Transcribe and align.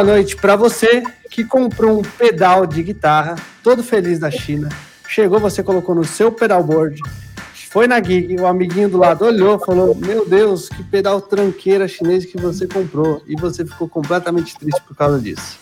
boa 0.00 0.14
noite 0.14 0.34
para 0.34 0.56
você 0.56 1.02
que 1.30 1.44
comprou 1.44 1.98
um 1.98 2.02
pedal 2.02 2.64
de 2.66 2.82
guitarra, 2.82 3.36
todo 3.62 3.82
feliz 3.82 4.18
da 4.18 4.30
China. 4.30 4.70
Chegou, 5.06 5.38
você 5.38 5.62
colocou 5.62 5.94
no 5.94 6.04
seu 6.04 6.32
pedalboard, 6.32 6.98
foi 7.68 7.86
na 7.86 8.02
gig, 8.02 8.40
o 8.40 8.46
amiguinho 8.46 8.88
do 8.88 8.96
lado 8.96 9.26
olhou, 9.26 9.58
falou: 9.58 9.94
Meu 9.94 10.26
Deus, 10.26 10.70
que 10.70 10.82
pedal 10.84 11.20
tranqueira 11.20 11.86
chinês 11.86 12.24
que 12.24 12.38
você 12.38 12.66
comprou. 12.66 13.22
E 13.26 13.36
você 13.36 13.62
ficou 13.66 13.86
completamente 13.90 14.56
triste 14.56 14.80
por 14.88 14.96
causa 14.96 15.20
disso. 15.20 15.58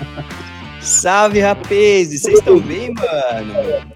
Salve, 0.80 1.40
rapazes! 1.40 2.22
Vocês 2.22 2.38
estão 2.38 2.58
bem, 2.58 2.94
mano? 2.94 3.92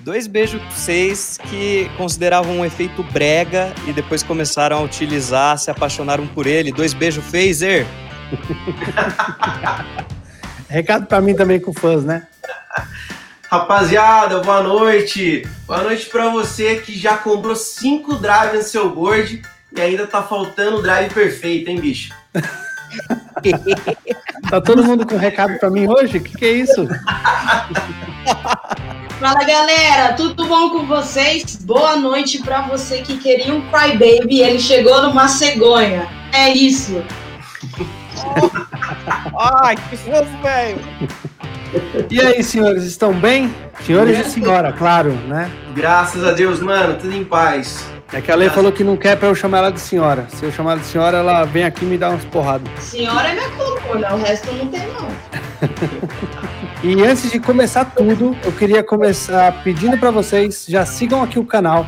Dois 0.00 0.26
beijos 0.26 0.60
pra 0.60 0.70
vocês 0.70 1.38
que 1.48 1.88
consideravam 1.96 2.58
um 2.58 2.64
efeito 2.64 3.04
brega 3.04 3.72
e 3.86 3.92
depois 3.92 4.24
começaram 4.24 4.78
a 4.78 4.80
utilizar, 4.80 5.58
se 5.58 5.70
apaixonaram 5.70 6.26
por 6.26 6.48
ele. 6.48 6.72
Dois 6.72 6.92
beijos, 6.92 7.24
Phaser! 7.24 7.86
Recado 10.68 11.06
para 11.06 11.20
mim 11.20 11.34
também 11.34 11.60
com 11.60 11.72
fãs, 11.72 12.04
né? 12.04 12.26
Rapaziada, 13.48 14.40
boa 14.40 14.62
noite. 14.62 15.48
Boa 15.66 15.82
noite 15.82 16.06
para 16.06 16.28
você 16.30 16.76
que 16.76 16.98
já 16.98 17.16
comprou 17.16 17.54
cinco 17.54 18.16
drives 18.16 18.54
no 18.54 18.62
seu 18.62 18.90
board 18.90 19.42
e 19.74 19.80
ainda 19.80 20.06
tá 20.06 20.22
faltando 20.22 20.78
o 20.78 20.82
drive 20.82 21.12
perfeito, 21.12 21.70
hein, 21.70 21.80
bicho? 21.80 22.14
tá 24.50 24.60
todo 24.60 24.84
mundo 24.84 25.06
com 25.06 25.16
recado 25.16 25.58
para 25.58 25.70
mim 25.70 25.88
hoje? 25.88 26.18
O 26.18 26.22
que, 26.22 26.36
que 26.36 26.44
é 26.44 26.52
isso? 26.52 26.86
Fala 29.20 29.44
galera, 29.44 30.12
tudo 30.12 30.46
bom 30.46 30.70
com 30.70 30.86
vocês? 30.86 31.56
Boa 31.56 31.96
noite 31.96 32.42
para 32.42 32.62
você 32.62 33.00
que 33.00 33.16
queria 33.16 33.54
um 33.54 33.62
Crybaby, 33.70 34.40
ele 34.40 34.58
chegou 34.58 35.02
numa 35.02 35.28
cegonha. 35.28 36.08
É 36.32 36.52
isso. 36.52 37.02
Ai, 39.62 39.76
que 39.76 39.96
fofo, 39.96 40.42
velho. 40.42 40.78
E 42.10 42.20
aí, 42.20 42.42
senhores, 42.42 42.84
estão 42.84 43.12
bem? 43.12 43.54
Senhores 43.84 44.26
e 44.26 44.30
senhora, 44.30 44.72
claro, 44.72 45.12
né? 45.12 45.50
Graças 45.74 46.24
a 46.24 46.32
Deus, 46.32 46.60
mano, 46.60 46.94
tudo 46.94 47.14
em 47.14 47.24
paz. 47.24 47.84
É 48.12 48.20
que 48.20 48.30
a 48.30 48.36
Lei 48.36 48.48
falou 48.48 48.70
que 48.70 48.84
não 48.84 48.96
quer 48.96 49.16
pra 49.16 49.28
eu 49.28 49.34
chamar 49.34 49.58
ela 49.58 49.72
de 49.72 49.80
senhora. 49.80 50.26
Se 50.28 50.44
eu 50.44 50.52
chamar 50.52 50.72
ela 50.72 50.80
de 50.80 50.86
senhora, 50.86 51.18
ela 51.18 51.44
vem 51.44 51.64
aqui 51.64 51.84
e 51.84 51.88
me 51.88 51.98
dá 51.98 52.10
umas 52.10 52.24
porradas. 52.26 52.68
Senhora 52.78 53.28
é 53.28 53.34
minha 53.34 53.50
coluna, 53.50 54.14
o 54.14 54.18
resto 54.22 54.52
não 54.52 54.68
tem, 54.68 54.86
não. 54.86 55.08
e 56.84 57.04
antes 57.04 57.30
de 57.30 57.40
começar 57.40 57.84
tudo, 57.84 58.36
eu 58.44 58.52
queria 58.52 58.82
começar 58.82 59.62
pedindo 59.64 59.98
para 59.98 60.10
vocês, 60.10 60.64
já 60.68 60.86
sigam 60.86 61.22
aqui 61.22 61.38
o 61.38 61.44
canal, 61.44 61.84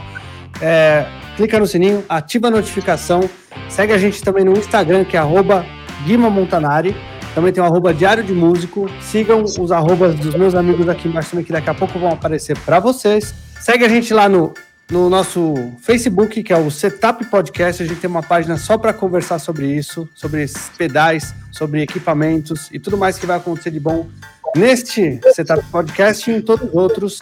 é, 0.60 1.06
clica 1.36 1.58
no 1.58 1.66
sininho, 1.66 2.04
ativa 2.08 2.48
a 2.48 2.50
notificação, 2.50 3.28
segue 3.68 3.92
a 3.92 3.98
gente 3.98 4.22
também 4.22 4.44
no 4.44 4.52
Instagram, 4.52 5.04
que 5.04 5.16
é 5.16 5.20
arroba 5.20 5.64
Guima 6.04 6.30
Montanari. 6.30 6.96
Também 7.34 7.52
tem 7.52 7.62
o 7.62 7.66
arroba 7.66 7.94
Diário 7.94 8.24
de 8.24 8.32
Músico. 8.32 8.90
Sigam 9.00 9.42
os 9.42 9.70
arrobas 9.70 10.14
dos 10.14 10.34
meus 10.34 10.54
amigos 10.54 10.88
aqui 10.88 11.08
embaixo 11.08 11.30
também, 11.30 11.44
que 11.44 11.52
daqui 11.52 11.70
a 11.70 11.74
pouco 11.74 11.98
vão 11.98 12.10
aparecer 12.10 12.58
para 12.58 12.80
vocês. 12.80 13.34
Segue 13.60 13.84
a 13.84 13.88
gente 13.88 14.12
lá 14.12 14.28
no, 14.28 14.52
no 14.90 15.10
nosso 15.10 15.54
Facebook, 15.80 16.42
que 16.42 16.52
é 16.52 16.58
o 16.58 16.70
Setup 16.70 17.24
Podcast. 17.26 17.82
A 17.82 17.86
gente 17.86 18.00
tem 18.00 18.10
uma 18.10 18.22
página 18.22 18.56
só 18.56 18.78
para 18.78 18.92
conversar 18.92 19.38
sobre 19.38 19.66
isso, 19.66 20.08
sobre 20.14 20.42
esses 20.42 20.70
pedais, 20.76 21.34
sobre 21.52 21.82
equipamentos 21.82 22.68
e 22.72 22.78
tudo 22.78 22.96
mais 22.96 23.18
que 23.18 23.26
vai 23.26 23.36
acontecer 23.36 23.70
de 23.70 23.80
bom 23.80 24.08
neste 24.56 25.20
Setup 25.34 25.62
Podcast 25.70 26.30
e 26.30 26.34
em 26.34 26.40
todos 26.40 26.68
os 26.68 26.74
outros 26.74 27.20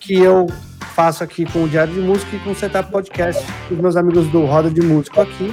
que 0.00 0.14
eu 0.14 0.46
faço 0.94 1.24
aqui 1.24 1.44
com 1.44 1.64
o 1.64 1.68
Diário 1.68 1.94
de 1.94 2.00
Música 2.00 2.36
e 2.36 2.38
com 2.40 2.50
o 2.50 2.54
Setup 2.54 2.90
Podcast, 2.90 3.44
os 3.70 3.78
meus 3.78 3.96
amigos 3.96 4.26
do 4.28 4.44
Roda 4.44 4.70
de 4.70 4.80
Músico 4.80 5.20
aqui. 5.20 5.52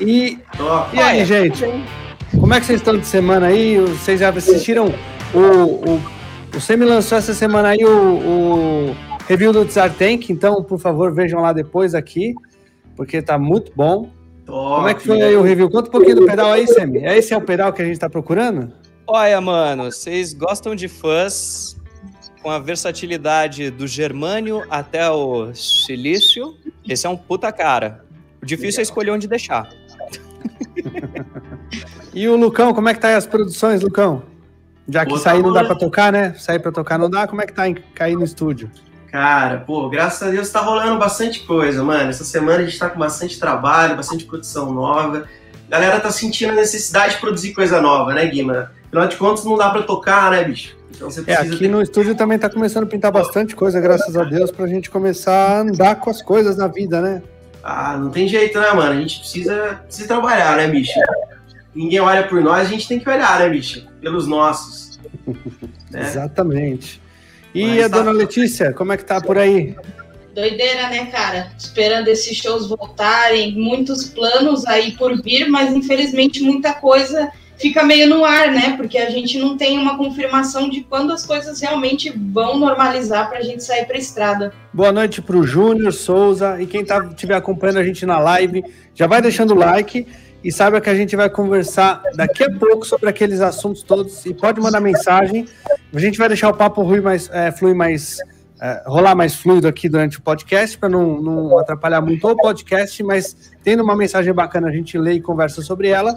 E, 0.00 0.38
e 0.92 0.98
aí, 1.00 1.24
gente? 1.24 1.64
Como 2.38 2.52
é 2.52 2.60
que 2.60 2.66
vocês 2.66 2.80
estão 2.80 2.98
de 2.98 3.06
semana 3.06 3.46
aí? 3.46 3.78
Vocês 3.78 4.20
já 4.20 4.30
assistiram 4.30 4.92
o. 5.34 5.38
O, 5.38 6.16
o 6.56 6.60
Semi 6.60 6.84
lançou 6.84 7.18
essa 7.18 7.34
semana 7.34 7.68
aí 7.68 7.84
o, 7.84 7.90
o 8.90 8.96
review 9.28 9.52
do 9.52 9.64
Tsar 9.64 9.92
Tank, 9.92 10.30
então, 10.30 10.62
por 10.62 10.78
favor, 10.78 11.12
vejam 11.12 11.40
lá 11.40 11.52
depois 11.52 11.94
aqui, 11.94 12.34
porque 12.96 13.20
tá 13.20 13.38
muito 13.38 13.72
bom. 13.74 14.10
Top. 14.46 14.76
Como 14.76 14.88
é 14.88 14.94
que 14.94 15.02
foi 15.02 15.20
aí 15.20 15.36
o 15.36 15.42
review? 15.42 15.68
Conta 15.68 15.88
um 15.88 15.92
pouquinho 15.92 16.16
do 16.16 16.26
pedal 16.26 16.52
aí, 16.52 16.66
Semi. 16.66 17.04
Esse 17.04 17.34
é 17.34 17.36
o 17.36 17.42
pedal 17.42 17.72
que 17.72 17.82
a 17.82 17.84
gente 17.84 17.98
tá 17.98 18.08
procurando? 18.08 18.72
Olha, 19.06 19.40
mano, 19.40 19.84
vocês 19.84 20.32
gostam 20.32 20.74
de 20.74 20.88
fãs 20.88 21.76
com 22.42 22.50
a 22.50 22.58
versatilidade 22.58 23.70
do 23.70 23.86
germânio 23.86 24.64
até 24.70 25.10
o 25.10 25.52
silício? 25.54 26.56
Esse 26.88 27.06
é 27.06 27.10
um 27.10 27.16
puta 27.16 27.50
cara. 27.52 28.04
O 28.40 28.46
difícil 28.46 28.80
é 28.80 28.82
escolher 28.82 29.10
onde 29.10 29.26
deixar. 29.26 29.68
E 32.14 32.28
o 32.28 32.36
Lucão, 32.36 32.74
como 32.74 32.88
é 32.88 32.94
que 32.94 33.00
tá 33.00 33.08
aí 33.08 33.14
as 33.14 33.26
produções, 33.26 33.82
Lucão? 33.82 34.22
Já 34.88 35.04
que 35.04 35.18
sair 35.18 35.42
tá 35.42 35.46
não 35.46 35.52
dá 35.52 35.64
para 35.64 35.74
tocar, 35.74 36.12
né? 36.12 36.34
Sair 36.38 36.60
para 36.60 36.72
tocar 36.72 36.98
não 36.98 37.10
dá, 37.10 37.26
como 37.26 37.42
é 37.42 37.46
que 37.46 37.52
tá 37.52 37.64
cair 37.94 38.16
no 38.16 38.24
estúdio? 38.24 38.70
Cara, 39.10 39.58
pô, 39.58 39.88
graças 39.88 40.26
a 40.26 40.30
Deus 40.30 40.50
tá 40.50 40.60
rolando 40.60 40.98
bastante 40.98 41.40
coisa, 41.40 41.82
mano. 41.82 42.10
Essa 42.10 42.24
semana 42.24 42.58
a 42.58 42.64
gente 42.64 42.78
tá 42.78 42.90
com 42.90 42.98
bastante 42.98 43.38
trabalho, 43.38 43.96
bastante 43.96 44.24
produção 44.24 44.72
nova. 44.72 45.26
A 45.66 45.70
galera 45.70 46.00
tá 46.00 46.10
sentindo 46.10 46.52
a 46.52 46.54
necessidade 46.54 47.14
de 47.14 47.20
produzir 47.20 47.52
coisa 47.52 47.80
nova, 47.80 48.12
né, 48.14 48.26
Guima? 48.26 48.70
Afinal 48.86 49.08
de 49.08 49.16
contas, 49.16 49.44
não 49.44 49.56
dá 49.56 49.70
para 49.70 49.82
tocar, 49.82 50.30
né, 50.30 50.44
bicho? 50.44 50.76
Então 50.90 51.10
você 51.10 51.22
precisa. 51.22 51.46
É, 51.46 51.48
aqui 51.48 51.60
ter... 51.60 51.68
no 51.68 51.82
estúdio 51.82 52.14
também 52.14 52.38
tá 52.38 52.48
começando 52.48 52.84
a 52.84 52.86
pintar 52.86 53.10
bastante 53.10 53.56
coisa, 53.56 53.80
graças 53.80 54.16
a 54.16 54.24
Deus, 54.24 54.50
pra 54.50 54.66
gente 54.66 54.90
começar 54.90 55.32
a 55.32 55.60
andar 55.60 55.96
com 55.96 56.10
as 56.10 56.22
coisas 56.22 56.56
na 56.56 56.68
vida, 56.68 57.00
né? 57.00 57.22
Ah, 57.68 57.98
não 57.98 58.10
tem 58.10 58.28
jeito, 58.28 58.60
né, 58.60 58.72
mano? 58.72 58.92
A 58.92 59.00
gente 59.00 59.18
precisa, 59.18 59.80
precisa 59.84 60.06
trabalhar, 60.06 60.56
né, 60.56 60.68
bicho? 60.68 60.92
Ninguém 61.74 61.98
olha 61.98 62.22
por 62.22 62.40
nós, 62.40 62.68
a 62.68 62.70
gente 62.70 62.86
tem 62.86 63.00
que 63.00 63.10
olhar, 63.10 63.40
né, 63.40 63.48
bicho? 63.48 63.84
Pelos 64.00 64.28
nossos. 64.28 65.00
né? 65.90 66.02
Exatamente. 66.02 67.02
E 67.52 67.66
Mas 67.66 67.84
a 67.86 67.90
tá... 67.90 67.96
dona 67.96 68.12
Letícia, 68.12 68.72
como 68.72 68.92
é 68.92 68.96
que 68.96 69.04
tá 69.04 69.20
por 69.20 69.36
aí? 69.36 69.74
Doideira, 70.32 70.90
né, 70.90 71.06
cara? 71.06 71.50
Esperando 71.58 72.06
esses 72.06 72.36
shows 72.36 72.68
voltarem, 72.68 73.58
muitos 73.58 74.10
planos 74.10 74.64
aí 74.64 74.92
por 74.92 75.20
vir, 75.20 75.48
mas 75.48 75.74
infelizmente 75.74 76.40
muita 76.44 76.72
coisa 76.72 77.32
fica 77.58 77.84
meio 77.84 78.08
no 78.08 78.24
ar, 78.24 78.50
né? 78.50 78.76
Porque 78.76 78.98
a 78.98 79.10
gente 79.10 79.38
não 79.38 79.56
tem 79.56 79.78
uma 79.78 79.96
confirmação 79.96 80.68
de 80.68 80.82
quando 80.82 81.12
as 81.12 81.24
coisas 81.24 81.60
realmente 81.60 82.10
vão 82.10 82.58
normalizar 82.58 83.28
para 83.28 83.38
a 83.38 83.42
gente 83.42 83.62
sair 83.64 83.86
para 83.86 83.96
a 83.96 83.98
estrada. 83.98 84.52
Boa 84.72 84.92
noite 84.92 85.22
para 85.22 85.36
o 85.36 85.46
Júnior 85.46 85.92
Souza 85.92 86.60
e 86.60 86.66
quem 86.66 86.84
tá 86.84 87.04
estiver 87.04 87.34
acompanhando 87.34 87.78
a 87.78 87.84
gente 87.84 88.04
na 88.04 88.18
live, 88.18 88.64
já 88.94 89.06
vai 89.06 89.20
deixando 89.20 89.52
o 89.52 89.58
like 89.58 90.06
e 90.44 90.52
saiba 90.52 90.80
que 90.80 90.90
a 90.90 90.94
gente 90.94 91.16
vai 91.16 91.28
conversar 91.28 92.02
daqui 92.14 92.44
a 92.44 92.50
pouco 92.50 92.86
sobre 92.86 93.08
aqueles 93.08 93.40
assuntos 93.40 93.82
todos 93.82 94.24
e 94.26 94.34
pode 94.34 94.60
mandar 94.60 94.80
mensagem. 94.80 95.46
A 95.92 95.98
gente 95.98 96.18
vai 96.18 96.28
deixar 96.28 96.50
o 96.50 96.54
papo 96.54 96.84
fluir 96.84 97.02
mais, 97.02 97.28
é, 97.32 97.50
fluir 97.50 97.74
mais 97.74 98.18
é, 98.60 98.82
rolar 98.86 99.14
mais 99.14 99.34
fluido 99.34 99.68
aqui 99.68 99.88
durante 99.88 100.18
o 100.18 100.22
podcast 100.22 100.78
para 100.78 100.88
não, 100.88 101.20
não 101.20 101.58
atrapalhar 101.58 102.00
muito 102.00 102.26
o 102.26 102.36
podcast, 102.36 103.02
mas 103.02 103.36
tendo 103.62 103.82
uma 103.82 103.94
mensagem 103.94 104.32
bacana 104.32 104.68
a 104.68 104.72
gente 104.72 104.96
lê 104.96 105.14
e 105.14 105.20
conversa 105.20 105.62
sobre 105.62 105.88
ela. 105.88 106.14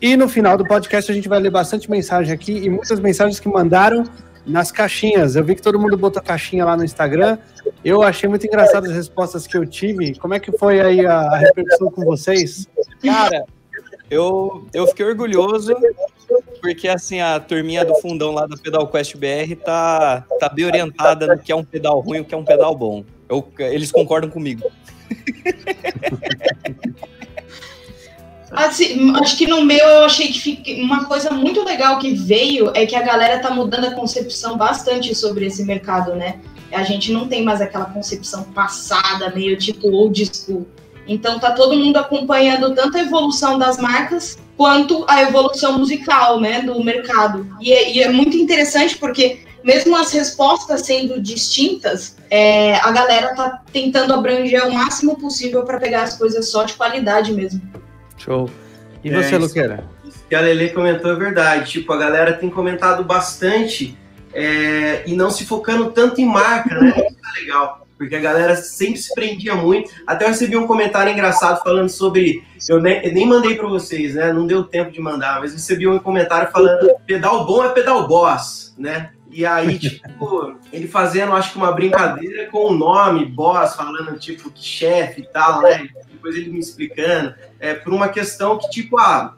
E 0.00 0.16
no 0.16 0.28
final 0.28 0.56
do 0.56 0.64
podcast 0.64 1.10
a 1.10 1.14
gente 1.14 1.28
vai 1.28 1.38
ler 1.38 1.50
bastante 1.50 1.90
mensagem 1.90 2.32
aqui 2.32 2.52
e 2.52 2.70
muitas 2.70 2.98
mensagens 2.98 3.38
que 3.38 3.48
mandaram 3.48 4.04
nas 4.46 4.72
caixinhas. 4.72 5.36
Eu 5.36 5.44
vi 5.44 5.54
que 5.54 5.62
todo 5.62 5.78
mundo 5.78 5.96
botou 5.96 6.22
caixinha 6.22 6.64
lá 6.64 6.76
no 6.76 6.84
Instagram. 6.84 7.38
Eu 7.84 8.02
achei 8.02 8.28
muito 8.28 8.46
engraçado 8.46 8.86
as 8.86 8.92
respostas 8.92 9.46
que 9.46 9.56
eu 9.56 9.66
tive. 9.66 10.14
Como 10.14 10.32
é 10.32 10.40
que 10.40 10.56
foi 10.56 10.80
aí 10.80 11.04
a, 11.04 11.36
repercussão 11.36 11.90
com 11.90 12.04
vocês? 12.04 12.66
Cara, 13.04 13.44
eu, 14.10 14.66
eu 14.72 14.86
fiquei 14.86 15.04
orgulhoso 15.04 15.74
porque 16.60 16.88
assim 16.88 17.20
a 17.20 17.38
turminha 17.40 17.84
do 17.84 17.94
fundão 17.96 18.32
lá 18.32 18.46
da 18.46 18.56
Pedal 18.56 18.86
Quest 18.88 19.16
BR 19.16 19.54
tá, 19.64 20.24
tá 20.38 20.48
bem 20.48 20.64
orientada 20.64 21.26
no 21.26 21.38
que 21.38 21.50
é 21.50 21.56
um 21.56 21.64
pedal 21.64 21.98
ruim 22.00 22.20
o 22.20 22.24
que 22.24 22.34
é 22.34 22.38
um 22.38 22.44
pedal 22.44 22.74
bom. 22.74 23.04
Eu, 23.28 23.46
eles 23.58 23.92
concordam 23.92 24.30
comigo. 24.30 24.70
Assim, 28.66 29.12
acho 29.16 29.36
que 29.36 29.46
no 29.46 29.64
meu 29.64 29.78
eu 29.78 30.04
achei 30.04 30.28
que 30.28 30.38
fique... 30.38 30.82
uma 30.82 31.04
coisa 31.04 31.30
muito 31.30 31.64
legal 31.64 31.98
que 31.98 32.12
veio 32.12 32.70
é 32.74 32.86
que 32.86 32.94
a 32.94 33.02
galera 33.02 33.40
tá 33.40 33.50
mudando 33.50 33.86
a 33.86 33.90
concepção 33.92 34.56
bastante 34.56 35.14
sobre 35.14 35.46
esse 35.46 35.64
mercado, 35.64 36.14
né? 36.14 36.40
A 36.72 36.82
gente 36.84 37.12
não 37.12 37.26
tem 37.26 37.42
mais 37.42 37.60
aquela 37.60 37.86
concepção 37.86 38.44
passada, 38.44 39.30
meio 39.34 39.56
tipo 39.56 39.90
old 39.90 40.30
school. 40.32 40.66
Então 41.06 41.38
tá 41.38 41.52
todo 41.52 41.76
mundo 41.76 41.96
acompanhando 41.96 42.74
tanto 42.74 42.96
a 42.96 43.00
evolução 43.00 43.58
das 43.58 43.78
marcas 43.78 44.38
quanto 44.56 45.04
a 45.08 45.22
evolução 45.22 45.78
musical, 45.78 46.38
né, 46.38 46.60
do 46.60 46.82
mercado. 46.84 47.46
E 47.60 47.72
é, 47.72 47.92
e 47.92 48.02
é 48.02 48.08
muito 48.08 48.36
interessante 48.36 48.96
porque 48.96 49.40
mesmo 49.64 49.96
as 49.96 50.12
respostas 50.12 50.82
sendo 50.82 51.20
distintas, 51.20 52.16
é, 52.30 52.76
a 52.76 52.90
galera 52.90 53.34
tá 53.34 53.62
tentando 53.72 54.14
abranger 54.14 54.66
o 54.66 54.72
máximo 54.72 55.18
possível 55.18 55.64
para 55.64 55.78
pegar 55.78 56.02
as 56.02 56.16
coisas 56.16 56.50
só 56.50 56.64
de 56.64 56.74
qualidade 56.74 57.32
mesmo. 57.32 57.60
Show. 58.20 58.50
E 59.02 59.10
é, 59.10 59.22
você, 59.22 59.38
Luqueira? 59.38 59.84
que 60.30 60.34
a 60.36 60.40
Lele 60.40 60.70
comentou 60.70 61.10
é 61.10 61.16
verdade. 61.16 61.72
Tipo, 61.72 61.92
a 61.92 61.98
galera 61.98 62.34
tem 62.34 62.48
comentado 62.48 63.02
bastante 63.02 63.98
é, 64.32 65.02
e 65.04 65.14
não 65.14 65.28
se 65.28 65.44
focando 65.44 65.90
tanto 65.90 66.20
em 66.20 66.24
marca, 66.24 66.72
né? 66.78 66.90
Isso 66.90 67.00
é 67.36 67.40
legal. 67.40 67.86
porque 67.98 68.14
a 68.14 68.20
galera 68.20 68.54
sempre 68.54 68.98
se 68.98 69.12
prendia 69.12 69.56
muito. 69.56 69.90
Até 70.06 70.24
eu 70.24 70.28
recebi 70.28 70.56
um 70.56 70.68
comentário 70.68 71.12
engraçado 71.12 71.60
falando 71.64 71.88
sobre. 71.88 72.44
Eu 72.68 72.80
nem, 72.80 73.04
eu 73.04 73.12
nem 73.12 73.26
mandei 73.26 73.56
para 73.56 73.66
vocês, 73.66 74.14
né? 74.14 74.32
Não 74.32 74.46
deu 74.46 74.62
tempo 74.62 74.92
de 74.92 75.00
mandar, 75.00 75.40
mas 75.40 75.52
recebi 75.52 75.88
um 75.88 75.98
comentário 75.98 76.52
falando: 76.52 76.88
pedal 77.04 77.44
bom 77.44 77.64
é 77.64 77.70
pedal 77.70 78.06
boss, 78.06 78.72
né? 78.78 79.10
E 79.30 79.46
aí, 79.46 79.78
tipo, 79.78 80.56
ele 80.72 80.88
fazendo, 80.88 81.32
acho 81.32 81.52
que 81.52 81.58
uma 81.58 81.72
brincadeira 81.72 82.46
com 82.50 82.66
o 82.66 82.74
nome, 82.74 83.24
boss, 83.24 83.76
falando, 83.76 84.18
tipo, 84.18 84.50
que 84.50 84.62
chefe 84.62 85.22
e 85.22 85.26
tal, 85.26 85.62
né? 85.62 85.88
Depois 86.10 86.34
ele 86.36 86.50
me 86.50 86.58
explicando. 86.58 87.34
É 87.58 87.74
por 87.74 87.92
uma 87.92 88.08
questão 88.08 88.58
que, 88.58 88.68
tipo, 88.70 88.98
ah, 88.98 89.36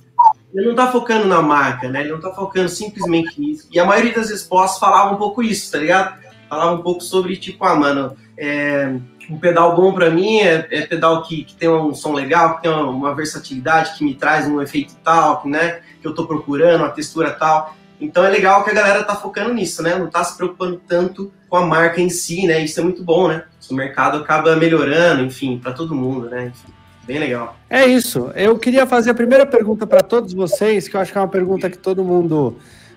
ele 0.54 0.66
não 0.66 0.74
tá 0.74 0.90
focando 0.90 1.26
na 1.26 1.42
marca, 1.42 1.88
né? 1.88 2.00
Ele 2.00 2.12
não 2.12 2.20
tá 2.20 2.32
focando 2.32 2.68
simplesmente 2.68 3.40
nisso. 3.40 3.68
E 3.70 3.78
a 3.78 3.84
maioria 3.84 4.14
das 4.14 4.30
respostas 4.30 4.80
falava 4.80 5.14
um 5.14 5.18
pouco 5.18 5.42
isso, 5.42 5.70
tá 5.70 5.78
ligado? 5.78 6.20
Falava 6.48 6.72
um 6.74 6.82
pouco 6.82 7.02
sobre, 7.02 7.36
tipo, 7.36 7.64
ah, 7.64 7.74
mano, 7.74 8.16
é, 8.36 8.94
um 9.30 9.38
pedal 9.38 9.76
bom 9.76 9.92
para 9.92 10.10
mim 10.10 10.40
é, 10.40 10.66
é 10.70 10.86
pedal 10.86 11.22
que, 11.22 11.44
que, 11.44 11.54
tem 11.54 11.68
um 11.68 11.94
som 11.94 12.12
legal, 12.12 12.56
que 12.56 12.62
tem 12.62 12.70
uma, 12.70 12.86
uma, 12.88 13.14
versatilidade, 13.14 13.96
que 13.96 14.04
me 14.04 14.14
traz 14.14 14.46
um 14.46 14.60
efeito 14.60 14.94
tal, 15.02 15.42
né? 15.46 15.80
Que 16.00 16.06
eu 16.06 16.14
tô 16.14 16.26
procurando, 16.26 16.80
uma 16.82 16.90
textura 16.90 17.30
tal. 17.30 17.74
Então 18.02 18.24
é 18.24 18.28
legal 18.28 18.64
que 18.64 18.70
a 18.70 18.74
galera 18.74 19.04
tá 19.04 19.14
focando 19.14 19.54
nisso, 19.54 19.80
né? 19.80 19.94
Não 19.96 20.10
tá 20.10 20.24
se 20.24 20.36
preocupando 20.36 20.82
tanto 20.88 21.32
com 21.48 21.56
a 21.56 21.64
marca 21.64 22.00
em 22.00 22.10
si, 22.10 22.48
né? 22.48 22.60
Isso 22.60 22.80
é 22.80 22.82
muito 22.82 23.04
bom, 23.04 23.28
né? 23.28 23.44
O 23.70 23.74
mercado 23.74 24.18
acaba 24.18 24.56
melhorando, 24.56 25.22
enfim, 25.22 25.56
para 25.56 25.72
todo 25.72 25.94
mundo, 25.94 26.28
né? 26.28 26.46
Enfim, 26.46 26.72
bem 27.06 27.20
legal. 27.20 27.56
É 27.70 27.86
isso. 27.86 28.32
Eu 28.34 28.58
queria 28.58 28.86
fazer 28.86 29.10
a 29.10 29.14
primeira 29.14 29.46
pergunta 29.46 29.86
para 29.86 30.00
todos 30.00 30.32
vocês, 30.32 30.88
que 30.88 30.96
eu 30.96 31.00
acho 31.00 31.12
que 31.12 31.18
é 31.18 31.20
uma 31.20 31.28
pergunta 31.28 31.70
que 31.70 31.78
todo 31.78 32.02
mundo 32.02 32.56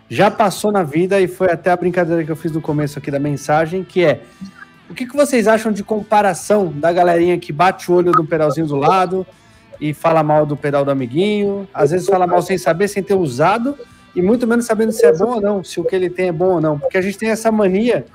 já 0.10 0.31
passou 0.31 0.72
na 0.72 0.81
vida 0.81 1.22
e 1.22 1.28
foi 1.28 1.51
até 1.51 1.69
a 1.69 1.78
brincadeira 1.78 2.24
que 2.24 2.31
eu 2.31 2.36
fiz 2.36 2.51
no 2.51 2.62
começo 2.62 2.98
aqui 2.98 3.12
da 3.12 3.19
mensagem, 3.19 3.84
que 3.84 4.04
é 4.04 4.22
o 4.90 4.96
que, 4.96 5.06
que 5.06 5.16
vocês 5.16 5.48
acham 5.48 5.72
de 5.72 5.84
comparação 5.84 6.74
da 6.75 6.92
galerinha 6.92 7.38
que 7.38 7.54
bate 7.54 7.92
o 7.92 7.96
olho 7.96 8.12
do 8.12 8.25
pedalzinho 8.25 8.66
do 8.66 8.75
lado 8.75 9.25
e 9.80 9.94
fala 9.94 10.24
mal 10.24 10.46
do 10.48 10.58
pedal 10.58 10.84
do 10.84 10.90
amiguinho, 10.90 11.68
às 11.72 11.92
vezes 11.92 12.08
fala 12.08 12.25
mal 12.25 12.42
sem 12.42 12.58
saber, 12.58 12.88
sem 12.88 13.04
ter 13.04 13.16
usado, 13.16 13.78
e 14.16 14.22
muito 14.22 14.48
menos 14.48 14.66
sabendo 14.66 14.92
se 14.92 15.06
é 15.06 15.14
bom 15.14 15.36
ou 15.36 15.42
não, 15.42 15.64
se 15.64 15.80
o 15.80 15.84
que 15.84 15.96
ele 15.96 16.10
tem 16.10 16.30
é 16.30 16.32
bom 16.32 16.54
ou 16.54 16.62
não, 16.62 16.80
porque 16.80 16.98
a 16.98 17.02
gente 17.02 17.18
tem 17.18 17.30
essa 17.30 17.52
mania 17.52 18.06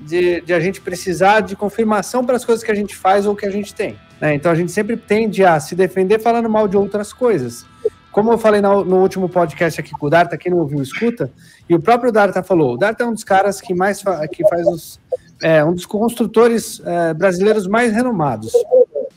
de, 0.00 0.40
de 0.40 0.52
a 0.52 0.60
gente 0.60 0.80
precisar 0.80 1.40
de 1.40 1.54
confirmação 1.54 2.24
para 2.24 2.36
as 2.36 2.44
coisas 2.44 2.64
que 2.64 2.70
a 2.70 2.74
gente 2.74 2.96
faz 2.96 3.26
ou 3.26 3.36
que 3.36 3.46
a 3.46 3.50
gente 3.50 3.74
tem. 3.74 3.96
Né? 4.20 4.34
Então 4.34 4.50
a 4.50 4.54
gente 4.54 4.72
sempre 4.72 4.96
tende 4.96 5.44
a 5.44 5.58
se 5.60 5.74
defender 5.74 6.18
falando 6.18 6.48
mal 6.48 6.66
de 6.66 6.76
outras 6.76 7.12
coisas. 7.12 7.66
Como 8.10 8.32
eu 8.32 8.38
falei 8.38 8.60
no, 8.60 8.84
no 8.84 8.96
último 8.96 9.28
podcast 9.28 9.80
aqui 9.80 9.92
com 9.92 10.06
o 10.06 10.10
Darta, 10.10 10.36
quem 10.36 10.50
não 10.50 10.58
ouviu, 10.58 10.82
escuta, 10.82 11.30
e 11.68 11.74
o 11.74 11.80
próprio 11.80 12.10
Darta 12.10 12.42
falou, 12.42 12.74
o 12.74 12.76
Darta 12.76 13.04
é 13.04 13.06
um 13.06 13.12
dos 13.12 13.22
caras 13.22 13.60
que 13.60 13.72
mais 13.72 14.02
fa 14.02 14.26
que 14.26 14.46
faz 14.48 14.66
os, 14.66 15.00
é, 15.40 15.64
um 15.64 15.72
dos 15.72 15.86
construtores 15.86 16.82
é, 16.84 17.14
brasileiros 17.14 17.66
mais 17.68 17.92
renomados. 17.92 18.52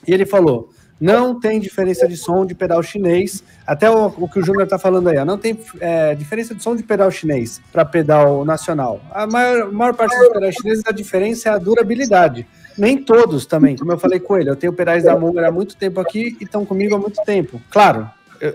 E 0.07 0.13
ele 0.13 0.25
falou, 0.25 0.69
não 1.03 1.37
tem 1.37 1.59
diferença 1.59 2.07
de 2.07 2.15
som 2.15 2.45
de 2.45 2.55
pedal 2.55 2.81
chinês. 2.81 3.43
Até 3.67 3.91
o, 3.91 4.05
o 4.05 4.29
que 4.29 4.39
o 4.39 4.45
Júnior 4.45 4.63
está 4.63 4.79
falando 4.79 5.09
aí, 5.09 5.17
ó, 5.17 5.25
não 5.25 5.37
tem 5.37 5.59
é, 5.81 6.15
diferença 6.15 6.55
de 6.55 6.63
som 6.63 6.77
de 6.77 6.81
pedal 6.81 7.11
chinês 7.11 7.59
para 7.73 7.83
pedal 7.83 8.45
nacional. 8.45 9.01
A 9.11 9.27
maior, 9.27 9.69
maior 9.69 9.93
parte 9.93 10.17
dos 10.17 10.29
pedais 10.29 10.55
chineses, 10.55 10.81
a 10.87 10.93
diferença 10.93 11.49
é 11.49 11.51
a 11.51 11.57
durabilidade. 11.57 12.47
Nem 12.77 12.97
todos 12.97 13.45
também, 13.45 13.75
como 13.75 13.91
eu 13.91 13.99
falei 13.99 14.17
com 14.17 14.37
ele. 14.37 14.49
Eu 14.49 14.55
tenho 14.55 14.71
pedais 14.71 15.03
da 15.03 15.19
Munger 15.19 15.43
há 15.43 15.51
muito 15.51 15.75
tempo 15.75 15.99
aqui 15.99 16.37
e 16.39 16.45
estão 16.45 16.65
comigo 16.65 16.95
há 16.95 16.97
muito 16.97 17.21
tempo. 17.25 17.61
Claro, 17.69 18.09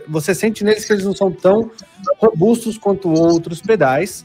você 0.09 0.35
sente 0.35 0.65
neles 0.65 0.87
que 0.87 0.93
eles 0.95 1.05
não 1.05 1.15
são 1.15 1.31
tão 1.31 1.71
robustos 2.17 2.79
quanto 2.79 3.11
outros 3.11 3.61
pedais, 3.61 4.25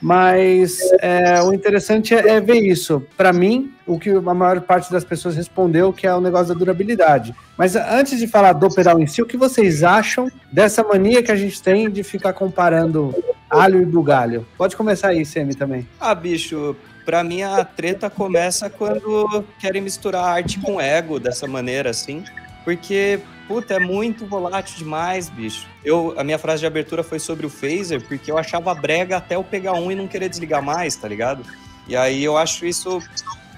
mas 0.00 0.78
é, 1.00 1.42
o 1.42 1.52
interessante 1.52 2.14
é, 2.14 2.28
é 2.28 2.40
ver 2.40 2.60
isso. 2.60 3.02
Para 3.16 3.32
mim, 3.32 3.72
o 3.86 3.98
que 3.98 4.10
a 4.10 4.20
maior 4.20 4.60
parte 4.60 4.90
das 4.90 5.04
pessoas 5.04 5.36
respondeu 5.36 5.92
que 5.92 6.06
é 6.06 6.14
o 6.14 6.20
negócio 6.20 6.48
da 6.48 6.54
durabilidade. 6.54 7.34
Mas 7.56 7.76
antes 7.76 8.18
de 8.18 8.26
falar 8.26 8.52
do 8.52 8.68
pedal 8.68 9.00
em 9.00 9.06
si, 9.06 9.22
o 9.22 9.26
que 9.26 9.36
vocês 9.36 9.82
acham 9.82 10.30
dessa 10.52 10.82
mania 10.82 11.22
que 11.22 11.32
a 11.32 11.36
gente 11.36 11.62
tem 11.62 11.90
de 11.90 12.02
ficar 12.02 12.32
comparando 12.32 13.14
alho 13.48 13.80
e 13.80 13.84
bugalho? 13.84 14.46
Pode 14.56 14.76
começar 14.76 15.08
aí, 15.08 15.24
Semi, 15.24 15.54
também. 15.54 15.86
Ah, 16.00 16.14
bicho, 16.14 16.76
Pra 17.04 17.22
mim, 17.22 17.42
a 17.42 17.62
treta 17.64 18.08
começa 18.08 18.70
quando 18.70 19.44
querem 19.58 19.82
misturar 19.82 20.24
arte 20.24 20.58
com 20.58 20.80
ego 20.80 21.20
dessa 21.20 21.46
maneira, 21.46 21.90
assim. 21.90 22.24
Porque, 22.64 23.20
puta, 23.46 23.74
é 23.74 23.78
muito 23.78 24.26
volátil 24.26 24.76
demais, 24.76 25.28
bicho. 25.28 25.66
Eu, 25.84 26.14
a 26.16 26.24
minha 26.24 26.38
frase 26.38 26.60
de 26.60 26.66
abertura 26.66 27.02
foi 27.02 27.18
sobre 27.18 27.46
o 27.46 27.50
phaser, 27.50 28.00
porque 28.06 28.30
eu 28.30 28.38
achava 28.38 28.74
brega 28.74 29.16
até 29.16 29.36
eu 29.36 29.44
pegar 29.44 29.74
um 29.74 29.90
e 29.90 29.94
não 29.94 30.06
querer 30.06 30.28
desligar 30.28 30.62
mais, 30.62 30.96
tá 30.96 31.08
ligado? 31.08 31.44
E 31.86 31.96
aí 31.96 32.24
eu 32.24 32.36
acho 32.36 32.64
isso, 32.66 33.00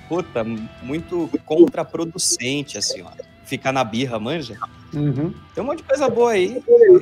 puta, 0.09 0.45
muito 0.83 1.31
contraproducente, 1.45 2.77
assim, 2.77 3.03
ó. 3.03 3.11
Ficar 3.45 3.73
na 3.73 3.85
birra, 3.85 4.19
manja. 4.19 4.59
Uhum. 4.93 5.33
Tem 5.55 5.63
um 5.63 5.67
monte 5.67 5.79
de 5.79 5.85
coisa 5.85 6.09
boa 6.09 6.33
aí. 6.33 6.61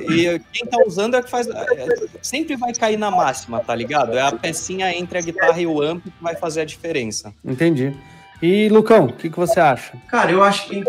E 0.09 0.39
quem 0.51 0.65
tá 0.67 0.77
usando 0.85 1.15
é 1.15 1.23
que 1.23 1.29
faz. 1.29 1.47
É, 1.47 1.87
sempre 2.21 2.55
vai 2.55 2.71
cair 2.73 2.97
na 2.97 3.09
máxima, 3.09 3.59
tá 3.61 3.73
ligado? 3.73 4.15
É 4.15 4.21
a 4.21 4.31
pecinha 4.31 4.95
entre 4.95 5.17
a 5.17 5.21
guitarra 5.21 5.59
e 5.59 5.65
o 5.65 5.81
amp 5.81 6.03
que 6.03 6.11
vai 6.21 6.35
fazer 6.35 6.61
a 6.61 6.65
diferença. 6.65 7.33
Entendi. 7.43 7.95
E 8.41 8.69
Lucão, 8.69 9.05
o 9.05 9.13
que, 9.13 9.29
que 9.29 9.37
você 9.37 9.59
acha? 9.59 9.93
Cara, 10.07 10.31
eu 10.31 10.43
acho 10.43 10.67
que, 10.67 10.83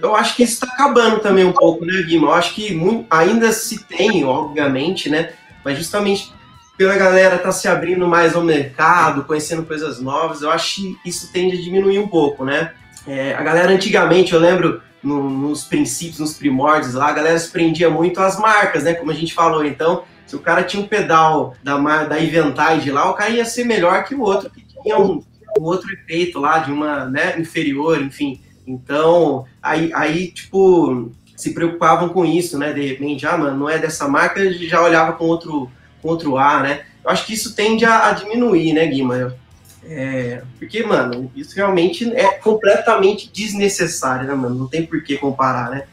eu 0.00 0.14
acho 0.14 0.36
que 0.36 0.42
isso 0.42 0.54
está 0.54 0.66
acabando 0.66 1.20
também 1.20 1.44
um 1.44 1.52
pouco, 1.52 1.84
né, 1.84 2.02
Guima? 2.02 2.28
Eu 2.28 2.34
acho 2.34 2.54
que 2.54 2.74
muito, 2.74 3.06
ainda 3.10 3.50
se 3.52 3.84
tem, 3.84 4.24
obviamente, 4.24 5.08
né? 5.08 5.30
Mas 5.64 5.78
justamente 5.78 6.32
pela 6.76 6.96
galera 6.96 7.38
tá 7.38 7.52
se 7.52 7.68
abrindo 7.68 8.06
mais 8.06 8.34
ao 8.34 8.42
mercado, 8.42 9.24
conhecendo 9.24 9.64
coisas 9.64 10.00
novas, 10.00 10.42
eu 10.42 10.50
acho 10.50 10.76
que 10.76 10.98
isso 11.04 11.32
tende 11.32 11.56
a 11.56 11.60
diminuir 11.60 11.98
um 11.98 12.08
pouco, 12.08 12.44
né? 12.44 12.72
É, 13.06 13.34
a 13.34 13.42
galera 13.42 13.72
antigamente, 13.72 14.32
eu 14.32 14.40
lembro 14.40 14.82
no, 15.02 15.28
nos 15.28 15.64
princípios, 15.64 16.18
nos 16.18 16.34
primórdios 16.34 16.94
lá, 16.94 17.08
a 17.08 17.12
galera 17.12 17.38
se 17.38 17.50
prendia 17.50 17.90
muito 17.90 18.20
às 18.20 18.38
marcas, 18.38 18.84
né? 18.84 18.94
Como 18.94 19.10
a 19.10 19.14
gente 19.14 19.34
falou, 19.34 19.64
então, 19.64 20.04
se 20.26 20.36
o 20.36 20.40
cara 20.40 20.62
tinha 20.62 20.82
um 20.82 20.86
pedal 20.86 21.54
da, 21.62 21.76
da 22.04 22.22
Eventage 22.22 22.90
lá, 22.90 23.10
o 23.10 23.14
cara 23.14 23.30
ia 23.30 23.44
ser 23.44 23.64
melhor 23.64 24.04
que 24.04 24.14
o 24.14 24.20
outro, 24.20 24.50
que 24.50 24.64
tinha 24.82 24.98
um 24.98 25.22
um 25.58 25.64
outro 25.64 25.92
efeito 25.92 26.38
lá 26.38 26.58
de 26.58 26.70
uma, 26.70 27.06
né, 27.06 27.38
inferior, 27.38 28.00
enfim. 28.00 28.40
Então, 28.66 29.44
aí, 29.62 29.90
aí, 29.94 30.28
tipo, 30.28 31.10
se 31.36 31.52
preocupavam 31.52 32.08
com 32.08 32.24
isso, 32.24 32.58
né? 32.58 32.72
De 32.72 32.86
repente, 32.86 33.26
ah, 33.26 33.36
mano, 33.36 33.56
não 33.56 33.68
é 33.68 33.78
dessa 33.78 34.08
marca, 34.08 34.52
já 34.52 34.80
olhava 34.80 35.12
com 35.14 35.24
outro, 35.24 35.70
com 36.00 36.08
outro 36.08 36.36
ar, 36.36 36.62
né? 36.62 36.82
Eu 37.04 37.10
acho 37.10 37.26
que 37.26 37.34
isso 37.34 37.54
tende 37.54 37.84
a, 37.84 38.08
a 38.08 38.12
diminuir, 38.12 38.72
né, 38.72 38.86
Guima? 38.86 39.36
É, 39.84 40.42
porque, 40.58 40.84
mano, 40.84 41.30
isso 41.34 41.56
realmente 41.56 42.08
é 42.14 42.34
completamente 42.34 43.28
desnecessário, 43.32 44.26
né, 44.26 44.34
mano? 44.34 44.54
Não 44.54 44.68
tem 44.68 44.86
por 44.86 45.02
que 45.02 45.18
comparar, 45.18 45.70
né? 45.70 45.84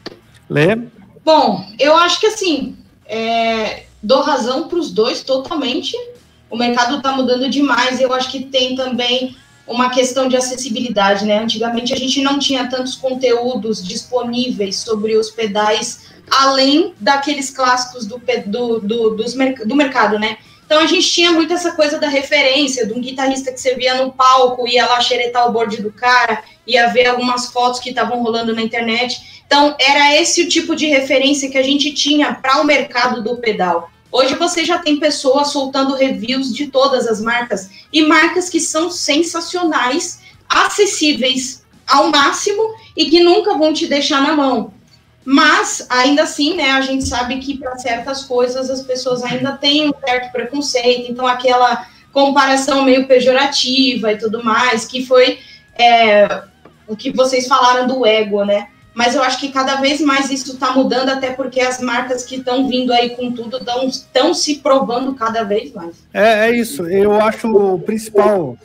Lê? 0.48 0.76
Bom, 1.24 1.66
eu 1.78 1.96
acho 1.96 2.20
que 2.20 2.26
assim, 2.26 2.76
é, 3.06 3.84
dou 4.00 4.22
razão 4.22 4.68
para 4.68 4.78
os 4.78 4.92
dois 4.92 5.22
totalmente. 5.22 5.96
O 6.48 6.56
mercado 6.56 6.96
está 6.96 7.12
mudando 7.12 7.50
demais. 7.50 8.00
Eu 8.00 8.12
acho 8.12 8.30
que 8.30 8.44
tem 8.44 8.74
também 8.76 9.36
uma 9.70 9.88
questão 9.88 10.28
de 10.28 10.36
acessibilidade, 10.36 11.24
né? 11.24 11.38
Antigamente 11.38 11.94
a 11.94 11.96
gente 11.96 12.20
não 12.20 12.40
tinha 12.40 12.68
tantos 12.68 12.96
conteúdos 12.96 13.86
disponíveis 13.86 14.76
sobre 14.76 15.16
os 15.16 15.30
pedais, 15.30 16.10
além 16.28 16.92
daqueles 16.98 17.50
clássicos 17.50 18.04
do, 18.04 18.20
do, 18.46 18.80
do, 18.80 19.10
dos, 19.10 19.34
do 19.64 19.76
mercado, 19.76 20.18
né? 20.18 20.38
Então 20.66 20.80
a 20.80 20.86
gente 20.86 21.08
tinha 21.08 21.32
muito 21.32 21.52
essa 21.52 21.72
coisa 21.72 21.98
da 21.98 22.08
referência, 22.08 22.84
de 22.84 22.92
um 22.92 23.00
guitarrista 23.00 23.52
que 23.52 23.60
você 23.60 23.74
via 23.76 23.94
no 23.94 24.12
palco, 24.12 24.66
ia 24.66 24.86
lá 24.86 25.00
xeretar 25.00 25.48
o 25.48 25.52
board 25.52 25.80
do 25.80 25.92
cara, 25.92 26.42
ia 26.66 26.88
ver 26.88 27.06
algumas 27.06 27.46
fotos 27.46 27.80
que 27.80 27.90
estavam 27.90 28.22
rolando 28.22 28.54
na 28.54 28.62
internet. 28.62 29.42
Então 29.46 29.76
era 29.80 30.16
esse 30.16 30.42
o 30.42 30.48
tipo 30.48 30.74
de 30.74 30.86
referência 30.86 31.48
que 31.48 31.58
a 31.58 31.62
gente 31.62 31.92
tinha 31.92 32.34
para 32.34 32.60
o 32.60 32.64
mercado 32.64 33.22
do 33.22 33.36
pedal. 33.36 33.90
Hoje 34.12 34.34
você 34.34 34.64
já 34.64 34.78
tem 34.78 34.98
pessoas 34.98 35.48
soltando 35.48 35.94
reviews 35.94 36.52
de 36.52 36.66
todas 36.66 37.06
as 37.06 37.20
marcas 37.20 37.70
e 37.92 38.02
marcas 38.02 38.48
que 38.48 38.60
são 38.60 38.90
sensacionais, 38.90 40.20
acessíveis 40.48 41.64
ao 41.86 42.10
máximo 42.10 42.74
e 42.96 43.08
que 43.08 43.20
nunca 43.22 43.54
vão 43.54 43.72
te 43.72 43.86
deixar 43.86 44.20
na 44.20 44.34
mão. 44.34 44.72
Mas 45.24 45.86
ainda 45.88 46.22
assim, 46.22 46.54
né, 46.54 46.70
a 46.72 46.80
gente 46.80 47.06
sabe 47.06 47.38
que 47.38 47.58
para 47.58 47.78
certas 47.78 48.24
coisas 48.24 48.70
as 48.70 48.82
pessoas 48.82 49.22
ainda 49.22 49.52
têm 49.52 49.88
um 49.88 49.92
certo 50.04 50.32
preconceito, 50.32 51.10
então 51.10 51.26
aquela 51.26 51.86
comparação 52.12 52.82
meio 52.82 53.06
pejorativa 53.06 54.12
e 54.12 54.18
tudo 54.18 54.42
mais, 54.42 54.84
que 54.84 55.06
foi 55.06 55.38
é, 55.78 56.42
o 56.88 56.96
que 56.96 57.12
vocês 57.12 57.46
falaram 57.46 57.86
do 57.86 58.04
ego, 58.04 58.44
né? 58.44 58.68
Mas 58.94 59.14
eu 59.14 59.22
acho 59.22 59.38
que 59.38 59.50
cada 59.50 59.76
vez 59.76 60.00
mais 60.00 60.30
isso 60.30 60.52
está 60.52 60.72
mudando, 60.72 61.10
até 61.10 61.30
porque 61.30 61.60
as 61.60 61.80
marcas 61.80 62.24
que 62.24 62.36
estão 62.36 62.68
vindo 62.68 62.92
aí 62.92 63.10
com 63.10 63.32
tudo 63.32 63.58
estão 63.86 64.34
se 64.34 64.56
provando 64.56 65.14
cada 65.14 65.42
vez 65.44 65.72
mais. 65.72 65.96
É, 66.12 66.48
é 66.48 66.56
isso. 66.56 66.86
Eu 66.86 67.20
acho 67.20 67.48
o 67.48 67.78
principal 67.78 68.56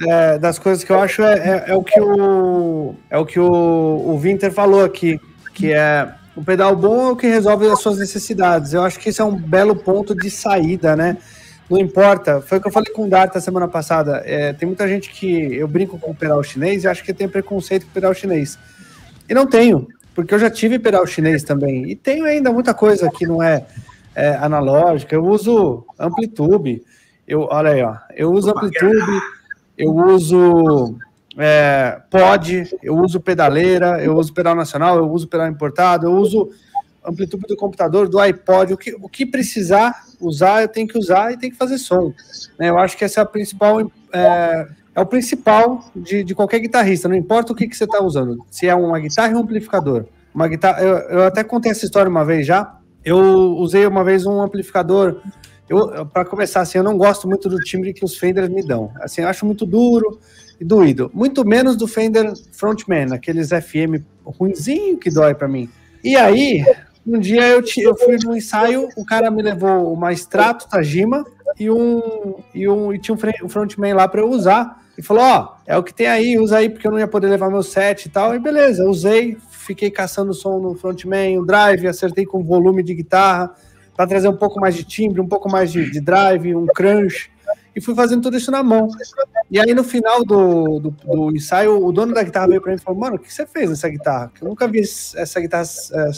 é, 0.00 0.38
das 0.38 0.58
coisas 0.58 0.82
que 0.82 0.90
eu 0.90 0.98
acho 0.98 1.22
é, 1.22 1.34
é, 1.34 1.64
é, 1.68 1.74
o 1.74 1.82
que 1.82 2.00
o 2.00 2.94
é 3.10 3.18
o 3.18 3.26
que 3.26 3.38
o, 3.38 3.46
o 3.46 4.18
Winter 4.18 4.52
falou 4.52 4.84
aqui, 4.84 5.20
que 5.54 5.72
é 5.72 6.08
o 6.34 6.42
pedal 6.42 6.74
bom 6.76 7.08
é 7.08 7.12
o 7.12 7.16
que 7.16 7.26
resolve 7.26 7.66
as 7.68 7.80
suas 7.80 7.98
necessidades. 7.98 8.72
Eu 8.72 8.82
acho 8.82 8.98
que 8.98 9.10
isso 9.10 9.22
é 9.22 9.24
um 9.24 9.34
belo 9.34 9.76
ponto 9.76 10.14
de 10.14 10.30
saída, 10.30 10.96
né? 10.96 11.16
não 11.68 11.78
importa. 11.78 12.40
Foi 12.40 12.58
o 12.58 12.60
que 12.60 12.68
eu 12.68 12.72
falei 12.72 12.92
com 12.92 13.04
o 13.04 13.08
Darta 13.08 13.40
semana 13.40 13.68
passada. 13.68 14.22
É, 14.24 14.52
tem 14.52 14.66
muita 14.66 14.86
gente 14.88 15.10
que 15.10 15.54
eu 15.54 15.66
brinco 15.66 15.98
com 15.98 16.12
o 16.12 16.14
pedal 16.14 16.42
chinês 16.42 16.84
e 16.84 16.88
acho 16.88 17.02
que 17.02 17.12
tem 17.12 17.28
preconceito 17.28 17.84
com 17.84 17.90
o 17.90 17.94
pedal 17.94 18.14
chinês. 18.14 18.58
E 19.28 19.34
não 19.34 19.46
tenho, 19.46 19.88
porque 20.14 20.34
eu 20.34 20.38
já 20.38 20.50
tive 20.50 20.78
pedal 20.78 21.06
chinês 21.06 21.42
também. 21.42 21.90
E 21.90 21.96
tenho 21.96 22.24
ainda 22.24 22.52
muita 22.52 22.72
coisa 22.72 23.10
que 23.10 23.26
não 23.26 23.42
é, 23.42 23.66
é 24.14 24.30
analógica. 24.36 25.14
Eu 25.14 25.24
uso 25.24 25.84
Amplitube. 25.98 26.84
Eu, 27.26 27.48
olha 27.50 27.70
aí, 27.70 27.82
ó. 27.82 27.96
Eu 28.14 28.32
uso 28.32 28.50
Amplitube, 28.50 29.20
eu 29.76 29.94
uso 29.94 30.96
é, 31.36 32.00
pod, 32.10 32.70
eu 32.82 32.96
uso 32.96 33.20
pedaleira, 33.20 34.02
eu 34.02 34.16
uso 34.16 34.32
pedal 34.32 34.54
nacional, 34.54 34.96
eu 34.96 35.10
uso 35.10 35.28
pedal 35.28 35.48
importado, 35.48 36.06
eu 36.06 36.12
uso 36.12 36.50
amplitude 37.04 37.46
do 37.46 37.56
computador, 37.56 38.08
do 38.08 38.18
iPod, 38.18 38.72
o 38.72 38.76
que, 38.76 38.94
o 38.94 39.08
que 39.08 39.24
precisar 39.24 40.04
usar, 40.20 40.62
eu 40.62 40.68
tenho 40.68 40.88
que 40.88 40.98
usar 40.98 41.32
e 41.32 41.36
tem 41.36 41.50
que 41.50 41.56
fazer 41.56 41.78
som. 41.78 42.12
Né? 42.58 42.70
Eu 42.70 42.78
acho 42.78 42.96
que 42.96 43.04
essa 43.04 43.20
é 43.20 43.22
a 43.22 43.26
principal. 43.26 43.90
É, 44.12 44.66
é 44.96 45.00
o 45.02 45.04
principal 45.04 45.84
de, 45.94 46.24
de 46.24 46.34
qualquer 46.34 46.58
guitarrista, 46.58 47.06
não 47.06 47.14
importa 47.14 47.52
o 47.52 47.54
que, 47.54 47.68
que 47.68 47.76
você 47.76 47.84
está 47.84 48.02
usando, 48.02 48.42
se 48.50 48.66
é 48.66 48.74
uma 48.74 48.98
guitarra 48.98 49.34
ou 49.34 49.40
um 49.40 49.42
amplificador. 49.42 50.06
Uma 50.34 50.48
guitarra, 50.48 50.82
eu, 50.82 50.96
eu 50.96 51.24
até 51.24 51.44
contei 51.44 51.70
essa 51.70 51.84
história 51.84 52.08
uma 52.08 52.24
vez 52.24 52.46
já. 52.46 52.78
Eu 53.04 53.18
usei 53.56 53.86
uma 53.86 54.02
vez 54.02 54.24
um 54.24 54.40
amplificador. 54.40 55.20
Para 56.12 56.24
começar, 56.24 56.62
assim, 56.62 56.78
eu 56.78 56.84
não 56.84 56.96
gosto 56.96 57.28
muito 57.28 57.48
do 57.48 57.58
timbre 57.58 57.92
que 57.92 58.04
os 58.04 58.16
Fenders 58.16 58.48
me 58.48 58.66
dão. 58.66 58.90
Assim, 59.00 59.20
eu 59.20 59.28
acho 59.28 59.44
muito 59.44 59.66
duro 59.66 60.18
e 60.58 60.64
doído. 60.64 61.10
Muito 61.12 61.44
menos 61.46 61.76
do 61.76 61.86
Fender 61.86 62.32
Frontman, 62.52 63.12
aqueles 63.12 63.50
FM 63.50 64.02
ruinzinho 64.24 64.96
que 64.96 65.10
dói 65.10 65.34
para 65.34 65.46
mim. 65.46 65.68
E 66.02 66.16
aí, 66.16 66.64
um 67.06 67.18
dia 67.18 67.46
eu, 67.48 67.62
eu 67.78 67.96
fui 67.96 68.16
no 68.24 68.34
ensaio, 68.34 68.88
o 68.96 69.04
cara 69.04 69.30
me 69.30 69.42
levou 69.42 69.92
uma 69.92 70.12
extrato 70.12 70.68
Tajima 70.68 71.24
e 71.58 71.70
um 71.70 72.36
e 72.54 72.68
um 72.68 72.92
e 72.92 72.98
tinha 72.98 73.14
um 73.14 73.48
frontman 73.48 73.94
lá 73.94 74.08
para 74.08 74.20
eu 74.20 74.28
usar 74.28 74.85
e 74.96 75.02
falou: 75.02 75.22
"Ó, 75.22 75.42
oh, 75.42 75.62
é 75.66 75.76
o 75.76 75.82
que 75.82 75.92
tem 75.92 76.06
aí, 76.06 76.38
usa 76.38 76.58
aí 76.58 76.68
porque 76.68 76.86
eu 76.86 76.90
não 76.90 76.98
ia 76.98 77.08
poder 77.08 77.28
levar 77.28 77.50
meu 77.50 77.62
set 77.62 78.06
e 78.06 78.08
tal". 78.08 78.34
E 78.34 78.38
beleza, 78.38 78.88
usei, 78.88 79.36
fiquei 79.50 79.90
caçando 79.90 80.32
som 80.34 80.58
no 80.58 80.74
frontman, 80.74 81.38
o 81.38 81.44
drive, 81.44 81.86
acertei 81.86 82.24
com 82.24 82.42
volume 82.42 82.82
de 82.82 82.94
guitarra 82.94 83.54
para 83.96 84.06
trazer 84.06 84.28
um 84.28 84.36
pouco 84.36 84.60
mais 84.60 84.74
de 84.74 84.84
timbre, 84.84 85.20
um 85.20 85.28
pouco 85.28 85.50
mais 85.50 85.72
de, 85.72 85.90
de 85.90 86.00
drive, 86.00 86.54
um 86.54 86.66
crunch 86.66 87.30
e 87.76 87.80
fui 87.80 87.94
fazendo 87.94 88.22
tudo 88.22 88.38
isso 88.38 88.50
na 88.50 88.62
mão. 88.62 88.88
E 89.50 89.60
aí, 89.60 89.74
no 89.74 89.84
final 89.84 90.24
do, 90.24 90.80
do, 90.80 90.90
do 90.90 91.36
ensaio, 91.36 91.84
o 91.84 91.92
dono 91.92 92.14
da 92.14 92.22
guitarra 92.22 92.48
veio 92.48 92.60
para 92.62 92.72
mim 92.72 92.78
e 92.78 92.80
falou: 92.80 92.98
Mano, 92.98 93.16
o 93.16 93.18
que 93.18 93.32
você 93.32 93.44
fez 93.44 93.68
nessa 93.68 93.86
guitarra? 93.90 94.32
Eu 94.40 94.48
nunca 94.48 94.66
vi 94.66 94.80
essa 94.80 95.38
guitarra 95.38 95.64
é, 95.92 96.10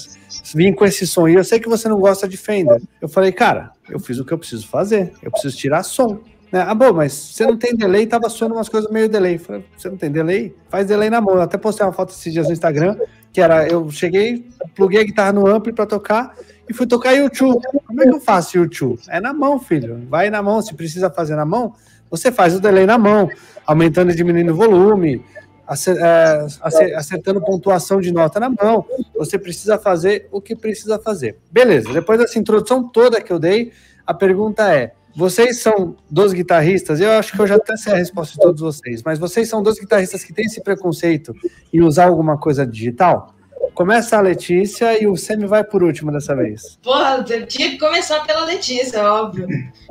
vir 0.55 0.73
com 0.77 0.85
esse 0.85 1.05
som. 1.05 1.27
E 1.29 1.35
eu 1.35 1.43
sei 1.43 1.59
que 1.59 1.69
você 1.69 1.89
não 1.89 1.99
gosta 1.99 2.29
de 2.29 2.37
Fender. 2.37 2.81
Eu 3.03 3.09
falei: 3.09 3.33
Cara, 3.33 3.73
eu 3.91 3.99
fiz 3.99 4.21
o 4.21 4.25
que 4.25 4.33
eu 4.33 4.39
preciso 4.39 4.69
fazer. 4.69 5.13
Eu 5.21 5.33
preciso 5.33 5.57
tirar 5.57 5.83
som. 5.83 6.21
Né? 6.51 6.65
Ah, 6.67 6.75
bom, 6.75 6.93
mas 6.93 7.13
você 7.13 7.47
não 7.47 7.57
tem 7.57 7.75
delay, 7.77 8.07
tava 8.07 8.29
soando 8.29 8.55
umas 8.55 8.69
coisas 8.69 8.91
meio 8.91 9.09
delay. 9.09 9.39
Falei, 9.39 9.65
você 9.77 9.89
não 9.89 9.97
tem 9.97 10.11
delay? 10.11 10.55
Faz 10.69 10.87
delay 10.87 11.11
na 11.11 11.21
mão. 11.21 11.35
Eu 11.35 11.43
até 11.43 11.59
postei 11.59 11.85
uma 11.85 11.93
foto 11.93 12.11
esses 12.11 12.33
dias 12.33 12.47
no 12.47 12.53
Instagram, 12.53 12.97
que 13.33 13.41
era, 13.41 13.69
eu 13.69 13.91
cheguei, 13.91 14.49
pluguei 14.75 15.01
a 15.01 15.05
guitarra 15.05 15.33
no 15.33 15.47
ampli 15.47 15.73
para 15.73 15.87
tocar, 15.87 16.35
e 16.69 16.75
fui 16.75 16.87
tocar 16.87 17.13
YouTube. 17.13 17.63
Como 17.87 18.03
é 18.03 18.07
que 18.07 18.15
eu 18.15 18.21
faço 18.21 18.59
YouTube? 18.59 19.01
É 19.09 19.21
na 19.21 19.33
mão, 19.33 19.59
filho. 19.59 20.07
Vai 20.09 20.31
na 20.31 20.43
mão. 20.43 20.61
Se 20.61 20.75
precisa 20.75 21.11
fazer 21.11 21.35
na 21.35 21.45
mão, 21.45 21.75
você 22.11 22.31
faz 22.31 22.55
o 22.55 22.61
delay 22.61 22.87
na 22.87 22.99
mão, 22.99 23.31
aumentando 23.67 24.11
e 24.11 24.15
diminuindo 24.15 24.53
o 24.53 24.57
volume, 24.57 25.25
é, 25.69 26.47
acertando 26.97 27.41
pontuação 27.41 28.01
de 28.01 28.13
nota 28.13 28.41
na 28.41 28.51
mão. 28.51 28.85
Você 29.17 29.39
precisa 29.39 29.79
fazer 29.79 30.29
o 30.31 30.41
que 30.41 30.57
precisa 30.57 30.99
fazer. 30.99 31.39
Beleza. 31.51 31.93
Depois 31.93 32.19
dessa 32.19 32.39
introdução 32.39 32.83
toda 32.89 33.21
que 33.21 33.33
eu 33.33 33.39
dei, 33.39 33.73
a 34.07 34.15
pergunta 34.15 34.75
é: 34.75 34.93
vocês 35.19 35.61
são 35.61 35.97
dos 36.09 36.33
guitarristas? 36.33 37.01
Eu 37.01 37.11
acho 37.11 37.33
que 37.33 37.41
eu 37.41 37.47
já 37.49 37.57
até 37.57 37.77
sei 37.77 37.93
a 37.93 37.97
resposta 37.97 38.35
de 38.35 38.41
todos 38.41 38.61
vocês, 38.61 39.03
mas 39.03 39.19
vocês 39.19 39.49
são 39.49 39.61
dos 39.61 39.77
guitarristas 39.77 40.23
que 40.23 40.33
têm 40.33 40.45
esse 40.45 40.63
preconceito 40.63 41.35
em 41.75 41.81
usar 41.83 42.07
alguma 42.07 42.39
coisa 42.39 42.65
digital? 42.65 43.35
Começa 43.75 44.17
a 44.17 44.21
Letícia 44.21 45.03
e 45.03 45.09
o 45.09 45.17
Semi 45.17 45.45
vai 45.45 45.65
por 45.65 45.83
último 45.83 46.13
dessa 46.13 46.37
vez. 46.37 46.79
Porra, 46.85 47.25
tinha 47.25 47.69
que 47.69 47.79
começar 47.79 48.21
pela 48.21 48.45
Letícia, 48.45 49.03
óbvio. 49.13 49.49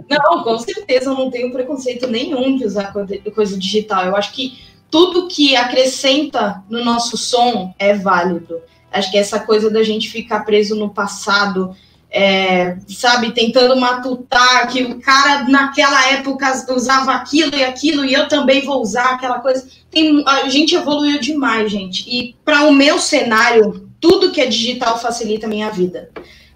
Não, 0.09 0.43
com 0.45 0.57
certeza 0.59 1.09
eu 1.09 1.15
não 1.15 1.29
tenho 1.29 1.51
preconceito 1.51 2.07
nenhum 2.07 2.55
de 2.55 2.63
usar 2.63 2.93
coisa 2.93 3.57
digital. 3.57 4.05
Eu 4.05 4.15
acho 4.15 4.31
que 4.31 4.57
tudo 4.89 5.27
que 5.27 5.57
acrescenta 5.57 6.63
no 6.69 6.85
nosso 6.85 7.17
som 7.17 7.73
é 7.77 7.93
válido. 7.93 8.61
Acho 8.89 9.11
que 9.11 9.17
essa 9.17 9.41
coisa 9.41 9.69
da 9.69 9.83
gente 9.83 10.09
ficar 10.09 10.45
preso 10.45 10.73
no 10.73 10.89
passado, 10.89 11.75
é, 12.09 12.77
sabe, 12.87 13.31
tentando 13.31 13.75
matutar 13.75 14.67
que 14.71 14.83
o 14.83 14.99
cara 14.99 15.43
naquela 15.49 16.11
época 16.11 16.63
usava 16.73 17.13
aquilo 17.13 17.55
e 17.55 17.63
aquilo 17.63 18.05
e 18.05 18.13
eu 18.13 18.27
também 18.27 18.65
vou 18.65 18.81
usar 18.81 19.13
aquela 19.13 19.39
coisa. 19.39 19.67
Tem, 19.91 20.23
a 20.25 20.47
gente 20.49 20.75
evoluiu 20.75 21.19
demais, 21.19 21.71
gente. 21.71 22.05
E 22.07 22.35
para 22.45 22.63
o 22.63 22.71
meu 22.71 22.97
cenário, 22.97 23.89
tudo 23.99 24.31
que 24.31 24.41
é 24.41 24.45
digital 24.45 24.99
facilita 24.99 25.47
a 25.47 25.49
minha 25.49 25.69
vida. 25.69 26.09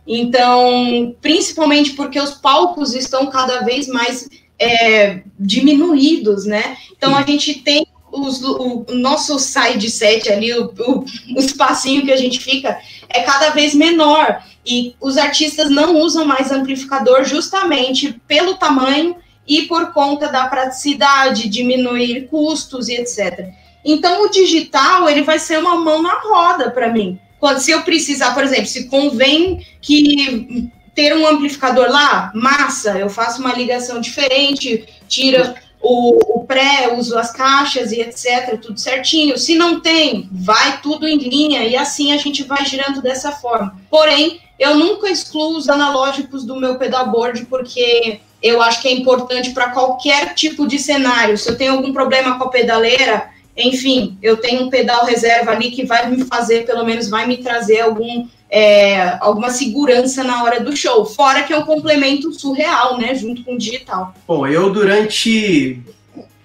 Então, 0.07 1.15
principalmente 1.21 1.93
porque 1.93 2.19
os 2.19 2.31
palcos 2.31 2.93
estão 2.93 3.27
cada 3.27 3.61
vez 3.61 3.87
mais 3.87 4.27
é, 4.57 5.21
diminuídos, 5.39 6.45
né? 6.45 6.77
Então 6.95 7.15
a 7.15 7.23
gente 7.23 7.55
tem 7.61 7.85
os, 8.11 8.41
o, 8.43 8.85
nosso 8.89 9.39
side 9.39 9.89
set 9.89 10.31
ali, 10.31 10.53
o, 10.53 10.65
o, 10.65 11.05
o 11.35 11.39
espacinho 11.39 12.03
que 12.03 12.11
a 12.11 12.17
gente 12.17 12.39
fica, 12.39 12.79
é 13.09 13.21
cada 13.21 13.49
vez 13.49 13.73
menor. 13.73 14.43
E 14.65 14.95
os 15.01 15.17
artistas 15.17 15.69
não 15.69 15.97
usam 15.97 16.25
mais 16.25 16.51
amplificador 16.51 17.23
justamente 17.23 18.13
pelo 18.27 18.55
tamanho 18.55 19.15
e 19.47 19.63
por 19.63 19.91
conta 19.91 20.27
da 20.27 20.47
praticidade, 20.47 21.49
diminuir 21.49 22.27
custos 22.27 22.87
e 22.87 22.93
etc. 22.93 23.49
Então, 23.83 24.23
o 24.23 24.29
digital 24.29 25.09
ele 25.09 25.23
vai 25.23 25.39
ser 25.39 25.57
uma 25.59 25.75
mão 25.75 26.01
na 26.01 26.13
roda 26.19 26.69
para 26.69 26.89
mim. 26.89 27.19
Quando 27.39 27.59
se 27.59 27.71
eu 27.71 27.81
precisar, 27.81 28.35
por 28.35 28.43
exemplo, 28.43 28.67
se 28.67 28.87
convém 28.87 29.65
que 29.81 30.69
ter 30.93 31.15
um 31.15 31.25
amplificador 31.27 31.89
lá, 31.89 32.31
massa, 32.35 32.99
eu 32.99 33.09
faço 33.09 33.41
uma 33.41 33.53
ligação 33.53 33.99
diferente, 33.99 34.85
tira 35.07 35.55
o, 35.81 36.39
o 36.39 36.45
pré, 36.45 36.93
uso 36.95 37.17
as 37.17 37.31
caixas 37.31 37.91
e 37.91 38.01
etc, 38.01 38.59
tudo 38.61 38.79
certinho. 38.79 39.37
Se 39.37 39.55
não 39.55 39.79
tem, 39.79 40.29
vai 40.31 40.79
tudo 40.81 41.07
em 41.07 41.17
linha 41.17 41.65
e 41.65 41.75
assim 41.75 42.13
a 42.13 42.17
gente 42.17 42.43
vai 42.43 42.65
girando 42.65 43.01
dessa 43.01 43.31
forma. 43.31 43.75
Porém, 43.89 44.39
eu 44.59 44.75
nunca 44.75 45.09
excluo 45.09 45.57
os 45.57 45.67
analógicos 45.67 46.45
do 46.45 46.55
meu 46.55 46.75
pedalboard 46.75 47.45
porque 47.45 48.19
eu 48.41 48.61
acho 48.61 48.81
que 48.81 48.87
é 48.87 48.93
importante 48.93 49.51
para 49.51 49.69
qualquer 49.69 50.33
tipo 50.35 50.67
de 50.67 50.77
cenário. 50.77 51.37
Se 51.37 51.49
eu 51.49 51.57
tenho 51.57 51.73
algum 51.73 51.91
problema 51.91 52.37
com 52.37 52.45
a 52.45 52.49
pedaleira, 52.49 53.29
enfim, 53.57 54.17
eu 54.21 54.37
tenho 54.37 54.63
um 54.63 54.69
pedal 54.69 55.05
reserva 55.05 55.51
ali 55.51 55.71
que 55.71 55.85
vai 55.85 56.09
me 56.09 56.23
fazer, 56.25 56.65
pelo 56.65 56.85
menos 56.85 57.09
vai 57.09 57.27
me 57.27 57.37
trazer 57.37 57.81
algum 57.81 58.27
é, 58.51 59.17
alguma 59.21 59.49
segurança 59.49 60.25
na 60.25 60.43
hora 60.43 60.59
do 60.59 60.75
show. 60.75 61.05
Fora 61.05 61.43
que 61.43 61.53
é 61.53 61.57
um 61.57 61.65
complemento 61.65 62.33
surreal, 62.33 62.97
né? 62.97 63.15
Junto 63.15 63.45
com 63.45 63.55
o 63.55 63.57
digital. 63.57 64.13
Bom, 64.27 64.45
eu 64.45 64.69
durante. 64.69 65.81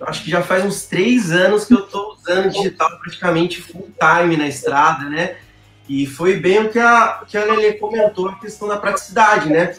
Acho 0.00 0.22
que 0.22 0.30
já 0.30 0.42
faz 0.42 0.64
uns 0.64 0.84
três 0.84 1.32
anos 1.32 1.64
que 1.64 1.75
eu 1.75 1.80
estou 1.80 2.12
usando 2.12 2.50
digital 2.50 2.88
praticamente 3.00 3.60
full 3.60 3.90
time 3.98 4.36
na 4.36 4.46
estrada, 4.46 5.08
né? 5.08 5.36
E 5.88 6.06
foi 6.06 6.36
bem 6.36 6.60
o 6.60 6.68
que 6.68 6.78
a, 6.78 7.22
que 7.26 7.36
a 7.36 7.44
Lele 7.44 7.72
comentou, 7.75 8.28
a 8.28 8.38
questão 8.38 8.68
da 8.68 8.76
praticidade, 8.76 9.48
né? 9.48 9.75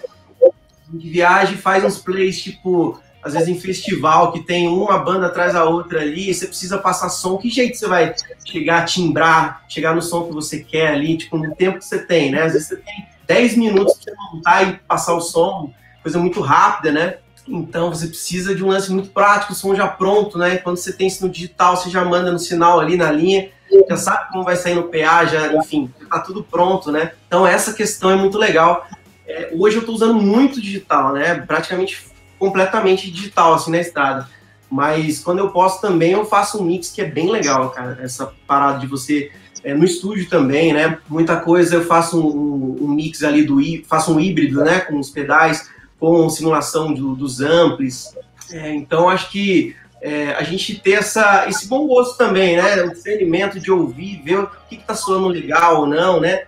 De 0.89 1.09
viagem, 1.09 1.55
faz 1.55 1.83
uns 1.83 1.99
plays 1.99 2.41
tipo 2.41 2.99
às 3.27 3.33
vezes 3.33 3.49
em 3.49 3.59
festival, 3.59 4.31
que 4.31 4.43
tem 4.43 4.67
uma 4.67 4.97
banda 4.97 5.27
atrás 5.27 5.53
da 5.53 5.65
outra 5.65 6.01
ali, 6.01 6.33
você 6.33 6.47
precisa 6.47 6.77
passar 6.77 7.09
som, 7.09 7.37
que 7.37 7.49
jeito 7.49 7.77
você 7.77 7.87
vai 7.87 8.15
chegar 8.45 8.79
a 8.79 8.85
timbrar, 8.85 9.63
chegar 9.67 9.93
no 9.93 10.01
som 10.01 10.23
que 10.23 10.33
você 10.33 10.59
quer 10.59 10.87
ali, 10.87 11.17
tipo, 11.17 11.37
no 11.37 11.53
tempo 11.55 11.79
que 11.79 11.85
você 11.85 11.99
tem, 11.99 12.31
né? 12.31 12.43
Às 12.43 12.53
vezes 12.53 12.69
você 12.69 12.77
tem 12.77 13.07
10 13.27 13.57
minutos 13.57 13.99
para 14.03 14.15
montar 14.31 14.63
e 14.63 14.73
passar 14.87 15.13
o 15.13 15.21
som, 15.21 15.73
coisa 16.01 16.17
muito 16.17 16.39
rápida, 16.41 16.91
né? 16.91 17.17
Então 17.47 17.93
você 17.93 18.07
precisa 18.07 18.55
de 18.55 18.63
um 18.63 18.69
lance 18.69 18.91
muito 18.91 19.09
prático, 19.09 19.53
o 19.53 19.55
som 19.55 19.75
já 19.75 19.87
pronto, 19.87 20.37
né? 20.37 20.57
Quando 20.57 20.77
você 20.77 20.91
tem 20.91 21.07
isso 21.07 21.25
no 21.25 21.31
digital, 21.31 21.75
você 21.75 21.89
já 21.89 22.03
manda 22.03 22.31
no 22.31 22.39
sinal 22.39 22.79
ali 22.79 22.97
na 22.97 23.11
linha, 23.11 23.49
já 23.89 23.97
sabe 23.97 24.31
como 24.31 24.43
vai 24.43 24.55
sair 24.55 24.75
no 24.75 24.83
PA, 24.83 25.25
já, 25.25 25.53
enfim, 25.53 25.91
tá 26.09 26.19
tudo 26.19 26.43
pronto, 26.43 26.91
né? 26.91 27.11
Então 27.27 27.45
essa 27.45 27.73
questão 27.73 28.09
é 28.09 28.15
muito 28.15 28.37
legal. 28.37 28.87
É, 29.27 29.51
hoje 29.53 29.75
eu 29.75 29.81
estou 29.81 29.93
usando 29.93 30.13
muito 30.13 30.61
digital, 30.61 31.13
né? 31.13 31.35
Praticamente 31.35 32.07
completamente 32.39 33.09
digital, 33.09 33.53
assim, 33.53 33.71
na 33.71 33.79
estrada. 33.79 34.27
Mas 34.69 35.19
quando 35.19 35.39
eu 35.39 35.49
posso 35.49 35.81
também, 35.81 36.11
eu 36.11 36.25
faço 36.25 36.61
um 36.61 36.65
mix 36.65 36.91
que 36.91 37.01
é 37.01 37.05
bem 37.05 37.29
legal, 37.29 37.69
cara. 37.69 37.97
Essa 38.01 38.31
parada 38.45 38.79
de 38.79 38.87
você. 38.87 39.31
É, 39.63 39.73
no 39.73 39.83
estúdio 39.83 40.29
também, 40.29 40.73
né? 40.73 40.97
Muita 41.09 41.37
coisa 41.37 41.75
eu 41.75 41.85
faço 41.85 42.19
um, 42.19 42.77
um, 42.81 42.87
mix 42.89 43.23
ali 43.23 43.43
do. 43.43 43.59
faço 43.85 44.13
um 44.13 44.19
híbrido, 44.19 44.63
né? 44.63 44.81
Com 44.81 44.99
os 44.99 45.09
pedais, 45.09 45.69
com 45.99 46.29
simulação 46.29 46.93
do, 46.93 47.15
dos 47.15 47.41
amplis. 47.41 48.13
É, 48.51 48.73
então 48.73 49.09
acho 49.09 49.29
que 49.31 49.75
é, 50.01 50.31
a 50.33 50.43
gente 50.43 50.79
ter 50.79 50.93
essa, 50.93 51.47
esse 51.47 51.67
bom 51.67 51.87
gosto 51.87 52.17
também, 52.17 52.57
né? 52.57 52.83
O 52.83 52.91
discernimento 52.91 53.59
de 53.59 53.71
ouvir, 53.71 54.21
ver 54.23 54.39
o 54.39 54.49
que, 54.69 54.75
está 54.75 54.93
soando 54.93 55.27
legal 55.27 55.81
ou 55.81 55.87
não, 55.87 56.19
né? 56.19 56.43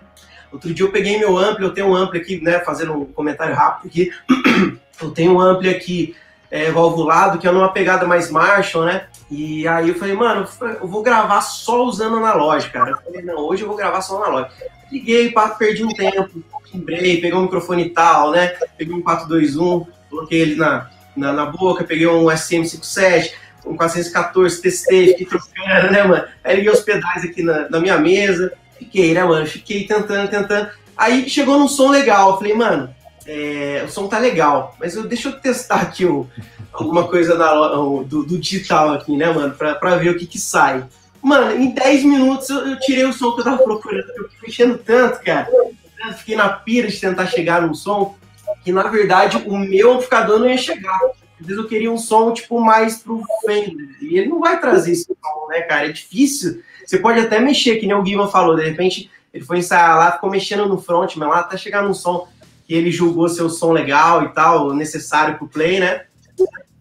Outro 0.51 0.73
dia 0.73 0.85
eu 0.85 0.91
peguei 0.91 1.17
meu 1.17 1.37
ampli, 1.37 1.63
eu 1.63 1.73
tenho 1.73 1.87
um 1.87 1.95
ampli 1.95 2.19
aqui, 2.19 2.41
né, 2.41 2.59
fazendo 2.59 2.93
um 2.93 3.05
comentário 3.05 3.55
rápido 3.55 3.87
aqui. 3.87 4.11
eu 5.01 5.11
tenho 5.11 5.33
um 5.33 5.39
ampli 5.39 5.69
aqui 5.69 6.15
é, 6.51 6.71
valvulado, 6.71 7.37
que 7.37 7.47
é 7.47 7.51
numa 7.51 7.71
pegada 7.71 8.07
mais 8.07 8.31
Marshall, 8.31 8.85
né? 8.85 9.07
E 9.29 9.67
aí 9.67 9.89
eu 9.89 9.95
falei, 9.95 10.15
mano, 10.15 10.47
eu 10.81 10.87
vou 10.87 11.03
gravar 11.03 11.41
só 11.41 11.83
usando 11.83 12.17
analógico, 12.17 12.73
cara. 12.73 12.91
Eu 12.91 12.97
falei, 12.97 13.21
não, 13.21 13.37
hoje 13.37 13.61
eu 13.61 13.67
vou 13.67 13.77
gravar 13.77 14.01
só 14.01 14.21
analógico. 14.23 14.55
Liguei, 14.91 15.31
perdi 15.59 15.83
um 15.83 15.93
tempo, 15.93 16.43
timbrei, 16.71 17.21
peguei 17.21 17.33
um 17.33 17.43
microfone 17.43 17.83
e 17.85 17.89
tal, 17.89 18.31
né? 18.31 18.57
Peguei 18.75 18.93
um 18.93 19.01
421, 19.01 19.85
coloquei 20.09 20.41
ele 20.41 20.55
na, 20.55 20.89
na, 21.15 21.31
na 21.31 21.45
boca, 21.45 21.83
peguei 21.83 22.07
um 22.07 22.25
SM57, 22.25 23.31
um 23.65 23.77
414, 23.77 24.61
testei, 24.61 25.09
fiquei 25.09 25.27
trocando, 25.27 25.91
né, 25.91 26.03
mano? 26.03 26.25
Aí 26.43 26.55
liguei 26.55 26.71
os 26.71 26.81
pedais 26.81 27.23
aqui 27.23 27.43
na, 27.43 27.69
na 27.69 27.79
minha 27.79 27.99
mesa, 27.99 28.51
fiquei, 28.79 29.13
né, 29.13 29.23
mano? 29.23 29.45
Fiquei 29.45 29.85
tentando, 29.85 30.29
tentando. 30.29 30.69
Aí 30.97 31.29
chegou 31.29 31.59
num 31.59 31.67
som 31.67 31.89
legal, 31.89 32.31
eu 32.31 32.37
falei, 32.37 32.53
mano, 32.53 32.93
é, 33.25 33.83
o 33.85 33.91
som 33.91 34.07
tá 34.07 34.17
legal, 34.17 34.75
mas 34.79 34.95
eu, 34.95 35.07
deixa 35.07 35.29
eu 35.29 35.39
testar 35.39 35.81
aqui 35.81 36.05
o, 36.05 36.27
alguma 36.73 37.07
coisa 37.07 37.35
na, 37.35 37.79
o, 37.79 38.03
do, 38.03 38.23
do, 38.23 38.37
digital 38.37 38.93
aqui, 38.93 39.15
né, 39.15 39.31
mano, 39.31 39.53
pra, 39.53 39.75
pra 39.75 39.95
ver 39.95 40.09
o 40.09 40.17
que 40.17 40.25
que 40.25 40.39
sai. 40.39 40.83
Mano, 41.21 41.51
em 41.51 41.71
10 41.71 42.03
minutos 42.05 42.49
eu, 42.49 42.67
eu, 42.67 42.79
tirei 42.79 43.05
o 43.05 43.13
som 43.13 43.33
que 43.33 43.41
eu 43.41 43.45
tava 43.45 43.61
procurando, 43.61 44.09
eu 44.17 44.29
fiquei 44.29 44.39
mexendo 44.47 44.77
tanto, 44.77 45.23
cara. 45.23 45.47
Eu 45.51 46.13
fiquei 46.13 46.35
na 46.35 46.49
pira 46.49 46.87
de 46.87 46.99
tentar 46.99 47.27
chegar 47.27 47.61
num 47.61 47.73
som 47.73 48.15
que, 48.63 48.71
na 48.71 48.83
verdade, 48.83 49.37
o 49.45 49.57
meu 49.57 49.91
amplificador 49.91 50.39
não 50.39 50.49
ia 50.49 50.57
chegar. 50.57 50.99
Às 51.39 51.47
vezes 51.47 51.61
eu 51.61 51.67
queria 51.67 51.91
um 51.91 51.97
som, 51.97 52.33
tipo, 52.33 52.59
mais 52.59 52.99
pro 52.99 53.23
Fender. 53.45 53.95
E 54.01 54.17
ele 54.17 54.29
não 54.29 54.39
vai 54.39 54.59
trazer 54.59 54.91
esse 54.91 55.05
som, 55.05 55.47
né, 55.49 55.61
cara? 55.61 55.87
É 55.87 55.91
difícil. 55.91 56.61
Você 56.85 56.97
pode 56.97 57.19
até 57.19 57.39
mexer, 57.39 57.77
que 57.77 57.87
nem 57.87 57.95
o 57.95 58.01
Guiman 58.01 58.27
falou, 58.27 58.55
de 58.55 58.63
repente 58.63 59.09
ele 59.33 59.45
foi 59.45 59.59
ensaiar 59.59 59.95
lá, 59.97 60.11
ficou 60.11 60.29
mexendo 60.29 60.67
no 60.67 60.81
front, 60.81 61.15
mas 61.15 61.29
lá 61.29 61.39
até 61.41 61.55
chegar 61.55 61.83
num 61.83 61.93
som 61.93 62.27
que 62.65 62.73
ele 62.73 62.91
julgou 62.91 63.29
ser 63.29 63.43
o 63.43 63.49
som 63.49 63.71
legal 63.71 64.23
e 64.23 64.29
tal, 64.29 64.73
necessário 64.73 65.35
para 65.35 65.45
o 65.45 65.47
play, 65.47 65.79
né? 65.79 66.01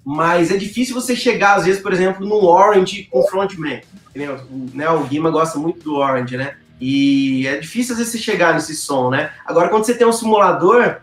Mas 0.04 0.50
é 0.50 0.56
difícil 0.56 0.94
você 0.94 1.14
chegar, 1.14 1.56
às 1.56 1.66
vezes, 1.66 1.82
por 1.82 1.92
exemplo, 1.92 2.26
no 2.26 2.44
Orange 2.46 3.06
com 3.10 3.22
frontman. 3.26 3.82
Né? 4.14 4.90
O 4.90 5.04
Guima 5.04 5.30
gosta 5.30 5.58
muito 5.58 5.84
do 5.84 5.96
Orange, 5.96 6.36
né? 6.36 6.56
E 6.80 7.46
é 7.46 7.56
difícil, 7.58 7.92
às 7.92 7.98
vezes, 7.98 8.12
você 8.12 8.18
chegar 8.18 8.54
nesse 8.54 8.74
som, 8.74 9.10
né? 9.10 9.30
Agora, 9.44 9.68
quando 9.68 9.84
você 9.84 9.94
tem 9.94 10.06
um 10.06 10.12
simulador, 10.12 10.96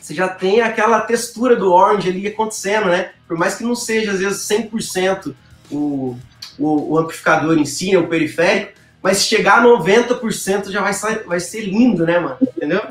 você 0.00 0.14
já 0.14 0.28
tem 0.28 0.60
aquela 0.60 1.00
textura 1.00 1.54
do 1.54 1.72
Orange 1.72 2.08
ali 2.08 2.26
acontecendo, 2.26 2.86
né? 2.86 3.10
Por 3.28 3.36
mais 3.36 3.54
que 3.54 3.64
não 3.64 3.74
seja, 3.74 4.12
às 4.12 4.18
vezes, 4.18 4.48
100% 4.48 5.34
o, 5.70 6.16
o, 6.58 6.92
o 6.92 6.98
amplificador 6.98 7.58
em 7.58 7.64
si, 7.64 7.92
né? 7.92 7.98
o 7.98 8.08
periférico, 8.08 8.72
mas 9.02 9.18
se 9.18 9.24
chegar 9.24 9.58
a 9.58 9.64
90% 9.64 10.70
já 10.70 10.82
vai, 10.82 10.92
vai 11.24 11.40
ser 11.40 11.62
lindo, 11.62 12.04
né, 12.04 12.18
mano? 12.18 12.36
Entendeu? 12.42 12.82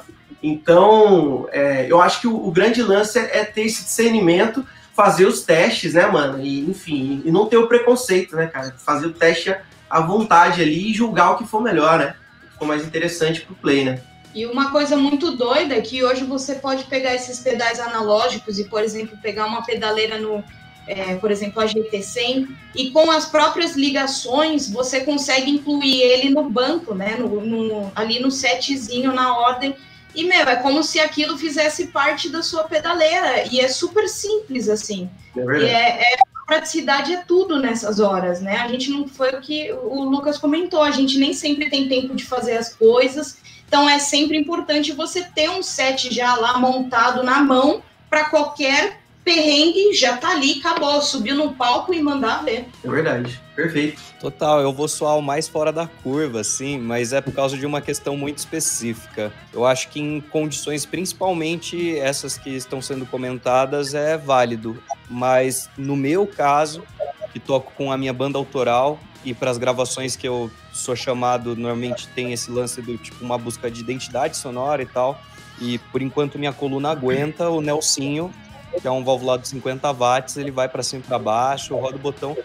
Então, 0.41 1.47
é, 1.51 1.85
eu 1.89 2.01
acho 2.01 2.21
que 2.21 2.27
o, 2.27 2.47
o 2.47 2.51
grande 2.51 2.81
lance 2.81 3.19
é, 3.19 3.39
é, 3.39 3.43
ter 3.43 3.63
esse 3.63 3.83
discernimento, 3.83 4.65
fazer 4.95 5.25
os 5.25 5.41
testes, 5.41 5.93
né, 5.93 6.07
mano? 6.07 6.43
E, 6.43 6.61
enfim, 6.61 7.21
e 7.25 7.31
não 7.31 7.45
ter 7.45 7.57
o 7.57 7.67
preconceito, 7.67 8.35
né, 8.35 8.47
cara? 8.47 8.73
Fazer 8.77 9.07
o 9.07 9.13
teste 9.13 9.55
à 9.89 9.99
vontade 9.99 10.61
ali 10.61 10.89
e 10.89 10.93
julgar 10.93 11.31
o 11.31 11.37
que 11.37 11.47
for 11.47 11.61
melhor, 11.61 11.99
né? 11.99 12.15
For 12.57 12.65
mais 12.65 12.83
interessante 12.83 13.41
pro 13.41 13.55
play, 13.55 13.85
né? 13.85 14.01
E 14.33 14.45
uma 14.45 14.71
coisa 14.71 14.95
muito 14.95 15.31
doida 15.31 15.75
é 15.75 15.81
que 15.81 16.03
hoje 16.03 16.24
você 16.24 16.55
pode 16.55 16.83
pegar 16.86 17.15
esses 17.15 17.39
pedais 17.39 17.79
analógicos 17.79 18.59
e, 18.59 18.65
por 18.65 18.83
exemplo, 18.83 19.17
pegar 19.21 19.45
uma 19.45 19.63
pedaleira 19.63 20.19
no, 20.19 20.43
é, 20.88 21.15
por 21.15 21.31
exemplo, 21.31 21.62
a 21.62 21.65
GT100, 21.65 22.48
e 22.75 22.91
com 22.91 23.09
as 23.09 23.25
próprias 23.25 23.75
ligações 23.75 24.69
você 24.69 25.01
consegue 25.01 25.50
incluir 25.50 26.01
ele 26.01 26.29
no 26.29 26.50
banco, 26.50 26.93
né? 26.93 27.15
No, 27.17 27.41
no, 27.41 27.91
ali 27.95 28.19
no 28.19 28.29
setzinho 28.29 29.12
na 29.12 29.38
ordem 29.38 29.75
e, 30.13 30.24
meu, 30.24 30.41
é 30.41 30.55
como 30.55 30.83
se 30.83 31.00
aquilo 31.00 31.38
fizesse 31.38 31.88
parte 31.88 32.29
da 32.29 32.41
sua 32.41 32.63
pedaleira. 32.63 33.45
E 33.51 33.59
é 33.59 33.67
super 33.67 34.07
simples, 34.09 34.67
assim. 34.67 35.09
É 35.38 35.41
e 35.41 35.65
é, 35.65 36.01
é, 36.01 36.17
praticidade 36.45 37.13
é 37.13 37.17
tudo 37.17 37.60
nessas 37.60 37.99
horas, 37.99 38.41
né? 38.41 38.58
A 38.58 38.67
gente 38.67 38.89
não 38.89 39.08
foi 39.08 39.30
o 39.30 39.41
que 39.41 39.71
o 39.71 40.03
Lucas 40.03 40.38
comentou, 40.38 40.82
a 40.82 40.91
gente 40.91 41.19
nem 41.19 41.32
sempre 41.34 41.69
tem 41.69 41.88
tempo 41.88 42.15
de 42.15 42.25
fazer 42.25 42.58
as 42.58 42.73
coisas. 42.73 43.38
Então 43.69 43.88
é 43.88 43.99
sempre 43.99 44.36
importante 44.36 44.91
você 44.93 45.21
ter 45.23 45.47
um 45.47 45.62
set 45.62 46.12
já 46.12 46.36
lá 46.36 46.58
montado 46.58 47.21
na 47.21 47.39
mão 47.39 47.84
para 48.10 48.25
qualquer 48.25 48.99
perrengue 49.23 49.93
já 49.93 50.17
tá 50.17 50.29
ali, 50.29 50.60
acabou, 50.60 50.99
subiu 51.03 51.36
no 51.36 51.53
palco 51.53 51.93
e 51.93 52.01
mandar 52.01 52.43
ver. 52.43 52.65
É 52.84 52.89
verdade, 52.89 53.39
perfeito. 53.55 54.01
Total, 54.19 54.60
eu 54.60 54.73
vou 54.73 54.88
soar 54.88 55.15
o 55.19 55.21
mais 55.21 55.47
fora 55.47 55.71
da 55.71 55.86
curva, 55.86 56.43
sim, 56.43 56.79
mas 56.79 57.13
é 57.13 57.21
por 57.21 57.32
causa 57.32 57.55
de 57.55 57.63
uma 57.63 57.79
questão 57.79 58.17
muito 58.17 58.39
específica. 58.39 59.32
Eu 59.53 59.63
acho 59.67 59.89
que 59.89 59.99
em 59.99 60.19
condições, 60.19 60.84
principalmente 60.84 61.95
essas 61.99 62.39
que 62.39 62.49
estão 62.49 62.82
sendo 62.82 63.05
comentadas, 63.05 63.93
é 63.93 64.17
válido. 64.17 64.82
Mas 65.08 65.69
no 65.77 65.95
meu 65.95 66.25
caso, 66.25 66.84
que 67.32 67.39
toco 67.39 67.71
com 67.75 67.91
a 67.91 67.97
minha 67.99 68.13
banda 68.13 68.39
autoral 68.39 68.99
e 69.23 69.34
para 69.34 69.51
as 69.51 69.58
gravações 69.58 70.15
que 70.15 70.27
eu 70.27 70.49
sou 70.71 70.95
chamado, 70.95 71.55
normalmente 71.55 72.08
tem 72.10 72.34
esse 72.34 72.49
lance 72.49 72.82
do 72.82 72.97
tipo 72.97 73.23
uma 73.23 73.38
busca 73.38 73.69
de 73.69 73.82
identidade 73.82 74.38
sonora 74.38 74.82
e 74.82 74.86
tal. 74.86 75.21
E 75.62 75.77
por 75.77 76.01
enquanto 76.01 76.39
minha 76.39 76.53
coluna 76.53 76.89
aguenta, 76.91 77.49
o 77.49 77.62
Nelsinho 77.62 78.34
que 78.77 78.88
é 78.88 78.91
um 78.91 79.03
valvulado 79.03 79.41
de 79.41 79.47
50 79.49 79.91
watts, 79.93 80.38
ele 80.38 80.51
vai 80.51 80.69
para 80.69 80.84
cima 80.84 81.01
e 81.03 81.08
para 81.08 81.17
baixo, 81.17 81.75
roda 81.75 81.95
o 81.95 81.99
botão, 81.99 82.38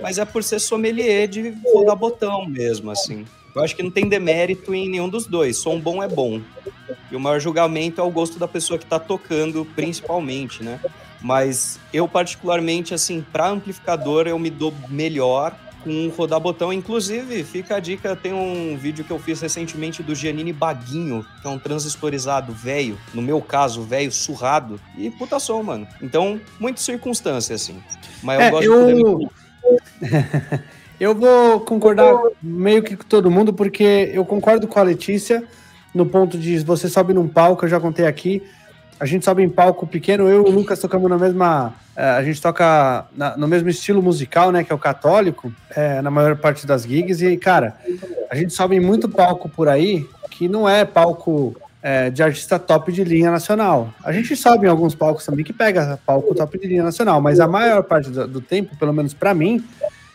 mas 0.00 0.18
é 0.18 0.24
por 0.24 0.42
ser 0.44 0.60
sommelier 0.60 1.28
de 1.28 1.54
rodar 1.72 1.96
botão 1.96 2.46
mesmo, 2.46 2.90
assim. 2.90 3.24
Eu 3.54 3.62
acho 3.62 3.76
que 3.76 3.82
não 3.82 3.90
tem 3.90 4.08
demérito 4.08 4.74
em 4.74 4.88
nenhum 4.88 5.08
dos 5.08 5.26
dois. 5.26 5.58
Som 5.58 5.78
bom 5.78 6.02
é 6.02 6.08
bom. 6.08 6.40
E 7.10 7.16
o 7.16 7.20
maior 7.20 7.38
julgamento 7.38 8.00
é 8.00 8.04
o 8.04 8.10
gosto 8.10 8.38
da 8.38 8.48
pessoa 8.48 8.78
que 8.78 8.84
está 8.84 8.98
tocando, 8.98 9.66
principalmente, 9.76 10.62
né? 10.62 10.80
Mas 11.20 11.78
eu, 11.92 12.08
particularmente, 12.08 12.94
assim, 12.94 13.24
para 13.30 13.48
amplificador, 13.48 14.26
eu 14.26 14.38
me 14.38 14.48
dou 14.48 14.72
melhor 14.88 15.54
com 15.82 16.08
rodar 16.16 16.40
botão. 16.40 16.72
Inclusive, 16.72 17.42
fica 17.44 17.76
a 17.76 17.80
dica, 17.80 18.16
tem 18.16 18.32
um 18.32 18.76
vídeo 18.76 19.04
que 19.04 19.10
eu 19.10 19.18
fiz 19.18 19.40
recentemente 19.40 20.02
do 20.02 20.14
Giannini 20.14 20.52
Baguinho, 20.52 21.24
que 21.40 21.46
é 21.46 21.50
um 21.50 21.58
transistorizado 21.58 22.52
velho, 22.52 22.98
no 23.12 23.22
meu 23.22 23.40
caso, 23.40 23.82
velho, 23.82 24.10
surrado, 24.10 24.80
e 24.96 25.10
puta 25.10 25.38
som, 25.38 25.62
mano. 25.62 25.86
Então, 26.00 26.40
muita 26.58 26.80
circunstância, 26.80 27.54
assim. 27.54 27.82
Mas 28.22 28.40
eu 28.40 28.46
é, 28.46 28.50
gosto 28.50 28.72
eu... 28.72 28.86
de 28.86 29.02
poder... 29.02 30.62
eu 30.98 31.14
vou 31.14 31.60
concordar 31.60 32.14
meio 32.42 32.82
que 32.82 32.96
com 32.96 33.04
todo 33.04 33.30
mundo, 33.30 33.52
porque 33.52 34.10
eu 34.12 34.24
concordo 34.24 34.66
com 34.66 34.78
a 34.78 34.82
Letícia 34.82 35.46
no 35.94 36.06
ponto 36.06 36.38
de 36.38 36.58
você 36.60 36.88
sobe 36.88 37.12
num 37.12 37.28
palco, 37.28 37.64
eu 37.64 37.68
já 37.68 37.78
contei 37.78 38.06
aqui, 38.06 38.42
a 39.02 39.04
gente 39.04 39.24
sobe 39.24 39.42
em 39.42 39.48
palco 39.48 39.84
pequeno, 39.84 40.28
eu 40.28 40.46
e 40.46 40.48
o 40.48 40.52
Lucas 40.52 40.78
tocamos 40.78 41.10
na 41.10 41.18
mesma. 41.18 41.74
É, 41.96 42.10
a 42.10 42.22
gente 42.22 42.40
toca 42.40 43.04
na, 43.16 43.36
no 43.36 43.48
mesmo 43.48 43.68
estilo 43.68 44.00
musical, 44.00 44.52
né? 44.52 44.62
Que 44.62 44.70
é 44.70 44.74
o 44.76 44.78
católico, 44.78 45.52
é, 45.74 46.00
na 46.00 46.08
maior 46.08 46.36
parte 46.36 46.64
das 46.64 46.84
gigs. 46.84 47.20
E, 47.20 47.36
cara, 47.36 47.74
a 48.30 48.36
gente 48.36 48.52
sobe 48.52 48.76
em 48.76 48.80
muito 48.80 49.08
palco 49.08 49.48
por 49.48 49.68
aí 49.68 50.08
que 50.30 50.46
não 50.46 50.68
é 50.68 50.84
palco 50.84 51.56
é, 51.82 52.10
de 52.10 52.22
artista 52.22 52.60
top 52.60 52.92
de 52.92 53.02
linha 53.02 53.28
nacional. 53.32 53.92
A 54.04 54.12
gente 54.12 54.36
sobe 54.36 54.68
em 54.68 54.70
alguns 54.70 54.94
palcos 54.94 55.26
também 55.26 55.44
que 55.44 55.52
pega 55.52 55.98
palco 56.06 56.32
top 56.32 56.56
de 56.56 56.68
linha 56.68 56.84
nacional, 56.84 57.20
mas 57.20 57.40
a 57.40 57.48
maior 57.48 57.82
parte 57.82 58.08
do, 58.08 58.28
do 58.28 58.40
tempo, 58.40 58.76
pelo 58.76 58.92
menos 58.92 59.12
para 59.12 59.34
mim, 59.34 59.64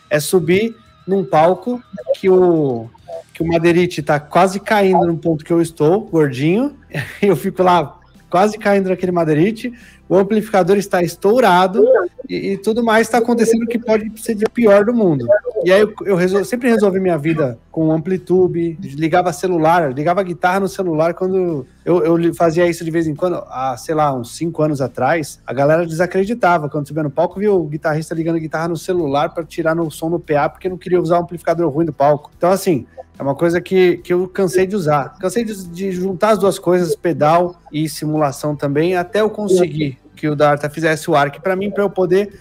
é 0.08 0.18
subir 0.18 0.74
num 1.06 1.22
palco 1.26 1.78
que 2.14 2.30
o, 2.30 2.88
que 3.34 3.42
o 3.42 3.46
Madeirite 3.46 4.02
tá 4.02 4.18
quase 4.18 4.58
caindo 4.58 5.06
no 5.06 5.18
ponto 5.18 5.44
que 5.44 5.52
eu 5.52 5.60
estou, 5.60 6.00
gordinho, 6.00 6.74
eu 7.20 7.36
fico 7.36 7.62
lá 7.62 7.97
quase 8.30 8.58
caindo 8.58 8.88
naquele 8.88 9.12
madeirite, 9.12 9.72
o 10.08 10.16
amplificador 10.16 10.76
está 10.76 11.02
estourado 11.02 11.84
e, 12.28 12.52
e 12.52 12.58
tudo 12.58 12.82
mais 12.82 13.06
está 13.06 13.18
acontecendo 13.18 13.66
que 13.66 13.78
pode 13.78 14.10
ser 14.20 14.34
de 14.34 14.46
pior 14.46 14.84
do 14.84 14.94
mundo. 14.94 15.26
E 15.64 15.72
aí 15.72 15.80
eu, 15.80 15.92
eu 16.06 16.16
resol, 16.16 16.44
sempre 16.44 16.68
resolvi 16.68 16.98
minha 16.98 17.18
vida 17.18 17.58
com 17.70 17.92
amplitude, 17.92 18.78
ligava 18.80 19.32
celular, 19.32 19.92
ligava 19.92 20.22
guitarra 20.22 20.60
no 20.60 20.68
celular 20.68 21.14
quando 21.14 21.66
eu, 21.84 22.04
eu, 22.04 22.34
fazia 22.34 22.66
isso 22.66 22.84
de 22.84 22.90
vez 22.90 23.06
em 23.06 23.14
quando, 23.14 23.36
há, 23.48 23.76
sei 23.76 23.94
lá, 23.94 24.12
uns 24.14 24.36
cinco 24.36 24.62
anos 24.62 24.80
atrás, 24.80 25.40
a 25.46 25.52
galera 25.52 25.86
desacreditava. 25.86 26.68
Quando 26.68 26.88
subia 26.88 27.02
no 27.02 27.10
palco, 27.10 27.38
viu 27.38 27.54
o 27.54 27.64
guitarrista 27.64 28.14
ligando 28.14 28.38
guitarra 28.38 28.68
no 28.68 28.76
celular 28.76 29.34
para 29.34 29.44
tirar 29.44 29.74
no 29.74 29.90
som 29.90 30.08
no 30.08 30.18
PA, 30.18 30.48
porque 30.48 30.68
não 30.68 30.78
queria 30.78 31.00
usar 31.00 31.18
o 31.18 31.22
amplificador 31.22 31.68
ruim 31.70 31.84
do 31.84 31.92
palco. 31.92 32.30
Então, 32.36 32.50
assim, 32.50 32.86
é 33.18 33.22
uma 33.22 33.34
coisa 33.34 33.60
que, 33.60 33.96
que 33.98 34.12
eu 34.12 34.28
cansei 34.28 34.66
de 34.66 34.76
usar. 34.76 35.16
Cansei 35.18 35.44
de, 35.44 35.66
de 35.68 35.90
juntar 35.90 36.30
as 36.30 36.38
duas 36.38 36.58
coisas, 36.58 36.94
pedal 36.94 37.56
e 37.72 37.88
simulação 37.88 38.54
também, 38.54 38.96
até 38.96 39.20
eu 39.20 39.28
conseguir 39.28 39.97
que 40.18 40.28
o 40.28 40.34
Darta 40.34 40.68
fizesse 40.68 41.08
o 41.08 41.14
ARC 41.14 41.40
para 41.40 41.54
mim, 41.54 41.70
para 41.70 41.84
eu 41.84 41.88
poder 41.88 42.36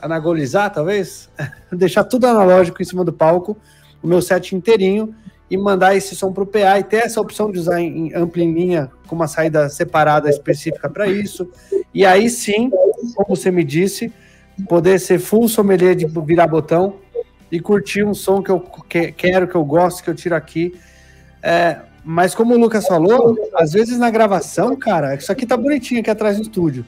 anagolizar, 0.00 0.72
talvez, 0.72 1.28
deixar 1.70 2.04
tudo 2.04 2.26
analógico 2.26 2.80
em 2.80 2.84
cima 2.84 3.04
do 3.04 3.12
palco, 3.12 3.56
o 4.02 4.06
meu 4.06 4.22
set 4.22 4.56
inteirinho, 4.56 5.14
e 5.50 5.56
mandar 5.56 5.94
esse 5.94 6.16
som 6.16 6.32
para 6.32 6.42
o 6.42 6.46
PA 6.46 6.78
e 6.78 6.84
ter 6.84 7.04
essa 7.04 7.20
opção 7.20 7.50
de 7.50 7.58
usar 7.58 7.80
em, 7.80 8.08
em 8.08 8.14
ampla 8.14 8.42
em 8.42 8.52
linha 8.52 8.90
com 9.06 9.14
uma 9.14 9.28
saída 9.28 9.68
separada 9.68 10.28
específica 10.28 10.88
para 10.88 11.06
isso. 11.06 11.50
E 11.92 12.04
aí 12.04 12.28
sim, 12.28 12.70
como 13.14 13.36
você 13.36 13.50
me 13.50 13.64
disse, 13.64 14.12
poder 14.66 14.98
ser 14.98 15.18
full 15.18 15.48
sommelier 15.48 15.94
de 15.94 16.06
virar 16.06 16.46
botão 16.46 16.96
e 17.50 17.60
curtir 17.60 18.04
um 18.04 18.14
som 18.14 18.42
que 18.42 18.50
eu 18.50 18.60
que, 18.60 19.12
quero, 19.12 19.48
que 19.48 19.54
eu 19.54 19.64
gosto, 19.64 20.02
que 20.02 20.10
eu 20.10 20.14
tiro 20.14 20.34
aqui. 20.34 20.78
É, 21.42 21.78
Mas 22.10 22.34
como 22.34 22.54
o 22.54 22.58
Lucas 22.58 22.86
falou, 22.86 23.36
às 23.54 23.72
vezes 23.72 23.98
na 23.98 24.08
gravação, 24.08 24.74
cara, 24.74 25.14
isso 25.14 25.30
aqui 25.30 25.44
tá 25.44 25.58
bonitinho 25.58 26.00
aqui 26.00 26.08
atrás 26.08 26.38
do 26.38 26.42
estúdio. 26.42 26.82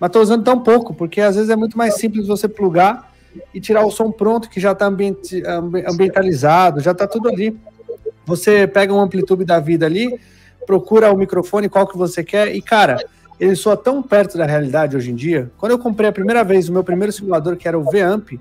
Mas 0.00 0.10
tô 0.10 0.20
usando 0.20 0.42
tão 0.42 0.58
pouco, 0.58 0.92
porque 0.92 1.20
às 1.20 1.36
vezes 1.36 1.48
é 1.48 1.54
muito 1.54 1.78
mais 1.78 1.94
simples 1.94 2.26
você 2.26 2.48
plugar 2.48 3.12
e 3.54 3.60
tirar 3.60 3.86
o 3.86 3.90
som 3.92 4.10
pronto, 4.10 4.50
que 4.50 4.58
já 4.58 4.72
está 4.72 4.86
ambiente, 4.86 5.44
ambientalizado, 5.88 6.80
já 6.80 6.90
está 6.90 7.06
tudo 7.06 7.28
ali. 7.28 7.56
Você 8.26 8.66
pega 8.66 8.92
um 8.92 8.98
amplitude 8.98 9.44
da 9.44 9.60
vida 9.60 9.86
ali, 9.86 10.18
procura 10.66 11.12
o 11.12 11.16
microfone, 11.16 11.68
qual 11.68 11.86
que 11.86 11.96
você 11.96 12.24
quer, 12.24 12.52
e 12.52 12.60
cara, 12.60 12.96
ele 13.38 13.54
soa 13.54 13.76
tão 13.76 14.02
perto 14.02 14.36
da 14.36 14.44
realidade 14.44 14.96
hoje 14.96 15.12
em 15.12 15.14
dia. 15.14 15.52
Quando 15.56 15.70
eu 15.70 15.78
comprei 15.78 16.08
a 16.08 16.12
primeira 16.12 16.42
vez 16.42 16.68
o 16.68 16.72
meu 16.72 16.82
primeiro 16.82 17.12
simulador, 17.12 17.56
que 17.56 17.68
era 17.68 17.78
o 17.78 17.88
V-Amp, 17.88 18.32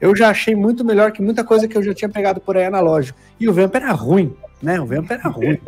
eu 0.00 0.16
já 0.16 0.30
achei 0.30 0.54
muito 0.54 0.86
melhor 0.86 1.12
que 1.12 1.20
muita 1.20 1.44
coisa 1.44 1.68
que 1.68 1.76
eu 1.76 1.82
já 1.82 1.92
tinha 1.92 2.08
pegado 2.08 2.40
por 2.40 2.56
aí 2.56 2.64
analógico. 2.64 3.18
E 3.38 3.46
o 3.46 3.52
V-Amp 3.52 3.74
era 3.74 3.92
ruim, 3.92 4.34
né? 4.62 4.80
O 4.80 4.86
V-Amp 4.86 5.10
era 5.10 5.28
ruim. 5.28 5.60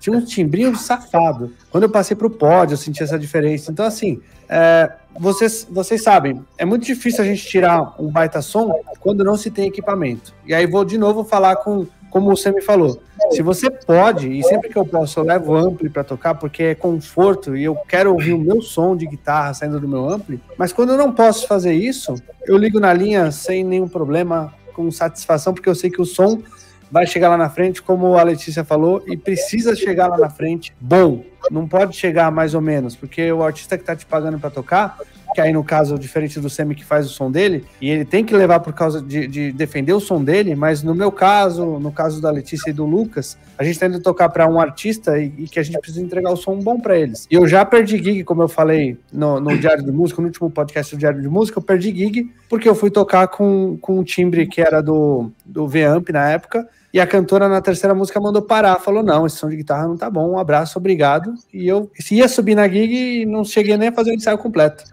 Tinha 0.00 0.16
um 0.16 0.24
timbrinho 0.24 0.74
safado. 0.74 1.52
Quando 1.70 1.84
eu 1.84 1.90
passei 1.90 2.16
para 2.16 2.26
o 2.26 2.30
pod, 2.30 2.72
eu 2.72 2.78
senti 2.78 3.02
essa 3.02 3.18
diferença. 3.18 3.70
Então, 3.70 3.84
assim, 3.84 4.20
é, 4.48 4.90
vocês, 5.18 5.66
vocês 5.70 6.02
sabem, 6.02 6.44
é 6.58 6.64
muito 6.64 6.84
difícil 6.84 7.22
a 7.22 7.26
gente 7.26 7.46
tirar 7.46 7.94
um 8.00 8.08
baita 8.08 8.42
som 8.42 8.72
quando 8.98 9.22
não 9.22 9.36
se 9.36 9.50
tem 9.50 9.68
equipamento. 9.68 10.34
E 10.46 10.54
aí 10.54 10.66
vou 10.66 10.84
de 10.84 10.98
novo 10.98 11.22
falar 11.22 11.56
com, 11.56 11.86
como 12.10 12.34
você 12.34 12.50
me 12.50 12.60
falou. 12.60 13.00
Se 13.30 13.42
você 13.42 13.70
pode, 13.70 14.28
e 14.28 14.42
sempre 14.42 14.68
que 14.68 14.76
eu 14.76 14.84
posso, 14.84 15.20
eu 15.20 15.24
levo 15.24 15.54
ampli 15.54 15.88
para 15.88 16.02
tocar, 16.02 16.34
porque 16.34 16.62
é 16.62 16.74
conforto 16.74 17.56
e 17.56 17.62
eu 17.64 17.76
quero 17.76 18.12
ouvir 18.12 18.32
o 18.32 18.38
meu 18.38 18.60
som 18.60 18.96
de 18.96 19.06
guitarra 19.06 19.54
saindo 19.54 19.78
do 19.78 19.86
meu 19.86 20.08
ampli. 20.08 20.42
Mas 20.56 20.72
quando 20.72 20.90
eu 20.90 20.98
não 20.98 21.12
posso 21.12 21.46
fazer 21.46 21.74
isso, 21.74 22.14
eu 22.46 22.56
ligo 22.56 22.80
na 22.80 22.92
linha 22.92 23.30
sem 23.30 23.62
nenhum 23.62 23.86
problema, 23.86 24.52
com 24.74 24.90
satisfação, 24.90 25.52
porque 25.52 25.68
eu 25.68 25.74
sei 25.74 25.90
que 25.90 26.00
o 26.00 26.06
som 26.06 26.40
vai 26.90 27.06
chegar 27.06 27.28
lá 27.28 27.36
na 27.36 27.48
frente, 27.48 27.80
como 27.80 28.16
a 28.16 28.22
Letícia 28.22 28.64
falou, 28.64 29.02
e 29.06 29.16
precisa 29.16 29.74
chegar 29.76 30.08
lá 30.08 30.18
na 30.18 30.30
frente 30.30 30.72
bom. 30.80 31.24
Não 31.50 31.66
pode 31.66 31.96
chegar 31.96 32.30
mais 32.30 32.54
ou 32.54 32.60
menos, 32.60 32.94
porque 32.94 33.32
o 33.32 33.42
artista 33.42 33.76
que 33.76 33.82
está 33.82 33.96
te 33.96 34.04
pagando 34.04 34.38
para 34.38 34.50
tocar, 34.50 34.98
que 35.34 35.40
aí 35.40 35.52
no 35.52 35.64
caso, 35.64 35.98
diferente 35.98 36.40
do 36.40 36.50
Semi 36.50 36.74
que 36.74 36.84
faz 36.84 37.06
o 37.06 37.08
som 37.08 37.30
dele, 37.30 37.64
e 37.80 37.88
ele 37.88 38.04
tem 38.04 38.24
que 38.24 38.34
levar 38.34 38.60
por 38.60 38.72
causa 38.72 39.00
de, 39.00 39.26
de 39.26 39.52
defender 39.52 39.92
o 39.92 40.00
som 40.00 40.22
dele, 40.22 40.54
mas 40.54 40.82
no 40.82 40.94
meu 40.94 41.10
caso, 41.10 41.78
no 41.78 41.92
caso 41.92 42.20
da 42.20 42.30
Letícia 42.30 42.70
e 42.70 42.72
do 42.72 42.84
Lucas, 42.84 43.38
a 43.56 43.64
gente 43.64 43.78
tenta 43.78 44.00
tocar 44.00 44.28
para 44.28 44.46
um 44.46 44.60
artista 44.60 45.18
e, 45.18 45.32
e, 45.38 45.48
que 45.48 45.58
a 45.58 45.62
gente 45.62 45.78
precisa 45.78 46.04
entregar 46.04 46.30
o 46.30 46.36
som 46.36 46.58
bom 46.58 46.80
para 46.80 46.98
eles. 46.98 47.26
E 47.30 47.34
eu 47.34 47.46
já 47.46 47.64
perdi 47.64 47.98
gig, 47.98 48.24
como 48.24 48.42
eu 48.42 48.48
falei 48.48 48.98
no, 49.12 49.40
no 49.40 49.56
Diário 49.56 49.84
de 49.84 49.92
Música, 49.92 50.20
no 50.20 50.28
último 50.28 50.50
podcast 50.50 50.94
do 50.94 50.98
Diário 50.98 51.22
de 51.22 51.28
Música, 51.28 51.58
eu 51.58 51.62
perdi 51.62 51.94
gig 51.94 52.30
porque 52.48 52.68
eu 52.68 52.74
fui 52.74 52.90
tocar 52.90 53.28
com, 53.28 53.78
com 53.80 53.98
um 53.98 54.04
timbre 54.04 54.46
que 54.46 54.60
era 54.60 54.82
do, 54.82 55.30
do 55.44 55.68
V-Amp 55.68 56.10
na 56.10 56.28
época, 56.30 56.68
e 56.92 57.00
a 57.00 57.06
cantora 57.06 57.48
na 57.48 57.60
terceira 57.60 57.94
música 57.94 58.20
mandou 58.20 58.42
parar, 58.42 58.78
falou: 58.80 59.02
não, 59.02 59.26
esse 59.26 59.36
som 59.36 59.48
de 59.48 59.56
guitarra 59.56 59.86
não 59.86 59.96
tá 59.96 60.10
bom, 60.10 60.30
um 60.30 60.38
abraço, 60.38 60.78
obrigado. 60.78 61.34
E 61.52 61.66
eu 61.66 61.90
ia 62.10 62.28
subir 62.28 62.54
na 62.54 62.68
gig 62.68 63.22
e 63.22 63.26
não 63.26 63.44
cheguei 63.44 63.76
nem 63.76 63.88
a 63.88 63.92
fazer 63.92 64.10
o 64.10 64.14
ensaio 64.14 64.38
completo. 64.38 64.84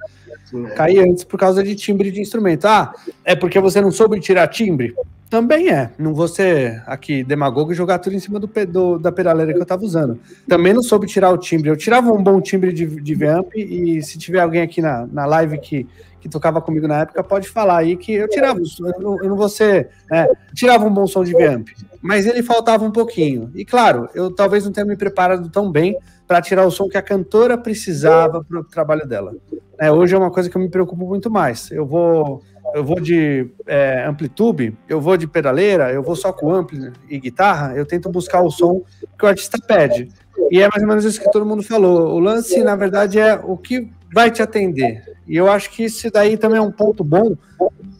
Caí 0.75 0.99
antes 0.99 1.23
por 1.23 1.39
causa 1.39 1.63
de 1.63 1.75
timbre 1.75 2.11
de 2.11 2.21
instrumento. 2.21 2.65
Ah, 2.65 2.93
é 3.25 3.35
porque 3.35 3.59
você 3.59 3.81
não 3.81 3.91
soube 3.91 4.19
tirar 4.19 4.47
timbre? 4.47 4.95
Também 5.29 5.69
é. 5.69 5.89
Não 5.99 6.13
vou 6.13 6.27
ser 6.27 6.81
aqui 6.85 7.21
demagogo 7.21 7.73
e 7.73 7.75
jogar 7.75 7.99
tudo 7.99 8.15
em 8.15 8.19
cima 8.19 8.39
do, 8.39 8.49
do, 8.65 8.97
da 8.97 9.11
pedaleira 9.11 9.53
que 9.53 9.59
eu 9.59 9.65
tava 9.65 9.83
usando. 9.83 10.17
Também 10.47 10.73
não 10.73 10.81
soube 10.81 11.05
tirar 11.05 11.31
o 11.31 11.37
timbre. 11.37 11.69
Eu 11.69 11.75
tirava 11.75 12.11
um 12.13 12.23
bom 12.23 12.39
timbre 12.39 12.71
de, 12.71 12.85
de 12.85 13.15
Vamp 13.15 13.53
e 13.55 14.01
se 14.01 14.17
tiver 14.17 14.39
alguém 14.39 14.61
aqui 14.61 14.81
na, 14.81 15.05
na 15.07 15.25
live 15.25 15.57
que 15.57 15.85
que 16.19 16.29
tocava 16.29 16.61
comigo 16.61 16.87
na 16.87 17.01
época 17.01 17.23
pode 17.23 17.49
falar 17.49 17.77
aí 17.77 17.95
que 17.95 18.13
eu 18.13 18.27
tirava, 18.27 18.59
eu 18.59 19.01
não, 19.01 19.23
eu 19.23 19.29
não 19.29 19.35
vou 19.35 19.49
ser, 19.49 19.89
é, 20.11 20.27
tirava 20.53 20.85
um 20.85 20.93
bom 20.93 21.07
som 21.07 21.23
de 21.23 21.33
Vamp, 21.33 21.67
mas 22.01 22.25
ele 22.25 22.43
faltava 22.43 22.83
um 22.83 22.91
pouquinho. 22.91 23.51
E 23.55 23.63
claro, 23.63 24.09
eu 24.13 24.33
talvez 24.33 24.65
não 24.65 24.71
tenha 24.71 24.85
me 24.85 24.95
preparado 24.95 25.49
tão 25.49 25.71
bem 25.71 25.97
para 26.27 26.41
tirar 26.41 26.65
o 26.65 26.71
som 26.71 26.89
que 26.89 26.97
a 26.97 27.01
cantora 27.01 27.57
precisava 27.57 28.43
para 28.43 28.59
o 28.59 28.63
trabalho 28.63 29.07
dela. 29.07 29.33
É, 29.79 29.91
hoje 29.91 30.15
é 30.15 30.17
uma 30.17 30.31
coisa 30.31 30.49
que 30.49 30.57
eu 30.57 30.61
me 30.61 30.69
preocupo 30.69 31.05
muito 31.05 31.29
mais. 31.29 31.71
Eu 31.71 31.85
vou, 31.85 32.41
eu 32.73 32.83
vou 32.83 32.99
de 32.99 33.49
é, 33.65 34.05
amplitude, 34.05 34.75
eu 34.89 34.99
vou 34.99 35.15
de 35.15 35.27
pedaleira, 35.27 35.91
eu 35.91 36.03
vou 36.03 36.15
só 36.15 36.33
com 36.33 36.53
ampli 36.53 36.91
e 37.09 37.19
guitarra, 37.19 37.75
eu 37.75 37.85
tento 37.85 38.09
buscar 38.09 38.41
o 38.41 38.51
som 38.51 38.81
que 39.17 39.25
o 39.25 39.27
artista 39.27 39.57
pede. 39.65 40.09
E 40.51 40.61
é 40.61 40.67
mais 40.69 40.81
ou 40.81 40.87
menos 40.87 41.05
isso 41.05 41.21
que 41.21 41.31
todo 41.31 41.45
mundo 41.45 41.63
falou. 41.63 42.13
O 42.15 42.19
lance, 42.19 42.63
na 42.63 42.75
verdade, 42.75 43.19
é 43.19 43.35
o 43.35 43.57
que 43.57 43.89
vai 44.13 44.31
te 44.31 44.41
atender. 44.41 45.17
E 45.27 45.35
eu 45.35 45.51
acho 45.51 45.69
que 45.71 45.83
isso 45.83 46.09
daí 46.09 46.37
também 46.37 46.57
é 46.57 46.61
um 46.61 46.71
ponto 46.71 47.03
bom 47.03 47.35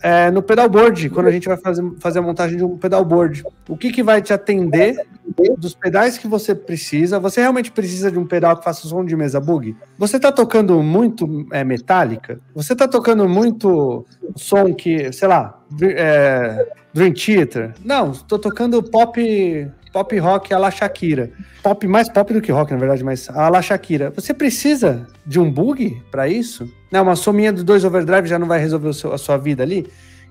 é, 0.01 0.29
no 0.31 0.41
pedalboard, 0.41 1.09
quando 1.09 1.27
a 1.27 1.31
gente 1.31 1.47
vai 1.47 1.57
fazer, 1.57 1.83
fazer 1.99 2.19
a 2.19 2.21
montagem 2.21 2.57
de 2.57 2.63
um 2.63 2.77
pedalboard. 2.77 3.43
O 3.67 3.75
que, 3.75 3.91
que 3.91 4.03
vai 4.03 4.21
te 4.21 4.31
atender 4.31 5.05
dos 5.57 5.73
pedais 5.73 6.17
que 6.17 6.27
você 6.27 6.55
precisa? 6.55 7.19
Você 7.19 7.41
realmente 7.41 7.71
precisa 7.71 8.11
de 8.11 8.17
um 8.17 8.25
pedal 8.25 8.57
que 8.57 8.63
faça 8.63 8.87
som 8.87 9.03
de 9.03 9.15
mesa 9.15 9.39
bug? 9.39 9.75
Você 9.97 10.17
está 10.17 10.31
tocando 10.31 10.81
muito 10.81 11.47
é, 11.51 11.63
metálica? 11.63 12.39
Você 12.55 12.73
está 12.73 12.87
tocando 12.87 13.27
muito 13.27 14.05
som 14.35 14.73
que, 14.73 15.11
sei 15.11 15.27
lá, 15.27 15.59
é, 15.81 16.67
Dream 16.93 17.13
Theater? 17.13 17.73
Não, 17.83 18.11
estou 18.11 18.39
tocando 18.39 18.81
pop 18.83 19.67
pop 19.97 20.19
rock 20.19 20.53
a 20.53 20.59
la 20.59 20.69
Shakira. 20.69 21.31
Pop 21.63 21.87
mais 21.87 22.07
pop 22.07 22.31
do 22.31 22.39
que 22.39 22.51
rock, 22.51 22.71
na 22.71 22.77
verdade, 22.77 23.03
mas 23.03 23.27
a 23.29 23.49
la 23.49 23.61
Shakira. 23.63 24.11
Você 24.11 24.31
precisa 24.31 25.07
de 25.25 25.39
um 25.39 25.51
bug 25.51 26.03
para 26.11 26.27
isso? 26.27 26.71
Não, 26.91 27.01
uma 27.01 27.15
sominha 27.15 27.51
dos 27.51 27.63
dois 27.63 27.83
overdrive 27.83 28.27
já 28.27 28.37
não 28.37 28.47
vai 28.47 28.59
resolver 28.59 28.93
seu, 28.93 29.11
a 29.11 29.17
sua 29.17 29.37
vida 29.37 29.63
ali? 29.63 29.87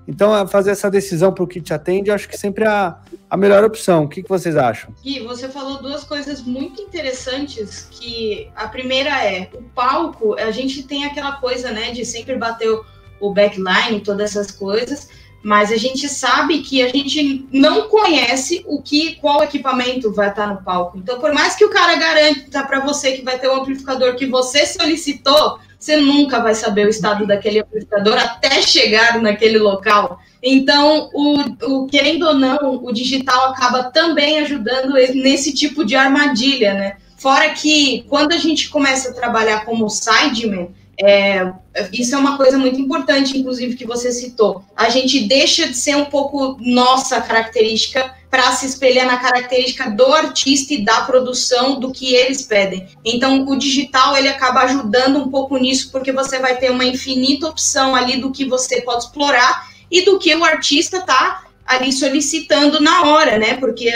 Então, 0.07 0.47
fazer 0.47 0.71
essa 0.71 0.89
decisão 0.89 1.33
para 1.33 1.43
o 1.43 1.47
que 1.47 1.59
te 1.59 1.73
atende, 1.73 2.09
eu 2.09 2.15
acho 2.15 2.29
que 2.29 2.37
sempre 2.37 2.63
é 2.63 2.67
a, 2.67 2.97
a 3.29 3.35
melhor 3.35 3.61
opção. 3.65 4.05
O 4.05 4.07
que, 4.07 4.23
que 4.23 4.29
vocês 4.29 4.55
acham? 4.55 4.93
Gui, 5.03 5.19
você 5.19 5.49
falou 5.49 5.81
duas 5.81 6.05
coisas 6.05 6.41
muito 6.41 6.81
interessantes, 6.81 7.89
que 7.91 8.49
a 8.55 8.69
primeira 8.69 9.21
é, 9.25 9.49
o 9.53 9.63
palco, 9.63 10.35
a 10.35 10.49
gente 10.49 10.83
tem 10.83 11.03
aquela 11.03 11.33
coisa, 11.33 11.71
né, 11.71 11.91
de 11.91 12.05
sempre 12.05 12.37
bater 12.37 12.69
o, 12.69 12.85
o 13.19 13.33
backline, 13.33 13.99
todas 14.01 14.31
essas 14.31 14.49
coisas, 14.49 15.09
mas 15.43 15.71
a 15.71 15.77
gente 15.77 16.09
sabe 16.09 16.59
que 16.59 16.81
a 16.81 16.89
gente 16.89 17.47
não 17.51 17.87
conhece 17.87 18.63
o 18.67 18.81
que 18.81 19.15
qual 19.15 19.43
equipamento 19.43 20.11
vai 20.11 20.29
estar 20.29 20.47
no 20.47 20.61
palco. 20.61 20.97
Então, 20.97 21.19
por 21.19 21.33
mais 21.33 21.55
que 21.55 21.63
o 21.63 21.69
cara 21.69 21.95
garanta 21.95 22.63
para 22.63 22.79
você 22.79 23.13
que 23.13 23.21
vai 23.21 23.39
ter 23.39 23.47
o 23.47 23.55
amplificador 23.55 24.15
que 24.15 24.25
você 24.25 24.65
solicitou, 24.65 25.59
você 25.79 25.95
nunca 25.97 26.41
vai 26.41 26.55
saber 26.55 26.87
o 26.87 26.89
estado 26.89 27.25
daquele 27.25 27.59
amplificador 27.59 28.17
até 28.17 28.61
chegar 28.61 29.21
naquele 29.21 29.59
local. 29.59 30.19
Então, 30.41 31.09
o, 31.13 31.83
o 31.83 31.87
querendo 31.87 32.27
ou 32.27 32.33
não, 32.33 32.83
o 32.83 32.91
digital 32.91 33.51
acaba 33.51 33.83
também 33.85 34.39
ajudando 34.39 34.93
nesse 34.93 35.53
tipo 35.53 35.85
de 35.85 35.95
armadilha, 35.95 36.73
né? 36.73 36.97
Fora 37.17 37.49
que 37.49 38.05
quando 38.09 38.33
a 38.33 38.37
gente 38.37 38.69
começa 38.69 39.09
a 39.09 39.13
trabalhar 39.13 39.65
como 39.65 39.89
sideman, 39.89 40.69
é, 40.99 41.53
isso 41.93 42.15
é 42.15 42.17
uma 42.17 42.37
coisa 42.37 42.57
muito 42.57 42.79
importante, 42.79 43.37
inclusive, 43.37 43.75
que 43.75 43.85
você 43.85 44.11
citou. 44.11 44.63
A 44.75 44.89
gente 44.89 45.27
deixa 45.27 45.67
de 45.67 45.77
ser 45.77 45.95
um 45.95 46.05
pouco 46.05 46.57
nossa 46.59 47.21
característica 47.21 48.15
para 48.29 48.51
se 48.51 48.65
espelhar 48.65 49.05
na 49.05 49.17
característica 49.17 49.89
do 49.89 50.05
artista 50.05 50.73
e 50.73 50.83
da 50.83 51.01
produção 51.01 51.79
do 51.79 51.91
que 51.91 52.13
eles 52.13 52.41
pedem. 52.41 52.87
Então, 53.05 53.47
o 53.47 53.55
digital 53.55 54.17
ele 54.17 54.27
acaba 54.27 54.61
ajudando 54.61 55.19
um 55.19 55.29
pouco 55.29 55.57
nisso, 55.57 55.91
porque 55.91 56.11
você 56.11 56.39
vai 56.39 56.57
ter 56.57 56.71
uma 56.71 56.83
infinita 56.83 57.47
opção 57.47 57.95
ali 57.95 58.19
do 58.19 58.31
que 58.31 58.45
você 58.45 58.81
pode 58.81 59.05
explorar 59.05 59.69
e 59.89 60.03
do 60.03 60.19
que 60.19 60.35
o 60.35 60.43
artista 60.43 60.97
está 60.97 61.46
ali 61.67 61.91
solicitando 61.91 62.79
na 62.79 63.03
hora, 63.03 63.37
né? 63.37 63.55
Porque 63.55 63.91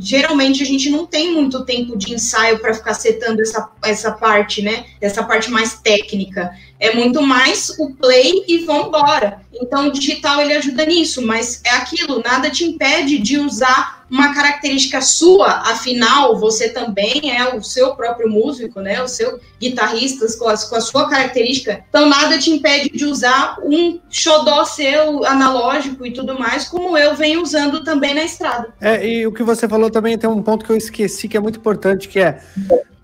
geralmente 0.00 0.62
a 0.62 0.66
gente 0.66 0.88
não 0.88 1.06
tem 1.06 1.32
muito 1.32 1.64
tempo 1.64 1.96
de 1.96 2.14
ensaio 2.14 2.58
para 2.58 2.72
ficar 2.72 2.94
setando 2.94 3.42
essa, 3.42 3.70
essa 3.84 4.12
parte, 4.12 4.62
né? 4.62 4.86
Essa 5.00 5.22
parte 5.22 5.50
mais 5.50 5.74
técnica. 5.74 6.50
É 6.82 6.92
muito 6.92 7.22
mais 7.22 7.70
o 7.78 7.90
play 7.94 8.44
e 8.48 8.64
vambora. 8.64 9.40
Então 9.54 9.86
o 9.86 9.92
digital 9.92 10.40
ele 10.40 10.54
ajuda 10.54 10.84
nisso, 10.84 11.22
mas 11.22 11.60
é 11.64 11.70
aquilo, 11.70 12.20
nada 12.24 12.50
te 12.50 12.64
impede 12.64 13.18
de 13.18 13.38
usar 13.38 14.02
uma 14.10 14.34
característica 14.34 15.00
sua, 15.00 15.62
afinal, 15.70 16.36
você 16.36 16.68
também 16.68 17.34
é 17.34 17.54
o 17.54 17.62
seu 17.62 17.94
próprio 17.94 18.28
músico, 18.28 18.80
né? 18.80 19.00
O 19.00 19.06
seu 19.06 19.38
guitarrista 19.60 20.26
com 20.36 20.48
a, 20.48 20.58
com 20.58 20.74
a 20.74 20.80
sua 20.80 21.08
característica. 21.08 21.84
Então, 21.88 22.08
nada 22.08 22.36
te 22.36 22.50
impede 22.50 22.90
de 22.90 23.06
usar 23.06 23.56
um 23.64 24.00
xodó 24.10 24.64
seu 24.64 25.24
analógico 25.24 26.04
e 26.04 26.12
tudo 26.12 26.38
mais, 26.38 26.68
como 26.68 26.98
eu 26.98 27.14
venho 27.14 27.40
usando 27.40 27.84
também 27.84 28.12
na 28.12 28.24
estrada. 28.24 28.74
É, 28.80 29.06
e 29.06 29.26
o 29.26 29.32
que 29.32 29.42
você 29.42 29.68
falou 29.68 29.88
também 29.88 30.18
tem 30.18 30.28
um 30.28 30.42
ponto 30.42 30.64
que 30.66 30.72
eu 30.72 30.76
esqueci 30.76 31.28
que 31.28 31.36
é 31.36 31.40
muito 31.40 31.58
importante, 31.58 32.08
que 32.08 32.18
é 32.18 32.42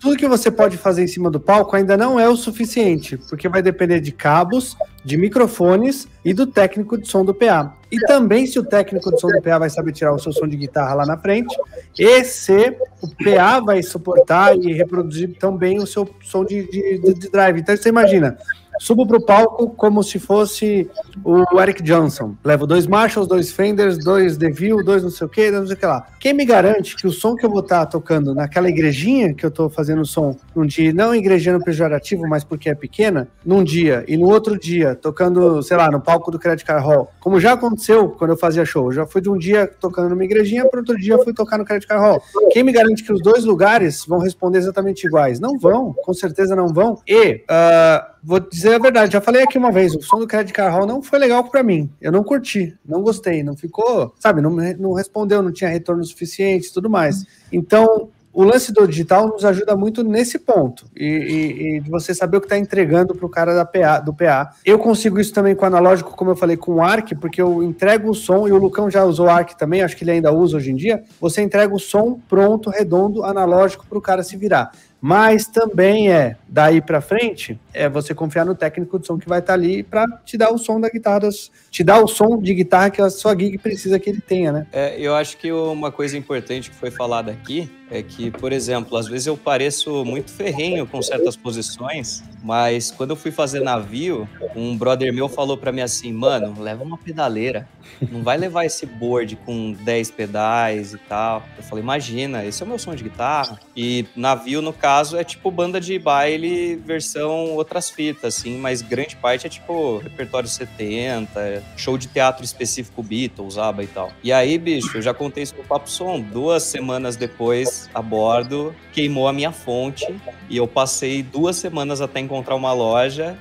tudo 0.01 0.17
que 0.17 0.29
você 0.29 0.51
pode 0.51 0.77
fazer 0.77 1.03
em 1.03 1.07
cima 1.07 1.31
do 1.31 1.41
palco 1.41 1.75
ainda 1.75 1.97
não 1.97 2.19
é 2.19 2.29
o 2.29 2.37
suficiente, 2.37 3.17
porque 3.17 3.49
vai 3.49 3.63
depender 3.63 4.01
de 4.01 4.13
cabos, 4.13 4.77
de 5.05 5.17
microfones 5.17 6.07
e 6.25 6.33
do 6.33 6.47
técnico 6.47 6.97
de 6.97 7.09
som 7.09 7.25
do 7.25 7.35
PA. 7.35 7.75
E 7.91 7.99
também 8.01 8.47
se 8.47 8.59
o 8.59 8.65
técnico 8.65 9.11
de 9.11 9.21
som 9.21 9.29
do 9.29 9.43
PA 9.43 9.59
vai 9.59 9.71
saber 9.71 9.93
tirar 9.93 10.13
o 10.13 10.19
seu 10.19 10.33
som 10.33 10.47
de 10.47 10.57
guitarra 10.57 10.95
lá 10.95 11.07
na 11.07 11.17
frente, 11.17 11.57
e 11.99 12.25
se 12.25 12.77
o 13.03 13.09
PA 13.09 13.61
vai 13.61 13.83
suportar 13.83 14.57
e 14.57 14.73
reproduzir 14.73 15.37
também 15.39 15.79
o 15.79 15.87
seu 15.87 16.09
som 16.23 16.45
de, 16.45 16.69
de, 16.71 17.15
de 17.15 17.31
drive. 17.31 17.61
Então 17.61 17.77
você 17.77 17.89
imagina, 17.89 18.39
subo 18.79 19.07
pro 19.07 19.21
palco 19.21 19.71
como 19.71 20.03
se 20.03 20.19
fosse 20.19 20.89
o 21.25 21.61
Eric 21.61 21.83
Johnson. 21.83 22.35
Levo 22.45 22.67
dois 22.67 22.87
Marshalls, 22.87 23.29
dois 23.29 23.51
Fenders, 23.51 23.99
dois 23.99 24.37
DeVille, 24.37 24.83
dois 24.83 25.03
não 25.03 25.11
sei 25.11 25.27
o 25.27 25.31
que, 25.31 25.51
não 25.51 25.67
sei 25.67 25.77
o 25.77 25.79
que 25.79 25.87
lá. 25.87 26.07
Quem 26.21 26.35
me 26.35 26.45
garante 26.45 26.97
que 26.97 27.07
o 27.07 27.13
som 27.13 27.35
que 27.35 27.45
eu 27.45 27.51
vou 27.51 27.61
estar 27.61 27.81
tá 27.81 27.87
tocando 27.87 28.35
naquela 28.35 28.69
igrejinha 28.69 29.35
que 29.35 29.45
eu 29.45 29.51
tô 29.51 29.69
fazendo 29.69 30.03
o 30.03 30.07
som 30.07 30.37
num 30.55 30.67
dia, 30.67 30.93
não 30.93 31.15
igrejando 31.15 31.65
pejorativo, 31.65 32.27
mas 32.29 32.45
porque 32.45 32.69
é 32.69 32.75
pequena, 32.75 33.29
num 33.45 33.63
dia, 33.63 34.05
e 34.09 34.17
no 34.17 34.29
outro 34.29 34.59
dia, 34.59 34.95
tocando, 34.95 35.63
sei 35.63 35.77
lá, 35.77 35.91
no 35.91 36.01
palco 36.01 36.31
do 36.31 36.39
Credit 36.39 36.65
Card 36.65 36.85
Hall, 36.85 37.11
como 37.21 37.41
já 37.41 37.53
aconteceu 37.53 38.09
quando 38.11 38.31
eu 38.33 38.37
fazia 38.37 38.65
show, 38.65 38.87
eu 38.87 38.93
já 38.93 39.07
fui 39.07 39.21
de 39.21 39.31
um 39.31 39.39
dia 39.39 39.67
tocando 39.67 40.11
numa 40.11 40.25
igrejinha, 40.25 40.67
para 40.67 40.81
outro 40.81 40.97
dia 40.97 41.19
fui 41.19 41.33
tocar 41.33 41.59
no 41.59 41.65
Credit 41.65 41.87
Card 41.87 42.03
Hall. 42.03 42.23
Quem 42.51 42.63
me 42.63 42.73
garante 42.73 43.05
que 43.05 43.13
os 43.13 43.21
dois 43.23 43.45
lugares 43.45 44.05
vão 44.07 44.19
responder 44.19 44.59
exatamente 44.59 45.07
iguais? 45.07 45.41
Não 45.41 45.59
vão, 45.59 45.93
com 45.93 46.13
certeza 46.13 46.55
não 46.57 46.69
vão. 46.69 47.01
E, 47.07 47.45
uh, 47.45 48.18
vou 48.23 48.41
dizer 48.41 48.75
a 48.75 48.79
verdade, 48.79 49.13
já 49.13 49.21
falei 49.21 49.43
aqui 49.43 49.59
uma 49.59 49.73
vez, 49.73 49.95
o 49.95 50.03
som 50.03 50.19
do 50.19 50.27
Credit 50.27 50.53
Card 50.53 50.77
Hall 50.77 50.87
não 50.87 51.03
foi 51.03 51.19
legal 51.19 51.45
para 51.45 51.63
mim. 51.63 51.91
Eu 52.01 52.13
não 52.13 52.25
curti, 52.25 52.77
não 52.85 53.03
gostei, 53.03 53.43
não 53.43 53.57
ficou, 53.57 54.15
sabe, 54.19 54.41
não, 54.41 54.51
não 54.51 54.93
respondeu, 54.93 55.43
não 55.43 55.53
tinha 55.53 55.71
retorno 55.71 56.05
suficiente 56.05 56.73
tudo 56.73 56.91
mais. 56.91 57.25
Então, 57.53 58.11
o 58.39 58.45
lance 58.45 58.73
do 58.73 58.87
digital 58.87 59.27
nos 59.27 59.45
ajuda 59.45 59.77
muito 59.77 60.05
nesse 60.05 60.39
ponto 60.39 60.87
e, 60.95 61.05
e, 61.05 61.77
e 61.77 61.81
você 61.81 62.15
saber 62.15 62.37
o 62.37 62.41
que 62.41 62.47
está 62.47 62.57
entregando 62.57 63.13
para 63.13 63.27
o 63.27 63.29
cara 63.29 63.53
da 63.53 63.65
PA, 63.65 63.99
do 63.99 64.15
PA. 64.15 64.55
Eu 64.65 64.79
consigo 64.79 65.19
isso 65.19 65.33
também 65.33 65.57
com 65.57 65.65
o 65.65 65.67
analógico, 65.67 66.17
como 66.17 66.31
eu 66.31 66.37
falei, 66.37 66.57
com 66.57 66.75
o 66.75 66.81
ARC, 66.81 67.17
porque 67.21 67.43
eu 67.43 67.65
entrego 67.65 68.11
o 68.11 68.15
som, 68.15 68.47
e 68.47 68.53
o 68.53 68.57
Lucão 68.57 68.89
já 68.89 69.05
usou 69.05 69.29
ARC 69.29 69.55
também, 69.55 69.83
acho 69.83 69.97
que 69.97 70.05
ele 70.05 70.13
ainda 70.13 70.33
usa 70.33 70.57
hoje 70.57 70.71
em 70.71 70.77
dia. 70.77 71.03
Você 71.21 71.43
entrega 71.43 71.75
o 71.75 71.81
som 71.81 72.21
pronto, 72.29 72.71
redondo, 72.71 73.25
analógico 73.25 73.85
para 73.89 73.99
o 73.99 74.01
cara 74.01 74.23
se 74.23 74.37
virar. 74.37 74.71
Mas 75.01 75.47
também 75.47 76.11
é, 76.11 76.37
daí 76.49 76.81
para 76.81 77.01
frente, 77.01 77.59
é 77.73 77.89
você 77.89 78.15
confiar 78.15 78.45
no 78.45 78.55
técnico 78.55 78.99
de 78.99 79.07
som 79.07 79.17
que 79.17 79.29
vai 79.29 79.39
estar 79.39 79.53
tá 79.53 79.59
ali 79.59 79.83
para 79.83 80.05
te 80.25 80.37
dar 80.37 80.53
o 80.53 80.59
som 80.59 80.81
da 80.81 80.89
guitarra, 80.89 81.29
te 81.71 81.85
dar 81.85 82.03
o 82.03 82.09
som 82.09 82.39
de 82.39 82.53
guitarra 82.53 82.91
que 82.91 83.01
a 83.01 83.09
sua 83.09 83.39
gig 83.39 83.59
precisa 83.59 83.99
que 83.99 84.11
ele 84.11 84.21
tenha, 84.21 84.51
né? 84.51 84.67
É, 84.73 85.01
eu 85.01 85.15
acho 85.15 85.37
que 85.37 85.53
uma 85.53 85.93
coisa 85.93 86.17
importante 86.17 86.71
que 86.71 86.77
foi 86.77 86.91
falada 86.91 87.31
aqui 87.31 87.71
é 87.91 88.03
que, 88.03 88.31
por 88.31 88.53
exemplo, 88.53 88.97
às 88.97 89.09
vezes 89.09 89.27
eu 89.27 89.37
pareço 89.37 90.05
muito 90.05 90.31
ferrenho 90.31 90.87
com 90.87 91.01
certas 91.03 91.37
posições, 91.37 92.23
mas 92.43 92.91
quando 92.91 93.11
eu 93.11 93.17
fui 93.17 93.31
fazer 93.31 93.61
navio, 93.61 94.29
um 94.55 94.77
brother 94.77 95.13
meu 95.13 95.29
falou 95.29 95.57
para 95.57 95.73
mim 95.73 95.81
assim, 95.81 96.13
mano, 96.13 96.61
leva 96.61 96.85
uma 96.85 96.99
pedaleira, 96.99 97.69
não 98.11 98.23
vai 98.23 98.37
levar 98.37 98.65
esse 98.65 98.87
board 98.87 99.37
com 99.45 99.73
10 99.73 100.11
pedais 100.13 100.95
e 100.95 100.99
tal. 100.99 101.43
Eu 101.57 101.63
falei, 101.63 101.83
imagina, 101.83 102.45
esse 102.45 102.63
é 102.63 102.67
o 102.67 102.69
meu 102.69 102.79
som 102.79 102.95
de 102.95 103.03
guitarra. 103.03 103.59
E 103.77 104.07
navio, 104.15 104.63
no 104.63 104.73
caso, 104.73 105.17
é 105.17 105.25
tipo 105.25 105.51
banda 105.51 105.81
de 105.81 105.99
baile 105.99 106.77
versão 106.77 107.55
outras 107.55 107.91
fitas, 107.91 108.37
assim, 108.37 108.59
mas 108.59 108.83
grande 108.83 109.17
parte 109.17 109.47
é 109.47 109.51
tipo 109.51 109.99
repertório 109.99 110.49
70, 110.49 111.63
show 111.77 111.97
de 111.97 112.07
teatro 112.07 112.45
específico 112.45 113.03
Beatles, 113.03 113.59
ABBA 113.59 113.83
e 113.83 113.87
tal. 113.87 114.13
E 114.23 114.33
aí, 114.33 114.59
bicho, 114.59 114.97
eu 114.97 115.03
já 115.03 115.15
contei 115.15 115.43
isso 115.43 115.55
no 115.57 115.65
Papo 115.65 115.91
Som, 115.91 116.21
duas 116.21 116.63
semanas 116.63 117.17
depois, 117.17 117.78
a 117.95 118.03
bordo, 118.03 118.75
queimou 118.93 119.29
a 119.29 119.33
minha 119.33 119.53
fonte 119.53 120.07
e 120.49 120.57
eu 120.57 120.67
passei 120.67 121.23
duas 121.23 121.57
semanas 121.57 122.01
até 122.01 122.21
encontrar 122.21 122.55
uma 122.55 122.73
loja 122.73 123.37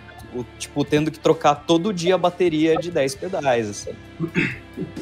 tipo, 0.57 0.83
tendo 0.83 1.11
que 1.11 1.19
trocar 1.19 1.55
todo 1.55 1.93
dia 1.93 2.15
a 2.15 2.17
bateria 2.17 2.75
de 2.75 2.91
10 2.91 3.15
pedais, 3.15 3.69
assim. 3.69 3.91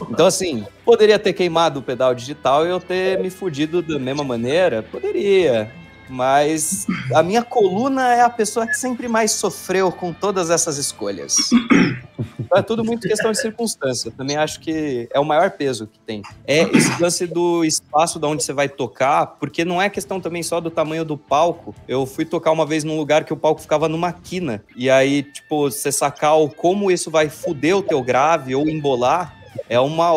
Então, 0.10 0.26
assim, 0.26 0.65
poderia 0.84 1.19
ter 1.19 1.34
queimado 1.34 1.80
o 1.80 1.84
pedal 1.84 2.13
digital 2.13 2.65
e 2.65 2.69
eu 2.69 2.80
ter 2.80 3.19
me 3.19 3.30
fudido 3.30 3.82
da 3.82 4.00
mesma 4.00 4.24
maneira? 4.24 4.84
Poderia. 4.84 5.71
Mas 6.10 6.86
a 7.13 7.24
minha 7.24 7.44
coluna 7.44 8.13
é 8.13 8.22
a 8.22 8.30
pessoa 8.30 8.68
que 8.68 8.78
sempre 8.78 9.08
mais 9.08 9.32
sofreu 9.32 9.91
com 9.91 10.13
todas 10.13 10.50
essas 10.50 10.78
escolhas. 10.78 11.38
Então 12.39 12.60
é 12.60 12.62
tudo 12.62 12.84
muito 12.84 13.08
questão 13.08 13.32
de 13.32 13.39
circunstância. 13.39 14.12
Também 14.12 14.38
acho 14.38 14.60
que 14.60 15.10
é 15.12 15.20
o 15.20 15.26
maior 15.26 15.52
peso 15.52 15.88
que 15.88 16.00
tem. 16.00 16.22
É 16.46 16.62
esse 16.62 17.02
lance 17.02 17.26
do 17.26 17.65
espaço 17.65 18.20
de 18.20 18.26
onde 18.26 18.44
você 18.44 18.54
vai 18.54 18.70
tocar, 18.70 19.26
porque 19.39 19.65
não 19.65 19.82
é 19.82 19.89
questão 19.89 20.22
também 20.22 20.44
só 20.44 20.62
do 20.62 20.70
tamanho 20.70 21.04
do 21.04 21.18
palco. 21.18 21.74
Eu 21.88 22.06
fui 22.06 22.24
tocar 22.24 22.52
uma 22.52 22.65
vez 22.65 22.84
num 22.84 22.98
lugar 22.98 23.26
que 23.26 23.34
o 23.34 23.38
palco 23.38 23.62
ficava 23.62 23.89
numa 23.89 24.13
quina. 24.13 24.63
E 24.76 24.89
aí, 24.89 25.24
tipo, 25.24 25.70
você 25.72 25.91
sacar 25.91 26.38
o 26.39 26.50
como 26.50 26.91
isso 26.91 27.10
vai 27.10 27.30
fuder 27.30 27.78
o 27.78 27.84
teu 27.84 28.02
grave 28.02 28.56
ou 28.56 28.70
embolar, 28.70 29.36
é 29.68 29.80
uma 29.80 30.12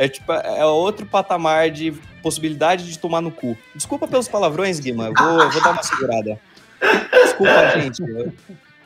é 0.00 0.08
tipo, 0.08 0.32
é 0.32 0.64
outro 0.64 1.04
patamar 1.04 1.70
de 1.70 1.92
possibilidade 2.22 2.90
de 2.90 2.98
tomar 2.98 3.20
no 3.20 3.30
cu. 3.30 3.54
Desculpa 3.74 4.08
pelos 4.08 4.26
palavrões, 4.26 4.80
Guima, 4.80 5.08
eu 5.08 5.12
vou, 5.12 5.42
eu 5.42 5.50
vou 5.50 5.62
dar 5.62 5.72
uma 5.72 5.82
segurada. 5.82 6.40
Desculpa, 7.22 7.78
gente. 7.78 8.02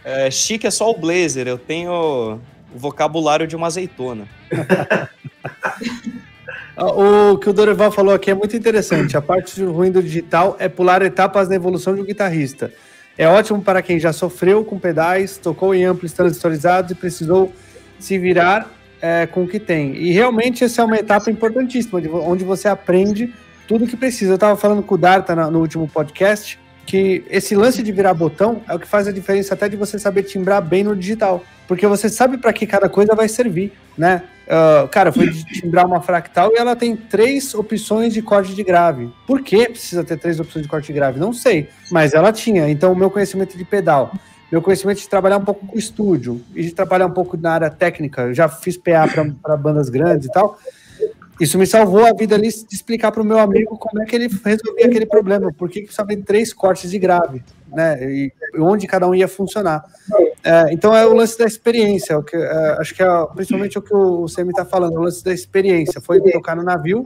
É, 0.04 0.28
chique 0.28 0.66
é 0.66 0.72
só 0.72 0.90
o 0.90 0.98
blazer, 0.98 1.46
eu 1.46 1.56
tenho 1.56 1.92
o 1.92 2.40
vocabulário 2.74 3.46
de 3.46 3.54
uma 3.54 3.68
azeitona. 3.68 4.26
o 6.76 7.38
que 7.38 7.48
o 7.48 7.52
Dorival 7.52 7.92
falou 7.92 8.12
aqui 8.12 8.32
é 8.32 8.34
muito 8.34 8.56
interessante. 8.56 9.16
A 9.16 9.22
parte 9.22 9.62
ruim 9.62 9.92
do 9.92 10.02
digital 10.02 10.56
é 10.58 10.68
pular 10.68 11.00
etapas 11.00 11.48
na 11.48 11.54
evolução 11.54 11.94
de 11.94 12.00
um 12.00 12.04
guitarrista. 12.04 12.72
É 13.16 13.28
ótimo 13.28 13.62
para 13.62 13.80
quem 13.82 14.00
já 14.00 14.12
sofreu 14.12 14.64
com 14.64 14.80
pedais, 14.80 15.38
tocou 15.38 15.72
em 15.76 15.84
amplos 15.84 16.12
transistorizados 16.12 16.90
e 16.90 16.96
precisou 16.96 17.52
se 18.00 18.18
virar 18.18 18.68
é, 19.04 19.26
com 19.26 19.42
o 19.42 19.46
que 19.46 19.60
tem. 19.60 19.94
E 19.96 20.12
realmente 20.12 20.64
essa 20.64 20.80
é 20.80 20.84
uma 20.84 20.96
etapa 20.96 21.30
importantíssima, 21.30 22.00
onde 22.26 22.42
você 22.42 22.68
aprende 22.68 23.30
tudo 23.68 23.84
o 23.84 23.86
que 23.86 23.98
precisa. 23.98 24.32
Eu 24.32 24.36
estava 24.36 24.56
falando 24.56 24.82
com 24.82 24.94
o 24.94 24.98
Darta 24.98 25.36
no 25.50 25.60
último 25.60 25.86
podcast 25.86 26.58
que 26.86 27.22
esse 27.28 27.54
lance 27.54 27.82
de 27.82 27.92
virar 27.92 28.14
botão 28.14 28.62
é 28.66 28.74
o 28.74 28.78
que 28.78 28.86
faz 28.86 29.06
a 29.06 29.12
diferença 29.12 29.52
até 29.52 29.68
de 29.68 29.76
você 29.76 29.98
saber 29.98 30.22
timbrar 30.22 30.62
bem 30.62 30.82
no 30.82 30.96
digital. 30.96 31.44
Porque 31.68 31.86
você 31.86 32.08
sabe 32.08 32.38
para 32.38 32.50
que 32.50 32.66
cada 32.66 32.88
coisa 32.88 33.14
vai 33.14 33.28
servir, 33.28 33.72
né? 33.96 34.22
Uh, 34.46 34.88
cara, 34.88 35.12
foi 35.12 35.30
timbrar 35.30 35.86
uma 35.86 36.00
fractal 36.00 36.50
e 36.54 36.56
ela 36.56 36.74
tem 36.74 36.96
três 36.96 37.54
opções 37.54 38.12
de 38.12 38.22
corte 38.22 38.54
de 38.54 38.62
grave. 38.62 39.10
Por 39.26 39.42
que 39.42 39.68
precisa 39.68 40.02
ter 40.02 40.16
três 40.16 40.40
opções 40.40 40.62
de 40.62 40.68
corte 40.68 40.86
de 40.86 40.92
grave? 40.94 41.20
Não 41.20 41.32
sei, 41.32 41.68
mas 41.90 42.14
ela 42.14 42.32
tinha. 42.32 42.70
Então, 42.70 42.92
o 42.92 42.96
meu 42.96 43.10
conhecimento 43.10 43.56
de 43.56 43.64
pedal 43.66 44.12
meu 44.50 44.62
conhecimento 44.62 44.98
de 44.98 45.08
trabalhar 45.08 45.38
um 45.38 45.44
pouco 45.44 45.66
com 45.66 45.78
estúdio 45.78 46.40
e 46.54 46.62
de 46.62 46.72
trabalhar 46.72 47.06
um 47.06 47.10
pouco 47.10 47.36
na 47.36 47.52
área 47.52 47.70
técnica, 47.70 48.22
eu 48.22 48.34
já 48.34 48.48
fiz 48.48 48.76
PA 48.76 49.08
para 49.42 49.56
bandas 49.56 49.88
grandes 49.88 50.28
e 50.28 50.32
tal. 50.32 50.58
Isso 51.40 51.58
me 51.58 51.66
salvou 51.66 52.06
a 52.06 52.12
vida 52.12 52.36
ali 52.36 52.48
de 52.48 52.74
explicar 52.74 53.10
para 53.10 53.20
o 53.20 53.24
meu 53.24 53.38
amigo 53.38 53.76
como 53.76 54.00
é 54.00 54.06
que 54.06 54.14
ele 54.14 54.28
resolvia 54.28 54.86
aquele 54.86 55.06
problema, 55.06 55.52
por 55.52 55.68
que 55.68 55.82
precisava 55.82 56.14
de 56.14 56.22
três 56.22 56.52
cortes 56.52 56.90
de 56.90 56.98
grave, 56.98 57.42
né? 57.72 57.98
E 58.04 58.32
onde 58.56 58.86
cada 58.86 59.08
um 59.08 59.14
ia 59.14 59.26
funcionar. 59.26 59.84
É, 60.44 60.72
então 60.72 60.94
é 60.94 61.04
o 61.04 61.12
lance 61.12 61.36
da 61.36 61.44
experiência, 61.44 62.16
o 62.16 62.22
que, 62.22 62.36
é, 62.36 62.76
acho 62.78 62.94
que 62.94 63.02
é 63.02 63.26
principalmente 63.34 63.76
o 63.78 63.82
que 63.82 63.92
o 63.92 64.28
Semi 64.28 64.50
está 64.50 64.64
falando, 64.64 64.96
o 64.96 65.02
lance 65.02 65.24
da 65.24 65.32
experiência. 65.32 66.00
Foi 66.00 66.20
tocar 66.20 66.54
no 66.54 66.62
navio, 66.62 67.04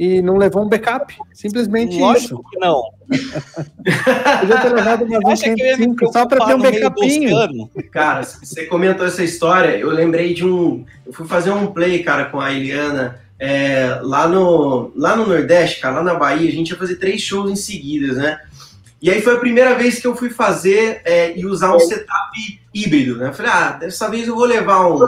e 0.00 0.22
não 0.22 0.38
levou 0.38 0.64
um 0.64 0.68
backup. 0.68 1.14
Simplesmente 1.34 1.98
Lógico 1.98 2.40
isso. 2.40 2.50
que 2.50 2.58
não. 2.58 2.82
Podia 4.40 4.58
ter 4.62 4.72
levado 4.72 5.04
uma 5.04 5.20
25 5.28 6.10
só 6.10 6.24
para 6.24 6.46
ter 6.46 6.54
um 6.54 6.58
backupinho. 6.58 7.70
Cara, 7.92 8.22
você 8.22 8.64
comentou 8.64 9.06
essa 9.06 9.22
história, 9.22 9.76
eu 9.76 9.90
lembrei 9.90 10.32
de 10.32 10.46
um. 10.46 10.86
Eu 11.04 11.12
fui 11.12 11.28
fazer 11.28 11.50
um 11.50 11.66
play, 11.66 12.02
cara, 12.02 12.24
com 12.24 12.40
a 12.40 12.50
Eliana. 12.50 13.20
É, 13.38 14.00
lá, 14.02 14.26
no, 14.26 14.90
lá 14.96 15.14
no 15.16 15.26
Nordeste, 15.26 15.80
cara, 15.80 15.96
lá 15.96 16.02
na 16.02 16.14
Bahia, 16.14 16.48
a 16.48 16.52
gente 16.52 16.70
ia 16.70 16.78
fazer 16.78 16.96
três 16.96 17.20
shows 17.20 17.50
em 17.50 17.56
seguida, 17.56 18.14
né? 18.14 18.40
E 19.02 19.10
aí 19.10 19.20
foi 19.20 19.34
a 19.34 19.38
primeira 19.38 19.74
vez 19.74 19.98
que 19.98 20.06
eu 20.06 20.16
fui 20.16 20.30
fazer 20.30 21.02
é, 21.04 21.38
e 21.38 21.44
usar 21.44 21.74
um 21.76 21.78
setup 21.78 22.60
híbrido, 22.72 23.18
né? 23.18 23.28
Eu 23.28 23.32
falei, 23.34 23.52
ah, 23.52 23.72
dessa 23.72 24.08
vez 24.08 24.26
eu 24.28 24.34
vou 24.34 24.46
levar 24.46 24.86
um, 24.86 24.98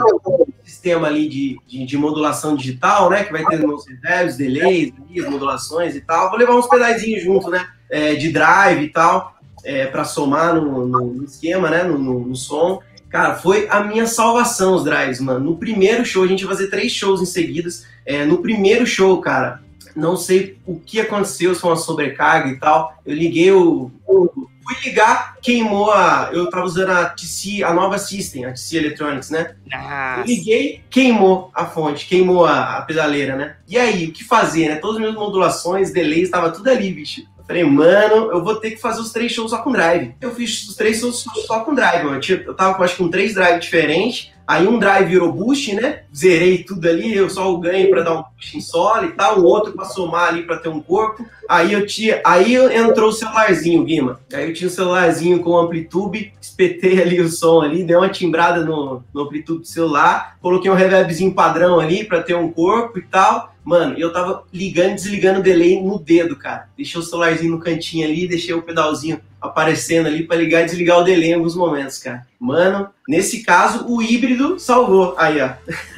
sistema 0.83 1.07
ali 1.07 1.29
de, 1.29 1.57
de, 1.65 1.85
de, 1.85 1.97
modulação 1.97 2.57
digital, 2.57 3.09
né? 3.09 3.23
Que 3.23 3.31
vai 3.31 3.45
ter 3.45 3.65
os 3.65 3.87
reverbs, 3.87 4.35
delays, 4.35 4.91
as 5.17 5.29
modulações 5.29 5.95
e 5.95 6.01
tal. 6.01 6.29
Vou 6.29 6.37
levar 6.37 6.55
uns 6.55 6.67
pedazinhos 6.67 7.23
junto, 7.23 7.49
né? 7.49 7.65
É, 7.89 8.15
de 8.15 8.31
drive 8.33 8.83
e 8.83 8.89
tal, 8.89 9.33
é, 9.63 9.85
para 9.85 10.03
somar 10.03 10.53
no, 10.53 10.85
no, 10.85 11.23
esquema, 11.23 11.69
né? 11.69 11.83
No, 11.83 11.97
no, 11.97 12.19
no, 12.27 12.35
som. 12.35 12.81
Cara, 13.09 13.35
foi 13.35 13.67
a 13.69 13.81
minha 13.81 14.05
salvação 14.05 14.75
os 14.75 14.83
drives, 14.83 15.21
mano. 15.21 15.39
No 15.39 15.57
primeiro 15.57 16.03
show, 16.03 16.23
a 16.23 16.27
gente 16.27 16.41
ia 16.41 16.47
fazer 16.47 16.67
três 16.67 16.91
shows 16.91 17.21
em 17.21 17.25
seguidas. 17.25 17.85
É, 18.05 18.25
no 18.25 18.39
primeiro 18.39 18.85
show, 18.85 19.21
cara, 19.21 19.61
não 19.95 20.17
sei 20.17 20.57
o 20.65 20.77
que 20.77 20.99
aconteceu, 20.99 21.55
se 21.55 21.61
foi 21.61 21.69
uma 21.69 21.77
sobrecarga 21.77 22.49
e 22.49 22.59
tal. 22.59 22.93
Eu 23.05 23.15
liguei 23.15 23.51
o, 23.51 23.89
o 24.05 24.49
Fui 24.63 24.75
ligar, 24.83 25.37
queimou 25.41 25.91
a. 25.91 26.29
Eu 26.31 26.49
tava 26.49 26.65
usando 26.65 26.91
a 26.91 27.05
TC, 27.05 27.63
a 27.63 27.73
nova 27.73 27.97
System, 27.97 28.45
a 28.45 28.51
TC 28.51 28.77
Electronics, 28.77 29.29
né? 29.29 29.55
Nossa. 29.69 30.23
Liguei, 30.25 30.83
queimou 30.89 31.51
a 31.53 31.65
fonte, 31.65 32.05
queimou 32.05 32.45
a, 32.45 32.77
a, 32.77 32.81
pedaleira, 32.81 33.35
né? 33.35 33.55
E 33.67 33.77
aí, 33.77 34.05
o 34.07 34.11
que 34.11 34.23
fazer, 34.23 34.69
né? 34.69 34.75
Todas 34.75 34.95
as 34.95 35.01
minhas 35.01 35.15
modulações, 35.15 35.91
delays, 35.91 36.29
tava 36.29 36.51
tudo 36.51 36.69
ali, 36.69 36.91
bicho. 36.91 37.23
Falei, 37.47 37.63
mano, 37.63 38.31
eu 38.31 38.43
vou 38.43 38.55
ter 38.55 38.71
que 38.71 38.77
fazer 38.77 39.01
os 39.01 39.11
três 39.11 39.31
shows 39.31 39.51
só 39.51 39.57
com 39.57 39.71
drive. 39.71 40.15
Eu 40.21 40.33
fiz 40.33 40.67
os 40.67 40.75
três 40.75 40.99
shows 40.99 41.25
só 41.45 41.59
com 41.59 41.75
drive, 41.75 42.05
mano. 42.05 42.21
Eu 42.29 42.53
tava 42.53 42.75
com 42.75 42.83
acho 42.83 42.95
que 42.95 43.09
três 43.09 43.33
drives 43.33 43.65
diferentes. 43.65 44.31
Aí 44.45 44.67
um 44.67 44.77
drive 44.77 45.07
virou 45.07 45.31
boost, 45.31 45.73
né? 45.73 46.01
Zerei 46.13 46.63
tudo 46.63 46.87
ali, 46.87 47.15
eu 47.15 47.29
só 47.29 47.51
o 47.51 47.59
ganho 47.59 47.89
para 47.89 48.03
dar 48.03 48.13
um 48.13 48.23
boost 48.23 48.57
em 48.57 48.61
solo 48.61 49.05
e 49.05 49.11
tal, 49.11 49.39
o 49.39 49.45
outro 49.45 49.71
para 49.71 49.85
somar 49.85 50.27
ali 50.27 50.43
para 50.43 50.57
ter 50.57 50.67
um 50.67 50.81
corpo. 50.81 51.25
Aí 51.47 51.71
eu 51.71 51.85
tinha, 51.85 52.21
aí 52.25 52.55
entrou 52.55 53.09
o 53.09 53.13
celularzinho, 53.13 53.83
Guima. 53.85 54.19
Aí 54.33 54.49
eu 54.49 54.53
tinha 54.53 54.67
o 54.67 54.71
celularzinho 54.71 55.39
com 55.39 55.57
amplitude, 55.57 56.33
espetei 56.41 57.01
ali 57.01 57.21
o 57.21 57.29
som 57.29 57.61
ali, 57.61 57.83
dei 57.83 57.95
uma 57.95 58.09
timbrada 58.09 58.65
no, 58.65 59.01
no 59.13 59.21
amplitude 59.21 59.61
do 59.61 59.67
celular, 59.67 60.37
coloquei 60.41 60.69
um 60.69 60.75
reverbzinho 60.75 61.33
padrão 61.33 61.79
ali 61.79 62.03
para 62.03 62.21
ter 62.21 62.35
um 62.35 62.51
corpo 62.51 62.99
e 62.99 63.03
tal. 63.03 63.52
Mano, 63.63 63.97
eu 63.97 64.11
tava 64.11 64.43
ligando 64.51 64.91
e 64.91 64.95
desligando 64.95 65.39
o 65.39 65.43
delay 65.43 65.81
no 65.81 65.97
dedo, 65.97 66.35
cara. 66.35 66.67
Deixei 66.75 66.99
o 66.99 67.03
celularzinho 67.03 67.51
no 67.51 67.59
cantinho 67.59 68.07
ali, 68.07 68.27
deixei 68.27 68.53
o 68.53 68.61
pedalzinho 68.61 69.19
aparecendo 69.41 70.07
ali 70.07 70.23
para 70.23 70.37
ligar 70.37 70.61
e 70.61 70.65
desligar 70.65 70.99
o 70.99 71.03
delay 71.03 71.31
em 71.31 71.35
alguns 71.35 71.55
momentos, 71.55 71.97
cara. 71.97 72.25
Mano, 72.39 72.89
nesse 73.07 73.43
caso, 73.43 73.85
o 73.87 74.01
híbrido 74.01 74.59
salvou. 74.59 75.15
Aí, 75.17 75.41
ó. 75.41 75.51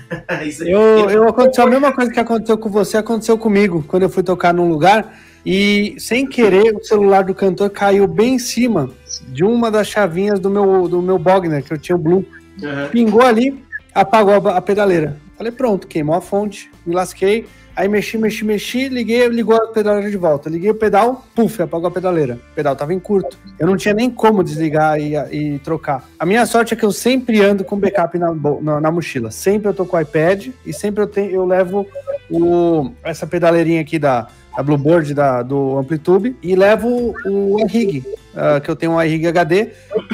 eu, 0.61 1.09
eu 1.09 1.27
aconteceu 1.27 1.63
a 1.63 1.69
mesma 1.69 1.91
coisa 1.91 2.11
que 2.11 2.19
aconteceu 2.19 2.57
com 2.57 2.69
você, 2.69 2.97
aconteceu 2.97 3.37
comigo, 3.37 3.83
quando 3.87 4.03
eu 4.03 4.09
fui 4.09 4.21
tocar 4.21 4.53
num 4.53 4.69
lugar 4.69 5.17
e 5.45 5.95
sem 5.99 6.25
querer 6.25 6.75
o 6.75 6.83
celular 6.83 7.23
do 7.23 7.35
cantor 7.35 7.69
caiu 7.69 8.07
bem 8.07 8.35
em 8.35 8.39
cima 8.39 8.89
de 9.27 9.43
uma 9.43 9.69
das 9.69 9.87
chavinhas 9.87 10.39
do 10.39 10.49
meu, 10.49 10.87
do 10.87 11.01
meu 11.01 11.19
Bogner, 11.19 11.63
que 11.63 11.71
eu 11.71 11.77
tinha 11.77 11.95
o 11.95 11.99
Blue. 11.99 12.25
Uhum. 12.61 12.89
Pingou 12.91 13.21
ali, 13.21 13.63
apagou 13.93 14.33
a, 14.33 14.57
a 14.57 14.61
pedaleira. 14.61 15.17
Falei, 15.37 15.51
pronto, 15.51 15.87
queimou 15.87 16.15
a 16.15 16.21
fonte, 16.21 16.71
me 16.85 16.95
lasquei. 16.95 17.45
Aí 17.75 17.89
mexi, 17.89 18.17
mexi, 18.17 18.45
mexi, 18.45 18.87
liguei, 18.87 19.27
ligou 19.27 19.53
a 19.53 19.67
pedaleira 19.67 20.09
de 20.09 20.15
volta. 20.15 20.49
Liguei 20.49 20.69
o 20.69 20.75
pedal, 20.75 21.25
puf, 21.35 21.61
apagou 21.61 21.87
a 21.87 21.91
pedaleira. 21.91 22.39
O 22.51 22.55
pedal 22.55 22.73
tava 22.73 22.93
em 22.93 22.99
curto. 22.99 23.37
Eu 23.59 23.67
não 23.67 23.75
tinha 23.75 23.93
nem 23.93 24.09
como 24.09 24.41
desligar 24.41 24.97
e, 24.97 25.15
e 25.15 25.59
trocar. 25.59 26.07
A 26.17 26.25
minha 26.25 26.45
sorte 26.45 26.73
é 26.73 26.77
que 26.77 26.85
eu 26.85 26.91
sempre 26.93 27.41
ando 27.41 27.65
com 27.65 27.77
backup 27.77 28.17
na, 28.17 28.33
na, 28.61 28.79
na, 28.79 28.91
mochila. 28.91 29.29
Sempre 29.29 29.67
eu 29.67 29.73
tô 29.73 29.85
com 29.85 29.97
o 29.97 29.99
iPad 29.99 30.47
e 30.65 30.71
sempre 30.71 31.03
eu, 31.03 31.23
eu 31.25 31.45
levo 31.45 31.85
o, 32.31 32.91
essa 33.03 33.27
pedaleirinha 33.27 33.81
aqui 33.81 33.99
da, 33.99 34.29
da 34.55 34.63
Bluebird 34.63 35.13
da, 35.13 35.41
do 35.41 35.77
Amplitude 35.77 36.33
e 36.41 36.55
levo 36.55 37.13
o 37.25 37.59
iRig, 37.59 38.05
uh, 38.33 38.61
que 38.61 38.71
eu 38.71 38.75
tenho 38.75 38.93
um 38.93 39.03
iRig 39.03 39.27
HD, 39.27 39.71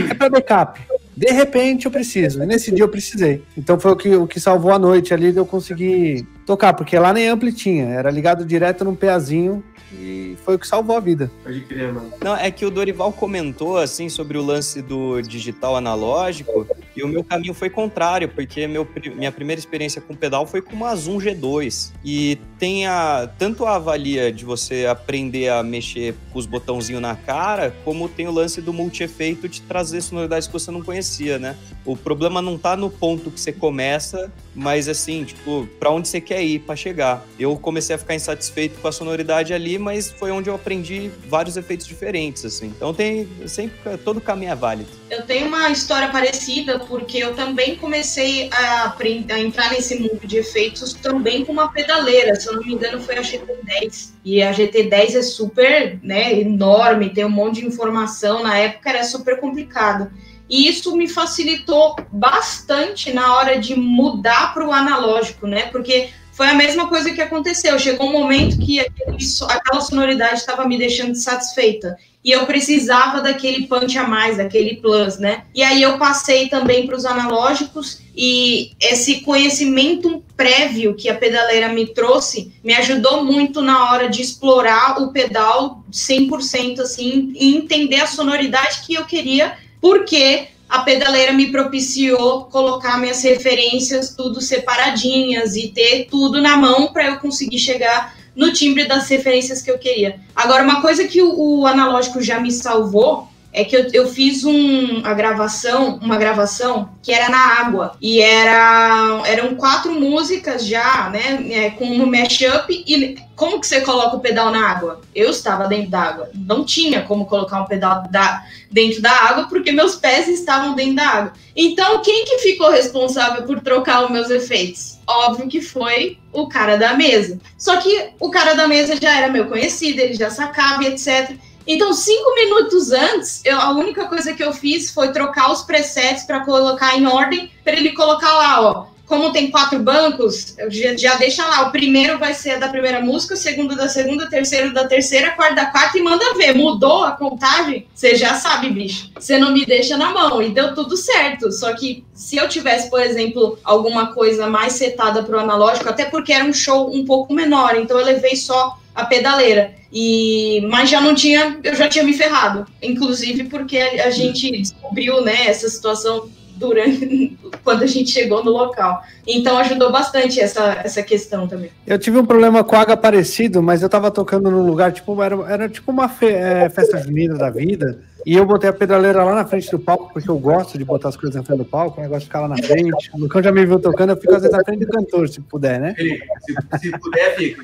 é 0.10 0.14
para 0.16 0.30
backup. 0.30 0.82
De 1.16 1.32
repente 1.32 1.86
eu 1.86 1.92
preciso. 1.92 2.42
E 2.42 2.46
nesse 2.46 2.72
dia 2.72 2.84
eu 2.84 2.90
precisei. 2.90 3.44
Então 3.58 3.80
foi 3.80 3.92
o 3.92 3.96
que, 3.96 4.16
o 4.16 4.28
que 4.28 4.40
salvou 4.40 4.72
a 4.72 4.80
noite 4.80 5.14
ali 5.14 5.32
de 5.32 5.38
eu 5.38 5.46
conseguir 5.46 6.26
tocar, 6.52 6.74
porque 6.74 7.00
lá 7.00 7.14
nem 7.14 7.30
ampli 7.30 7.54
tinha. 7.54 7.86
Era 7.86 8.12
ligado 8.12 8.44
direto 8.44 8.84
num 8.84 8.94
peazinho 8.94 9.64
e 9.94 10.38
foi 10.44 10.56
o 10.56 10.60
que 10.60 10.68
salvou 10.68 10.98
a 10.98 11.00
vida. 11.00 11.32
Pode 11.44 11.62
crer, 11.62 11.94
mano. 11.94 12.12
Não, 12.22 12.36
é 12.36 12.50
que 12.52 12.66
o 12.66 12.70
Dorival 12.70 13.12
comentou, 13.14 13.78
assim, 13.78 14.10
sobre 14.10 14.38
o 14.38 14.42
lance 14.42 14.82
do 14.82 15.22
digital 15.22 15.76
analógico, 15.76 16.68
e 16.96 17.04
o 17.04 17.08
meu 17.08 17.24
caminho 17.24 17.54
foi 17.54 17.70
contrário, 17.70 18.28
porque 18.30 18.68
meu, 18.68 18.88
minha 19.16 19.32
primeira 19.32 19.60
experiência 19.60 20.02
com 20.02 20.14
pedal 20.14 20.46
foi 20.46 20.62
com 20.62 20.74
uma 20.74 20.96
Zoom 20.96 21.18
G2. 21.20 21.92
E 22.04 22.38
tem 22.60 22.86
a, 22.86 23.30
tanto 23.38 23.66
a 23.66 23.76
avalia 23.76 24.32
de 24.32 24.46
você 24.46 24.86
aprender 24.86 25.50
a 25.50 25.64
mexer 25.64 26.16
com 26.32 26.40
os 26.40 26.46
botãozinhos 26.46 27.02
na 27.02 27.16
cara, 27.16 27.74
como 27.84 28.10
tem 28.10 28.28
o 28.28 28.32
lance 28.32 28.62
do 28.62 28.74
multi-efeito 28.74 29.48
de 29.48 29.62
trazer 29.62 30.02
sonoridades 30.02 30.48
que 30.48 30.54
você 30.54 30.72
não 30.72 30.82
conhecia, 30.82 31.40
né? 31.40 31.56
O 31.86 31.96
problema 31.96 32.42
não 32.42 32.58
tá 32.58 32.78
no 32.78 32.90
ponto 32.90 33.32
que 33.32 33.40
você 33.40 33.52
começa, 33.52 34.32
mas 34.54 34.88
assim, 34.88 35.24
tipo, 35.24 35.68
para 35.80 35.90
onde 35.90 36.08
você 36.08 36.22
quer 36.22 36.44
ir 36.44 36.60
para 36.60 36.76
chegar. 36.76 37.26
Eu 37.40 37.58
comecei 37.58 37.96
a 37.96 38.00
ficar 38.00 38.16
insatisfeito 38.16 38.80
com 38.80 38.88
a 38.88 38.92
sonoridade 38.92 39.54
ali, 39.54 39.80
mas 39.80 40.12
foi 40.12 40.32
onde 40.32 40.50
eu 40.50 40.56
aprendi 40.56 41.10
vários 41.28 41.58
efeitos 41.58 41.88
diferentes, 41.88 42.46
assim. 42.46 42.68
Então 42.68 42.94
tem 42.94 43.28
sempre 43.48 43.98
todo 43.98 44.22
caminho 44.22 44.52
é 44.52 44.56
válido. 44.56 44.90
Eu 45.10 45.24
tenho 45.24 45.48
uma 45.48 45.70
história 45.70 46.10
parecida 46.10 46.80
porque 46.80 47.18
eu 47.18 47.34
também 47.34 47.76
comecei 47.76 48.50
a, 48.52 48.86
aprender, 48.86 49.34
a 49.34 49.40
entrar 49.40 49.72
nesse 49.72 50.00
mundo 50.00 50.26
de 50.26 50.38
efeitos 50.38 50.94
também 50.94 51.44
com 51.44 51.52
uma 51.52 51.72
pedaleira, 51.72 52.36
se 52.36 52.48
eu 52.48 52.54
não 52.54 52.64
me 52.64 52.74
engano 52.74 53.02
foi 53.02 53.18
a 53.18 53.22
GT10. 53.22 54.12
E 54.24 54.44
a 54.44 54.54
GT10 54.54 55.16
é 55.16 55.22
super, 55.22 56.00
né, 56.04 56.40
enorme, 56.40 57.10
tem 57.10 57.26
um 57.26 57.30
monte 57.30 57.62
de 57.62 57.66
informação, 57.66 58.44
na 58.44 58.58
época 58.58 58.90
era 58.90 59.04
super 59.04 59.40
complicado. 59.40 60.12
E 60.52 60.68
isso 60.68 60.94
me 60.98 61.08
facilitou 61.08 61.96
bastante 62.12 63.14
na 63.14 63.38
hora 63.38 63.58
de 63.58 63.74
mudar 63.74 64.54
para 64.54 64.68
o 64.68 64.74
analógico, 64.74 65.48
né? 65.48 65.68
Porque 65.68 66.10
foi 66.34 66.48
a 66.48 66.54
mesma 66.54 66.90
coisa 66.90 67.14
que 67.14 67.22
aconteceu. 67.22 67.80
Chegou 67.80 68.10
um 68.10 68.12
momento 68.12 68.60
que 68.60 68.82
aquela 68.82 69.80
sonoridade 69.80 70.40
estava 70.40 70.68
me 70.68 70.78
deixando 70.78 71.16
satisfeita. 71.16 71.96
E 72.24 72.32
eu 72.32 72.46
precisava 72.46 73.22
daquele 73.22 73.66
punch 73.66 73.98
a 73.98 74.06
mais, 74.06 74.38
daquele 74.38 74.76
plus, 74.76 75.18
né? 75.18 75.46
E 75.56 75.64
aí 75.64 75.82
eu 75.82 75.98
passei 75.98 76.50
também 76.50 76.86
para 76.86 76.98
os 76.98 77.06
analógicos 77.06 78.02
e 78.14 78.72
esse 78.80 79.22
conhecimento 79.22 80.22
prévio 80.36 80.96
que 80.96 81.10
a 81.10 81.16
pedaleira 81.16 81.70
me 81.70 81.88
trouxe 81.88 82.54
me 82.62 82.74
ajudou 82.74 83.24
muito 83.24 83.62
na 83.62 83.90
hora 83.90 84.10
de 84.10 84.22
explorar 84.22 85.02
o 85.02 85.14
pedal 85.14 85.84
100% 85.92 86.82
assim 86.82 87.32
e 87.36 87.56
entender 87.56 88.02
a 88.02 88.08
sonoridade 88.08 88.82
que 88.86 88.94
eu 88.94 89.06
queria 89.06 89.58
porque 89.82 90.48
a 90.70 90.80
pedaleira 90.80 91.34
me 91.34 91.52
propiciou 91.52 92.46
colocar 92.46 92.98
minhas 92.98 93.22
referências 93.24 94.16
tudo 94.16 94.40
separadinhas 94.40 95.56
e 95.58 95.68
ter 95.68 96.08
tudo 96.10 96.40
na 96.40 96.56
mão 96.56 96.94
para 96.94 97.08
eu 97.08 97.18
conseguir 97.18 97.60
chegar 97.60 98.16
no 98.34 98.54
timbre 98.54 98.88
das 98.88 99.10
referências 99.10 99.62
que 99.62 99.70
eu 99.70 99.78
queria. 99.78 100.22
Agora, 100.34 100.64
uma 100.64 100.82
coisa 100.82 101.06
que 101.06 101.22
o, 101.22 101.60
o 101.60 101.68
analógico 101.68 102.22
já 102.22 102.40
me 102.40 102.52
salvou 102.52 103.28
é 103.54 103.66
que 103.66 103.76
eu, 103.76 103.88
eu 103.92 104.08
fiz 104.08 104.46
um, 104.46 105.02
a 105.04 105.14
gravação, 105.14 106.00
uma 106.02 106.18
gravação 106.18 106.90
que 107.02 107.12
era 107.12 107.30
na 107.30 107.60
água. 107.60 107.98
E 108.02 108.22
era, 108.22 109.22
eram 109.26 109.56
quatro 109.56 109.92
músicas 109.94 110.66
já, 110.66 111.10
né? 111.10 111.46
É, 111.52 111.70
com 111.72 111.86
um 111.86 112.06
mashup. 112.06 112.72
E 112.88 113.18
como 113.36 113.60
que 113.60 113.68
você 113.68 113.82
coloca 113.82 114.16
o 114.16 114.22
pedal 114.22 114.52
na 114.52 114.70
água? 114.70 115.02
Eu 115.14 115.30
estava 115.30 115.68
dentro 115.68 115.90
da 115.90 116.00
água. 116.00 116.30
Não 116.34 116.64
tinha 116.64 117.02
como 117.02 117.26
colocar 117.26 117.62
um 117.62 117.66
pedal 117.66 118.04
da, 118.10 118.44
dentro 118.72 119.02
da 119.02 119.12
água, 119.12 119.48
porque 119.50 119.72
meus 119.72 119.96
pés 119.96 120.30
estavam 120.30 120.74
dentro 120.74 120.96
da 120.96 121.08
água. 121.08 121.34
Então, 121.56 122.02
quem 122.02 122.24
que 122.24 122.38
ficou 122.38 122.72
responsável 122.72 123.44
por 123.44 123.60
trocar 123.60 124.06
os 124.06 124.12
meus 124.12 124.30
efeitos? 124.30 125.00
Óbvio 125.06 125.50
que 125.50 125.60
foi 125.60 126.18
o 126.32 126.48
cara 126.48 126.78
da 126.78 126.94
mesa. 126.94 127.38
Só 127.58 127.76
que 127.78 128.12
o 128.20 128.30
cara 128.30 128.54
da 128.54 128.68
mesa 128.68 128.96
já 128.96 129.18
era 129.18 129.32
meu 129.32 129.48
conhecido, 129.48 130.00
ele 130.00 130.14
já 130.14 130.30
sacava 130.30 130.86
etc. 130.86 131.36
Então, 131.66 131.94
cinco 131.94 132.34
minutos 132.36 132.92
antes, 132.92 133.42
eu, 133.46 133.60
a 133.60 133.72
única 133.72 134.06
coisa 134.06 134.34
que 134.34 134.44
eu 134.44 134.54
fiz 134.54 134.92
foi 134.92 135.12
trocar 135.12 135.52
os 135.52 135.62
presets 135.62 136.24
para 136.24 136.42
colocar 136.42 136.98
em 136.98 137.06
ordem, 137.06 137.52
para 137.64 137.74
ele 137.74 137.92
colocar 137.92 138.34
lá, 138.34 138.62
ó. 138.62 138.92
Como 139.06 139.34
tem 139.34 139.52
quatro 139.52 139.78
bancos, 139.78 140.56
já, 140.70 140.96
já, 140.96 141.16
deixa 141.16 141.46
lá. 141.46 141.68
O 141.68 141.72
primeiro 141.72 142.18
vai 142.18 142.34
ser 142.34 142.58
da 142.58 142.70
primeira 142.70 143.02
música, 143.02 143.34
o 143.34 143.38
segundo 143.38 143.76
da 143.76 143.90
segunda, 143.90 144.24
o 144.24 144.30
terceiro 144.30 144.74
da 144.74 144.88
terceira, 144.88 145.32
quarto 145.32 145.56
da 145.56 145.66
quarta 145.66 145.98
e 145.98 146.02
manda 146.02 146.34
ver. 146.36 146.56
Mudou 146.56 147.04
a 147.04 147.12
contagem? 147.12 147.88
Você 147.94 148.16
já 148.16 148.36
sabe, 148.36 148.70
bicho. 148.70 149.12
Você 149.20 149.38
não 149.38 149.52
me 149.52 149.66
deixa 149.66 149.98
na 149.98 150.12
mão. 150.12 150.42
E 150.42 150.52
deu 150.52 150.74
tudo 150.74 150.96
certo. 150.96 151.52
Só 151.52 151.74
que 151.74 152.06
se 152.14 152.38
eu 152.38 152.48
tivesse, 152.48 152.90
por 152.90 153.02
exemplo, 153.02 153.60
alguma 153.66 154.14
coisa 154.14 154.48
mais 154.48 154.74
setada 154.74 155.22
para 155.24 155.36
o 155.36 155.42
analógico, 155.42 155.90
até 155.90 156.06
porque 156.06 156.32
era 156.32 156.46
um 156.46 156.54
show 156.54 156.90
um 156.96 157.04
pouco 157.04 157.34
menor, 157.34 157.76
então 157.76 158.00
eu 158.00 158.06
levei 158.06 158.38
só 158.38 158.78
a 158.96 159.06
pedaleira. 159.06 159.74
E, 159.92 160.66
mas 160.70 160.90
já 160.90 161.02
não 161.02 161.14
tinha, 161.14 161.60
eu 161.64 161.76
já 161.76 161.90
tinha 161.90 162.04
me 162.04 162.14
ferrado, 162.14 162.66
inclusive 162.82 163.46
porque 163.46 163.78
a, 163.78 164.06
a 164.06 164.10
gente 164.10 164.52
descobriu, 164.52 165.22
né, 165.22 165.48
essa 165.48 165.68
situação 165.68 166.30
durante 166.56 167.38
quando 167.64 167.84
a 167.84 167.88
gente 167.88 168.12
chegou 168.12 168.44
no 168.44 168.52
local. 168.52 169.04
Então 169.28 169.58
ajudou 169.58 169.92
bastante 169.92 170.40
essa, 170.40 170.80
essa 170.84 171.04
questão 171.04 171.48
também. 171.48 171.72
Eu 171.86 172.00
tive 172.00 172.18
um 172.18 172.26
problema 172.26 172.64
com 172.64 172.76
água 172.76 172.96
parecido, 172.96 173.62
mas 173.62 173.82
eu 173.82 173.90
tava 173.90 174.12
tocando 174.12 174.50
num 174.50 174.66
lugar, 174.66 174.94
tipo, 174.94 175.22
era, 175.22 175.36
era 175.52 175.70
tipo 175.70 175.92
uma 175.92 176.08
fe, 176.08 176.28
é, 176.28 176.70
festa 176.70 176.98
junina 177.00 177.36
da 177.36 177.50
vida. 177.50 178.00
E 178.26 178.36
eu 178.36 178.46
botei 178.46 178.70
a 178.70 178.74
pedaleira 178.74 179.24
lá 179.24 179.36
na 179.36 179.46
frente 179.46 179.70
do 179.72 179.80
palco, 179.80 180.12
porque 180.14 180.30
eu 180.30 180.38
gosto 180.38 180.78
de 180.78 180.86
botar 180.86 181.10
as 181.10 181.18
coisas 181.18 181.36
na 181.36 181.44
frente 181.44 181.60
do 181.60 181.66
palco, 181.66 182.00
eu 182.02 182.10
gosto 182.10 182.22
de 182.22 182.26
ficar 182.26 182.42
lá 182.42 182.48
na 182.50 182.58
frente. 182.58 183.12
O 183.14 183.20
Lucão 183.20 183.42
já 183.42 183.52
me 183.52 183.66
viu 183.66 183.80
tocando, 183.80 184.12
eu 184.12 184.18
fico 184.18 184.36
às 184.36 184.42
vezes 184.42 184.56
na 184.56 184.64
frente 184.64 184.86
do 184.86 184.92
cantor, 184.92 185.28
se 185.28 185.42
puder, 185.42 185.80
né? 185.80 185.96
Se, 185.96 186.80
se 186.80 186.92
puder, 187.00 187.36
fica. 187.36 187.64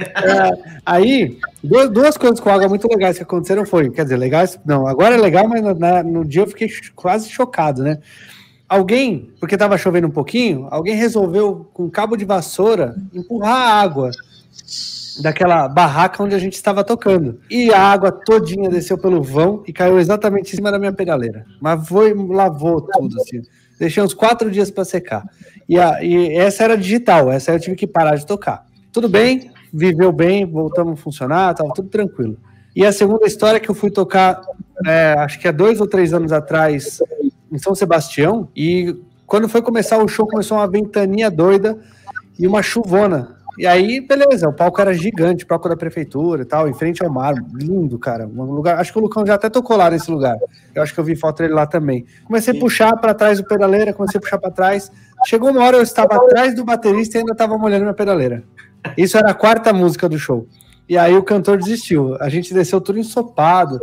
É, 0.00 0.80
aí, 0.84 1.38
duas, 1.62 1.90
duas, 1.90 2.16
coisas 2.16 2.40
com 2.40 2.48
água 2.48 2.68
muito 2.68 2.88
legais 2.88 3.18
que 3.18 3.22
aconteceram 3.22 3.66
foi, 3.66 3.90
quer 3.90 4.04
dizer, 4.04 4.16
legais, 4.16 4.58
não, 4.64 4.86
agora 4.86 5.14
é 5.14 5.18
legal, 5.18 5.46
mas 5.46 5.62
na, 5.78 6.02
no 6.02 6.24
dia 6.24 6.42
eu 6.42 6.46
fiquei 6.46 6.68
quase 6.94 7.28
chocado, 7.28 7.82
né? 7.82 7.98
Alguém, 8.68 9.30
porque 9.38 9.54
estava 9.54 9.78
chovendo 9.78 10.08
um 10.08 10.10
pouquinho, 10.10 10.66
alguém 10.70 10.96
resolveu, 10.96 11.68
com 11.72 11.88
cabo 11.88 12.16
de 12.16 12.24
vassoura, 12.24 12.96
empurrar 13.14 13.54
a 13.54 13.80
água 13.80 14.10
daquela 15.20 15.68
barraca 15.68 16.22
onde 16.22 16.34
a 16.34 16.38
gente 16.38 16.54
estava 16.54 16.84
tocando. 16.84 17.40
E 17.50 17.72
a 17.72 17.80
água 17.80 18.12
todinha 18.12 18.68
desceu 18.68 18.98
pelo 18.98 19.22
vão 19.22 19.62
e 19.66 19.72
caiu 19.72 19.98
exatamente 19.98 20.52
em 20.52 20.56
cima 20.56 20.70
da 20.70 20.78
minha 20.78 20.92
pedaleira. 20.92 21.44
Mas 21.60 21.86
foi, 21.88 22.14
lavou 22.14 22.80
tudo, 22.80 23.20
assim. 23.20 23.42
Deixei 23.78 24.02
uns 24.02 24.14
quatro 24.14 24.50
dias 24.50 24.70
para 24.70 24.84
secar. 24.84 25.24
E, 25.68 25.78
a, 25.78 26.02
e 26.02 26.34
essa 26.36 26.64
era 26.64 26.76
digital, 26.76 27.30
essa 27.30 27.52
eu 27.52 27.60
tive 27.60 27.76
que 27.76 27.86
parar 27.86 28.16
de 28.16 28.26
tocar. 28.26 28.64
Tudo 28.92 29.08
bem, 29.08 29.50
viveu 29.72 30.12
bem, 30.12 30.46
voltamos 30.46 30.94
a 30.94 31.02
funcionar, 31.02 31.52
estava 31.52 31.72
tudo 31.74 31.88
tranquilo. 31.88 32.38
E 32.74 32.84
a 32.84 32.92
segunda 32.92 33.26
história 33.26 33.56
é 33.56 33.60
que 33.60 33.70
eu 33.70 33.74
fui 33.74 33.90
tocar, 33.90 34.40
é, 34.86 35.14
acho 35.18 35.38
que 35.38 35.48
há 35.48 35.52
dois 35.52 35.80
ou 35.80 35.86
três 35.86 36.12
anos 36.12 36.32
atrás, 36.32 37.00
em 37.50 37.58
São 37.58 37.74
Sebastião, 37.74 38.48
e 38.54 38.96
quando 39.26 39.48
foi 39.48 39.60
começar 39.60 39.98
o 39.98 40.08
show, 40.08 40.26
começou 40.26 40.58
uma 40.58 40.68
ventania 40.68 41.30
doida 41.30 41.78
e 42.38 42.46
uma 42.46 42.62
chuvona. 42.62 43.35
E 43.58 43.66
aí, 43.66 44.00
beleza, 44.00 44.48
o 44.48 44.52
palco 44.52 44.80
era 44.80 44.92
gigante, 44.92 45.46
palco 45.46 45.68
da 45.68 45.76
prefeitura 45.76 46.42
e 46.42 46.44
tal, 46.44 46.68
em 46.68 46.74
frente 46.74 47.02
ao 47.02 47.10
mar, 47.10 47.34
lindo, 47.54 47.98
cara. 47.98 48.26
Um 48.26 48.42
lugar, 48.52 48.78
acho 48.78 48.92
que 48.92 48.98
o 48.98 49.02
Lucão 49.02 49.26
já 49.26 49.34
até 49.34 49.48
tocou 49.48 49.76
lá 49.76 49.90
nesse 49.90 50.10
lugar. 50.10 50.36
Eu 50.74 50.82
acho 50.82 50.92
que 50.92 51.00
eu 51.00 51.04
vi 51.04 51.16
foto 51.16 51.38
dele 51.38 51.54
lá 51.54 51.66
também. 51.66 52.04
Comecei 52.24 52.54
a 52.54 52.60
puxar 52.60 52.96
para 52.98 53.14
trás 53.14 53.38
do 53.38 53.46
pedaleira, 53.46 53.94
comecei 53.94 54.18
a 54.18 54.20
puxar 54.20 54.38
para 54.38 54.50
trás. 54.50 54.92
Chegou 55.24 55.50
uma 55.50 55.64
hora 55.64 55.78
eu 55.78 55.82
estava 55.82 56.16
atrás 56.16 56.54
do 56.54 56.64
baterista 56.64 57.16
e 57.16 57.20
ainda 57.20 57.32
estava 57.32 57.56
molhando 57.56 57.82
minha 57.82 57.94
pedaleira. 57.94 58.44
Isso 58.96 59.16
era 59.16 59.30
a 59.30 59.34
quarta 59.34 59.72
música 59.72 60.08
do 60.08 60.18
show. 60.18 60.46
E 60.88 60.96
aí 60.96 61.16
o 61.16 61.22
cantor 61.22 61.58
desistiu. 61.58 62.16
A 62.20 62.28
gente 62.28 62.54
desceu 62.54 62.80
tudo 62.80 62.98
ensopado. 62.98 63.80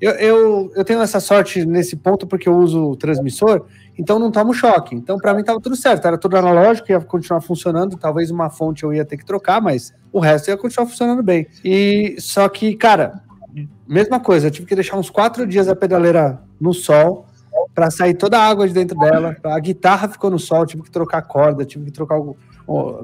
Eu, 0.00 0.12
eu, 0.12 0.72
eu 0.74 0.84
tenho 0.84 1.02
essa 1.02 1.20
sorte 1.20 1.66
nesse 1.66 1.96
ponto 1.96 2.26
porque 2.26 2.48
eu 2.48 2.56
uso 2.56 2.90
o 2.90 2.96
transmissor, 2.96 3.66
então 3.98 4.18
não 4.18 4.30
tomo 4.30 4.52
choque. 4.52 4.94
Então 4.94 5.18
para 5.18 5.34
mim 5.34 5.40
estava 5.40 5.60
tudo 5.60 5.76
certo, 5.76 6.06
era 6.06 6.18
tudo 6.18 6.36
analógico, 6.36 6.90
ia 6.90 7.00
continuar 7.00 7.40
funcionando. 7.40 7.96
Talvez 7.96 8.30
uma 8.30 8.50
fonte 8.50 8.84
eu 8.84 8.92
ia 8.92 9.04
ter 9.04 9.16
que 9.16 9.24
trocar, 9.24 9.60
mas 9.60 9.94
o 10.12 10.20
resto 10.20 10.48
ia 10.48 10.56
continuar 10.56 10.86
funcionando 10.86 11.22
bem. 11.22 11.46
E 11.64 12.16
só 12.18 12.48
que, 12.48 12.74
cara, 12.74 13.22
mesma 13.86 14.20
coisa, 14.20 14.48
eu 14.48 14.50
tive 14.50 14.66
que 14.66 14.74
deixar 14.74 14.96
uns 14.96 15.10
quatro 15.10 15.46
dias 15.46 15.68
a 15.68 15.76
pedaleira 15.76 16.40
no 16.60 16.72
sol 16.72 17.26
para 17.74 17.90
sair 17.90 18.14
toda 18.14 18.38
a 18.38 18.46
água 18.46 18.66
de 18.66 18.74
dentro 18.74 18.98
dela. 18.98 19.36
A 19.44 19.58
guitarra 19.58 20.08
ficou 20.08 20.30
no 20.30 20.38
sol, 20.38 20.66
tive 20.66 20.82
que 20.82 20.90
trocar 20.90 21.22
corda, 21.22 21.64
tive 21.64 21.86
que 21.86 21.92
trocar 21.92 22.18
o 22.18 22.36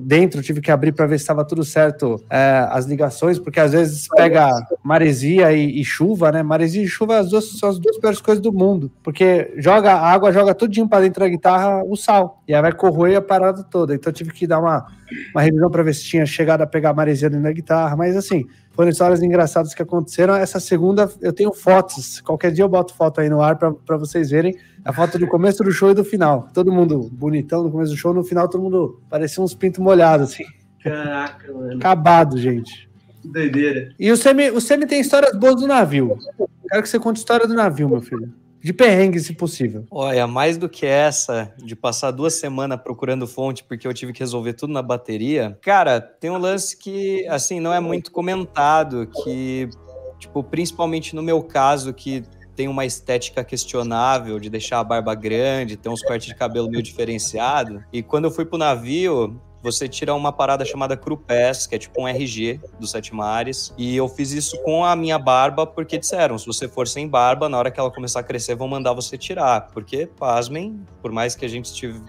dentro, 0.01 0.43
tive 0.43 0.61
que 0.61 0.71
abrir 0.71 0.93
para 0.93 1.07
ver 1.07 1.19
se 1.19 1.23
estava 1.23 1.45
tudo 1.45 1.65
certo 1.65 2.23
é, 2.29 2.67
as 2.71 2.85
ligações, 2.87 3.39
porque 3.39 3.61
às 3.61 3.73
vezes 3.73 4.09
pega 4.09 4.51
maresia 4.83 5.53
e, 5.53 5.81
e, 5.81 5.85
chuva, 5.85 6.33
né? 6.33 6.43
Maresia 6.43 6.83
e 6.83 6.89
chuva 6.89 7.19
as 7.19 7.31
duas, 7.31 7.45
são 7.59 7.69
as 7.69 7.79
duas 7.79 7.97
piores 7.99 8.21
coisas 8.21 8.43
do 8.43 8.53
mundo, 8.53 8.91
porque 9.03 9.53
joga 9.57 9.93
a 9.93 10.11
água, 10.11 10.33
joga 10.33 10.55
tudinho 10.55 10.89
para 10.89 11.03
dentro 11.03 11.21
da 11.21 11.29
guitarra 11.29 11.83
o 11.85 11.97
sal, 11.97 12.42
e 12.53 12.55
aí 12.55 12.61
vai 12.61 12.73
corroer 12.73 13.17
a 13.17 13.23
parada 13.23 13.65
toda. 13.65 13.95
Então 13.95 14.13
tive 14.13 14.31
que 14.31 14.47
dar 14.47 14.61
uma, 14.61 14.87
uma 15.35 15.41
revisão 15.41 15.71
para 15.71 15.83
ver 15.83 15.95
se 15.95 16.05
tinha 16.05 16.27
chegado 16.27 16.61
a 16.61 16.67
pegar 16.67 16.93
maresia 16.93 17.31
dentro 17.31 17.45
da 17.45 17.53
guitarra, 17.53 17.97
mas 17.97 18.15
assim, 18.15 18.47
foram 18.73 18.91
histórias 18.91 19.23
engraçadas 19.23 19.73
que 19.73 19.81
aconteceram. 19.81 20.35
Essa 20.35 20.61
segunda 20.61 21.11
eu 21.23 21.33
tenho 21.33 21.51
fotos, 21.55 22.21
qualquer 22.21 22.53
dia 22.53 22.63
eu 22.63 22.69
boto 22.69 22.95
foto 22.95 23.23
aí 23.23 23.31
no 23.31 23.41
ar 23.41 23.57
para 23.57 23.97
vocês 23.97 24.29
verem 24.29 24.55
a 24.85 24.93
foto 24.93 25.19
do 25.19 25.27
começo 25.27 25.65
do 25.65 25.73
show 25.73 25.93
e 25.93 25.95
do 25.95 26.05
final. 26.05 26.51
Todo 26.53 26.71
mundo 26.71 27.09
bonitão 27.11 27.63
no 27.63 27.71
começo 27.71 27.93
do 27.93 27.97
show, 27.97 28.13
no 28.13 28.23
final 28.23 28.47
todo 28.47 28.63
mundo 28.63 29.01
parecia 29.09 29.43
uns 29.43 29.55
pintos 29.55 29.81
molhados, 29.81 30.33
assim. 30.33 30.45
Caraca, 30.85 31.51
mano. 31.55 31.77
Acabado, 31.77 32.37
gente. 32.37 32.87
Que 33.23 33.29
doideira. 33.29 33.95
E 33.99 34.13
o 34.13 34.17
Semi, 34.19 34.51
o 34.51 34.61
Semi 34.61 34.87
tem 34.87 35.01
histórias 35.01 35.35
boas 35.39 35.57
do 35.57 35.67
navio. 35.67 36.19
Quero 36.69 36.83
que 36.83 36.89
você 36.91 36.99
conte 36.99 37.17
história 37.17 37.49
do 37.49 37.55
navio, 37.55 37.89
meu 37.89 38.03
filho. 38.03 38.31
De 38.63 38.73
perrengue, 38.73 39.19
se 39.19 39.35
possível. 39.35 39.85
Olha, 39.91 40.27
mais 40.27 40.57
do 40.57 40.69
que 40.69 40.87
essa, 40.87 41.53
de 41.59 41.75
passar 41.75 42.13
duas 42.13 42.35
semanas 42.35 42.81
procurando 42.81 43.27
fonte 43.27 43.65
porque 43.65 43.87
eu 43.87 43.93
tive 43.93 44.13
que 44.13 44.21
resolver 44.21 44.53
tudo 44.53 44.73
na 44.73 44.83
bateria. 44.83 45.59
Cara, 45.61 46.01
tem 46.01 46.31
um 46.31 46.39
lance 46.39 46.77
que, 46.77 47.27
assim, 47.27 47.59
não 47.59 47.75
é 47.75 47.81
muito 47.81 48.13
comentado, 48.13 49.09
que, 49.23 49.69
tipo, 50.19 50.45
principalmente 50.45 51.17
no 51.17 51.23
meu 51.23 51.43
caso, 51.43 51.93
que 51.93 52.23
tem 52.55 52.69
uma 52.69 52.85
estética 52.85 53.43
questionável 53.43 54.39
de 54.39 54.49
deixar 54.49 54.79
a 54.79 54.85
barba 54.85 55.15
grande, 55.15 55.77
ter 55.77 55.89
uns 55.89 56.03
cortes 56.03 56.29
de 56.29 56.35
cabelo 56.35 56.71
meio 56.71 56.83
diferenciado. 56.83 57.83
E 57.93 58.03
quando 58.03 58.27
eu 58.27 58.31
fui 58.31 58.45
pro 58.45 58.59
navio, 58.59 59.41
você 59.63 59.89
tira 59.89 60.15
uma 60.15 60.33
parada 60.33 60.65
chamada 60.65 60.97
Crupés, 60.97 61.67
que 61.67 61.75
é 61.75 61.79
tipo 61.79 62.03
um 62.03 62.09
RG 62.09 62.61
dos 62.81 62.91
Sete 62.91 63.15
Mares. 63.15 63.73
E 63.79 63.97
eu 63.97 64.09
fiz 64.09 64.33
isso 64.33 64.61
com 64.63 64.85
a 64.85 64.97
minha 64.97 65.19
barba, 65.19 65.67
porque 65.67 65.99
disseram: 65.99 66.37
se 66.37 66.47
você 66.47 66.69
for 66.69 66.89
sem 66.89 67.09
barba, 67.09 67.49
na 67.49 67.57
hora 67.57 67.71
que 67.71 67.79
ela 67.79 67.91
começar 67.91 68.21
a 68.21 68.23
crescer, 68.23 68.55
vão 68.57 68.69
mandar 68.69 68.93
você 68.93 69.17
tirar. 69.17 69.69
Porque, 69.73 70.07
pasmem, 70.07 70.85
por 71.01 71.13
mais 71.13 71.35
que 71.35 71.45
a 71.45 71.49
gente 71.49 71.73
tive. 71.73 72.01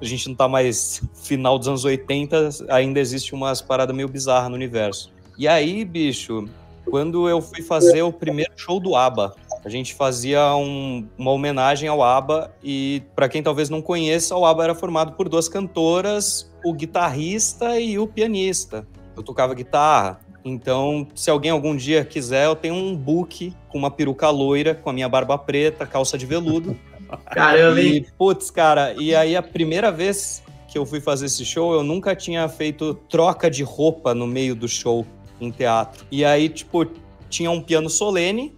A 0.00 0.04
gente 0.04 0.28
não 0.28 0.36
tá 0.36 0.48
mais 0.48 1.02
final 1.14 1.58
dos 1.58 1.66
anos 1.66 1.84
80, 1.84 2.48
ainda 2.68 3.00
existe 3.00 3.34
umas 3.34 3.60
paradas 3.60 3.94
meio 3.94 4.08
bizarras 4.08 4.48
no 4.48 4.54
universo. 4.54 5.12
E 5.36 5.48
aí, 5.48 5.84
bicho, 5.84 6.48
quando 6.88 7.28
eu 7.28 7.42
fui 7.42 7.60
fazer 7.60 8.02
o 8.02 8.12
primeiro 8.12 8.52
show 8.56 8.78
do 8.78 8.94
ABBA, 8.94 9.34
a 9.64 9.68
gente 9.68 9.94
fazia 9.94 10.54
um, 10.54 11.08
uma 11.18 11.32
homenagem 11.32 11.88
ao 11.88 12.02
ABBA 12.02 12.54
e 12.62 13.02
para 13.16 13.28
quem 13.28 13.42
talvez 13.42 13.70
não 13.70 13.80
conheça, 13.80 14.36
o 14.36 14.44
ABBA 14.44 14.64
era 14.64 14.74
formado 14.74 15.12
por 15.12 15.28
duas 15.28 15.48
cantoras, 15.48 16.53
o 16.64 16.72
guitarrista 16.72 17.78
e 17.78 17.98
o 17.98 18.06
pianista. 18.06 18.86
Eu 19.16 19.22
tocava 19.22 19.54
guitarra, 19.54 20.20
então 20.44 21.06
se 21.14 21.30
alguém 21.30 21.50
algum 21.50 21.76
dia 21.76 22.04
quiser, 22.04 22.46
eu 22.46 22.56
tenho 22.56 22.74
um 22.74 22.96
book 22.96 23.54
com 23.68 23.78
uma 23.78 23.90
peruca 23.90 24.28
loira, 24.30 24.74
com 24.74 24.90
a 24.90 24.92
minha 24.92 25.08
barba 25.08 25.38
preta, 25.38 25.86
calça 25.86 26.18
de 26.18 26.26
veludo. 26.26 26.76
Caramba, 27.30 27.80
e, 27.80 28.06
putz, 28.18 28.50
cara, 28.50 28.94
e 28.94 29.14
aí 29.14 29.36
a 29.36 29.42
primeira 29.42 29.92
vez 29.92 30.42
que 30.68 30.76
eu 30.76 30.84
fui 30.84 31.00
fazer 31.00 31.26
esse 31.26 31.44
show, 31.44 31.72
eu 31.72 31.84
nunca 31.84 32.16
tinha 32.16 32.48
feito 32.48 32.94
troca 33.08 33.48
de 33.48 33.62
roupa 33.62 34.12
no 34.14 34.26
meio 34.26 34.56
do 34.56 34.66
show 34.66 35.06
em 35.40 35.50
teatro. 35.50 36.04
E 36.10 36.24
aí, 36.24 36.48
tipo, 36.48 36.84
tinha 37.28 37.50
um 37.50 37.60
piano 37.60 37.88
solene 37.88 38.52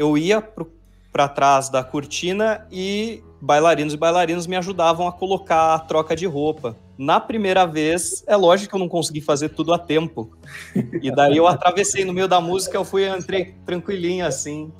eu 0.00 0.16
ia 0.16 0.42
para 1.12 1.28
trás 1.28 1.68
da 1.68 1.84
cortina 1.84 2.66
e 2.72 3.22
bailarinos 3.38 3.92
e 3.92 3.96
bailarinos 3.98 4.46
me 4.46 4.56
ajudavam 4.56 5.06
a 5.06 5.12
colocar 5.12 5.74
a 5.74 5.78
troca 5.78 6.16
de 6.16 6.24
roupa. 6.24 6.74
Na 7.00 7.18
primeira 7.18 7.64
vez, 7.64 8.22
é 8.26 8.36
lógico 8.36 8.68
que 8.68 8.74
eu 8.74 8.78
não 8.78 8.86
consegui 8.86 9.22
fazer 9.22 9.48
tudo 9.48 9.72
a 9.72 9.78
tempo. 9.78 10.36
E 11.00 11.10
daí 11.10 11.34
eu 11.34 11.46
atravessei 11.46 12.04
no 12.04 12.12
meio 12.12 12.28
da 12.28 12.42
música, 12.42 12.76
eu 12.76 12.84
fui, 12.84 13.08
entrei 13.08 13.54
tranquilinho 13.64 14.26
assim, 14.26 14.70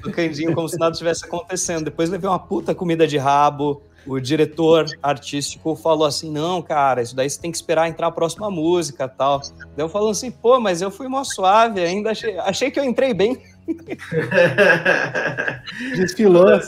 tocandinho, 0.00 0.54
como 0.54 0.68
se 0.68 0.78
nada 0.78 0.94
tivesse 0.94 1.24
acontecendo. 1.24 1.86
Depois 1.86 2.08
levei 2.08 2.30
uma 2.30 2.38
puta 2.38 2.72
comida 2.72 3.04
de 3.04 3.18
rabo. 3.18 3.82
O 4.06 4.20
diretor 4.20 4.86
artístico 5.02 5.74
falou 5.74 6.06
assim: 6.06 6.30
não, 6.30 6.62
cara, 6.62 7.02
isso 7.02 7.16
daí 7.16 7.28
você 7.28 7.40
tem 7.40 7.50
que 7.50 7.56
esperar 7.56 7.88
entrar 7.88 8.06
a 8.06 8.12
próxima 8.12 8.48
música 8.48 9.08
tal. 9.08 9.40
Daí 9.40 9.50
eu 9.78 9.88
falando 9.88 10.12
assim, 10.12 10.30
pô, 10.30 10.60
mas 10.60 10.80
eu 10.80 10.90
fui 10.90 11.08
mó 11.08 11.24
suave, 11.24 11.80
ainda 11.80 12.12
achei, 12.12 12.38
achei 12.38 12.70
que 12.70 12.78
eu 12.78 12.84
entrei 12.84 13.12
bem. 13.12 13.42
Desfilou. 15.96 16.60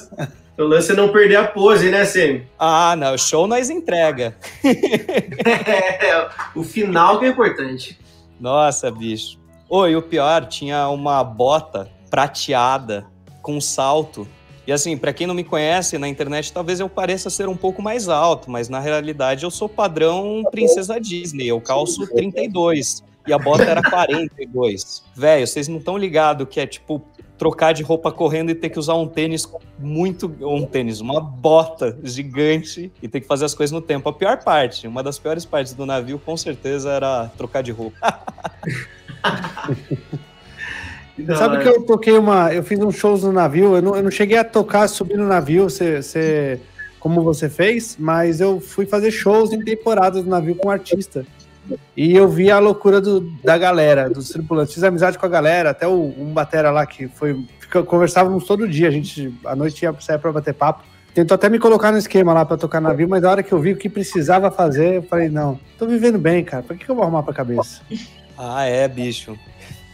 O 0.62 0.66
lance 0.66 0.92
é 0.92 0.94
não 0.94 1.08
perder 1.08 1.36
a 1.36 1.46
pose, 1.46 1.90
né, 1.90 2.04
Semi? 2.04 2.46
Ah, 2.56 2.94
não, 2.96 3.18
show 3.18 3.48
nós 3.48 3.68
entrega. 3.68 4.36
é, 4.64 6.28
o 6.54 6.62
final 6.62 7.18
que 7.18 7.24
é 7.24 7.28
importante. 7.28 7.98
Nossa, 8.38 8.90
bicho. 8.90 9.38
Oi, 9.68 9.96
o 9.96 10.02
pior, 10.02 10.46
tinha 10.46 10.88
uma 10.88 11.24
bota 11.24 11.90
prateada 12.08 13.06
com 13.42 13.60
salto. 13.60 14.28
E 14.64 14.72
assim, 14.72 14.96
para 14.96 15.12
quem 15.12 15.26
não 15.26 15.34
me 15.34 15.42
conhece 15.42 15.98
na 15.98 16.06
internet, 16.06 16.52
talvez 16.52 16.78
eu 16.78 16.88
pareça 16.88 17.28
ser 17.28 17.48
um 17.48 17.56
pouco 17.56 17.82
mais 17.82 18.08
alto, 18.08 18.48
mas 18.48 18.68
na 18.68 18.78
realidade 18.78 19.44
eu 19.44 19.50
sou 19.50 19.68
padrão 19.68 20.44
princesa 20.52 21.00
Disney, 21.00 21.48
eu 21.48 21.60
calço 21.60 22.06
32 22.06 23.02
e 23.26 23.32
a 23.32 23.38
bota 23.38 23.64
era 23.64 23.82
42. 23.82 25.02
Velho, 25.16 25.46
vocês 25.46 25.66
não 25.66 25.78
estão 25.78 25.98
ligados 25.98 26.46
que 26.48 26.60
é 26.60 26.66
tipo 26.66 27.02
trocar 27.42 27.74
de 27.74 27.82
roupa 27.82 28.12
correndo 28.12 28.52
e 28.52 28.54
ter 28.54 28.68
que 28.68 28.78
usar 28.78 28.94
um 28.94 29.08
tênis 29.08 29.50
muito. 29.76 30.32
Um 30.42 30.64
tênis, 30.64 31.00
uma 31.00 31.20
bota 31.20 31.98
gigante 32.04 32.92
e 33.02 33.08
ter 33.08 33.20
que 33.20 33.26
fazer 33.26 33.44
as 33.44 33.52
coisas 33.52 33.72
no 33.72 33.80
tempo. 33.80 34.08
A 34.08 34.12
pior 34.12 34.44
parte, 34.44 34.86
uma 34.86 35.02
das 35.02 35.18
piores 35.18 35.44
partes 35.44 35.74
do 35.74 35.84
navio, 35.84 36.20
com 36.20 36.36
certeza, 36.36 36.92
era 36.92 37.32
trocar 37.36 37.64
de 37.64 37.72
roupa. 37.72 37.96
Sabe 41.36 41.64
que 41.64 41.68
eu 41.68 41.82
toquei 41.82 42.16
uma. 42.16 42.54
Eu 42.54 42.62
fiz 42.62 42.78
uns 42.78 42.94
shows 42.94 43.24
no 43.24 43.32
navio, 43.32 43.74
eu 43.74 43.82
não, 43.82 43.96
eu 43.96 44.04
não 44.04 44.10
cheguei 44.10 44.38
a 44.38 44.44
tocar 44.44 44.86
subir 44.86 45.16
no 45.16 45.26
navio, 45.26 45.64
você, 45.64 46.00
você, 46.00 46.60
como 47.00 47.22
você 47.22 47.50
fez, 47.50 47.96
mas 47.98 48.40
eu 48.40 48.60
fui 48.60 48.86
fazer 48.86 49.10
shows 49.10 49.52
em 49.52 49.64
temporadas 49.64 50.22
no 50.22 50.30
navio 50.30 50.54
com 50.54 50.68
um 50.68 50.70
artista. 50.70 51.26
E 51.96 52.14
eu 52.14 52.28
vi 52.28 52.50
a 52.50 52.58
loucura 52.58 53.00
do, 53.00 53.20
da 53.42 53.56
galera, 53.56 54.10
dos 54.10 54.30
tripulantes. 54.30 54.74
Fiz 54.74 54.82
amizade 54.82 55.18
com 55.18 55.26
a 55.26 55.28
galera, 55.28 55.70
até 55.70 55.86
o, 55.86 56.14
um 56.18 56.32
batera 56.32 56.70
lá 56.70 56.86
que 56.86 57.08
foi. 57.08 57.46
Conversávamos 57.86 58.44
todo 58.44 58.68
dia, 58.68 58.88
a 58.88 58.90
gente 58.90 59.32
à 59.44 59.56
noite 59.56 59.82
ia 59.82 59.94
sair 60.00 60.18
para 60.18 60.32
bater 60.32 60.52
papo. 60.52 60.84
Tentou 61.14 61.34
até 61.34 61.48
me 61.48 61.58
colocar 61.58 61.92
no 61.92 61.98
esquema 61.98 62.32
lá 62.32 62.44
para 62.44 62.56
tocar 62.56 62.80
navio, 62.80 63.08
mas 63.08 63.22
na 63.22 63.30
hora 63.30 63.42
que 63.42 63.52
eu 63.52 63.58
vi 63.58 63.72
o 63.72 63.76
que 63.76 63.88
precisava 63.88 64.50
fazer, 64.50 64.96
eu 64.96 65.02
falei: 65.02 65.28
não, 65.28 65.58
tô 65.78 65.86
vivendo 65.86 66.18
bem, 66.18 66.42
cara, 66.42 66.62
pra 66.62 66.76
que, 66.76 66.84
que 66.84 66.90
eu 66.90 66.94
vou 66.94 67.04
arrumar 67.04 67.22
pra 67.22 67.34
cabeça? 67.34 67.82
Ah, 68.36 68.64
é, 68.64 68.88
bicho. 68.88 69.38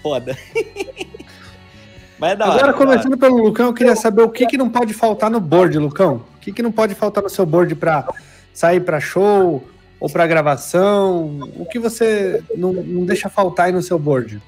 Foda. 0.02 0.36
mas 2.18 2.32
é 2.32 2.36
da 2.36 2.44
Agora, 2.46 2.64
hora, 2.68 2.72
começando 2.72 3.18
pelo 3.18 3.36
Lucão, 3.42 3.66
eu 3.66 3.74
queria 3.74 3.96
saber 3.96 4.22
o 4.22 4.30
que, 4.30 4.46
que 4.46 4.56
não 4.56 4.70
pode 4.70 4.94
faltar 4.94 5.30
no 5.30 5.40
board, 5.40 5.76
Lucão. 5.78 6.22
O 6.36 6.38
que, 6.40 6.52
que 6.52 6.62
não 6.62 6.72
pode 6.72 6.94
faltar 6.94 7.22
no 7.22 7.28
seu 7.28 7.44
board 7.44 7.74
para 7.74 8.06
sair 8.54 8.80
para 8.80 9.00
show, 9.00 9.62
ou 10.00 10.08
para 10.08 10.26
gravação? 10.26 11.40
O 11.56 11.66
que 11.66 11.78
você 11.78 12.42
não, 12.56 12.72
não 12.72 13.04
deixa 13.04 13.28
faltar 13.28 13.66
aí 13.66 13.72
no 13.72 13.82
seu 13.82 13.98
board? 13.98 14.40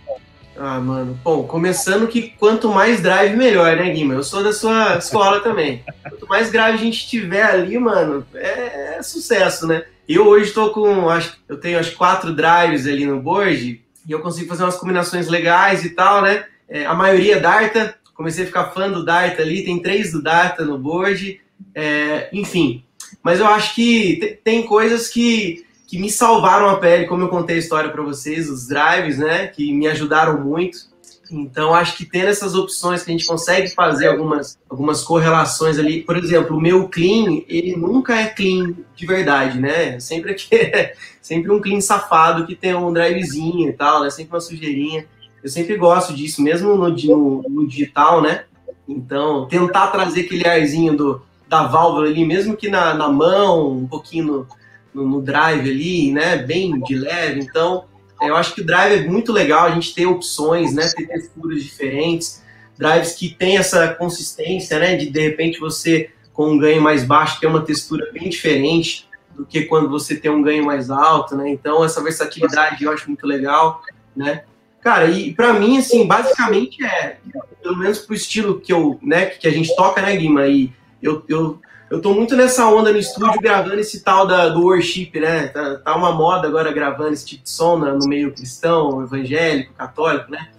Ah, 0.57 0.79
mano. 0.79 1.19
Bom, 1.25 1.45
começando 1.45 2.07
que 2.07 2.31
quanto 2.39 2.69
mais 2.69 3.01
drive, 3.01 3.37
melhor, 3.37 3.77
né, 3.77 3.91
Guima? 3.91 4.15
Eu 4.15 4.23
sou 4.23 4.45
da 4.45 4.53
sua 4.53 4.99
escola 4.99 5.41
também. 5.41 5.83
Quanto 6.09 6.27
mais 6.27 6.51
drive 6.53 6.75
a 6.75 6.85
gente 6.85 7.09
tiver 7.09 7.45
ali, 7.45 7.79
mano, 7.79 8.27
é, 8.35 8.99
é 8.99 9.03
sucesso, 9.03 9.67
né? 9.67 9.85
Eu 10.07 10.27
hoje 10.27 10.53
tô 10.53 10.71
com, 10.71 11.09
acho, 11.09 11.39
eu 11.49 11.59
tenho 11.59 11.79
acho 11.79 11.97
quatro 11.97 12.35
drives 12.35 12.87
ali 12.87 13.07
no 13.07 13.21
board 13.21 13.83
e 14.07 14.13
eu 14.13 14.21
consigo 14.21 14.49
fazer 14.49 14.65
umas 14.65 14.77
combinações 14.77 15.29
legais 15.29 15.85
e 15.85 15.91
tal, 15.91 16.21
né? 16.21 16.45
é, 16.71 16.87
a 16.87 16.95
maioria 16.95 17.41
Darta, 17.41 17.97
comecei 18.15 18.45
a 18.45 18.47
ficar 18.47 18.71
fã 18.71 18.89
do 18.89 19.05
Darta 19.05 19.43
ali, 19.43 19.65
tem 19.65 19.83
três 19.83 20.13
do 20.13 20.23
Darta 20.23 20.65
no 20.65 20.79
board, 20.79 21.41
é, 21.75 22.31
enfim. 22.33 22.85
Mas 23.23 23.41
eu 23.41 23.47
acho 23.47 23.75
que 23.75 24.39
tem 24.43 24.65
coisas 24.65 25.09
que, 25.09 25.65
que 25.87 25.99
me 25.99 26.11
salvaram 26.11 26.69
a 26.69 26.77
pele, 26.77 27.07
como 27.07 27.23
eu 27.23 27.29
contei 27.29 27.57
a 27.57 27.59
história 27.59 27.91
para 27.91 28.03
vocês, 28.03 28.49
os 28.49 28.67
drives, 28.67 29.19
né, 29.19 29.49
que 29.49 29.73
me 29.73 29.87
ajudaram 29.87 30.41
muito. 30.43 30.91
Então, 31.31 31.73
acho 31.73 31.97
que 31.97 32.05
tendo 32.05 32.29
essas 32.29 32.55
opções 32.57 33.05
que 33.05 33.11
a 33.11 33.13
gente 33.13 33.27
consegue 33.27 33.69
fazer 33.69 34.09
algumas, 34.09 34.59
algumas 34.69 35.03
correlações 35.03 35.79
ali. 35.79 36.03
Por 36.03 36.17
exemplo, 36.17 36.57
o 36.57 36.61
meu 36.61 36.89
clean, 36.89 37.43
ele 37.47 37.77
nunca 37.77 38.17
é 38.17 38.27
clean 38.27 38.75
de 38.97 39.07
verdade, 39.07 39.61
né? 39.61 40.01
Sempre, 40.01 40.35
que, 40.35 40.49
sempre 41.23 41.53
um 41.53 41.61
clean 41.61 41.81
safado 41.81 42.47
que 42.47 42.57
tem 42.57 42.75
um 42.75 42.93
drivezinho 42.93 43.69
e 43.69 43.73
tal, 43.73 44.03
né? 44.03 44.11
Sempre 44.11 44.35
uma 44.35 44.41
sujeirinha. 44.41 45.07
Eu 45.43 45.49
sempre 45.49 45.77
gosto 45.77 46.13
disso, 46.13 46.43
mesmo 46.43 46.75
no, 46.75 46.89
no, 46.89 47.43
no 47.49 47.67
digital, 47.67 48.21
né? 48.21 48.45
Então, 48.89 49.47
tentar 49.47 49.87
trazer 49.87 50.23
aquele 50.23 50.47
arzinho 50.47 50.97
do, 50.97 51.23
da 51.51 51.65
válvula 51.67 52.07
ali, 52.07 52.25
mesmo 52.25 52.57
que 52.57 52.69
na, 52.69 52.95
na 52.95 53.09
mão, 53.09 53.73
um 53.73 53.87
pouquinho 53.89 54.25
no, 54.25 54.47
no, 54.95 55.09
no 55.09 55.21
drive 55.21 55.69
ali, 55.69 56.13
né? 56.13 56.37
Bem 56.37 56.81
de 56.81 56.95
leve. 56.95 57.41
Então, 57.41 57.87
eu 58.23 58.37
acho 58.37 58.55
que 58.55 58.61
o 58.61 58.65
drive 58.65 59.05
é 59.05 59.09
muito 59.09 59.33
legal 59.33 59.67
a 59.67 59.73
gente 59.73 59.93
ter 59.93 60.07
opções, 60.07 60.73
né? 60.73 60.89
Ter 60.97 61.09
texturas 61.09 61.61
diferentes, 61.65 62.41
drives 62.79 63.15
que 63.15 63.35
tem 63.35 63.59
essa 63.59 63.89
consistência, 63.95 64.79
né? 64.79 64.95
De 64.95 65.11
de 65.11 65.21
repente 65.21 65.59
você 65.59 66.11
com 66.33 66.53
um 66.53 66.59
ganho 66.59 66.81
mais 66.81 67.03
baixo 67.03 67.41
ter 67.41 67.49
uma 67.49 67.63
textura 67.63 68.09
bem 68.13 68.29
diferente 68.29 69.09
do 69.35 69.45
que 69.45 69.63
quando 69.63 69.91
você 69.91 70.15
tem 70.17 70.31
um 70.31 70.43
ganho 70.43 70.65
mais 70.65 70.89
alto, 70.89 71.37
né? 71.37 71.51
Então 71.51 71.85
essa 71.85 72.01
versatilidade 72.01 72.85
eu 72.85 72.93
acho 72.93 73.09
muito 73.09 73.27
legal, 73.27 73.83
né? 74.15 74.45
Cara, 74.81 75.11
e 75.11 75.35
para 75.35 75.53
mim 75.53 75.79
assim, 75.79 76.07
basicamente 76.07 76.85
é, 76.85 77.19
pelo 77.61 77.77
menos 77.77 77.99
pro 77.99 78.15
estilo 78.15 78.61
que 78.61 78.73
eu, 78.73 79.01
né, 79.03 79.27
que 79.27 79.49
a 79.49 79.51
gente 79.51 79.75
toca, 79.75 80.01
né, 80.01 80.17
Guima, 80.17 80.47
e 80.47 80.73
eu, 81.03 81.25
eu 81.29 81.61
eu 81.91 82.01
tô 82.01 82.15
muito 82.15 82.37
nessa 82.37 82.71
onda 82.71 82.93
no 82.93 82.99
estúdio 82.99 83.41
gravando 83.41 83.81
esse 83.81 84.05
tal 84.05 84.25
da, 84.25 84.49
do 84.49 84.63
worship, 84.63 85.11
né? 85.15 85.49
Tá, 85.49 85.75
tá 85.79 85.97
uma 85.97 86.13
moda 86.13 86.47
agora 86.47 86.73
gravando 86.73 87.13
esse 87.13 87.27
tipo 87.27 87.43
de 87.43 87.51
som 87.51 87.77
no 87.79 88.07
meio 88.07 88.33
cristão, 88.33 89.03
evangélico, 89.03 89.75
católico, 89.75 90.31
né? 90.31 90.51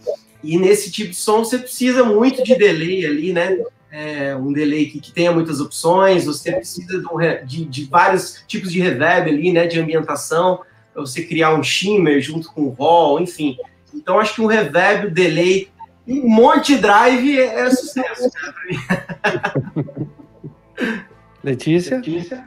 E 0.44 0.58
nesse 0.58 0.92
tipo 0.92 1.12
de 1.12 1.16
som 1.16 1.38
você 1.40 1.58
precisa 1.58 2.04
muito 2.04 2.44
de 2.44 2.54
delay 2.54 3.06
ali, 3.06 3.32
né? 3.32 3.58
É, 3.90 4.36
um 4.36 4.52
delay 4.52 4.88
que, 4.88 5.00
que, 5.00 5.14
tenha 5.14 5.32
muitas 5.32 5.62
opções, 5.62 6.26
você 6.26 6.52
precisa 6.52 7.00
de, 7.00 7.46
de, 7.46 7.66
de, 7.66 7.86
vários 7.86 8.44
tipos 8.46 8.72
de 8.72 8.82
reverb 8.82 9.30
ali, 9.30 9.54
né? 9.54 9.68
De 9.68 9.80
ambientação, 9.80 10.60
para 10.94 11.02
você 11.02 11.24
criar 11.24 11.54
um 11.54 11.64
shimmer 11.64 12.20
junto 12.20 12.52
com 12.52 12.64
o 12.64 12.74
raw, 12.74 13.18
enfim. 13.22 13.56
Então 13.94 14.20
acho 14.20 14.36
que 14.36 14.42
um 14.42 14.48
reverb, 14.48 15.08
um 15.08 15.14
delay, 15.14 15.70
um 16.06 16.28
monte 16.28 16.76
de 16.76 16.82
drive 16.82 17.40
é, 17.40 17.62
é 17.62 17.70
sucesso, 17.70 18.30
Letícia? 21.44 21.98
Letícia? 21.98 22.46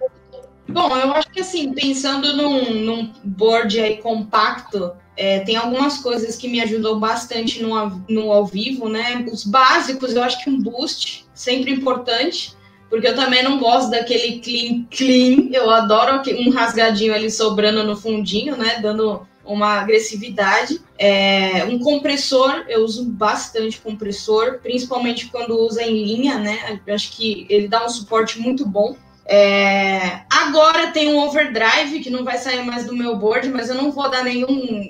Bom, 0.68 0.97
eu 0.97 1.12
acho 1.12 1.30
que 1.30 1.41
assim, 1.41 1.72
pensando 1.72 2.37
num, 2.37 2.74
num 2.80 3.12
board 3.22 3.78
aí 3.78 3.99
compacto, 3.99 4.93
é, 5.16 5.41
tem 5.41 5.57
algumas 5.57 5.99
coisas 5.99 6.37
que 6.37 6.49
me 6.49 6.61
ajudou 6.61 6.99
bastante 6.99 7.62
no, 7.62 8.03
no 8.09 8.32
ao 8.32 8.47
vivo, 8.47 8.89
né? 8.89 9.24
Os 9.30 9.45
básicos, 9.45 10.14
eu 10.14 10.22
acho 10.22 10.43
que 10.43 10.51
um 10.51 10.61
boost, 10.61 11.26
sempre 11.35 11.70
importante, 11.70 12.57
porque 12.89 13.07
eu 13.07 13.14
também 13.14 13.43
não 13.43 13.59
gosto 13.59 13.91
daquele 13.91 14.41
clean 14.41 14.87
clean, 14.91 15.49
eu 15.53 15.70
adoro 15.70 16.22
um 16.39 16.51
rasgadinho 16.51 17.14
ali 17.14 17.30
sobrando 17.30 17.85
no 17.85 17.97
fundinho, 17.97 18.57
né? 18.57 18.78
Dando 18.80 19.26
uma 19.45 19.80
agressividade. 19.80 20.80
É, 20.99 21.64
um 21.64 21.78
compressor, 21.78 22.64
eu 22.68 22.84
uso 22.84 23.05
bastante 23.05 23.80
compressor, 23.80 24.59
principalmente 24.62 25.26
quando 25.26 25.59
usa 25.59 25.82
em 25.82 26.05
linha, 26.05 26.38
né? 26.38 26.80
Eu 26.86 26.95
acho 26.95 27.12
que 27.12 27.47
ele 27.49 27.68
dá 27.68 27.84
um 27.84 27.88
suporte 27.88 28.38
muito 28.40 28.66
bom. 28.66 28.97
É, 29.26 30.20
agora 30.30 30.90
tem 30.90 31.09
um 31.09 31.18
overdrive 31.18 32.01
que 32.01 32.11
não 32.11 32.24
vai 32.24 32.36
sair 32.36 32.62
mais 32.62 32.86
do 32.86 32.95
meu 32.95 33.16
board, 33.16 33.49
mas 33.49 33.70
eu 33.70 33.74
não 33.74 33.90
vou 33.90 34.11
dar 34.11 34.22
nenhum, 34.22 34.47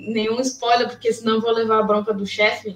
nenhum 0.07 0.41
spoiler, 0.41 0.89
porque 0.89 1.11
senão 1.13 1.35
eu 1.35 1.41
vou 1.41 1.51
levar 1.51 1.79
a 1.79 1.83
bronca 1.83 2.13
do 2.13 2.25
chefe. 2.25 2.75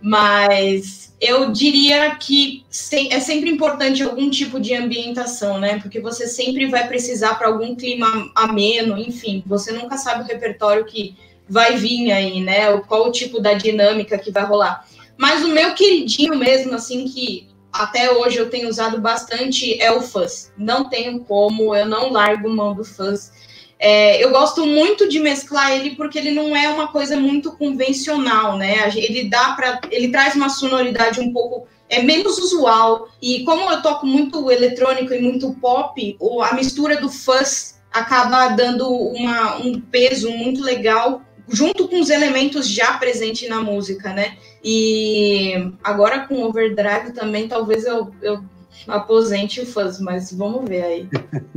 Mas 0.00 1.14
eu 1.20 1.52
diria 1.52 2.14
que 2.16 2.64
é 3.10 3.20
sempre 3.20 3.50
importante 3.50 4.02
algum 4.02 4.30
tipo 4.30 4.58
de 4.58 4.74
ambientação, 4.74 5.58
né? 5.58 5.78
Porque 5.80 6.00
você 6.00 6.26
sempre 6.26 6.66
vai 6.66 6.88
precisar 6.88 7.34
para 7.34 7.48
algum 7.48 7.74
clima 7.74 8.30
ameno, 8.34 8.98
enfim, 8.98 9.42
você 9.46 9.72
nunca 9.72 9.96
sabe 9.96 10.22
o 10.22 10.26
repertório 10.26 10.84
que 10.84 11.16
vai 11.48 11.76
vir 11.76 12.10
aí, 12.12 12.40
né? 12.40 12.78
Qual 12.82 13.08
o 13.08 13.12
tipo 13.12 13.40
da 13.40 13.54
dinâmica 13.54 14.16
que 14.16 14.30
vai 14.30 14.44
rolar. 14.44 14.86
Mas 15.16 15.44
o 15.44 15.48
meu 15.48 15.74
queridinho 15.74 16.36
mesmo, 16.36 16.74
assim, 16.74 17.04
que 17.04 17.50
até 17.72 18.10
hoje 18.10 18.38
eu 18.38 18.48
tenho 18.48 18.68
usado 18.68 19.00
bastante 19.00 19.80
é 19.80 19.92
o 19.92 20.00
fuzz. 20.00 20.52
Não 20.56 20.88
tenho 20.88 21.20
como, 21.20 21.74
eu 21.74 21.86
não 21.86 22.10
largo 22.10 22.48
mão 22.48 22.74
do 22.74 22.84
fuzz. 22.84 23.32
É, 23.82 24.22
eu 24.22 24.30
gosto 24.30 24.66
muito 24.66 25.08
de 25.08 25.18
mesclar 25.18 25.72
ele 25.72 25.96
porque 25.96 26.18
ele 26.18 26.32
não 26.32 26.54
é 26.54 26.68
uma 26.68 26.88
coisa 26.88 27.16
muito 27.16 27.52
convencional, 27.52 28.58
né? 28.58 28.90
Ele 28.94 29.24
dá 29.24 29.52
para, 29.52 29.80
ele 29.90 30.08
traz 30.08 30.34
uma 30.34 30.50
sonoridade 30.50 31.18
um 31.18 31.32
pouco 31.32 31.66
é 31.88 32.02
menos 32.02 32.38
usual 32.38 33.08
e 33.20 33.42
como 33.44 33.68
eu 33.70 33.82
toco 33.82 34.06
muito 34.06 34.50
eletrônico 34.50 35.14
e 35.14 35.20
muito 35.20 35.52
pop, 35.54 36.16
a 36.42 36.54
mistura 36.54 37.00
do 37.00 37.08
fuzz 37.08 37.80
acaba 37.90 38.48
dando 38.48 38.86
uma, 38.86 39.56
um 39.56 39.80
peso 39.80 40.30
muito 40.30 40.62
legal 40.62 41.22
junto 41.48 41.88
com 41.88 42.00
os 42.00 42.10
elementos 42.10 42.68
já 42.68 42.92
presentes 42.98 43.48
na 43.48 43.60
música, 43.60 44.12
né? 44.12 44.36
E 44.62 45.72
agora 45.82 46.20
com 46.20 46.42
overdrive 46.42 47.12
também 47.12 47.48
talvez 47.48 47.86
eu, 47.86 48.14
eu 48.20 48.44
aposente 48.86 49.62
o 49.62 49.66
fuzz, 49.66 49.98
mas 49.98 50.32
vamos 50.32 50.68
ver 50.68 50.82
aí. 50.82 51.08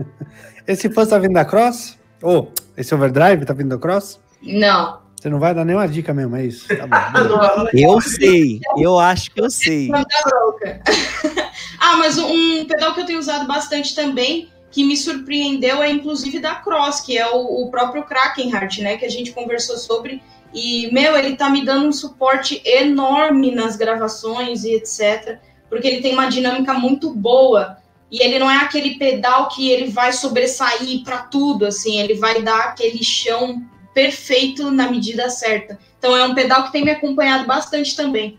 Esse 0.65 0.89
fuzz 0.89 1.09
tá 1.09 1.19
vindo 1.19 1.33
da 1.33 1.43
Cross? 1.43 2.01
Oh, 2.23 2.47
esse 2.77 2.95
overdrive 2.95 3.45
tá 3.45 3.53
vindo 3.53 3.75
do 3.75 3.79
Cross? 3.79 4.17
Não. 4.41 5.03
Você 5.19 5.29
não 5.29 5.39
vai 5.39 5.53
dar 5.53 5.65
nenhuma 5.65 5.87
dica 5.87 6.13
mesmo, 6.13 6.35
é 6.37 6.45
isso? 6.45 6.67
Tá 6.67 6.87
bom. 6.87 7.67
eu 7.77 7.99
sei, 8.01 8.61
eu 8.77 8.97
acho 8.97 9.29
que 9.31 9.41
eu 9.41 9.49
sei. 9.49 9.89
ah, 11.79 11.97
mas 11.97 12.17
um 12.17 12.65
pedal 12.65 12.93
que 12.93 13.01
eu 13.01 13.05
tenho 13.05 13.19
usado 13.19 13.45
bastante 13.45 13.93
também, 13.93 14.49
que 14.71 14.83
me 14.83 14.97
surpreendeu, 14.97 15.81
é 15.81 15.91
inclusive 15.91 16.39
da 16.39 16.55
Cross, 16.55 17.01
que 17.01 17.17
é 17.17 17.29
o, 17.29 17.63
o 17.63 17.69
próprio 17.69 18.03
Krakenheart, 18.03 18.79
né? 18.79 18.97
Que 18.97 19.05
a 19.05 19.09
gente 19.09 19.31
conversou 19.31 19.77
sobre. 19.77 20.21
E, 20.53 20.89
meu, 20.93 21.17
ele 21.17 21.35
tá 21.35 21.49
me 21.49 21.65
dando 21.65 21.87
um 21.87 21.91
suporte 21.91 22.61
enorme 22.65 23.53
nas 23.53 23.75
gravações 23.75 24.63
e 24.63 24.75
etc. 24.75 25.39
Porque 25.69 25.87
ele 25.87 26.01
tem 26.01 26.13
uma 26.13 26.27
dinâmica 26.27 26.73
muito 26.73 27.13
boa 27.13 27.77
e 28.13 28.23
ele 28.23 28.37
não 28.37 28.49
é 28.49 28.57
aquele 28.57 28.91
pedal 28.99 29.47
que 29.47 29.71
ele 29.71 29.89
vai 29.89 30.13
sobressair 30.13 31.03
para 31.03 31.23
tudo, 31.23 31.65
assim, 31.65 31.99
ele 31.99 32.13
vai 32.13 32.43
dar 32.43 32.65
aquele 32.65 33.03
chão 33.03 33.63
perfeito 33.91 34.69
na 34.69 34.87
medida 34.87 35.31
certa. 35.31 35.79
Então 35.97 36.15
é 36.15 36.23
um 36.23 36.35
pedal 36.35 36.63
que 36.63 36.71
tem 36.71 36.85
me 36.85 36.91
acompanhado 36.91 37.47
bastante 37.47 37.95
também. 37.95 38.37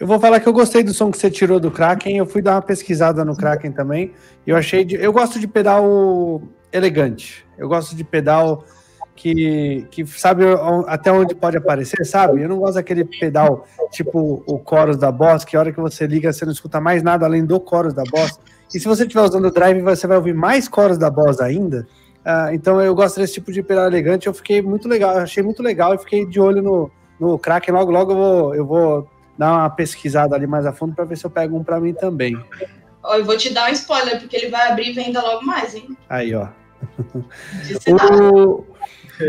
Eu 0.00 0.08
vou 0.08 0.18
falar 0.18 0.40
que 0.40 0.48
eu 0.48 0.52
gostei 0.52 0.82
do 0.82 0.92
som 0.92 1.12
que 1.12 1.16
você 1.16 1.30
tirou 1.30 1.60
do 1.60 1.70
Kraken, 1.70 2.16
eu 2.16 2.26
fui 2.26 2.42
dar 2.42 2.56
uma 2.56 2.62
pesquisada 2.62 3.24
no 3.24 3.36
Kraken 3.36 3.70
também, 3.70 4.10
e 4.44 4.50
eu 4.50 4.56
achei, 4.56 4.84
de, 4.84 4.96
eu 4.96 5.12
gosto 5.12 5.38
de 5.38 5.46
pedal 5.46 6.42
elegante, 6.72 7.46
eu 7.56 7.68
gosto 7.68 7.94
de 7.94 8.02
pedal 8.02 8.64
que, 9.14 9.86
que 9.92 10.04
sabe 10.04 10.42
até 10.88 11.12
onde 11.12 11.36
pode 11.36 11.56
aparecer, 11.56 12.04
sabe? 12.04 12.42
Eu 12.42 12.48
não 12.48 12.58
gosto 12.58 12.74
daquele 12.74 13.04
pedal 13.04 13.64
tipo 13.92 14.42
o 14.44 14.60
chorus 14.68 14.96
da 14.96 15.12
Boss, 15.12 15.44
que 15.44 15.56
a 15.56 15.60
hora 15.60 15.72
que 15.72 15.80
você 15.80 16.04
liga 16.04 16.32
você 16.32 16.44
não 16.44 16.52
escuta 16.52 16.80
mais 16.80 17.00
nada 17.00 17.24
além 17.24 17.46
do 17.46 17.64
chorus 17.64 17.94
da 17.94 18.02
Boss. 18.02 18.40
E 18.72 18.80
se 18.80 18.86
você 18.86 19.02
estiver 19.02 19.22
usando 19.22 19.46
o 19.46 19.50
drive, 19.50 19.80
você 19.80 20.06
vai 20.06 20.16
ouvir 20.16 20.34
mais 20.34 20.68
coros 20.68 20.98
da 20.98 21.10
Boss 21.10 21.40
ainda. 21.40 21.86
Uh, 22.24 22.54
então 22.54 22.80
eu 22.80 22.94
gosto 22.94 23.20
desse 23.20 23.34
tipo 23.34 23.52
de 23.52 23.62
pedal 23.62 23.86
elegante. 23.86 24.26
Eu 24.26 24.34
fiquei 24.34 24.62
muito 24.62 24.88
legal, 24.88 25.18
achei 25.18 25.42
muito 25.42 25.62
legal 25.62 25.94
e 25.94 25.98
fiquei 25.98 26.24
de 26.24 26.40
olho 26.40 26.62
no, 26.62 26.90
no 27.20 27.38
Kraken. 27.38 27.74
Logo, 27.74 27.90
logo 27.90 28.12
eu 28.12 28.16
vou, 28.16 28.54
eu 28.54 28.66
vou 28.66 29.10
dar 29.36 29.52
uma 29.52 29.70
pesquisada 29.70 30.34
ali 30.34 30.46
mais 30.46 30.64
a 30.66 30.72
fundo 30.72 30.94
para 30.94 31.04
ver 31.04 31.16
se 31.16 31.24
eu 31.24 31.30
pego 31.30 31.56
um 31.56 31.64
para 31.64 31.80
mim 31.80 31.92
também. 31.92 32.36
Eu 33.04 33.24
vou 33.24 33.36
te 33.36 33.52
dar 33.52 33.68
um 33.68 33.72
spoiler, 33.72 34.18
porque 34.18 34.36
ele 34.36 34.48
vai 34.48 34.70
abrir 34.70 34.92
venda 34.92 35.20
logo 35.20 35.44
mais, 35.44 35.74
hein? 35.74 35.96
Aí, 36.08 36.34
ó. 36.34 36.48
o... 38.22 38.64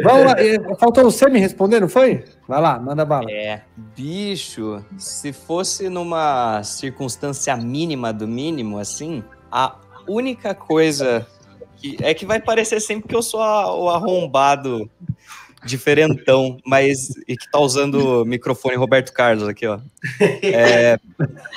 Vamos 0.04 0.26
lá, 0.26 0.36
faltou 0.80 1.04
você 1.04 1.30
me 1.30 1.40
responder, 1.40 1.80
não 1.80 1.90
foi? 1.90 2.24
Vai 2.48 2.62
lá, 2.62 2.80
manda 2.80 3.06
bala. 3.06 3.30
É, 3.32 3.62
bicho, 3.96 4.84
se 4.98 5.32
fosse 5.32 5.90
numa 5.90 6.64
circunstância 6.64 7.56
mínima 7.56 8.12
do 8.12 8.28
mínimo, 8.28 8.80
assim, 8.80 9.24
a 9.52 9.76
única 10.08 10.54
coisa 10.56 11.26
que 11.78 11.98
é 12.02 12.14
que 12.14 12.26
vai 12.26 12.40
parecer 12.40 12.80
sempre 12.80 13.08
que 13.08 13.16
eu 13.16 13.22
sou 13.22 13.42
a, 13.42 13.76
o 13.76 13.90
arrombado 13.90 14.90
diferentão, 15.66 16.58
mas 16.66 17.10
e 17.28 17.36
que 17.36 17.50
tá 17.50 17.60
usando 17.60 18.22
o 18.22 18.26
microfone 18.26 18.76
Roberto 18.76 19.12
Carlos 19.12 19.48
aqui, 19.48 19.66
ó. 19.66 19.80
É, 20.44 21.00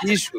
bicho, 0.02 0.32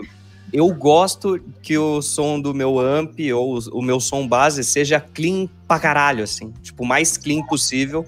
eu 0.51 0.73
gosto 0.73 1.39
que 1.61 1.77
o 1.77 2.01
som 2.01 2.39
do 2.39 2.53
meu 2.53 2.79
amp 2.79 3.19
ou 3.33 3.59
o 3.71 3.81
meu 3.81 3.99
som 3.99 4.27
base 4.27 4.63
seja 4.63 4.99
clean 4.99 5.47
pra 5.67 5.79
caralho, 5.79 6.23
assim. 6.23 6.51
Tipo, 6.61 6.83
o 6.83 6.87
mais 6.87 7.17
clean 7.17 7.43
possível. 7.45 8.05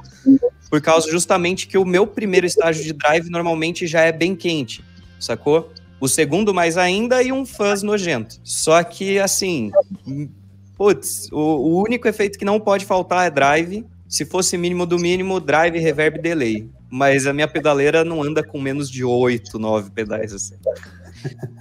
Por 0.69 0.81
causa 0.81 1.11
justamente 1.11 1.67
que 1.67 1.77
o 1.77 1.85
meu 1.85 2.07
primeiro 2.07 2.45
estágio 2.45 2.83
de 2.83 2.93
drive 2.93 3.29
normalmente 3.29 3.85
já 3.85 4.01
é 4.01 4.11
bem 4.11 4.35
quente. 4.35 4.83
sacou? 5.19 5.71
O 5.99 6.07
segundo 6.07 6.53
mais 6.53 6.77
ainda 6.77 7.21
e 7.21 7.31
um 7.31 7.45
fuzz 7.45 7.83
nojento. 7.83 8.39
Só 8.43 8.83
que, 8.83 9.19
assim, 9.19 9.71
putz, 10.75 11.29
o, 11.31 11.37
o 11.37 11.83
único 11.83 12.07
efeito 12.07 12.39
que 12.39 12.45
não 12.45 12.59
pode 12.59 12.85
faltar 12.85 13.27
é 13.27 13.29
drive. 13.29 13.85
Se 14.07 14.25
fosse 14.25 14.57
mínimo 14.57 14.85
do 14.85 14.97
mínimo, 14.97 15.39
drive, 15.39 15.77
reverb, 15.77 16.19
delay. 16.19 16.67
Mas 16.89 17.27
a 17.27 17.33
minha 17.33 17.47
pedaleira 17.47 18.03
não 18.03 18.23
anda 18.23 18.43
com 18.43 18.59
menos 18.59 18.89
de 18.89 19.03
8, 19.03 19.59
9 19.59 19.91
pedais, 19.91 20.33
assim. 20.33 20.55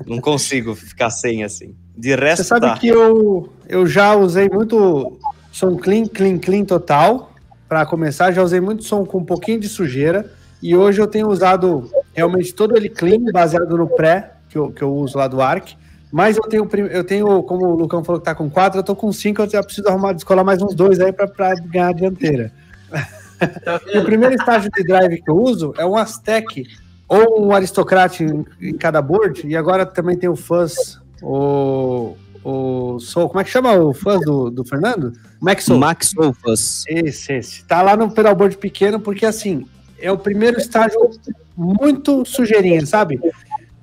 Não 0.06 0.20
consigo 0.20 0.74
ficar 0.74 1.10
sem, 1.10 1.44
assim. 1.44 1.74
De 1.96 2.14
resto, 2.14 2.42
Você 2.42 2.48
sabe 2.48 2.66
tá. 2.66 2.76
que 2.76 2.88
eu, 2.88 3.52
eu 3.68 3.86
já 3.86 4.14
usei 4.14 4.48
muito 4.48 5.18
som 5.52 5.76
clean, 5.76 6.06
clean, 6.06 6.38
clean 6.38 6.64
total. 6.64 7.32
Para 7.68 7.86
começar, 7.86 8.32
já 8.32 8.42
usei 8.42 8.60
muito 8.60 8.84
som 8.84 9.04
com 9.04 9.18
um 9.18 9.24
pouquinho 9.24 9.60
de 9.60 9.68
sujeira. 9.68 10.30
E 10.62 10.76
hoje 10.76 11.00
eu 11.00 11.06
tenho 11.06 11.28
usado 11.28 11.90
realmente 12.14 12.52
todo 12.52 12.76
ele 12.76 12.88
clean, 12.88 13.20
baseado 13.32 13.76
no 13.76 13.86
pré, 13.86 14.32
que 14.48 14.58
eu, 14.58 14.70
que 14.70 14.82
eu 14.82 14.92
uso 14.92 15.16
lá 15.16 15.28
do 15.28 15.40
Arc. 15.40 15.74
Mas 16.12 16.36
eu 16.36 16.42
tenho, 16.42 16.68
eu 16.90 17.04
tenho, 17.04 17.42
como 17.44 17.66
o 17.66 17.76
Lucão 17.76 18.02
falou 18.02 18.20
que 18.20 18.24
tá 18.24 18.34
com 18.34 18.50
quatro, 18.50 18.80
eu 18.80 18.82
tô 18.82 18.96
com 18.96 19.12
cinco, 19.12 19.42
eu 19.42 19.48
já 19.48 19.62
preciso 19.62 19.88
arrumar, 19.88 20.12
descolar 20.12 20.44
mais 20.44 20.60
uns 20.60 20.74
dois 20.74 20.98
aí 20.98 21.12
para 21.12 21.54
ganhar 21.54 21.88
a 21.88 21.92
dianteira. 21.92 22.52
Tá 22.90 23.80
E 23.94 23.98
o 23.98 24.04
primeiro 24.04 24.34
estágio 24.34 24.70
de 24.70 24.82
drive 24.82 25.22
que 25.22 25.30
eu 25.30 25.36
uso 25.36 25.72
é 25.78 25.86
um 25.86 25.96
Aztec 25.96 26.66
ou 27.10 27.44
um 27.44 27.52
Aristocrat 27.52 28.20
em, 28.20 28.46
em 28.60 28.76
cada 28.76 29.02
board, 29.02 29.44
e 29.44 29.56
agora 29.56 29.84
também 29.84 30.16
tem 30.16 30.28
o 30.28 30.36
Fuzz, 30.36 31.00
o, 31.20 32.16
o 32.44 33.00
Soul, 33.00 33.28
como 33.28 33.40
é 33.40 33.44
que 33.44 33.50
chama 33.50 33.74
o 33.74 33.92
Fuzz 33.92 34.24
do, 34.24 34.48
do 34.48 34.64
Fernando? 34.64 35.12
Max 35.40 35.64
Soul. 35.64 35.80
Max 35.80 36.10
Soulfus. 36.10 36.84
Esse, 36.86 37.32
esse. 37.32 37.64
Tá 37.64 37.82
lá 37.82 37.96
no 37.96 38.12
pedalboard 38.12 38.56
pequeno, 38.56 39.00
porque 39.00 39.26
assim, 39.26 39.66
é 39.98 40.12
o 40.12 40.16
primeiro 40.16 40.58
estágio 40.58 41.10
muito 41.56 42.24
sujeirinha, 42.24 42.86
sabe? 42.86 43.20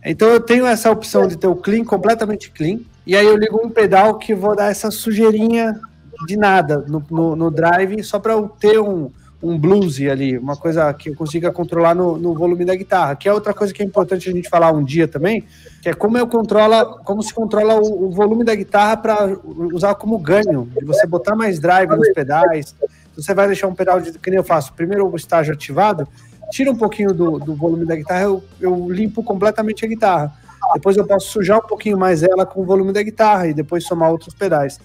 Então 0.05 0.29
eu 0.29 0.39
tenho 0.39 0.65
essa 0.65 0.89
opção 0.89 1.27
de 1.27 1.37
ter 1.37 1.47
o 1.47 1.55
clean, 1.55 1.83
completamente 1.83 2.49
clean, 2.49 2.79
e 3.05 3.13
aí 3.13 3.25
eu 3.25 3.35
ligo 3.35 3.59
um 3.61 3.69
pedal 3.69 4.17
que 4.17 4.33
vou 4.33 4.55
dar 4.55 4.71
essa 4.71 4.89
sujeirinha 4.89 5.77
de 6.25 6.37
nada 6.37 6.85
no, 6.87 7.03
no, 7.11 7.35
no 7.35 7.51
drive, 7.51 8.01
só 8.03 8.19
para 8.19 8.33
eu 8.33 8.47
ter 8.47 8.79
um, 8.79 9.11
um 9.41 9.57
blues 9.57 9.99
ali, 10.01 10.37
uma 10.37 10.55
coisa 10.55 10.91
que 10.93 11.09
eu 11.09 11.15
consiga 11.15 11.51
controlar 11.51 11.93
no, 11.93 12.17
no 12.17 12.33
volume 12.33 12.65
da 12.65 12.75
guitarra, 12.75 13.15
que 13.15 13.29
é 13.29 13.33
outra 13.33 13.53
coisa 13.53 13.71
que 13.71 13.83
é 13.83 13.85
importante 13.85 14.29
a 14.29 14.31
gente 14.31 14.49
falar 14.49 14.71
um 14.71 14.83
dia 14.83 15.07
também, 15.07 15.43
que 15.81 15.89
é 15.89 15.93
como 15.93 16.17
eu 16.17 16.27
controla, 16.27 16.97
como 17.03 17.21
se 17.21 17.33
controla 17.33 17.75
o, 17.75 18.05
o 18.05 18.11
volume 18.11 18.43
da 18.43 18.55
guitarra 18.55 18.97
para 18.97 19.37
usar 19.73 19.93
como 19.95 20.17
ganho, 20.17 20.69
de 20.77 20.83
você 20.83 21.05
botar 21.05 21.35
mais 21.35 21.59
drive 21.59 21.89
nos 21.89 22.09
pedais. 22.09 22.75
Você 23.15 23.33
vai 23.33 23.47
deixar 23.47 23.67
um 23.67 23.75
pedal 23.75 24.01
de 24.01 24.11
que 24.13 24.29
nem 24.29 24.37
eu 24.37 24.43
faço, 24.43 24.73
primeiro 24.73 25.07
o 25.07 25.15
estágio 25.15 25.53
ativado, 25.53 26.07
tira 26.49 26.71
um 26.71 26.75
pouquinho 26.75 27.13
do, 27.13 27.37
do 27.37 27.55
volume 27.55 27.85
da 27.85 27.95
guitarra, 27.95 28.23
eu, 28.23 28.43
eu 28.59 28.89
limpo 28.89 29.23
completamente 29.23 29.85
a 29.85 29.87
guitarra. 29.87 30.33
Depois 30.73 30.97
eu 30.97 31.05
posso 31.05 31.29
sujar 31.29 31.59
um 31.59 31.67
pouquinho 31.67 31.97
mais 31.97 32.23
ela 32.23 32.45
com 32.45 32.61
o 32.61 32.65
volume 32.65 32.91
da 32.91 33.03
guitarra 33.03 33.47
e 33.47 33.53
depois 33.53 33.85
somar 33.85 34.11
outros 34.11 34.33
pedais. 34.33 34.79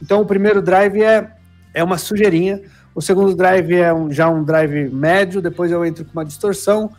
Então 0.00 0.20
o 0.20 0.26
primeiro 0.26 0.60
drive 0.60 1.02
é, 1.02 1.30
é 1.72 1.84
uma 1.84 1.96
sujeirinha, 1.96 2.60
o 2.94 3.00
segundo 3.00 3.34
drive 3.34 3.74
é 3.74 3.92
um, 3.92 4.10
já 4.10 4.28
um 4.28 4.44
drive 4.44 4.90
médio, 4.90 5.40
depois 5.40 5.70
eu 5.70 5.84
entro 5.84 6.04
com 6.04 6.12
uma 6.12 6.24
distorção 6.24 6.90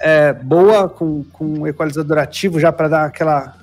é, 0.00 0.32
boa, 0.32 0.88
com, 0.88 1.22
com 1.32 1.44
um 1.44 1.66
equalizador 1.66 2.18
ativo 2.18 2.58
já 2.58 2.72
para 2.72 2.88
dar 2.88 3.04
aquela 3.04 3.56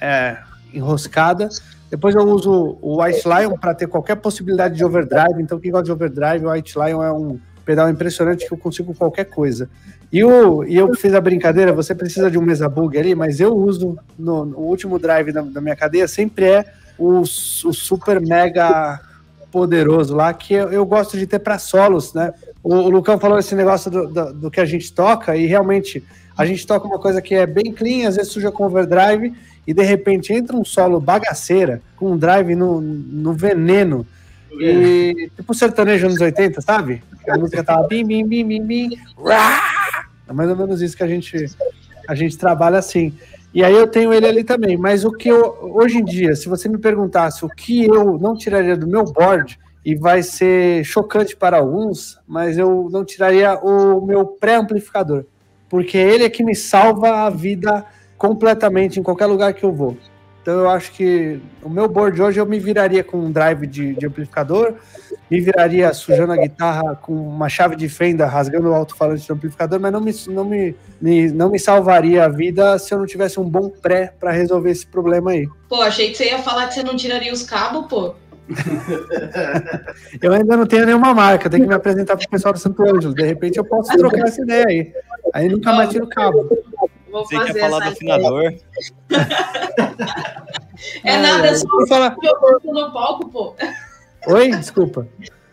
é, 0.00 0.38
enroscada. 0.72 1.48
Depois 1.90 2.14
eu 2.14 2.22
uso 2.22 2.78
o 2.80 3.02
White 3.02 3.22
Lion 3.28 3.56
para 3.56 3.74
ter 3.74 3.86
qualquer 3.86 4.16
possibilidade 4.16 4.74
de 4.74 4.84
overdrive. 4.84 5.40
Então, 5.40 5.60
quem 5.60 5.70
gosta 5.70 5.84
de 5.84 5.92
overdrive, 5.92 6.46
o 6.46 6.50
White 6.50 6.74
Lion 6.76 7.02
é 7.02 7.12
um 7.12 7.38
pedal 7.64 7.88
impressionante 7.88 8.46
que 8.46 8.52
eu 8.52 8.58
consigo 8.58 8.94
qualquer 8.94 9.26
coisa. 9.26 9.68
E, 10.10 10.24
o, 10.24 10.64
e 10.64 10.76
eu 10.76 10.92
fiz 10.94 11.14
a 11.14 11.20
brincadeira, 11.20 11.72
você 11.72 11.94
precisa 11.94 12.30
de 12.30 12.38
um 12.38 12.42
mesa 12.42 12.68
bug 12.68 12.98
ali, 12.98 13.14
mas 13.14 13.40
eu 13.40 13.54
uso 13.54 13.96
no, 14.18 14.44
no 14.44 14.58
último 14.58 14.98
drive 14.98 15.32
da, 15.32 15.42
da 15.42 15.60
minha 15.60 15.76
cadeia, 15.76 16.08
sempre 16.08 16.44
é 16.46 16.64
o, 16.98 17.20
o 17.20 17.26
super 17.26 18.20
mega 18.20 19.00
poderoso 19.54 20.16
lá, 20.16 20.34
que 20.34 20.52
eu, 20.52 20.72
eu 20.72 20.84
gosto 20.84 21.16
de 21.16 21.28
ter 21.28 21.38
para 21.38 21.60
solos, 21.60 22.12
né? 22.12 22.34
O, 22.60 22.74
o 22.74 22.90
Lucão 22.90 23.20
falou 23.20 23.38
esse 23.38 23.54
negócio 23.54 23.88
do, 23.88 24.08
do, 24.08 24.32
do 24.32 24.50
que 24.50 24.60
a 24.60 24.64
gente 24.64 24.92
toca, 24.92 25.36
e 25.36 25.46
realmente 25.46 26.02
a 26.36 26.44
gente 26.44 26.66
toca 26.66 26.88
uma 26.88 26.98
coisa 26.98 27.22
que 27.22 27.36
é 27.36 27.46
bem 27.46 27.70
clean, 27.72 28.08
às 28.08 28.16
vezes 28.16 28.32
suja 28.32 28.50
com 28.50 28.64
overdrive, 28.64 29.32
e 29.64 29.72
de 29.72 29.84
repente 29.84 30.32
entra 30.32 30.56
um 30.56 30.64
solo 30.64 30.98
bagaceira, 30.98 31.80
com 31.94 32.10
um 32.10 32.18
drive 32.18 32.56
no, 32.56 32.80
no 32.80 33.32
veneno, 33.32 34.04
e 34.58 35.30
tipo 35.36 35.54
sertanejo 35.54 36.06
anos 36.06 36.20
80, 36.20 36.60
sabe? 36.60 37.00
A 37.28 37.38
música 37.38 37.62
tava 37.62 37.86
bim, 37.86 38.04
bim, 38.04 38.26
bim, 38.26 38.44
bim, 38.44 38.62
bim, 38.62 38.98
rá! 39.24 40.08
É 40.28 40.32
mais 40.32 40.50
ou 40.50 40.56
menos 40.56 40.82
isso 40.82 40.96
que 40.96 41.04
a 41.04 41.08
gente, 41.08 41.46
a 42.08 42.14
gente 42.16 42.36
trabalha 42.36 42.78
assim. 42.78 43.14
E 43.54 43.62
aí 43.62 43.74
eu 43.74 43.86
tenho 43.86 44.12
ele 44.12 44.26
ali 44.26 44.42
também, 44.42 44.76
mas 44.76 45.04
o 45.04 45.12
que 45.12 45.28
eu, 45.28 45.56
hoje 45.74 45.98
em 45.98 46.04
dia, 46.04 46.34
se 46.34 46.48
você 46.48 46.68
me 46.68 46.76
perguntasse 46.76 47.44
o 47.44 47.48
que 47.48 47.84
eu 47.84 48.18
não 48.18 48.36
tiraria 48.36 48.76
do 48.76 48.86
meu 48.86 49.04
board, 49.04 49.56
e 49.84 49.94
vai 49.94 50.22
ser 50.22 50.82
chocante 50.84 51.36
para 51.36 51.58
alguns, 51.58 52.18
mas 52.26 52.56
eu 52.56 52.88
não 52.90 53.04
tiraria 53.04 53.58
o 53.58 54.00
meu 54.00 54.26
pré-amplificador, 54.26 55.26
porque 55.68 55.98
ele 55.98 56.24
é 56.24 56.30
que 56.30 56.42
me 56.42 56.54
salva 56.54 57.26
a 57.26 57.30
vida 57.30 57.84
completamente 58.16 58.98
em 58.98 59.02
qualquer 59.02 59.26
lugar 59.26 59.52
que 59.52 59.64
eu 59.64 59.72
vou. 59.72 59.96
Então 60.44 60.60
eu 60.60 60.68
acho 60.68 60.92
que 60.92 61.40
o 61.62 61.70
meu 61.70 61.88
board 61.88 62.20
hoje 62.20 62.38
eu 62.38 62.44
me 62.44 62.58
viraria 62.58 63.02
com 63.02 63.16
um 63.16 63.32
drive 63.32 63.66
de, 63.66 63.94
de 63.94 64.06
amplificador, 64.06 64.74
me 65.30 65.40
viraria 65.40 65.90
sujando 65.94 66.34
a 66.34 66.36
guitarra 66.36 66.94
com 66.96 67.14
uma 67.14 67.48
chave 67.48 67.74
de 67.74 67.88
fenda, 67.88 68.26
rasgando 68.26 68.68
o 68.68 68.74
alto-falante 68.74 69.26
do 69.26 69.32
amplificador, 69.32 69.80
mas 69.80 69.90
não 69.90 70.02
me, 70.02 70.12
não, 70.28 70.44
me, 70.44 70.76
me, 71.00 71.30
não 71.30 71.50
me 71.50 71.58
salvaria 71.58 72.26
a 72.26 72.28
vida 72.28 72.78
se 72.78 72.92
eu 72.92 72.98
não 72.98 73.06
tivesse 73.06 73.40
um 73.40 73.48
bom 73.48 73.70
pré 73.70 74.12
para 74.20 74.32
resolver 74.32 74.70
esse 74.70 74.86
problema 74.86 75.30
aí. 75.30 75.48
Pô, 75.66 75.80
achei 75.80 76.10
que 76.10 76.18
você 76.18 76.26
ia 76.26 76.38
falar 76.40 76.68
que 76.68 76.74
você 76.74 76.82
não 76.82 76.94
tiraria 76.94 77.32
os 77.32 77.42
cabos, 77.42 77.86
pô. 77.86 78.14
Eu 80.20 80.30
ainda 80.30 80.58
não 80.58 80.66
tenho 80.66 80.84
nenhuma 80.84 81.14
marca, 81.14 81.48
tenho 81.48 81.62
que 81.62 81.68
me 81.70 81.74
apresentar 81.74 82.18
pro 82.18 82.28
pessoal 82.28 82.52
do 82.52 82.60
Santo 82.60 82.82
Ângelo. 82.82 83.14
De 83.14 83.24
repente 83.24 83.56
eu 83.56 83.64
posso 83.64 83.96
trocar 83.96 84.28
essa 84.28 84.42
ideia 84.42 84.66
aí. 84.68 84.92
Aí 85.32 85.48
nunca 85.48 85.72
mais 85.72 85.88
tiro 85.88 86.04
o 86.04 86.08
cabo. 86.08 86.50
Vou 87.14 87.24
Você 87.24 87.36
fazer 87.36 87.52
quer 87.52 87.60
falar 87.60 87.78
do 87.78 87.84
essa 87.84 87.92
afinador? 87.92 88.54
É 91.04 91.16
nada, 91.16 91.46
é 91.46 91.54
só 91.54 91.86
falar. 91.86 92.16
de 92.16 92.28
ouvido 92.28 92.72
no 92.72 92.92
palco, 92.92 93.28
pô. 93.28 93.54
Oi, 94.26 94.50
desculpa. 94.50 95.06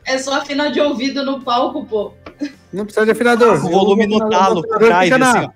É 0.03 0.17
só 0.17 0.41
afinar 0.41 0.71
de 0.71 0.81
ouvido 0.81 1.23
no 1.23 1.39
palco, 1.41 1.85
pô. 1.85 2.13
Não 2.73 2.83
precisa 2.85 3.05
de 3.05 3.11
afinador. 3.11 3.63
O 3.63 3.69
volume 3.69 4.07
no 4.07 4.27
talo, 4.27 4.63
na- 4.79 5.01
assim, 5.01 5.45
ó. 5.45 5.51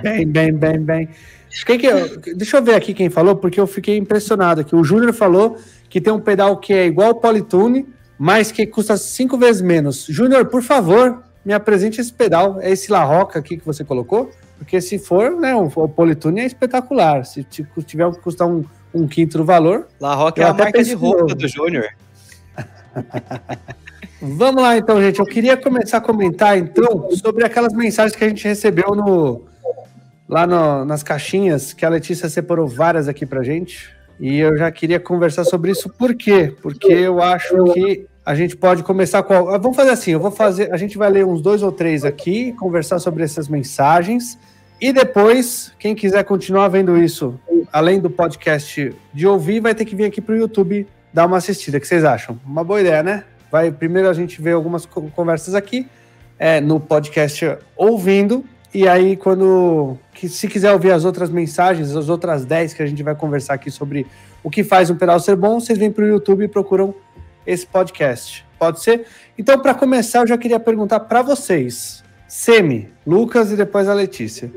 Bem, 0.00 0.26
bem, 0.26 0.50
bem, 0.54 0.80
bem. 0.80 1.08
Quem 1.66 1.78
que 1.78 1.84
eu- 1.86 2.16
deixa 2.34 2.56
eu 2.56 2.62
ver 2.62 2.74
aqui 2.74 2.94
quem 2.94 3.10
falou, 3.10 3.36
porque 3.36 3.60
eu 3.60 3.66
fiquei 3.66 3.98
impressionado 3.98 4.62
aqui. 4.62 4.74
O 4.74 4.82
Júnior 4.82 5.12
falou 5.12 5.58
que 5.90 6.00
tem 6.00 6.10
um 6.10 6.20
pedal 6.20 6.56
que 6.56 6.72
é 6.72 6.86
igual 6.86 7.08
ao 7.08 7.14
Polytune, 7.16 7.86
mas 8.18 8.50
que 8.50 8.66
custa 8.66 8.96
cinco 8.96 9.36
vezes 9.36 9.60
menos. 9.60 10.06
Júnior, 10.08 10.46
por 10.46 10.62
favor, 10.62 11.22
me 11.46 11.52
apresente 11.54 12.00
esse 12.00 12.12
pedal. 12.12 12.60
É 12.60 12.70
esse 12.70 12.90
La 12.90 13.04
Roca 13.04 13.38
aqui 13.38 13.56
que 13.56 13.64
você 13.64 13.84
colocou? 13.84 14.30
Porque 14.58 14.80
se 14.80 14.98
for, 14.98 15.30
né, 15.30 15.54
o, 15.54 15.66
o 15.74 15.88
Polytune 15.88 16.40
é 16.40 16.44
espetacular. 16.44 17.24
Se 17.24 17.44
ti- 17.44 17.64
tiver 17.86 18.10
que 18.10 18.18
custar 18.20 18.48
um, 18.48 18.64
um 18.92 19.06
quinto 19.06 19.38
do 19.38 19.44
valor. 19.44 19.86
La 20.00 20.14
Roca 20.14 20.42
é 20.42 20.44
a 20.44 20.52
marca 20.52 20.82
de 20.82 20.92
roupa 20.94 21.20
novo. 21.22 21.34
do 21.36 21.46
Júnior. 21.48 21.88
Vamos 24.20 24.62
lá 24.62 24.76
então, 24.76 25.00
gente. 25.00 25.18
Eu 25.20 25.26
queria 25.26 25.56
começar 25.56 25.98
a 25.98 26.00
comentar 26.00 26.58
então 26.58 27.10
sobre 27.12 27.44
aquelas 27.44 27.72
mensagens 27.74 28.16
que 28.16 28.24
a 28.24 28.28
gente 28.28 28.46
recebeu 28.46 28.94
no 28.94 29.42
lá 30.28 30.46
no- 30.46 30.84
nas 30.84 31.02
caixinhas, 31.04 31.72
que 31.72 31.84
a 31.84 31.88
Letícia 31.88 32.28
separou 32.28 32.66
várias 32.66 33.06
aqui 33.06 33.24
pra 33.24 33.42
gente. 33.44 33.94
E 34.18 34.38
eu 34.38 34.56
já 34.56 34.70
queria 34.72 34.98
conversar 34.98 35.44
sobre 35.44 35.70
isso. 35.70 35.88
Por 35.90 36.14
quê? 36.14 36.52
Porque 36.62 36.90
eu 36.90 37.22
acho 37.22 37.62
que 37.74 38.06
a 38.26 38.34
gente 38.34 38.56
pode 38.56 38.82
começar 38.82 39.22
com. 39.22 39.44
Vamos 39.44 39.76
fazer 39.76 39.90
assim: 39.90 40.10
eu 40.10 40.18
vou 40.18 40.32
fazer. 40.32 40.72
A 40.72 40.76
gente 40.76 40.98
vai 40.98 41.08
ler 41.08 41.24
uns 41.24 41.40
dois 41.40 41.62
ou 41.62 41.70
três 41.70 42.04
aqui, 42.04 42.52
conversar 42.54 42.98
sobre 42.98 43.22
essas 43.22 43.46
mensagens. 43.48 44.36
E 44.80 44.92
depois, 44.92 45.72
quem 45.78 45.94
quiser 45.94 46.24
continuar 46.24 46.66
vendo 46.66 46.96
isso, 46.98 47.38
além 47.72 48.00
do 48.00 48.10
podcast 48.10 48.92
de 49.14 49.26
ouvir, 49.28 49.60
vai 49.60 49.76
ter 49.76 49.84
que 49.84 49.94
vir 49.94 50.06
aqui 50.06 50.20
pro 50.20 50.36
YouTube 50.36 50.88
dar 51.12 51.24
uma 51.24 51.36
assistida. 51.36 51.78
O 51.78 51.80
que 51.80 51.86
vocês 51.86 52.04
acham? 52.04 52.38
Uma 52.44 52.64
boa 52.64 52.80
ideia, 52.80 53.00
né? 53.00 53.22
Vai 53.50 53.70
primeiro 53.70 54.08
a 54.08 54.12
gente 54.12 54.42
ver 54.42 54.52
algumas 54.52 54.84
co- 54.84 55.08
conversas 55.14 55.54
aqui 55.54 55.86
é, 56.36 56.60
no 56.60 56.80
podcast 56.80 57.58
ouvindo. 57.76 58.44
E 58.74 58.88
aí, 58.88 59.16
quando. 59.16 59.96
Que, 60.12 60.28
se 60.28 60.48
quiser 60.48 60.72
ouvir 60.72 60.90
as 60.90 61.04
outras 61.04 61.30
mensagens, 61.30 61.94
as 61.94 62.08
outras 62.08 62.44
10 62.44 62.74
que 62.74 62.82
a 62.82 62.86
gente 62.86 63.04
vai 63.04 63.14
conversar 63.14 63.54
aqui 63.54 63.70
sobre 63.70 64.04
o 64.42 64.50
que 64.50 64.64
faz 64.64 64.90
um 64.90 64.96
pedal 64.96 65.20
ser 65.20 65.36
bom, 65.36 65.60
vocês 65.60 65.78
vêm 65.78 65.92
para 65.92 66.04
o 66.04 66.08
YouTube 66.08 66.44
e 66.44 66.48
procuram 66.48 66.92
esse 67.46 67.66
podcast. 67.66 68.44
Pode 68.58 68.82
ser? 68.82 69.06
Então, 69.38 69.58
para 69.60 69.74
começar, 69.74 70.20
eu 70.20 70.26
já 70.26 70.38
queria 70.38 70.58
perguntar 70.58 71.00
para 71.00 71.22
vocês, 71.22 72.02
Semi, 72.26 72.88
Lucas 73.06 73.52
e 73.52 73.56
depois 73.56 73.88
a 73.88 73.94
Letícia. 73.94 74.50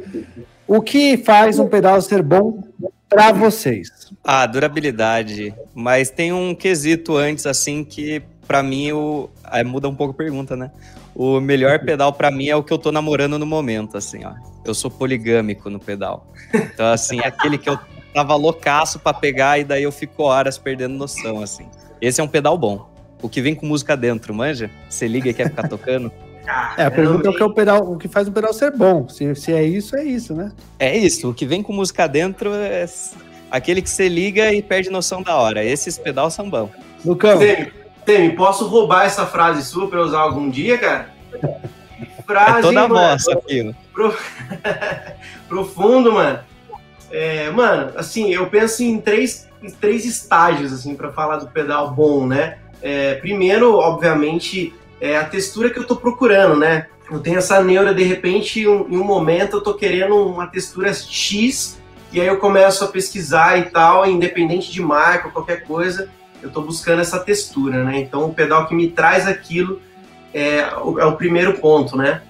O 0.67 0.81
que 0.81 1.17
faz 1.17 1.59
um 1.59 1.67
pedal 1.67 2.01
ser 2.01 2.21
bom 2.21 2.63
para 3.09 3.31
vocês? 3.31 3.89
Ah, 4.23 4.45
durabilidade. 4.45 5.53
Mas 5.73 6.09
tem 6.09 6.31
um 6.31 6.55
quesito 6.55 7.17
antes, 7.17 7.45
assim, 7.45 7.83
que 7.83 8.21
pra 8.47 8.63
mim 8.63 8.91
o... 8.91 9.29
aí 9.43 9.63
muda 9.63 9.89
um 9.89 9.95
pouco 9.95 10.13
a 10.13 10.17
pergunta, 10.17 10.55
né? 10.55 10.71
O 11.13 11.39
melhor 11.41 11.79
pedal 11.79 12.13
pra 12.13 12.31
mim 12.31 12.47
é 12.47 12.55
o 12.55 12.63
que 12.63 12.71
eu 12.71 12.77
tô 12.77 12.91
namorando 12.91 13.37
no 13.37 13.45
momento, 13.45 13.97
assim, 13.97 14.23
ó. 14.23 14.33
eu 14.63 14.73
sou 14.73 14.89
poligâmico 14.89 15.69
no 15.69 15.79
pedal. 15.79 16.25
Então, 16.53 16.85
assim, 16.93 17.19
é 17.19 17.27
aquele 17.27 17.57
que 17.57 17.69
eu 17.69 17.77
tava 18.13 18.35
loucaço 18.35 18.99
pra 18.99 19.13
pegar 19.13 19.59
e 19.59 19.63
daí 19.63 19.83
eu 19.83 19.91
fico 19.91 20.23
horas 20.23 20.57
perdendo 20.57 20.95
noção, 20.95 21.41
assim. 21.41 21.67
Esse 22.01 22.21
é 22.21 22.23
um 22.23 22.27
pedal 22.27 22.57
bom. 22.57 22.89
O 23.21 23.27
que 23.27 23.41
vem 23.41 23.53
com 23.53 23.65
música 23.65 23.97
dentro, 23.97 24.33
manja? 24.33 24.69
Você 24.89 25.07
liga 25.07 25.29
e 25.29 25.33
quer 25.33 25.49
ficar 25.49 25.67
tocando? 25.69 26.11
É, 26.77 26.85
a 26.85 26.91
pergunta 26.91 27.27
é 27.27 27.31
o 27.31 27.35
que, 27.35 27.43
é 27.43 27.45
o, 27.45 27.53
pedal, 27.53 27.91
o 27.91 27.97
que 27.97 28.07
faz 28.07 28.27
um 28.27 28.31
pedal 28.31 28.53
ser 28.53 28.71
bom. 28.71 29.07
Se, 29.07 29.35
se 29.35 29.53
é 29.53 29.63
isso, 29.63 29.95
é 29.95 30.03
isso, 30.03 30.33
né? 30.33 30.51
É 30.79 30.97
isso. 30.97 31.29
O 31.29 31.33
que 31.33 31.45
vem 31.45 31.61
com 31.61 31.73
música 31.73 32.07
dentro 32.07 32.53
é 32.53 32.85
aquele 33.51 33.81
que 33.81 33.89
você 33.89 34.07
liga 34.07 34.51
e 34.53 34.61
perde 34.61 34.89
noção 34.89 35.21
da 35.21 35.35
hora. 35.35 35.63
Esses 35.63 35.97
pedal 35.97 36.31
são 36.31 36.49
bons. 36.49 36.69
Lucão. 37.05 37.37
Temi, 37.37 37.71
Temi, 38.05 38.35
posso 38.35 38.67
roubar 38.67 39.05
essa 39.05 39.25
frase 39.25 39.63
sua 39.63 39.87
pra 39.87 40.01
usar 40.01 40.19
algum 40.19 40.49
dia, 40.49 40.77
cara? 40.77 41.13
Frase, 42.25 42.59
é 42.59 42.61
toda 42.61 42.87
mano, 42.87 42.95
vossa 42.95 43.33
aquilo. 43.33 43.75
Pro... 43.93 44.15
Profundo, 45.47 46.13
mano. 46.13 46.39
É, 47.11 47.49
mano, 47.49 47.91
assim, 47.95 48.31
eu 48.31 48.47
penso 48.47 48.83
em 48.83 48.99
três, 48.99 49.48
em 49.61 49.69
três 49.69 50.05
estágios, 50.05 50.71
assim, 50.71 50.95
para 50.95 51.11
falar 51.11 51.37
do 51.37 51.47
pedal 51.47 51.91
bom, 51.91 52.25
né? 52.25 52.57
É, 52.81 53.15
primeiro, 53.15 53.75
obviamente, 53.75 54.73
é 55.01 55.17
a 55.17 55.25
textura 55.25 55.69
que 55.69 55.79
eu 55.79 55.85
tô 55.85 55.95
procurando, 55.95 56.55
né? 56.55 56.87
Eu 57.11 57.19
tenho 57.19 57.37
essa 57.37 57.61
neura, 57.61 57.93
de 57.93 58.03
repente, 58.03 58.67
um, 58.67 58.87
em 58.89 58.97
um 58.97 59.03
momento 59.03 59.57
eu 59.57 59.61
tô 59.61 59.73
querendo 59.73 60.15
uma 60.15 60.47
textura 60.47 60.93
X, 60.93 61.79
e 62.11 62.21
aí 62.21 62.27
eu 62.27 62.37
começo 62.37 62.83
a 62.83 62.87
pesquisar 62.87 63.57
e 63.57 63.63
tal, 63.63 64.05
independente 64.05 64.71
de 64.71 64.81
marca, 64.81 65.29
qualquer 65.29 65.63
coisa, 65.63 66.09
eu 66.41 66.49
tô 66.49 66.61
buscando 66.61 67.01
essa 67.01 67.19
textura, 67.19 67.83
né? 67.83 67.99
Então, 67.99 68.25
o 68.25 68.33
pedal 68.33 68.67
que 68.67 68.75
me 68.75 68.89
traz 68.89 69.27
aquilo 69.27 69.81
é 70.33 70.69
o, 70.81 70.99
é 70.99 71.05
o 71.05 71.15
primeiro 71.15 71.57
ponto, 71.59 71.97
né? 71.97 72.21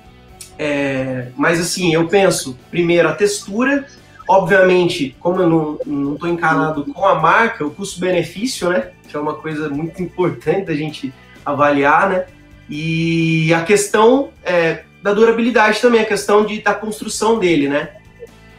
É, 0.58 1.28
mas 1.38 1.60
assim, 1.60 1.94
eu 1.94 2.08
penso, 2.08 2.58
primeiro, 2.70 3.08
a 3.08 3.14
textura, 3.14 3.86
obviamente, 4.30 5.16
como 5.20 5.42
eu 5.42 5.80
não, 5.88 6.16
tô 6.16 6.28
encanado 6.28 6.86
com 6.94 7.04
a 7.04 7.16
marca, 7.16 7.66
o 7.66 7.72
custo-benefício, 7.72 8.70
né? 8.70 8.92
Que 9.08 9.18
é 9.18 9.20
uma 9.20 9.34
coisa 9.34 9.68
muito 9.70 10.04
importante 10.04 10.68
da 10.68 10.76
gente 10.76 11.12
avaliar, 11.44 12.08
né? 12.08 12.26
E 12.70 13.52
a 13.52 13.64
questão 13.64 14.30
é, 14.44 14.84
da 15.02 15.16
durabilidade 15.16 15.82
também, 15.82 16.02
a 16.02 16.06
questão 16.06 16.46
de, 16.46 16.62
da 16.62 16.76
construção 16.76 17.40
dele, 17.40 17.68
né? 17.68 17.90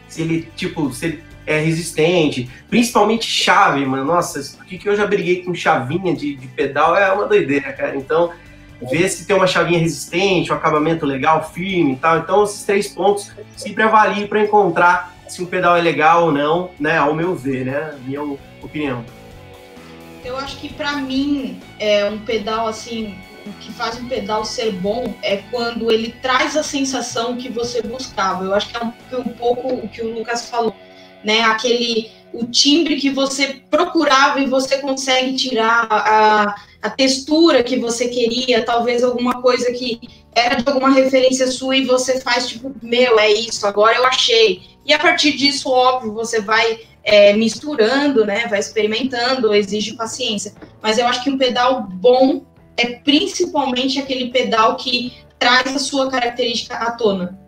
Se 0.08 0.22
ele, 0.22 0.48
tipo, 0.56 0.92
se 0.92 1.06
ele 1.06 1.22
é 1.46 1.60
resistente, 1.60 2.50
principalmente 2.68 3.26
chave, 3.26 3.86
mano. 3.86 4.04
Nossa, 4.04 4.40
o 4.60 4.64
que, 4.64 4.84
eu 4.84 4.96
já 4.96 5.06
briguei 5.06 5.44
com 5.44 5.54
chavinha 5.54 6.16
de, 6.16 6.34
de 6.34 6.48
pedal 6.48 6.96
é 6.96 7.12
uma 7.12 7.26
doideira, 7.26 7.72
cara. 7.72 7.96
Então, 7.96 8.32
ver 8.90 9.08
se 9.08 9.24
tem 9.24 9.36
uma 9.36 9.46
chavinha 9.46 9.78
resistente, 9.78 10.52
um 10.52 10.56
acabamento 10.56 11.06
legal, 11.06 11.48
firme 11.54 11.92
e 11.92 11.96
tal. 11.96 12.18
Então, 12.18 12.42
esses 12.42 12.64
três 12.64 12.88
pontos 12.88 13.30
sempre 13.56 13.84
avalio 13.84 14.26
para 14.26 14.42
encontrar 14.42 15.19
se 15.30 15.42
um 15.42 15.46
pedal 15.46 15.76
é 15.76 15.80
legal 15.80 16.26
ou 16.26 16.32
não, 16.32 16.70
né? 16.78 16.98
Ao 16.98 17.14
meu 17.14 17.34
ver, 17.34 17.64
né? 17.64 17.96
Minha 18.04 18.22
opinião. 18.62 19.04
Eu 20.24 20.36
acho 20.36 20.58
que 20.58 20.68
para 20.68 20.96
mim 20.96 21.60
é 21.78 22.04
um 22.06 22.18
pedal 22.18 22.66
assim, 22.66 23.16
o 23.46 23.52
que 23.52 23.72
faz 23.72 23.98
um 23.98 24.08
pedal 24.08 24.44
ser 24.44 24.72
bom 24.72 25.14
é 25.22 25.38
quando 25.50 25.90
ele 25.90 26.14
traz 26.20 26.56
a 26.56 26.62
sensação 26.62 27.36
que 27.36 27.48
você 27.48 27.80
buscava. 27.80 28.44
Eu 28.44 28.54
acho 28.54 28.68
que 28.68 28.76
é 28.76 28.84
um, 28.84 29.20
um 29.20 29.32
pouco 29.32 29.68
o 29.68 29.88
que 29.88 30.02
o 30.02 30.12
Lucas 30.12 30.48
falou, 30.48 30.74
né? 31.24 31.42
Aquele 31.42 32.10
o 32.32 32.46
timbre 32.46 32.96
que 32.96 33.10
você 33.10 33.60
procurava 33.70 34.40
e 34.40 34.46
você 34.46 34.78
consegue 34.78 35.34
tirar 35.34 35.86
a, 35.90 36.54
a 36.80 36.90
textura 36.90 37.62
que 37.62 37.76
você 37.76 38.08
queria, 38.08 38.64
talvez 38.64 39.02
alguma 39.02 39.42
coisa 39.42 39.72
que 39.72 40.00
era 40.32 40.56
de 40.56 40.68
alguma 40.68 40.90
referência 40.90 41.50
sua 41.50 41.76
e 41.76 41.84
você 41.84 42.20
faz 42.20 42.48
tipo, 42.48 42.72
meu, 42.82 43.18
é 43.18 43.32
isso, 43.32 43.66
agora 43.66 43.96
eu 43.96 44.06
achei. 44.06 44.62
E 44.84 44.92
a 44.92 44.98
partir 44.98 45.36
disso, 45.36 45.70
óbvio, 45.70 46.12
você 46.12 46.40
vai 46.40 46.80
é, 47.04 47.32
misturando, 47.32 48.24
né? 48.24 48.46
Vai 48.48 48.58
experimentando, 48.58 49.54
exige 49.54 49.94
paciência. 49.94 50.52
Mas 50.82 50.98
eu 50.98 51.06
acho 51.06 51.22
que 51.22 51.30
um 51.30 51.38
pedal 51.38 51.82
bom 51.82 52.44
é 52.76 52.86
principalmente 52.86 53.98
aquele 53.98 54.30
pedal 54.30 54.76
que 54.76 55.12
traz 55.38 55.74
a 55.74 55.78
sua 55.78 56.10
característica 56.10 56.74
à 56.76 56.90
tona. 56.92 57.38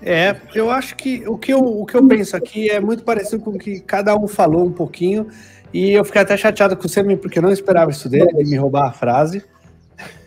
É, 0.00 0.36
eu 0.54 0.70
acho 0.70 0.94
que 0.94 1.28
o 1.28 1.36
que 1.36 1.52
eu, 1.52 1.58
o 1.58 1.84
que 1.84 1.96
eu 1.96 2.06
penso 2.06 2.36
aqui 2.36 2.70
é 2.70 2.78
muito 2.78 3.02
parecido 3.02 3.42
com 3.42 3.50
o 3.50 3.58
que 3.58 3.80
cada 3.80 4.16
um 4.16 4.28
falou 4.28 4.64
um 4.64 4.72
pouquinho, 4.72 5.28
e 5.72 5.90
eu 5.90 6.04
fiquei 6.04 6.22
até 6.22 6.36
chateado 6.36 6.76
com 6.76 6.86
o 6.86 6.88
Semi, 6.88 7.16
porque 7.16 7.38
eu 7.38 7.42
não 7.42 7.50
esperava 7.50 7.90
isso 7.90 8.08
dele, 8.08 8.30
ele 8.34 8.50
me 8.50 8.56
roubar 8.56 8.88
a 8.88 8.92
frase. 8.92 9.44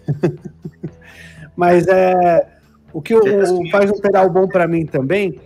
Mas 1.55 1.87
é, 1.87 2.47
o 2.93 3.01
que 3.01 3.15
o, 3.15 3.21
faz 3.69 3.89
um 3.89 3.99
pedal 3.99 4.29
bom 4.29 4.47
para 4.47 4.67
mim 4.67 4.85
também 4.85 5.39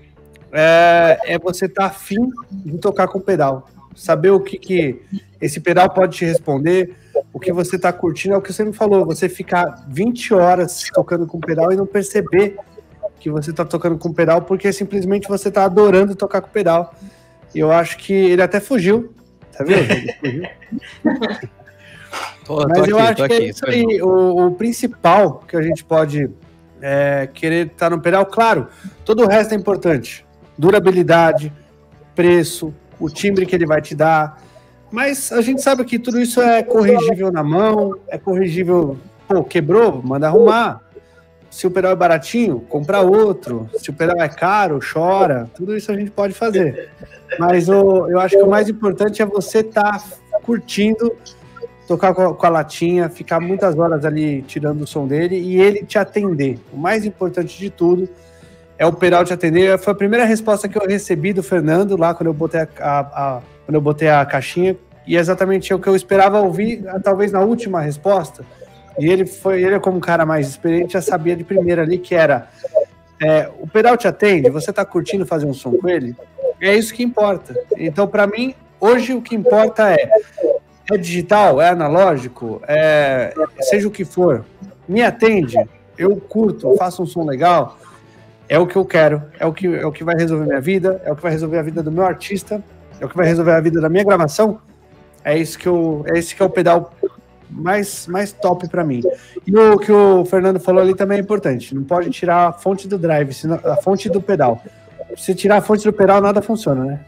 é, 0.55 1.19
é 1.25 1.37
você 1.37 1.65
estar 1.65 1.81
tá 1.81 1.87
afim 1.87 2.29
de 2.49 2.77
tocar 2.77 3.07
com 3.07 3.19
o 3.19 3.21
pedal. 3.21 3.67
Saber 3.93 4.29
o 4.29 4.39
que, 4.39 4.57
que 4.57 5.01
esse 5.41 5.59
pedal 5.59 5.89
pode 5.89 6.17
te 6.17 6.25
responder, 6.25 6.95
o 7.33 7.39
que 7.39 7.51
você 7.51 7.75
está 7.75 7.91
curtindo, 7.91 8.35
é 8.35 8.37
o 8.37 8.41
que 8.41 8.53
você 8.53 8.63
me 8.63 8.73
falou, 8.73 9.05
você 9.05 9.27
ficar 9.27 9.85
20 9.89 10.33
horas 10.33 10.83
tocando 10.93 11.27
com 11.27 11.37
o 11.37 11.41
pedal 11.41 11.71
e 11.71 11.75
não 11.75 11.85
perceber 11.85 12.57
que 13.19 13.29
você 13.29 13.51
está 13.51 13.65
tocando 13.65 13.97
com 13.97 14.13
pedal, 14.13 14.41
porque 14.41 14.71
simplesmente 14.71 15.27
você 15.27 15.49
está 15.49 15.65
adorando 15.65 16.15
tocar 16.15 16.41
com 16.41 16.49
pedal. 16.49 16.95
E 17.53 17.59
eu 17.59 17.71
acho 17.71 17.97
que 17.97 18.13
ele 18.13 18.41
até 18.41 18.59
fugiu, 18.59 19.13
tá 19.51 19.63
vendo? 19.63 19.91
Ele 19.91 20.13
fugiu. 20.19 20.43
tô, 22.45 22.67
Mas 22.67 22.79
tô 22.79 22.85
eu 22.85 22.99
aqui, 22.99 23.21
acho 23.21 23.27
que 23.27 23.33
é 23.33 23.43
isso 23.47 23.69
aí. 23.69 24.01
O, 24.01 24.47
o, 24.47 24.51
principal 24.51 25.43
que 25.47 25.55
a 25.55 25.61
gente 25.61 25.83
pode 25.83 26.29
é, 26.81 27.29
querer 27.33 27.67
estar 27.67 27.89
tá 27.89 27.95
no 27.95 28.01
pedal, 28.01 28.25
claro, 28.25 28.67
todo 29.03 29.23
o 29.23 29.27
resto 29.27 29.53
é 29.53 29.57
importante. 29.57 30.24
Durabilidade, 30.57 31.51
preço, 32.15 32.73
o 32.99 33.09
timbre 33.09 33.45
que 33.45 33.55
ele 33.55 33.65
vai 33.65 33.81
te 33.81 33.95
dar. 33.95 34.41
Mas 34.91 35.31
a 35.31 35.41
gente 35.41 35.61
sabe 35.61 35.83
que 35.83 35.99
tudo 35.99 36.19
isso 36.19 36.41
é 36.41 36.63
corrigível 36.63 37.31
na 37.31 37.43
mão, 37.43 37.95
é 38.07 38.17
corrigível, 38.17 38.97
pô, 39.27 39.43
quebrou, 39.43 40.01
manda 40.03 40.27
arrumar. 40.27 40.81
Se 41.49 41.65
o 41.65 41.71
pedal 41.71 41.93
é 41.93 41.95
baratinho, 41.95 42.59
compra 42.67 42.99
outro. 42.99 43.69
Se 43.77 43.89
o 43.89 43.93
pedal 43.93 44.19
é 44.19 44.27
caro, 44.27 44.79
chora. 44.81 45.49
Tudo 45.55 45.75
isso 45.75 45.89
a 45.89 45.95
gente 45.95 46.11
pode 46.11 46.33
fazer. 46.33 46.89
Mas 47.39 47.69
o, 47.69 48.09
eu 48.09 48.19
acho 48.19 48.35
que 48.35 48.43
o 48.43 48.49
mais 48.49 48.67
importante 48.67 49.21
é 49.21 49.25
você 49.25 49.59
estar 49.59 49.99
tá 49.99 50.39
curtindo, 50.43 51.15
tocar 51.87 52.13
com 52.13 52.21
a, 52.21 52.33
com 52.33 52.45
a, 52.45 52.49
latinha, 52.49 53.09
ficar 53.09 53.39
muitas 53.39 53.77
horas 53.77 54.03
ali 54.03 54.41
tirando 54.41 54.81
o 54.81 54.87
som 54.87 55.07
dele 55.07 55.37
e 55.37 55.59
ele 55.59 55.85
te 55.85 55.97
atender. 55.97 56.59
O 56.73 56.77
mais 56.77 57.05
importante 57.05 57.57
de 57.57 57.69
tudo 57.69 58.09
é 58.77 58.85
o 58.85 58.93
pedal 58.93 59.23
te 59.23 59.33
atender. 59.33 59.77
Foi 59.79 59.93
a 59.93 59.95
primeira 59.95 60.25
resposta 60.25 60.67
que 60.67 60.77
eu 60.77 60.87
recebi 60.87 61.33
do 61.33 61.43
Fernando 61.43 61.97
lá 61.97 62.13
quando 62.13 62.27
eu 62.27 62.33
botei 62.33 62.61
a, 62.61 62.67
a, 62.79 62.99
a 62.99 63.41
quando 63.65 63.75
eu 63.75 63.81
botei 63.81 64.09
a 64.09 64.25
caixinha. 64.25 64.75
E 65.07 65.15
é 65.15 65.19
exatamente 65.19 65.73
o 65.73 65.79
que 65.79 65.87
eu 65.87 65.95
esperava 65.95 66.41
ouvir, 66.41 66.83
talvez 67.03 67.31
na 67.31 67.39
última 67.41 67.79
resposta 67.79 68.43
e 68.97 69.09
ele 69.09 69.25
foi, 69.25 69.61
ele 69.61 69.79
como 69.79 69.97
um 69.97 70.01
cara 70.01 70.25
mais 70.25 70.47
experiente, 70.47 70.93
já 70.93 71.01
sabia 71.01 71.35
de 71.35 71.43
primeira 71.43 71.81
ali 71.81 71.97
que 71.97 72.15
era 72.15 72.47
é, 73.21 73.49
o 73.59 73.67
pedal 73.67 73.97
te 73.97 74.07
atende, 74.07 74.49
você 74.49 74.71
tá 74.71 74.83
curtindo 74.85 75.25
fazer 75.25 75.45
um 75.45 75.53
som 75.53 75.77
com 75.77 75.87
ele? 75.87 76.15
É 76.59 76.75
isso 76.75 76.93
que 76.93 77.03
importa. 77.03 77.55
Então, 77.77 78.07
para 78.07 78.27
mim, 78.27 78.53
hoje 78.79 79.13
o 79.13 79.21
que 79.21 79.35
importa 79.35 79.91
é 79.91 80.09
é 80.91 80.97
digital, 80.97 81.59
é 81.59 81.69
analógico, 81.69 82.61
é, 82.67 83.33
seja 83.61 83.87
o 83.87 83.91
que 83.91 84.05
for, 84.05 84.45
me 84.87 85.01
atende, 85.01 85.57
eu 85.97 86.15
curto, 86.17 86.75
faço 86.77 87.01
um 87.01 87.07
som 87.07 87.25
legal, 87.25 87.79
é 88.47 88.59
o 88.59 88.67
que 88.67 88.75
eu 88.75 88.85
quero, 88.85 89.23
é 89.39 89.45
o 89.45 89.53
que, 89.53 89.67
é 89.67 89.85
o 89.85 89.91
que 89.91 90.03
vai 90.03 90.15
resolver 90.15 90.45
minha 90.45 90.61
vida, 90.61 91.01
é 91.03 91.11
o 91.11 91.15
que 91.15 91.21
vai 91.21 91.31
resolver 91.31 91.57
a 91.57 91.63
vida 91.63 91.81
do 91.81 91.91
meu 91.91 92.05
artista, 92.05 92.63
é 92.99 93.05
o 93.05 93.09
que 93.09 93.17
vai 93.17 93.25
resolver 93.25 93.51
a 93.51 93.61
vida 93.61 93.81
da 93.81 93.89
minha 93.89 94.03
gravação. 94.03 94.59
É 95.23 95.37
isso 95.37 95.57
que 95.57 95.67
eu, 95.67 96.05
é 96.07 96.19
esse 96.19 96.35
que 96.35 96.41
é 96.41 96.45
o 96.45 96.49
pedal 96.49 96.93
mais, 97.49 98.05
mais 98.07 98.31
top 98.31 98.67
para 98.69 98.83
mim. 98.83 99.01
E 99.45 99.57
o 99.57 99.77
que 99.77 99.91
o 99.91 100.23
Fernando 100.25 100.59
falou 100.59 100.81
ali 100.81 100.95
também 100.95 101.17
é 101.17 101.21
importante. 101.21 101.73
Não 101.73 101.83
pode 101.83 102.09
tirar 102.11 102.49
a 102.49 102.53
fonte 102.53 102.87
do 102.87 102.97
drive, 102.97 103.33
senão, 103.33 103.59
a 103.63 103.77
fonte 103.77 104.09
do 104.09 104.21
pedal. 104.21 104.61
Se 105.17 105.33
tirar 105.33 105.57
a 105.57 105.61
fonte 105.61 105.83
do 105.83 105.93
pedal, 105.93 106.21
nada 106.21 106.41
funciona, 106.41 106.85
né? 106.85 106.99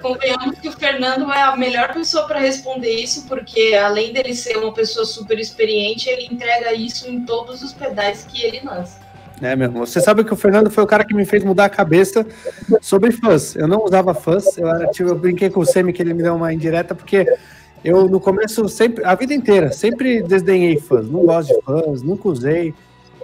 Convenhamos 0.00 0.58
que 0.60 0.68
o 0.68 0.72
Fernando 0.72 1.30
é 1.32 1.42
a 1.42 1.56
melhor 1.56 1.92
pessoa 1.92 2.26
para 2.26 2.38
responder 2.38 2.94
isso, 2.94 3.26
porque 3.26 3.74
além 3.74 4.12
dele 4.12 4.34
ser 4.34 4.56
uma 4.56 4.72
pessoa 4.72 5.04
super 5.04 5.38
experiente, 5.38 6.08
ele 6.08 6.28
entrega 6.32 6.72
isso 6.72 7.08
em 7.08 7.24
todos 7.24 7.62
os 7.62 7.72
pedais 7.72 8.24
que 8.24 8.42
ele 8.44 8.60
lança. 8.64 8.99
É 9.42 9.56
mesmo. 9.56 9.78
Você 9.78 10.00
sabe 10.00 10.22
que 10.22 10.32
o 10.32 10.36
Fernando 10.36 10.70
foi 10.70 10.84
o 10.84 10.86
cara 10.86 11.04
que 11.04 11.14
me 11.14 11.24
fez 11.24 11.42
mudar 11.42 11.64
a 11.66 11.70
cabeça 11.70 12.26
sobre 12.80 13.10
fãs. 13.10 13.56
Eu 13.56 13.66
não 13.66 13.84
usava 13.84 14.12
fãs, 14.12 14.58
eu, 14.58 14.68
era, 14.68 14.86
tipo, 14.88 15.08
eu 15.08 15.14
brinquei 15.14 15.48
com 15.48 15.60
o 15.60 15.66
Semi 15.66 15.92
que 15.92 16.02
ele 16.02 16.12
me 16.12 16.22
deu 16.22 16.34
uma 16.34 16.52
indireta, 16.52 16.94
porque 16.94 17.26
eu, 17.82 18.08
no 18.08 18.20
começo, 18.20 18.68
sempre, 18.68 19.04
a 19.04 19.14
vida 19.14 19.32
inteira, 19.32 19.72
sempre 19.72 20.22
desdenhei 20.22 20.78
fãs. 20.78 21.08
Não 21.08 21.24
gosto 21.24 21.54
de 21.54 21.62
fãs, 21.62 22.02
nunca 22.02 22.28
usei. 22.28 22.74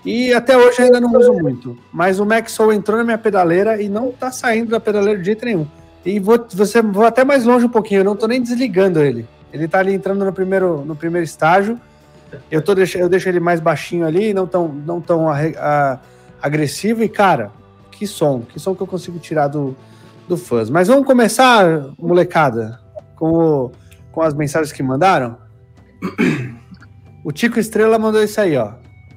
E 0.04 0.32
até 0.32 0.56
hoje 0.56 0.82
ainda 0.82 1.00
não 1.00 1.12
uso 1.18 1.32
muito. 1.34 1.76
Mas 1.92 2.18
o 2.18 2.24
Maxwell 2.24 2.72
entrou 2.72 2.96
na 2.96 3.04
minha 3.04 3.18
pedaleira 3.18 3.82
e 3.82 3.88
não 3.88 4.10
tá 4.10 4.30
saindo 4.30 4.70
da 4.70 4.80
pedaleira 4.80 5.18
de 5.18 5.26
jeito 5.26 5.44
nenhum. 5.44 5.66
E 6.04 6.20
vou, 6.20 6.38
você, 6.52 6.80
vou 6.80 7.04
até 7.04 7.24
mais 7.24 7.44
longe 7.44 7.66
um 7.66 7.68
pouquinho, 7.70 8.00
eu 8.00 8.04
não 8.04 8.16
tô 8.16 8.26
nem 8.26 8.40
desligando 8.40 9.02
ele. 9.02 9.26
Ele 9.52 9.66
tá 9.66 9.80
ali 9.80 9.92
entrando 9.92 10.24
no 10.24 10.32
primeiro, 10.32 10.84
no 10.84 10.94
primeiro 10.94 11.24
estágio. 11.24 11.78
Eu, 12.50 12.62
tô, 12.62 12.72
eu 12.72 13.08
deixo 13.08 13.28
ele 13.28 13.40
mais 13.40 13.60
baixinho 13.60 14.06
ali, 14.06 14.34
não 14.34 14.46
tão, 14.46 14.68
não 14.68 15.00
tão 15.00 15.28
a, 15.28 15.36
a, 15.58 15.98
agressivo. 16.42 17.02
E, 17.02 17.08
cara, 17.08 17.50
que 17.90 18.06
som, 18.06 18.40
que 18.40 18.58
som 18.58 18.74
que 18.74 18.82
eu 18.82 18.86
consigo 18.86 19.18
tirar 19.18 19.48
do, 19.48 19.76
do 20.28 20.36
fãs. 20.36 20.70
Mas 20.70 20.88
vamos 20.88 21.06
começar, 21.06 21.64
molecada, 21.98 22.80
com, 23.14 23.32
o, 23.32 23.72
com 24.12 24.22
as 24.22 24.34
mensagens 24.34 24.72
que 24.72 24.82
mandaram? 24.82 25.38
O 27.24 27.32
Tico 27.32 27.58
Estrela 27.58 27.98
mandou 27.98 28.22
isso 28.22 28.40
aí, 28.40 28.56
ó. 28.56 28.74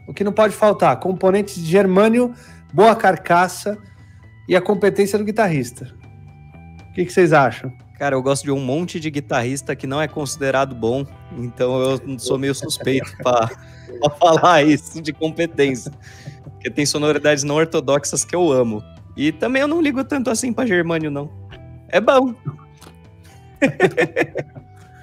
O 0.08 0.14
que 0.14 0.24
não 0.24 0.32
pode 0.32 0.56
faltar: 0.56 1.00
componentes 1.00 1.56
de 1.56 1.66
germânio, 1.66 2.34
boa 2.74 2.96
carcaça 2.96 3.78
e 4.48 4.56
a 4.56 4.62
competência 4.62 5.20
do 5.20 5.24
guitarrista. 5.24 5.94
O 6.90 6.94
que, 6.94 7.06
que 7.06 7.14
vocês 7.14 7.34
acham? 7.34 7.72
Cara, 8.00 8.16
eu 8.16 8.24
gosto 8.24 8.46
de 8.46 8.52
um 8.52 8.62
monte 8.62 8.98
de 8.98 9.12
guitarrista 9.12 9.76
que 9.76 9.86
não 9.86 10.02
é 10.02 10.08
considerado 10.08 10.74
bom, 10.74 11.06
então 11.38 11.82
eu 11.82 12.18
sou 12.18 12.40
meio 12.40 12.56
suspeito 12.56 13.12
para 13.22 13.50
falar 14.18 14.64
isso 14.64 15.02
de 15.02 15.12
competência. 15.12 15.92
Porque 16.46 16.70
tem 16.70 16.86
sonoridades 16.86 17.44
não 17.44 17.56
ortodoxas 17.56 18.24
que 18.24 18.34
eu 18.34 18.54
amo. 18.54 18.82
E 19.18 19.34
também 19.34 19.62
eu 19.62 19.68
não 19.68 19.82
ligo 19.82 20.02
tanto 20.06 20.30
assim 20.30 20.54
para 20.54 20.66
germânio, 20.66 21.12
não. 21.12 21.30
É 21.90 22.00
bom. 22.00 22.34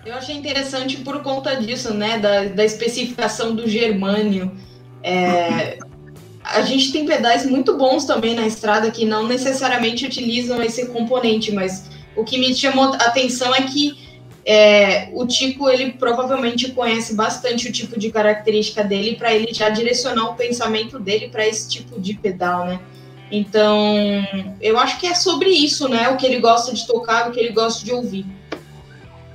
Eu 0.07 0.15
achei 0.15 0.35
interessante 0.35 0.97
por 0.99 1.23
conta 1.23 1.55
disso, 1.57 1.93
né? 1.93 2.19
Da, 2.19 2.45
da 2.45 2.65
especificação 2.65 3.55
do 3.55 3.69
germânio. 3.69 4.53
É, 5.03 5.79
a 6.43 6.63
gente 6.63 6.93
tem 6.93 7.05
pedais 7.05 7.45
muito 7.45 7.77
bons 7.77 8.07
também 8.07 8.35
na 8.35 8.47
estrada 8.47 8.91
que 8.91 9.05
não 9.05 9.27
necessariamente 9.27 10.07
utilizam 10.07 10.63
esse 10.63 10.87
componente, 10.87 11.53
mas 11.53 11.96
o 12.17 12.25
que 12.25 12.39
me 12.39 12.55
chamou 12.55 12.95
a 12.95 12.97
atenção 12.97 13.55
é 13.55 13.63
que 13.63 14.07
é, 14.45 15.09
o 15.13 15.27
Tico 15.27 15.69
ele 15.69 15.93
provavelmente 15.93 16.71
conhece 16.71 17.15
bastante 17.15 17.69
o 17.69 17.73
tipo 17.73 17.99
de 17.99 18.11
característica 18.11 18.85
dele 18.85 19.17
para 19.17 19.35
ele 19.35 19.53
já 19.53 19.69
direcionar 19.69 20.31
o 20.31 20.35
pensamento 20.35 21.01
dele 21.01 21.29
para 21.29 21.47
esse 21.47 21.69
tipo 21.69 22.01
de 22.01 22.15
pedal, 22.15 22.65
né? 22.65 22.81
Então, 23.31 24.25
eu 24.61 24.79
acho 24.79 25.01
que 25.01 25.07
é 25.07 25.15
sobre 25.15 25.51
isso, 25.51 25.89
né? 25.89 26.09
O 26.11 26.17
que 26.17 26.25
ele 26.25 26.39
gosta 26.39 26.73
de 26.73 26.87
tocar, 26.87 27.29
o 27.29 27.33
que 27.33 27.41
ele 27.41 27.53
gosta 27.53 27.85
de 27.85 27.93
ouvir. 27.93 28.25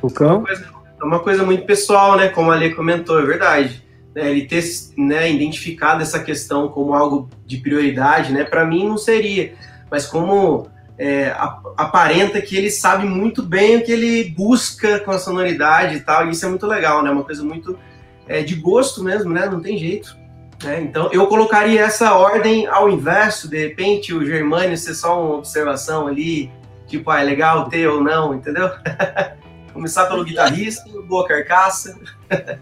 O 0.01 0.09
cão? 0.09 0.45
É 0.47 1.03
uma 1.03 1.19
coisa 1.19 1.43
muito 1.43 1.65
pessoal, 1.65 2.15
né? 2.15 2.29
Como 2.29 2.49
a 2.49 2.55
Lê 2.55 2.69
comentou, 2.69 3.19
é 3.19 3.25
verdade. 3.25 3.83
Né, 4.15 4.29
ele 4.29 4.45
ter 4.45 4.61
né, 4.97 5.31
identificado 5.31 6.01
essa 6.01 6.19
questão 6.19 6.67
como 6.67 6.93
algo 6.93 7.29
de 7.45 7.57
prioridade, 7.57 8.33
né? 8.33 8.43
Para 8.43 8.65
mim 8.65 8.85
não 8.85 8.97
seria, 8.97 9.53
mas 9.89 10.05
como 10.05 10.67
é, 11.03 11.35
aparenta 11.75 12.39
que 12.39 12.55
ele 12.55 12.69
sabe 12.69 13.07
muito 13.07 13.41
bem 13.41 13.77
o 13.77 13.83
que 13.83 13.91
ele 13.91 14.29
busca 14.37 14.99
com 14.99 15.09
a 15.09 15.17
sonoridade 15.17 15.95
e 15.95 15.99
tal, 15.99 16.27
e 16.27 16.29
isso 16.29 16.45
é 16.45 16.49
muito 16.49 16.67
legal, 16.67 17.01
né? 17.01 17.09
Uma 17.09 17.23
coisa 17.23 17.43
muito 17.43 17.75
é, 18.27 18.43
de 18.43 18.53
gosto 18.53 19.03
mesmo, 19.03 19.33
né? 19.33 19.47
Não 19.47 19.59
tem 19.59 19.79
jeito. 19.79 20.15
Né? 20.63 20.79
Então 20.79 21.09
eu 21.11 21.25
colocaria 21.25 21.81
essa 21.81 22.13
ordem 22.13 22.67
ao 22.67 22.87
inverso, 22.87 23.49
de 23.49 23.57
repente 23.57 24.13
o 24.13 24.23
Germânio 24.23 24.77
ser 24.77 24.93
só 24.93 25.19
uma 25.19 25.37
observação 25.37 26.05
ali, 26.05 26.51
tipo, 26.85 27.09
ah, 27.09 27.19
é 27.19 27.23
legal 27.23 27.67
ter 27.67 27.87
ou 27.87 27.99
não, 27.99 28.35
entendeu? 28.35 28.69
Começar 29.73 30.05
pelo 30.05 30.23
guitarrista, 30.23 30.83
boa 31.07 31.27
carcaça. 31.27 31.97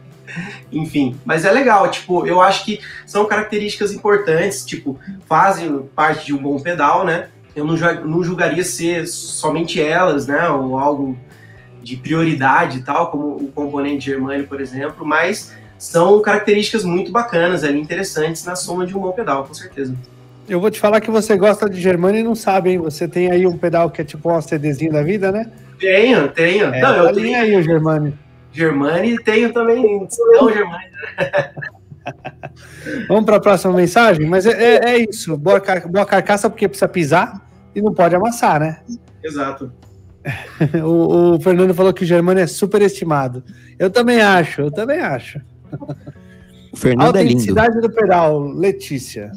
Enfim, 0.71 1.19
mas 1.25 1.43
é 1.43 1.51
legal, 1.51 1.91
tipo, 1.91 2.25
eu 2.25 2.39
acho 2.39 2.63
que 2.63 2.79
são 3.05 3.25
características 3.25 3.91
importantes, 3.91 4.63
tipo, 4.63 4.97
fazem 5.27 5.89
parte 5.93 6.27
de 6.27 6.33
um 6.33 6.37
bom 6.37 6.57
pedal, 6.57 7.03
né? 7.03 7.27
Eu 7.55 7.65
não, 7.65 7.75
não 8.05 8.23
julgaria 8.23 8.63
ser 8.63 9.07
somente 9.07 9.81
elas, 9.81 10.27
né? 10.27 10.49
Ou 10.49 10.77
algo 10.77 11.17
de 11.81 11.95
prioridade 11.95 12.79
e 12.79 12.81
tal, 12.81 13.09
como 13.09 13.35
o 13.37 13.51
componente 13.53 14.05
germânico, 14.05 14.49
por 14.49 14.61
exemplo, 14.61 15.05
mas 15.05 15.53
são 15.77 16.21
características 16.21 16.83
muito 16.83 17.11
bacanas 17.11 17.63
ali, 17.63 17.79
interessantes 17.79 18.43
na 18.43 18.55
soma 18.55 18.85
de 18.85 18.95
um 18.95 18.99
bom 18.99 19.11
pedal, 19.11 19.45
com 19.45 19.53
certeza. 19.53 19.95
Eu 20.47 20.59
vou 20.59 20.69
te 20.69 20.79
falar 20.79 20.99
que 20.99 21.11
você 21.11 21.37
gosta 21.37 21.69
de 21.69 21.79
germânio 21.79 22.21
e 22.21 22.23
não 22.23 22.35
sabe, 22.35 22.71
hein? 22.71 22.79
Você 22.79 23.07
tem 23.07 23.31
aí 23.31 23.45
um 23.45 23.57
pedal 23.57 23.89
que 23.89 24.01
é 24.01 24.03
tipo 24.03 24.35
um 24.35 24.41
CDzinho 24.41 24.91
da 24.91 25.03
vida, 25.03 25.31
né? 25.31 25.49
Tenho, 25.79 26.27
tenho. 26.29 26.65
É, 26.73 26.81
não, 26.81 26.95
eu 26.95 27.13
tenho 27.13 27.37
aí 27.37 27.55
o 27.55 27.63
Germani. 27.63 28.13
Germani 28.51 29.23
tenho 29.23 29.53
também. 29.53 30.07
Não, 30.33 30.51
Germani. 30.51 30.85
Vamos 33.07 33.25
para 33.25 33.37
a 33.37 33.39
próxima 33.39 33.73
mensagem? 33.73 34.27
Mas 34.27 34.45
é, 34.45 34.51
é, 34.51 34.89
é 34.91 35.09
isso. 35.09 35.35
Boa, 35.37 35.59
car 35.59 35.87
boa 35.87 36.05
carcaça 36.05 36.49
porque 36.49 36.67
precisa 36.67 36.87
pisar 36.87 37.41
e 37.75 37.81
não 37.81 37.93
pode 37.93 38.15
amassar, 38.15 38.59
né? 38.59 38.81
Exato. 39.23 39.71
o, 40.83 41.35
o, 41.35 41.39
Fernando 41.39 41.73
falou 41.73 41.93
que 41.93 42.03
o 42.03 42.07
Germani 42.07 42.41
é 42.41 42.47
super 42.47 42.81
estimado. 42.81 43.43
Eu 43.77 43.89
também 43.89 44.21
acho, 44.21 44.61
eu 44.61 44.71
também 44.71 44.99
acho. 44.99 45.39
O 46.71 46.77
Fernando 46.77 47.15
a 47.15 47.19
é 47.19 47.23
lindo. 47.23 47.37
Autenticidade 47.37 47.81
do 47.81 47.89
pedal, 47.89 48.39
Letícia 48.39 49.31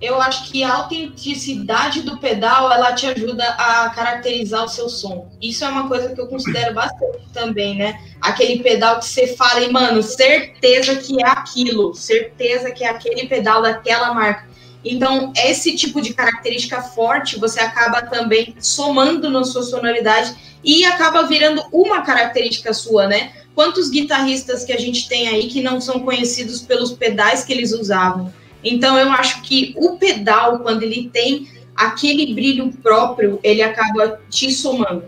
eu 0.00 0.20
acho 0.20 0.50
que 0.50 0.62
a 0.62 0.74
autenticidade 0.74 2.02
do 2.02 2.18
pedal 2.18 2.70
ela 2.72 2.92
te 2.92 3.06
ajuda 3.06 3.44
a 3.44 3.90
caracterizar 3.90 4.64
o 4.64 4.68
seu 4.68 4.88
som. 4.88 5.28
Isso 5.42 5.64
é 5.64 5.68
uma 5.68 5.88
coisa 5.88 6.14
que 6.14 6.20
eu 6.20 6.28
considero 6.28 6.72
bastante 6.72 7.28
também, 7.32 7.76
né? 7.76 8.00
Aquele 8.20 8.62
pedal 8.62 9.00
que 9.00 9.06
você 9.06 9.26
fala 9.34 9.60
e, 9.60 9.72
mano, 9.72 10.02
certeza 10.02 10.94
que 10.96 11.20
é 11.20 11.26
aquilo, 11.26 11.94
certeza 11.94 12.70
que 12.70 12.84
é 12.84 12.88
aquele 12.88 13.26
pedal 13.26 13.60
daquela 13.60 14.14
marca. 14.14 14.46
Então, 14.84 15.32
esse 15.36 15.74
tipo 15.74 16.00
de 16.00 16.14
característica 16.14 16.80
forte 16.80 17.38
você 17.38 17.58
acaba 17.58 18.02
também 18.02 18.54
somando 18.60 19.28
na 19.28 19.42
sua 19.42 19.64
sonoridade 19.64 20.34
e 20.62 20.84
acaba 20.84 21.24
virando 21.24 21.64
uma 21.72 22.02
característica 22.02 22.72
sua, 22.72 23.08
né? 23.08 23.32
Quantos 23.52 23.90
guitarristas 23.90 24.64
que 24.64 24.72
a 24.72 24.78
gente 24.78 25.08
tem 25.08 25.28
aí 25.28 25.48
que 25.48 25.60
não 25.60 25.80
são 25.80 26.00
conhecidos 26.00 26.60
pelos 26.60 26.92
pedais 26.92 27.42
que 27.42 27.52
eles 27.52 27.72
usavam? 27.72 28.32
Então 28.62 28.98
eu 28.98 29.10
acho 29.12 29.42
que 29.42 29.74
o 29.76 29.96
pedal, 29.96 30.58
quando 30.60 30.82
ele 30.82 31.08
tem 31.12 31.48
aquele 31.74 32.34
brilho 32.34 32.70
próprio, 32.82 33.38
ele 33.42 33.62
acaba 33.62 34.20
te 34.28 34.50
somando. 34.50 35.04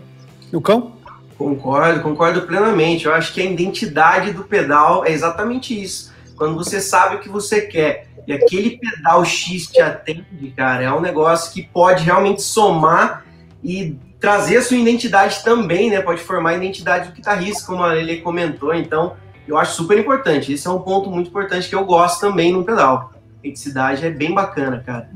O 0.53 0.61
cão? 0.61 0.93
Concordo, 1.37 2.01
concordo 2.01 2.41
plenamente. 2.43 3.05
Eu 3.05 3.13
acho 3.13 3.33
que 3.33 3.41
a 3.41 3.45
identidade 3.45 4.31
do 4.31 4.43
pedal 4.43 5.05
é 5.05 5.11
exatamente 5.11 5.79
isso. 5.79 6.11
Quando 6.35 6.55
você 6.55 6.79
sabe 6.79 7.15
o 7.15 7.19
que 7.19 7.29
você 7.29 7.61
quer 7.61 8.07
e 8.25 8.33
aquele 8.33 8.77
pedal 8.77 9.25
X 9.25 9.67
te 9.67 9.81
atende, 9.81 10.53
cara, 10.55 10.83
é 10.83 10.93
um 10.93 11.01
negócio 11.01 11.51
que 11.51 11.63
pode 11.63 12.03
realmente 12.03 12.41
somar 12.41 13.25
e 13.63 13.95
trazer 14.19 14.57
a 14.57 14.61
sua 14.61 14.77
identidade 14.77 15.43
também, 15.43 15.89
né? 15.89 16.01
Pode 16.01 16.21
formar 16.21 16.51
a 16.51 16.57
identidade 16.57 17.09
do 17.09 17.15
guitarrista, 17.15 17.65
como 17.65 17.85
ele 17.87 18.17
comentou. 18.17 18.73
Então, 18.73 19.15
eu 19.47 19.57
acho 19.57 19.75
super 19.75 19.97
importante. 19.97 20.53
Esse 20.53 20.67
é 20.67 20.71
um 20.71 20.79
ponto 20.79 21.09
muito 21.09 21.29
importante 21.29 21.67
que 21.67 21.75
eu 21.75 21.83
gosto 21.83 22.21
também 22.21 22.53
no 22.53 22.63
pedal 22.63 23.11
autenticidade 23.41 24.05
é 24.05 24.09
bem 24.09 24.33
bacana, 24.33 24.83
cara. 24.85 25.09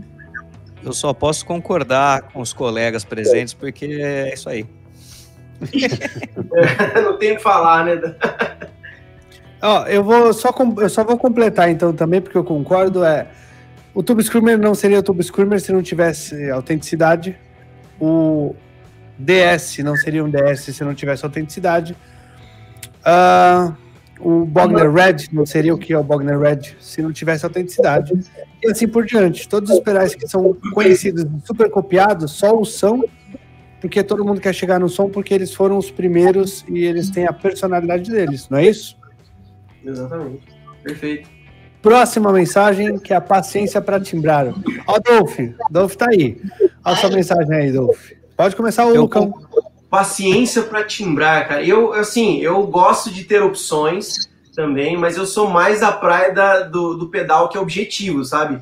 Eu 0.83 0.93
só 0.93 1.13
posso 1.13 1.45
concordar 1.45 2.23
com 2.23 2.41
os 2.41 2.53
colegas 2.53 3.03
presentes, 3.03 3.53
porque 3.53 3.85
é 3.85 4.33
isso 4.33 4.49
aí. 4.49 4.65
Não 7.01 7.17
tem 7.17 7.31
o 7.33 7.37
que 7.37 7.41
falar, 7.41 7.85
né? 7.85 8.15
Ó, 9.61 9.85
eu 9.85 10.03
vou 10.03 10.33
só 10.33 10.53
eu 10.77 10.89
só 10.89 11.03
vou 11.03 11.17
completar 11.17 11.69
então 11.69 11.93
também, 11.93 12.21
porque 12.21 12.37
eu 12.37 12.43
concordo. 12.43 13.03
É, 13.03 13.27
o 13.93 14.03
Tube 14.03 14.21
Screamer 14.21 14.59
não 14.59 14.75
seria 14.75 14.99
o 14.99 15.03
Tube 15.03 15.23
Screamer 15.23 15.59
se 15.61 15.71
não 15.71 15.81
tivesse 15.81 16.51
autenticidade. 16.51 17.35
O 17.99 18.53
DS 19.17 19.77
não 19.79 19.95
seria 19.95 20.23
um 20.23 20.29
DS 20.29 20.75
se 20.75 20.83
não 20.83 20.93
tivesse 20.93 21.23
autenticidade. 21.23 21.95
Uh, 22.99 23.73
o 24.19 24.45
Bogner 24.45 24.91
Red 24.91 25.27
não 25.31 25.45
seria 25.45 25.73
o 25.73 25.77
que 25.77 25.93
é 25.93 25.97
o 25.97 26.03
Bogner 26.03 26.39
Red 26.39 26.75
se 26.79 27.01
não 27.01 27.11
tivesse 27.11 27.45
autenticidade. 27.45 28.13
E 28.63 28.71
assim 28.71 28.87
por 28.87 29.05
diante. 29.05 29.47
Todos 29.47 29.69
os 29.69 29.79
pedais 29.79 30.15
que 30.15 30.27
são 30.27 30.55
conhecidos 30.73 31.25
super 31.45 31.69
copiados 31.69 32.31
só 32.31 32.57
o 32.57 32.65
são 32.65 33.03
porque 33.81 34.03
todo 34.03 34.25
mundo 34.25 34.41
quer 34.41 34.53
chegar 34.53 34.79
no 34.79 34.89
som 34.89 35.09
porque 35.09 35.33
eles 35.33 35.53
foram 35.53 35.77
os 35.77 35.91
primeiros 35.91 36.65
e 36.67 36.83
eles 36.83 37.09
têm 37.11 37.27
a 37.27 37.33
personalidade 37.33 38.09
deles, 38.09 38.49
não 38.49 38.57
é 38.57 38.65
isso? 38.65 38.97
Exatamente. 39.83 40.47
Perfeito. 40.81 41.29
Próxima 41.83 42.33
mensagem, 42.33 42.97
que 42.97 43.13
é 43.13 43.15
a 43.15 43.21
paciência 43.21 43.79
para 43.79 43.99
timbrar. 43.99 44.47
Ó, 44.87 44.99
Dolph, 44.99 45.37
Dolph 45.69 45.95
tá 45.95 46.07
aí. 46.09 46.41
Olha 46.61 46.71
a 46.83 46.95
sua 46.95 47.11
mensagem 47.11 47.55
aí, 47.55 47.71
Dolph. 47.71 48.11
Pode 48.35 48.55
começar 48.55 48.85
o 48.87 48.95
Lucão 48.95 49.31
paciência 49.89 50.63
para 50.63 50.83
timbrar, 50.83 51.47
cara. 51.47 51.63
Eu, 51.63 51.93
assim, 51.93 52.39
eu 52.39 52.65
gosto 52.67 53.11
de 53.11 53.23
ter 53.23 53.41
opções 53.41 54.29
também, 54.55 54.97
mas 54.97 55.17
eu 55.17 55.25
sou 55.25 55.49
mais 55.49 55.83
a 55.83 55.91
praia 55.91 56.33
da, 56.33 56.61
do, 56.61 56.95
do 56.95 57.09
pedal 57.09 57.49
que 57.49 57.57
é 57.57 57.59
objetivo, 57.59 58.23
sabe? 58.23 58.61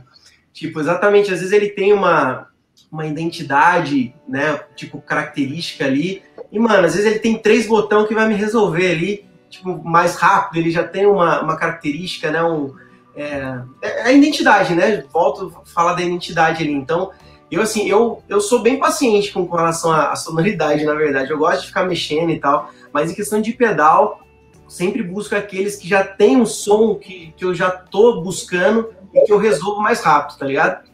Tipo, 0.51 0.79
exatamente, 0.79 1.31
às 1.31 1.39
vezes 1.39 1.53
ele 1.53 1.69
tem 1.69 1.93
uma, 1.93 2.47
uma 2.91 3.05
identidade, 3.05 4.13
né? 4.27 4.59
Tipo, 4.75 5.01
característica 5.01 5.85
ali. 5.85 6.21
E, 6.51 6.59
mano, 6.59 6.85
às 6.85 6.95
vezes 6.95 7.09
ele 7.09 7.19
tem 7.19 7.37
três 7.37 7.67
botões 7.67 8.07
que 8.07 8.13
vai 8.13 8.27
me 8.27 8.35
resolver 8.35 8.91
ali, 8.91 9.25
tipo, 9.49 9.83
mais 9.83 10.15
rápido, 10.15 10.59
ele 10.59 10.71
já 10.71 10.83
tem 10.83 11.05
uma, 11.05 11.41
uma 11.41 11.57
característica, 11.57 12.31
né? 12.31 12.43
Um, 12.43 12.73
é, 13.15 13.61
é 13.81 14.01
a 14.03 14.11
identidade, 14.11 14.75
né? 14.75 15.03
Volto 15.11 15.55
a 15.61 15.65
falar 15.65 15.93
da 15.93 16.01
identidade 16.01 16.63
ali. 16.63 16.73
Então, 16.73 17.11
eu, 17.51 17.61
assim, 17.61 17.87
eu, 17.87 18.23
eu 18.27 18.41
sou 18.41 18.61
bem 18.61 18.79
paciente 18.79 19.31
com, 19.31 19.45
relação 19.45 19.91
à, 19.91 20.15
sonoridade, 20.15 20.83
na 20.85 20.93
verdade. 20.93 21.31
Eu 21.31 21.37
gosto 21.37 21.61
de 21.61 21.67
ficar 21.67 21.83
mexendo 21.83 22.31
e 22.31 22.39
tal, 22.39 22.69
mas 22.91 23.11
em 23.11 23.15
questão 23.15 23.41
de 23.41 23.53
pedal, 23.53 24.21
sempre 24.67 25.03
busco 25.03 25.35
aqueles 25.35 25.75
que 25.75 25.87
já 25.87 26.03
tem 26.03 26.37
um 26.37 26.45
som 26.45 26.95
que, 26.95 27.33
que 27.37 27.45
eu 27.45 27.53
já 27.53 27.69
tô 27.69 28.21
buscando 28.21 28.89
e 29.13 29.21
que 29.21 29.31
eu 29.31 29.37
resolvo 29.37 29.81
mais 29.81 30.01
rápido, 30.01 30.39
tá 30.39 30.45
ligado? 30.45 30.93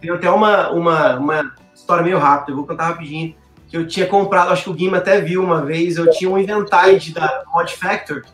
tenho 0.00 0.14
até 0.14 0.30
uma, 0.30 0.70
uma, 0.70 1.16
uma 1.16 1.54
história 1.74 2.02
meio 2.02 2.18
rápida, 2.18 2.52
eu 2.52 2.56
vou 2.56 2.66
contar 2.66 2.88
rapidinho. 2.88 3.34
Que 3.68 3.76
eu 3.76 3.86
tinha 3.86 4.06
comprado, 4.06 4.50
acho 4.50 4.64
que 4.64 4.70
o 4.70 4.74
Guima 4.74 4.96
até 4.96 5.20
viu 5.20 5.44
uma 5.44 5.62
vez, 5.62 5.96
eu 5.96 6.10
tinha 6.10 6.28
um 6.28 6.36
Inventide 6.36 7.12
da 7.12 7.44
Mod 7.52 7.72
Factor, 7.76 8.24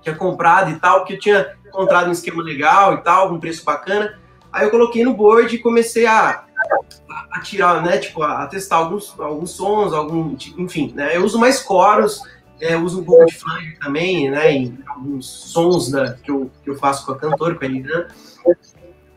tinha 0.00 0.14
comprado 0.14 0.70
e 0.70 0.76
tal, 0.76 1.00
porque 1.00 1.14
eu 1.14 1.18
tinha 1.18 1.54
encontrado 1.66 2.08
um 2.08 2.12
esquema 2.12 2.42
legal 2.42 2.94
e 2.94 2.98
tal, 2.98 3.30
um 3.30 3.38
preço 3.38 3.64
bacana. 3.64 4.18
Aí 4.50 4.64
eu 4.64 4.70
coloquei 4.70 5.04
no 5.04 5.12
board 5.12 5.54
e 5.54 5.58
comecei 5.58 6.06
a, 6.06 6.44
a 7.30 7.40
tirar, 7.40 7.82
né, 7.82 7.98
tipo, 7.98 8.22
a, 8.22 8.46
testar 8.46 8.76
alguns, 8.76 9.18
alguns 9.18 9.50
sons, 9.50 9.92
algum, 9.92 10.36
enfim, 10.56 10.92
né, 10.94 11.16
eu 11.16 11.24
uso 11.24 11.38
mais 11.38 11.60
coros, 11.60 12.22
é, 12.60 12.76
uso 12.76 13.00
um 13.00 13.04
pouco 13.04 13.26
de 13.26 13.34
flange 13.34 13.76
também, 13.80 14.30
né, 14.30 14.52
em 14.52 14.78
alguns 14.86 15.26
sons 15.26 15.90
da, 15.90 16.14
que, 16.14 16.30
eu, 16.30 16.50
que 16.62 16.70
eu 16.70 16.76
faço 16.76 17.06
com 17.06 17.12
a 17.12 17.18
cantora, 17.18 17.54
com 17.54 17.64
a 17.64 17.68
Eliana. 17.68 18.08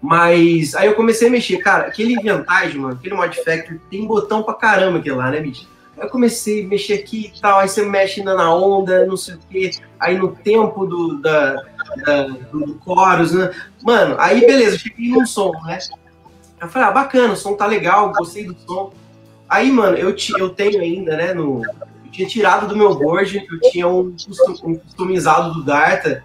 Mas 0.02 0.74
aí 0.74 0.88
eu 0.88 0.95
comecei 0.95 1.28
a 1.28 1.32
mexer, 1.32 1.58
cara, 1.58 1.88
aquele 1.88 2.16
Vintage, 2.16 2.78
mano, 2.78 2.95
aquele 2.95 3.16
Mod 3.16 3.36
Factor, 3.43 3.80
tem 3.89 4.08
botão 4.08 4.41
pra 4.41 4.56
caramba 4.56 4.97
aquele 4.97 5.16
lá, 5.16 5.30
né, 5.30 5.39
bicho? 5.39 5.68
Aí 5.97 6.06
eu 6.06 6.10
comecei 6.10 6.66
a 6.66 6.68
mexer 6.68 6.93
aqui 6.93 7.32
e 7.36 7.39
tal, 7.39 7.60
aí 7.60 7.70
você 7.70 7.86
mexe 7.86 8.24
na 8.24 8.54
onda, 8.54 9.06
não 9.06 9.16
sei 9.16 9.36
o 9.36 9.39
quê, 9.49 9.72
aí 9.99 10.18
no 10.18 10.36
tempo 10.36 10.88
do, 10.88 11.22
da, 11.22 11.64
da 12.04 12.24
do, 12.24 12.66
do 12.66 12.82
chorus, 12.84 13.34
né? 13.34 13.52
Mano, 13.84 14.16
aí 14.18 14.41
beleza, 14.41 14.80
cheguei 14.80 15.10
num 15.10 15.26
som, 15.26 15.52
né? 15.66 15.78
Eu 16.62 16.70
falei, 16.70 16.88
ah, 16.88 16.91
bacana, 16.91 17.34
o 17.34 17.38
som 17.38 17.55
tá 17.55 17.66
legal, 17.66 18.14
gostei 18.14 18.45
do 18.45 18.55
som. 18.59 18.93
Aí, 19.49 19.72
mano, 19.72 19.97
eu, 19.97 20.16
eu 20.38 20.49
tenho 20.49 20.80
ainda, 20.80 21.18
né, 21.18 21.34
no, 21.34 21.66
eu 21.66 22.12
tinha 22.12 22.28
tirado 22.28 22.68
do 22.68 22.78
meu 22.78 22.93
board, 22.93 23.45
eu 23.51 23.72
tinha 23.72 23.88
um, 23.88 24.16
um 24.64 24.76
customizado 24.76 25.55
do 25.55 25.64
Darta, 25.64 26.24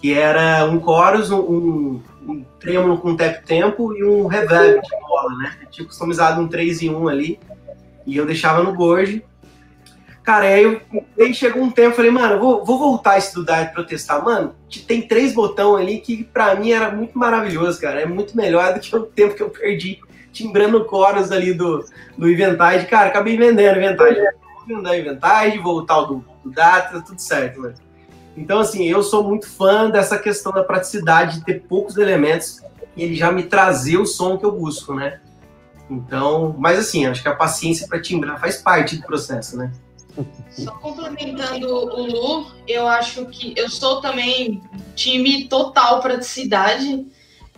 que 0.00 0.12
era 0.12 0.66
um 0.66 0.82
chorus, 0.82 1.30
um, 1.30 2.00
um 2.26 2.44
trêmulo 2.58 2.98
com 2.98 3.16
tap 3.16 3.44
tempo 3.44 3.94
e 3.94 4.04
um 4.04 4.26
reverb 4.26 4.80
de 4.80 5.00
bola, 5.00 5.36
né? 5.38 5.56
Eu 5.62 5.70
tinha 5.70 5.86
customizado 5.86 6.40
um 6.40 6.48
3 6.48 6.82
em 6.82 6.90
1 6.90 7.08
ali, 7.08 7.40
e 8.06 8.16
eu 8.16 8.26
deixava 8.26 8.62
no 8.62 8.74
board. 8.74 9.24
Cara, 10.28 10.44
aí, 10.44 10.62
eu, 10.62 10.82
aí 11.18 11.32
chegou 11.32 11.62
um 11.62 11.70
tempo, 11.70 11.88
eu 11.88 11.94
falei, 11.94 12.10
mano, 12.10 12.38
vou, 12.38 12.62
vou 12.62 12.78
voltar 12.78 13.12
a 13.12 13.18
estudar 13.18 13.72
para 13.72 13.82
testar. 13.82 14.22
Mano, 14.22 14.54
tem 14.86 15.00
três 15.00 15.32
botões 15.32 15.80
ali 15.80 16.00
que 16.00 16.22
para 16.22 16.54
mim 16.54 16.70
era 16.70 16.90
muito 16.90 17.18
maravilhoso, 17.18 17.80
cara. 17.80 18.02
É 18.02 18.04
muito 18.04 18.36
melhor 18.36 18.74
do 18.74 18.78
que 18.78 18.94
o 18.94 19.04
tempo 19.04 19.34
que 19.34 19.42
eu 19.42 19.48
perdi 19.48 19.98
timbrando 20.30 20.84
coros 20.84 21.32
ali 21.32 21.54
do, 21.54 21.82
do 22.18 22.30
Inventide. 22.30 22.84
Cara, 22.90 23.08
acabei 23.08 23.38
vendendo 23.38 23.76
o 23.76 23.78
Inventide. 23.78 24.20
Vou 24.52 24.66
vender 24.66 24.90
o 24.90 24.94
Inventide, 24.96 25.58
voltar 25.62 26.00
o 26.00 26.04
do, 26.04 26.24
do 26.44 26.50
Data, 26.50 27.00
tudo 27.00 27.18
certo, 27.18 27.62
mano. 27.62 27.74
Então, 28.36 28.60
assim, 28.60 28.86
eu 28.86 29.02
sou 29.02 29.24
muito 29.24 29.48
fã 29.48 29.88
dessa 29.88 30.18
questão 30.18 30.52
da 30.52 30.62
praticidade 30.62 31.38
de 31.38 31.44
ter 31.46 31.62
poucos 31.62 31.96
elementos 31.96 32.62
e 32.94 33.02
ele 33.02 33.14
já 33.14 33.32
me 33.32 33.44
trazer 33.44 33.96
o 33.96 34.04
som 34.04 34.36
que 34.36 34.44
eu 34.44 34.52
busco, 34.52 34.92
né? 34.92 35.20
Então, 35.88 36.54
mas 36.58 36.78
assim, 36.78 37.06
acho 37.06 37.22
que 37.22 37.28
a 37.28 37.34
paciência 37.34 37.88
para 37.88 37.98
timbrar 37.98 38.38
faz 38.38 38.58
parte 38.58 38.94
do 38.96 39.06
processo, 39.06 39.56
né? 39.56 39.72
Só 40.50 40.72
complementando 40.72 41.68
o 41.68 42.06
Lu, 42.06 42.46
eu 42.66 42.86
acho 42.86 43.26
que 43.26 43.52
eu 43.56 43.68
sou 43.68 44.00
também 44.00 44.62
time 44.94 45.44
total 45.48 46.00
praticidade, 46.00 47.06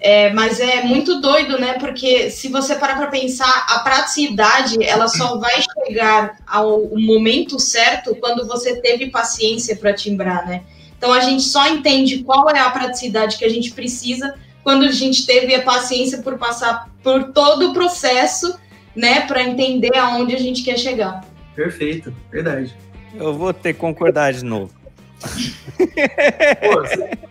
é, 0.01 0.33
mas 0.33 0.61
é 0.61 0.83
muito 0.83 1.21
doido, 1.21 1.59
né? 1.59 1.75
Porque 1.75 2.31
se 2.31 2.49
você 2.49 2.75
parar 2.75 2.97
para 2.97 3.09
pensar, 3.09 3.67
a 3.69 3.81
praticidade 3.81 4.83
ela 4.83 5.09
só 5.09 5.39
vai 5.39 5.63
chegar 5.63 6.39
ao 6.47 6.89
momento 6.95 7.59
certo 7.59 8.15
quando 8.17 8.47
você 8.47 8.81
teve 8.81 9.11
paciência 9.11 9.77
para 9.77 9.93
timbrar, 9.93 10.47
né? 10.47 10.63
Então 10.97 11.13
a 11.13 11.21
gente 11.21 11.43
só 11.43 11.67
entende 11.69 12.23
qual 12.23 12.49
é 12.51 12.59
a 12.59 12.71
praticidade 12.71 13.39
que 13.39 13.45
a 13.45 13.49
gente 13.49 13.73
precisa 13.73 14.35
quando 14.63 14.85
a 14.85 14.93
gente 14.93 15.27
teve 15.27 15.55
a 15.55 15.63
paciência 15.63 16.19
por 16.19 16.39
passar 16.39 16.91
por 17.03 17.33
todo 17.33 17.71
o 17.71 17.73
processo, 17.73 18.55
né, 18.95 19.23
para 19.23 19.43
entender 19.43 19.97
aonde 19.97 20.35
a 20.35 20.39
gente 20.39 20.63
quer 20.63 20.79
chegar. 20.79 21.25
Perfeito, 21.61 22.11
verdade. 22.33 22.75
Eu 23.15 23.35
vou 23.35 23.53
ter 23.53 23.75
que 23.75 23.79
concordar 23.79 24.33
de 24.33 24.43
novo. 24.43 24.73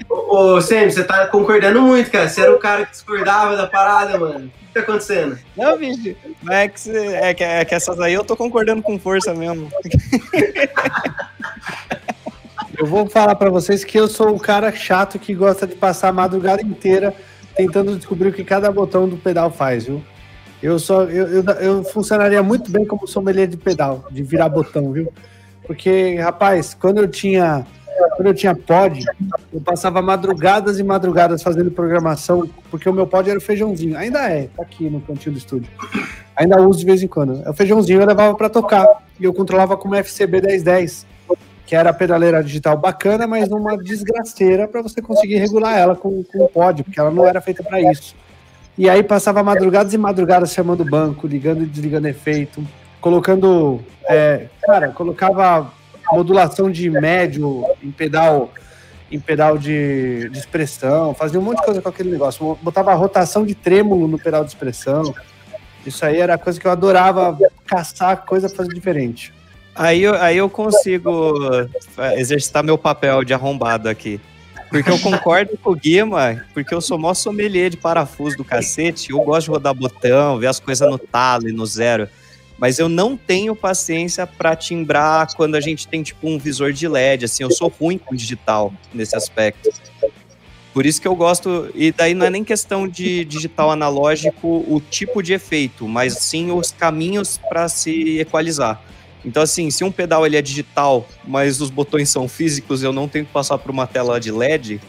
Ô, 0.07 0.53
ô 0.53 0.61
Sam, 0.61 0.87
você 0.87 1.03
tá 1.03 1.25
concordando 1.25 1.81
muito, 1.81 2.11
cara. 2.11 2.29
Você 2.29 2.41
era 2.41 2.53
o 2.53 2.59
cara 2.59 2.85
que 2.85 2.91
discordava 2.91 3.57
da 3.57 3.65
parada, 3.65 4.19
mano. 4.19 4.45
O 4.45 4.67
que 4.67 4.73
tá 4.75 4.81
acontecendo? 4.81 5.39
Não, 5.57 5.75
bicho. 5.75 6.15
É 6.47 6.67
que, 6.67 6.89
é, 6.91 7.33
que, 7.33 7.43
é 7.43 7.65
que 7.65 7.73
essas 7.73 7.99
aí 7.99 8.13
eu 8.13 8.23
tô 8.23 8.37
concordando 8.37 8.83
com 8.83 8.99
força 8.99 9.33
mesmo. 9.33 9.71
Eu 12.77 12.85
vou 12.85 13.09
falar 13.09 13.33
para 13.33 13.49
vocês 13.49 13.83
que 13.83 13.99
eu 13.99 14.07
sou 14.07 14.35
o 14.35 14.39
cara 14.39 14.71
chato 14.71 15.17
que 15.17 15.33
gosta 15.33 15.65
de 15.65 15.73
passar 15.73 16.09
a 16.09 16.13
madrugada 16.13 16.61
inteira 16.61 17.15
tentando 17.55 17.97
descobrir 17.97 18.29
o 18.29 18.33
que 18.33 18.43
cada 18.43 18.71
botão 18.71 19.09
do 19.09 19.17
pedal 19.17 19.49
faz, 19.49 19.85
viu? 19.85 20.03
Eu 20.61 20.77
só 20.77 21.03
eu, 21.03 21.27
eu, 21.27 21.43
eu, 21.43 21.83
funcionaria 21.85 22.43
muito 22.43 22.69
bem 22.69 22.85
como 22.85 23.07
sommelier 23.07 23.47
de 23.47 23.57
pedal, 23.57 24.05
de 24.11 24.21
virar 24.23 24.49
botão, 24.49 24.91
viu? 24.91 25.11
Porque, 25.65 26.15
rapaz, 26.15 26.73
quando 26.73 26.97
eu 26.97 27.07
tinha 27.07 27.65
quando 28.15 28.27
eu 28.27 28.33
tinha 28.33 28.55
pod, 28.55 29.03
eu 29.53 29.61
passava 29.61 30.01
madrugadas 30.01 30.79
e 30.79 30.83
madrugadas 30.83 31.43
fazendo 31.43 31.71
programação, 31.71 32.49
porque 32.69 32.89
o 32.89 32.93
meu 32.93 33.05
pod 33.05 33.29
era 33.29 33.37
o 33.37 33.41
feijãozinho. 33.41 33.97
Ainda 33.97 34.19
é, 34.29 34.49
tá 34.55 34.63
aqui 34.63 34.89
no 34.89 35.01
cantinho 35.01 35.33
do 35.33 35.37
estúdio. 35.37 35.69
Ainda 36.35 36.61
uso 36.61 36.79
de 36.79 36.85
vez 36.85 37.03
em 37.03 37.07
quando. 37.07 37.41
É 37.45 37.49
o 37.49 37.53
feijãozinho 37.53 38.01
eu 38.01 38.07
levava 38.07 38.35
para 38.35 38.49
tocar 38.49 38.85
e 39.19 39.25
eu 39.25 39.33
controlava 39.33 39.75
como 39.75 39.95
FCB 39.95 40.41
1010, 40.41 41.05
que 41.65 41.75
era 41.75 41.89
a 41.89 41.93
pedaleira 41.93 42.43
digital 42.43 42.77
bacana, 42.77 43.27
mas 43.27 43.49
uma 43.49 43.77
desgraceira 43.77 44.67
para 44.67 44.81
você 44.81 45.01
conseguir 45.01 45.37
regular 45.37 45.77
ela 45.77 45.95
com, 45.95 46.23
com 46.23 46.43
o 46.43 46.47
pod, 46.47 46.83
porque 46.83 46.99
ela 46.99 47.11
não 47.11 47.27
era 47.27 47.41
feita 47.41 47.63
para 47.63 47.81
isso. 47.81 48.15
E 48.79 48.89
aí 48.89 49.03
passava 49.03 49.43
madrugadas 49.43 49.93
e 49.93 49.97
madrugadas 49.97 50.53
chamando 50.53 50.83
o 50.83 50.89
banco, 50.89 51.27
ligando 51.27 51.63
e 51.63 51.65
desligando 51.65 52.07
efeito, 52.07 52.65
colocando. 53.01 53.81
É, 54.07 54.45
cara, 54.61 54.87
colocava 54.87 55.69
modulação 56.13 56.71
de 56.71 56.89
médio 56.89 57.65
em 57.83 57.91
pedal 57.91 58.49
em 59.11 59.19
pedal 59.19 59.57
de, 59.57 60.29
de, 60.29 60.37
expressão, 60.37 61.13
fazia 61.13 61.39
um 61.39 61.43
monte 61.43 61.57
de 61.57 61.65
coisa 61.65 61.81
com 61.81 61.89
aquele 61.89 62.09
negócio. 62.09 62.57
Botava 62.61 62.93
rotação 62.93 63.45
de 63.45 63.53
trêmulo 63.53 64.07
no 64.07 64.17
pedal 64.17 64.45
de 64.45 64.51
expressão. 64.51 65.13
Isso 65.85 66.05
aí 66.05 66.21
era 66.21 66.37
coisa 66.37 66.57
que 66.57 66.65
eu 66.65 66.71
adorava 66.71 67.37
caçar 67.65 68.23
coisa 68.23 68.47
pra 68.47 68.57
fazer 68.57 68.73
diferente. 68.73 69.33
Aí, 69.75 70.05
aí 70.05 70.37
eu 70.37 70.49
consigo 70.49 71.33
exercitar 72.15 72.63
meu 72.63 72.77
papel 72.77 73.25
de 73.25 73.33
arrombado 73.33 73.89
aqui. 73.89 74.21
Porque 74.69 74.89
eu 74.89 74.99
concordo 74.99 75.57
com 75.57 75.71
o 75.71 75.75
Guima, 75.75 76.45
porque 76.53 76.73
eu 76.73 76.81
sou 76.81 76.97
mó 76.97 77.13
sommelier 77.13 77.69
de 77.69 77.77
parafuso 77.77 78.37
do 78.37 78.45
cacete. 78.45 79.11
Eu 79.11 79.21
gosto 79.21 79.45
de 79.45 79.51
rodar 79.51 79.73
botão, 79.73 80.37
ver 80.37 80.47
as 80.47 80.59
coisas 80.59 80.87
no 80.89 80.97
talo 80.97 81.49
e 81.49 81.51
no 81.51 81.65
zero. 81.65 82.07
Mas 82.57 82.77
eu 82.77 82.89
não 82.89 83.15
tenho 83.17 83.55
paciência 83.55 84.27
para 84.27 84.55
timbrar 84.55 85.33
quando 85.35 85.55
a 85.55 85.61
gente 85.61 85.87
tem, 85.87 86.03
tipo, 86.03 86.27
um 86.27 86.37
visor 86.37 86.73
de 86.73 86.87
LED. 86.87 87.25
Assim, 87.25 87.43
eu 87.43 87.51
sou 87.51 87.69
ruim 87.69 87.97
com 87.97 88.13
digital 88.13 88.73
nesse 88.93 89.15
aspecto. 89.15 89.69
Por 90.73 90.85
isso 90.85 91.01
que 91.01 91.07
eu 91.07 91.15
gosto. 91.15 91.69
E 91.73 91.91
daí 91.91 92.13
não 92.13 92.25
é 92.25 92.29
nem 92.29 92.43
questão 92.43 92.87
de 92.87 93.25
digital 93.25 93.71
analógico 93.71 94.65
o 94.67 94.81
tipo 94.89 95.23
de 95.23 95.33
efeito, 95.33 95.87
mas 95.87 96.13
sim 96.19 96.51
os 96.51 96.71
caminhos 96.71 97.39
para 97.49 97.67
se 97.69 98.19
equalizar. 98.19 98.81
Então, 99.23 99.43
assim, 99.43 99.69
se 99.69 99.83
um 99.83 99.91
pedal 99.91 100.25
ele 100.25 100.37
é 100.37 100.41
digital, 100.41 101.07
mas 101.25 101.59
os 101.59 101.69
botões 101.69 102.09
são 102.09 102.27
físicos, 102.27 102.83
eu 102.83 102.93
não 102.93 103.07
tenho 103.07 103.25
que 103.25 103.31
passar 103.31 103.57
por 103.57 103.69
uma 103.69 103.85
tela 103.85 104.19
de 104.19 104.31
LED, 104.31 104.79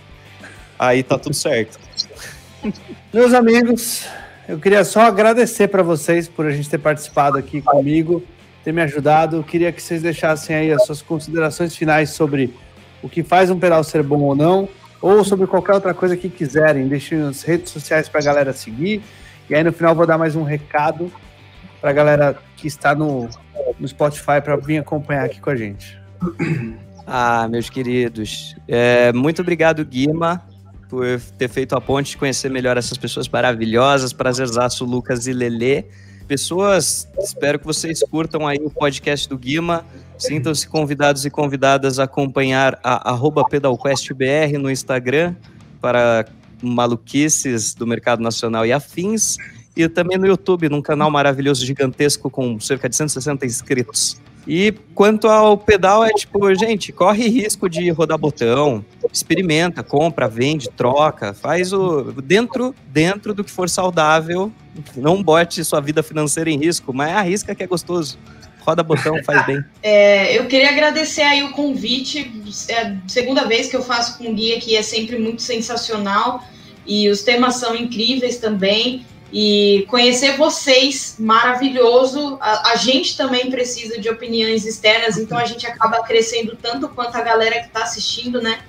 aí 0.78 1.03
tá 1.03 1.18
tudo 1.18 1.35
certo. 1.35 1.78
Meus 3.12 3.35
amigos, 3.35 4.07
eu 4.49 4.59
queria 4.59 4.85
só 4.85 5.03
agradecer 5.03 5.68
para 5.68 5.83
vocês 5.83 6.28
por 6.28 6.47
a 6.47 6.51
gente 6.51 6.68
ter 6.68 6.78
participado 6.78 7.39
aqui 7.39 7.61
comigo, 7.61 8.22
ter 8.64 8.72
me 8.72 8.83
ajudado. 8.83 9.37
Eu 9.37 9.45
queria 9.45 9.72
que 9.72 9.83
vocês 9.83 10.03
deixassem 10.03 10.55
aí 10.55 10.72
as 10.72 10.85
suas 10.85 11.03
considerações 11.03 11.74
finais 11.74 12.11
sobre 12.11 12.55
o 13.03 13.09
que 13.09 13.22
faz 13.22 13.51
um 13.51 13.59
pedal 13.59 13.83
ser 13.83 14.03
bom 14.03 14.20
ou 14.20 14.35
não, 14.35 14.68
ou 15.01 15.24
sobre 15.24 15.47
qualquer 15.47 15.74
outra 15.74 15.95
coisa 15.95 16.16
que 16.16 16.28
quiserem. 16.28 16.87
Deixem 16.87 17.18
nas 17.18 17.43
redes 17.43 17.70
sociais 17.70 18.09
para 18.09 18.20
a 18.20 18.24
galera 18.24 18.53
seguir. 18.53 19.03
E 19.49 19.55
aí 19.55 19.64
no 19.64 19.72
final 19.72 19.95
vou 19.95 20.07
dar 20.07 20.18
mais 20.18 20.37
um 20.37 20.43
recado 20.43 21.11
para 21.81 21.91
a 21.91 21.93
galera 21.93 22.39
que 22.57 22.66
está 22.66 22.95
no, 22.95 23.28
no 23.79 23.87
Spotify 23.87 24.41
para 24.43 24.57
vir 24.57 24.79
acompanhar 24.79 25.25
aqui 25.25 25.41
com 25.41 25.51
a 25.51 25.57
gente. 25.57 25.99
Ah, 27.07 27.49
meus 27.49 27.68
queridos, 27.68 28.55
é, 28.68 29.12
muito 29.12 29.43
obrigado, 29.43 29.85
Guima, 29.85 30.47
por 30.89 31.21
ter 31.37 31.49
feito 31.49 31.75
a 31.75 31.81
ponte, 31.81 32.16
conhecer 32.16 32.49
melhor 32.49 32.77
essas 32.77 32.97
pessoas 32.97 33.29
maravilhosas, 33.29 34.12
prazerzaço 34.12 34.85
Lucas 34.85 35.27
e 35.27 35.33
Lelê. 35.33 35.87
Pessoas, 36.29 37.09
espero 37.18 37.59
que 37.59 37.66
vocês 37.66 38.01
curtam 38.09 38.47
aí 38.47 38.59
o 38.62 38.71
podcast 38.71 39.29
do 39.29 39.37
Guima, 39.37 39.85
sintam-se 40.16 40.68
convidados 40.68 41.25
e 41.25 41.31
convidadas 41.31 41.99
a 41.99 42.05
acompanhar 42.05 42.79
a 42.85 43.18
pedalquestbr 43.51 44.57
no 44.57 44.71
Instagram 44.71 45.35
para 45.81 46.27
maluquices 46.62 47.75
do 47.75 47.87
mercado 47.87 48.23
nacional 48.23 48.64
e 48.64 48.73
afins 48.73 49.37
e 49.77 49.89
também 49.89 50.18
no 50.18 50.27
YouTube, 50.27 50.68
num 50.68 50.83
canal 50.83 51.11
maravilhoso, 51.11 51.64
gigantesco, 51.64 52.29
com 52.29 52.59
cerca 52.59 52.89
de 52.89 52.97
160 52.97 53.47
inscritos. 53.47 54.21
E 54.47 54.73
quanto 54.95 55.29
ao 55.29 55.57
pedal, 55.57 56.05
é 56.05 56.11
tipo, 56.11 56.53
gente, 56.55 56.93
corre 56.93 57.29
risco 57.29 57.68
de 57.68 57.89
rodar 57.91 58.18
botão, 58.18 58.85
experimenta, 59.12 59.83
compra, 59.83 60.29
vende, 60.29 60.68
troca, 60.71 61.35
faz 61.35 61.73
o 61.73 62.12
dentro 62.23 62.75
dentro 62.89 63.35
do 63.35 63.45
que 63.45 63.51
for 63.51 63.68
saudável. 63.68 64.51
Não 64.97 65.23
bote 65.23 65.62
sua 65.64 65.81
vida 65.81 66.03
financeira 66.03 66.51
em 66.51 66.59
risco, 66.59 66.93
mas 66.93 67.12
arrisca 67.12 67.55
que 67.55 67.62
é 67.62 67.66
gostoso. 67.66 68.18
Roda 68.61 68.83
botão, 68.83 69.14
faz 69.25 69.45
bem. 69.47 69.62
É, 69.83 70.37
eu 70.39 70.47
queria 70.47 70.71
agradecer 70.71 71.23
aí 71.23 71.43
o 71.43 71.51
convite. 71.51 72.33
É 72.68 72.83
a 72.83 72.97
segunda 73.07 73.47
vez 73.47 73.68
que 73.68 73.77
eu 73.77 73.83
faço 73.83 74.16
com 74.16 74.25
o 74.25 74.35
Gui 74.35 74.55
aqui, 74.55 74.77
é 74.77 74.83
sempre 74.83 75.18
muito 75.18 75.43
sensacional. 75.43 76.43
E 76.87 77.09
os 77.09 77.23
temas 77.23 77.57
são 77.57 77.77
incríveis 77.77 78.39
também. 78.39 79.05
E 79.33 79.87
conhecer 79.89 80.37
vocês, 80.37 81.16
maravilhoso. 81.18 82.37
A, 82.41 82.72
a, 82.72 82.76
gente 82.76 83.16
também 83.16 83.49
precisa 83.49 84.01
de 84.01 84.09
opiniões 84.09 84.66
externas, 84.66 85.16
então 85.18 85.39
a 85.39 85.45
gente 85.45 85.66
acaba 85.66 86.03
crescendo 86.03 86.59
tanto 86.61 86.89
quanto 86.89 87.16
a 87.16 87.22
galera 87.22 87.61
que 87.61 87.66
está 87.66 87.85
assistindo, 87.85 88.43
né? 88.43 88.61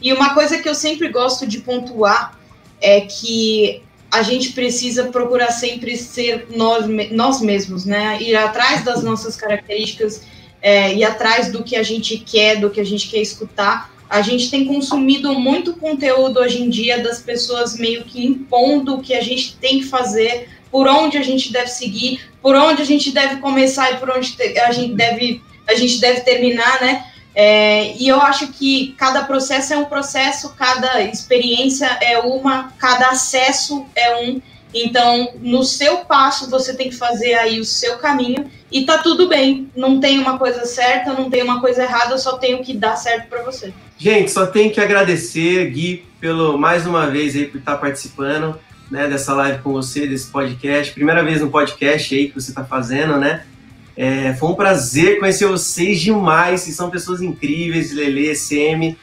E 0.00 0.12
uma 0.12 0.34
coisa 0.34 0.58
que 0.58 0.68
eu 0.68 0.74
sempre 0.74 1.08
gosto 1.08 1.46
de 1.46 1.60
pontuar 1.60 2.38
é 2.80 3.02
que 3.02 3.82
a 4.10 4.22
gente 4.22 4.52
precisa 4.52 5.04
procurar 5.04 5.52
sempre 5.52 5.96
ser 5.96 6.48
nós, 6.50 6.86
nós 7.10 7.40
mesmos, 7.40 7.84
né? 7.86 8.20
Ir 8.20 8.34
atrás 8.34 8.84
das 8.84 9.02
nossas 9.02 9.36
características, 9.36 10.22
é, 10.60 10.94
ir 10.94 11.04
atrás 11.04 11.50
do 11.50 11.62
que 11.62 11.76
a 11.76 11.82
gente 11.82 12.18
quer, 12.18 12.56
do 12.56 12.68
que 12.68 12.80
a 12.80 12.84
gente 12.84 13.08
quer 13.08 13.22
escutar. 13.22 13.90
A 14.10 14.22
gente 14.22 14.50
tem 14.50 14.64
consumido 14.64 15.32
muito 15.38 15.74
conteúdo 15.74 16.40
hoje 16.40 16.60
em 16.60 16.68
dia 16.68 17.00
das 17.00 17.20
pessoas 17.20 17.78
meio 17.78 18.02
que 18.02 18.26
impondo 18.26 18.96
o 18.96 19.00
que 19.00 19.14
a 19.14 19.22
gente 19.22 19.56
tem 19.58 19.78
que 19.78 19.86
fazer, 19.86 20.48
por 20.68 20.88
onde 20.88 21.16
a 21.16 21.22
gente 21.22 21.52
deve 21.52 21.68
seguir, 21.68 22.20
por 22.42 22.56
onde 22.56 22.82
a 22.82 22.84
gente 22.84 23.12
deve 23.12 23.36
começar 23.36 23.92
e 23.92 23.98
por 23.98 24.10
onde 24.10 24.34
a 24.60 24.72
gente 24.72 24.94
deve, 24.94 25.40
a 25.68 25.74
gente 25.76 26.00
deve 26.00 26.22
terminar, 26.22 26.80
né? 26.80 27.06
É, 27.34 27.94
e 27.96 28.08
eu 28.08 28.20
acho 28.20 28.48
que 28.48 28.94
cada 28.98 29.22
processo 29.22 29.72
é 29.72 29.78
um 29.78 29.84
processo, 29.84 30.54
cada 30.54 31.00
experiência 31.02 31.86
é 32.02 32.18
uma, 32.18 32.72
cada 32.78 33.10
acesso 33.10 33.86
é 33.94 34.16
um. 34.24 34.42
Então, 34.72 35.32
no 35.40 35.64
seu 35.64 35.98
passo, 35.98 36.48
você 36.48 36.74
tem 36.74 36.88
que 36.88 36.96
fazer 36.96 37.34
aí 37.34 37.60
o 37.60 37.64
seu 37.64 37.98
caminho 37.98 38.50
e 38.70 38.84
tá 38.84 38.98
tudo 38.98 39.28
bem. 39.28 39.68
Não 39.74 39.98
tem 39.98 40.18
uma 40.18 40.38
coisa 40.38 40.64
certa, 40.64 41.12
não 41.12 41.28
tem 41.28 41.42
uma 41.42 41.60
coisa 41.60 41.82
errada, 41.82 42.16
só 42.18 42.38
tem 42.38 42.54
o 42.54 42.62
que 42.62 42.74
dá 42.74 42.94
certo 42.96 43.28
para 43.28 43.42
você. 43.42 43.72
Gente, 43.98 44.30
só 44.30 44.46
tenho 44.46 44.70
que 44.70 44.80
agradecer, 44.80 45.68
Gui, 45.70 46.04
pelo 46.20 46.56
mais 46.56 46.86
uma 46.86 47.08
vez 47.08 47.34
aí 47.34 47.46
por 47.46 47.58
estar 47.58 47.76
participando 47.76 48.58
né, 48.90 49.08
dessa 49.08 49.34
live 49.34 49.62
com 49.62 49.72
você, 49.72 50.06
desse 50.06 50.30
podcast. 50.30 50.92
Primeira 50.92 51.22
vez 51.22 51.40
no 51.40 51.50
podcast 51.50 52.14
aí 52.14 52.28
que 52.28 52.34
você 52.34 52.50
está 52.50 52.64
fazendo, 52.64 53.16
né? 53.16 53.44
É, 53.96 54.34
foi 54.34 54.48
um 54.48 54.54
prazer 54.54 55.18
conhecer 55.18 55.46
vocês 55.46 56.00
demais, 56.00 56.62
vocês 56.62 56.76
são 56.76 56.88
pessoas 56.88 57.20
incríveis, 57.20 57.92
Lele, 57.92 58.34
SM. 58.34 58.96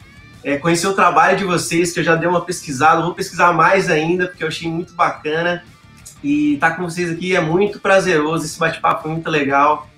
É, 0.47 0.55
conhecer 0.55 0.87
o 0.87 0.93
trabalho 0.93 1.37
de 1.37 1.43
vocês, 1.43 1.91
que 1.91 1.99
eu 1.99 2.03
já 2.05 2.15
dei 2.15 2.25
uma 2.25 2.39
pesquisada, 2.39 3.01
vou 3.01 3.13
pesquisar 3.13 3.51
mais 3.51 3.89
ainda, 3.89 4.29
porque 4.29 4.45
eu 4.45 4.47
achei 4.47 4.71
muito 4.71 4.93
bacana. 4.93 5.61
E 6.23 6.53
estar 6.53 6.69
tá 6.69 6.75
com 6.77 6.83
vocês 6.83 7.11
aqui 7.11 7.35
é 7.35 7.41
muito 7.41 7.81
prazeroso, 7.81 8.45
esse 8.45 8.57
bate-papo 8.57 9.01
foi 9.01 9.11
muito 9.11 9.29
legal. 9.29 9.89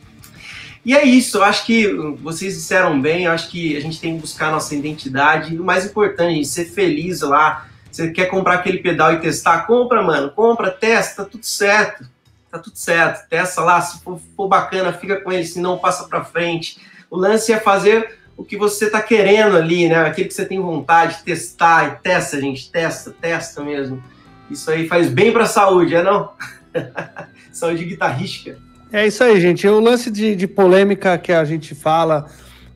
E 0.83 0.95
é 0.95 1.05
isso, 1.05 1.37
eu 1.37 1.43
acho 1.43 1.67
que 1.67 1.93
vocês 2.19 2.55
disseram 2.55 2.99
bem, 2.99 3.25
eu 3.25 3.31
acho 3.31 3.47
que 3.47 3.77
a 3.77 3.79
gente 3.79 4.01
tem 4.01 4.15
que 4.15 4.21
buscar 4.21 4.51
nossa 4.51 4.73
identidade. 4.73 5.53
E 5.53 5.59
o 5.59 5.63
mais 5.63 5.85
importante, 5.85 6.33
gente, 6.33 6.47
ser 6.47 6.65
feliz 6.65 7.21
lá. 7.21 7.67
Você 7.91 8.09
quer 8.09 8.25
comprar 8.25 8.55
aquele 8.55 8.79
pedal 8.79 9.13
e 9.13 9.19
testar? 9.19 9.67
Compra, 9.67 10.01
mano, 10.01 10.31
compra, 10.31 10.71
testa, 10.71 11.23
tá 11.23 11.29
tudo 11.29 11.45
certo 11.45 12.09
tá 12.49 12.57
tudo 12.57 12.75
certo. 12.75 13.29
Testa 13.29 13.61
lá, 13.61 13.79
se 13.79 14.01
for, 14.01 14.19
for 14.35 14.47
bacana, 14.47 14.91
fica 14.91 15.21
com 15.21 15.31
ele, 15.31 15.45
se 15.45 15.59
não, 15.59 15.77
passa 15.77 16.05
para 16.05 16.23
frente. 16.23 16.81
O 17.07 17.15
lance 17.15 17.53
é 17.53 17.59
fazer 17.59 18.18
o 18.39 18.43
que 18.45 18.55
você 18.55 18.89
tá 18.89 19.01
querendo 19.01 19.57
ali, 19.57 19.89
né? 19.89 19.97
Aquele 19.97 20.29
que 20.29 20.33
você 20.33 20.45
tem 20.45 20.61
vontade, 20.61 21.21
testar, 21.25 21.87
e 21.87 22.01
testa, 22.01 22.39
gente, 22.39 22.71
testa, 22.71 23.11
testa 23.11 23.61
mesmo. 23.61 24.01
Isso 24.49 24.71
aí 24.71 24.87
faz 24.87 25.09
bem 25.09 25.33
para 25.33 25.43
a 25.43 25.45
saúde, 25.45 25.93
é 25.93 26.01
não? 26.01 26.31
saúde 27.51 27.83
guitarrística. 27.83 28.57
É 28.93 29.05
isso 29.05 29.21
aí, 29.25 29.41
gente. 29.41 29.67
O 29.67 29.81
lance 29.81 30.09
de, 30.09 30.37
de 30.37 30.47
polêmica 30.47 31.17
que 31.17 31.33
a 31.33 31.43
gente 31.43 31.75
fala, 31.75 32.27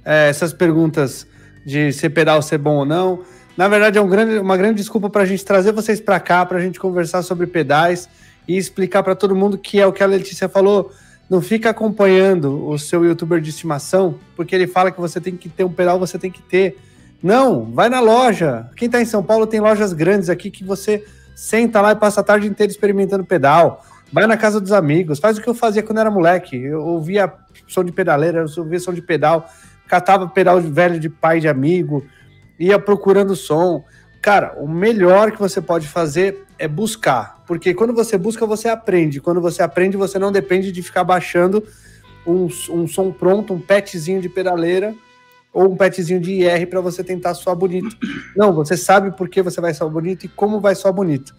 é, 0.03 0.28
essas 0.28 0.51
perguntas 0.51 1.26
de 1.66 1.93
ser 1.93 2.09
pedal 2.09 2.41
ser 2.41 2.57
bom 2.57 2.76
ou 2.76 2.86
não, 2.86 3.24
na 3.55 3.70
verdade 3.70 3.97
é 3.97 4.01
um 4.01 4.09
grande, 4.09 4.39
uma 4.39 4.57
grande 4.57 4.76
desculpa 4.76 5.09
para 5.09 5.22
a 5.22 5.26
gente 5.26 5.45
trazer 5.45 5.72
vocês 5.72 6.01
para 6.01 6.20
cá, 6.20 6.45
para 6.45 6.57
a 6.57 6.61
gente 6.61 6.78
conversar 6.78 7.22
sobre 7.22 7.47
pedais 7.47 8.09
e 8.45 8.57
explicar 8.57 9.01
para 9.01 9.16
todo 9.16 9.34
mundo 9.34 9.57
que 9.57 9.80
é 9.80 9.88
o 9.88 9.93
que 9.93 10.03
a 10.03 10.07
Letícia 10.07 10.49
falou. 10.49 10.91
Não 11.34 11.42
fica 11.42 11.72
acompanhando 11.72 12.64
o 12.70 12.78
seu 12.78 13.04
youtuber 13.04 13.42
de 13.42 13.50
estimação, 13.50 14.20
porque 14.36 14.54
ele 14.54 14.68
fala 14.68 14.92
que 14.92 15.02
você 15.02 15.20
tem 15.20 15.36
que 15.36 15.50
ter 15.50 15.64
um 15.64 15.74
pedal, 15.74 15.98
você 15.98 16.20
tem 16.20 16.30
que 16.30 16.44
ter. 16.44 16.78
Não, 17.24 17.66
vai 17.72 17.90
na 17.90 18.00
loja. 18.00 18.70
Quem 18.76 18.86
está 18.86 19.02
em 19.02 19.06
São 19.06 19.24
Paulo 19.24 19.48
tem 19.48 19.60
lojas 19.60 19.94
grandes 19.94 20.30
aqui 20.30 20.52
que 20.52 20.64
você 20.64 21.04
senta 21.36 21.82
lá 21.82 21.94
e 21.94 21.96
passa 21.96 22.22
a 22.22 22.24
tarde 22.24 22.46
inteira 22.46 22.72
experimentando 22.72 23.26
pedal. 23.26 23.84
Vai 24.12 24.28
na 24.28 24.38
casa 24.38 24.62
dos 24.62 24.72
amigos, 24.72 25.18
faz 25.18 25.40
o 25.40 25.42
que 25.42 25.50
eu 25.50 25.56
fazia 25.56 25.82
quando 25.82 25.98
era 25.98 26.12
moleque. 26.12 26.56
Eu 26.56 26.86
ouvia 26.86 27.34
som 27.68 27.84
de 27.84 27.92
pedaleira, 27.92 28.46
eu 28.46 28.64
ouvia 28.64 28.80
som 28.80 28.94
de 28.94 29.02
pedal, 29.02 29.50
catava 29.88 30.28
pedal 30.28 30.62
velho 30.62 31.00
de 31.00 31.10
pai 31.10 31.40
de 31.40 31.48
amigo, 31.48 32.06
ia 32.60 32.78
procurando 32.78 33.36
som. 33.36 33.84
Cara, 34.24 34.55
o 34.57 34.65
melhor 34.65 35.34
que 35.34 35.38
você 35.38 35.59
pode 35.59 35.86
fazer 35.86 36.45
é 36.57 36.65
buscar, 36.65 37.43
porque 37.45 37.74
quando 37.74 37.93
você 37.93 38.17
busca, 38.17 38.45
você 38.45 38.69
aprende. 38.69 39.19
Quando 39.19 39.41
você 39.41 39.61
aprende, 39.61 39.97
você 39.97 40.17
não 40.17 40.32
depende 40.32 40.71
de 40.71 40.82
ficar 40.82 41.03
baixando 41.03 41.61
um, 42.26 42.47
um 42.69 42.88
som 42.88 43.11
pronto, 43.11 43.53
um 43.53 43.59
petzinho 43.59 44.21
de 44.21 44.30
pedaleira 44.30 44.95
ou 45.51 45.74
um 45.74 45.76
petzinho 45.76 46.21
de 46.21 46.32
IR 46.32 46.67
para 46.67 46.80
você 46.80 47.03
tentar 47.03 47.34
soar 47.34 47.57
bonito. 47.57 47.97
Não, 48.34 48.53
você 48.53 48.78
sabe 48.78 49.11
por 49.11 49.28
que 49.28 49.41
você 49.41 49.59
vai 49.59 49.74
soar 49.74 49.91
bonito 49.91 50.26
e 50.26 50.30
como 50.30 50.61
vai 50.61 50.74
soar 50.74 50.93
bonito. 50.93 51.36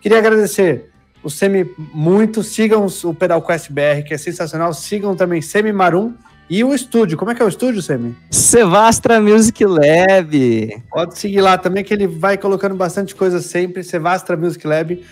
Queria 0.00 0.18
agradecer 0.18 0.90
o 1.22 1.30
Semi 1.30 1.72
muito. 1.94 2.42
Sigam 2.42 2.84
o 2.84 3.14
Pedal 3.14 3.42
Quest 3.42 3.70
BR, 3.70 4.02
que 4.04 4.12
é 4.12 4.18
sensacional. 4.18 4.74
Sigam 4.74 5.14
também 5.14 5.40
Semi 5.40 5.72
Marum 5.72 6.14
e 6.50 6.64
o 6.64 6.74
estúdio, 6.74 7.18
como 7.18 7.30
é 7.30 7.34
que 7.34 7.42
é 7.42 7.44
o 7.44 7.48
estúdio, 7.48 7.82
Semi? 7.82 8.16
Sevastra 8.30 9.20
Music 9.20 9.62
Lab. 9.66 10.82
Pode 10.90 11.18
seguir 11.18 11.42
lá 11.42 11.58
também, 11.58 11.84
que 11.84 11.92
ele 11.92 12.06
vai 12.06 12.38
colocando 12.38 12.74
bastante 12.74 13.14
coisa 13.14 13.40
sempre. 13.40 13.84
Sevastra 13.84 14.34
Music 14.34 14.66
Lab. 14.66 15.04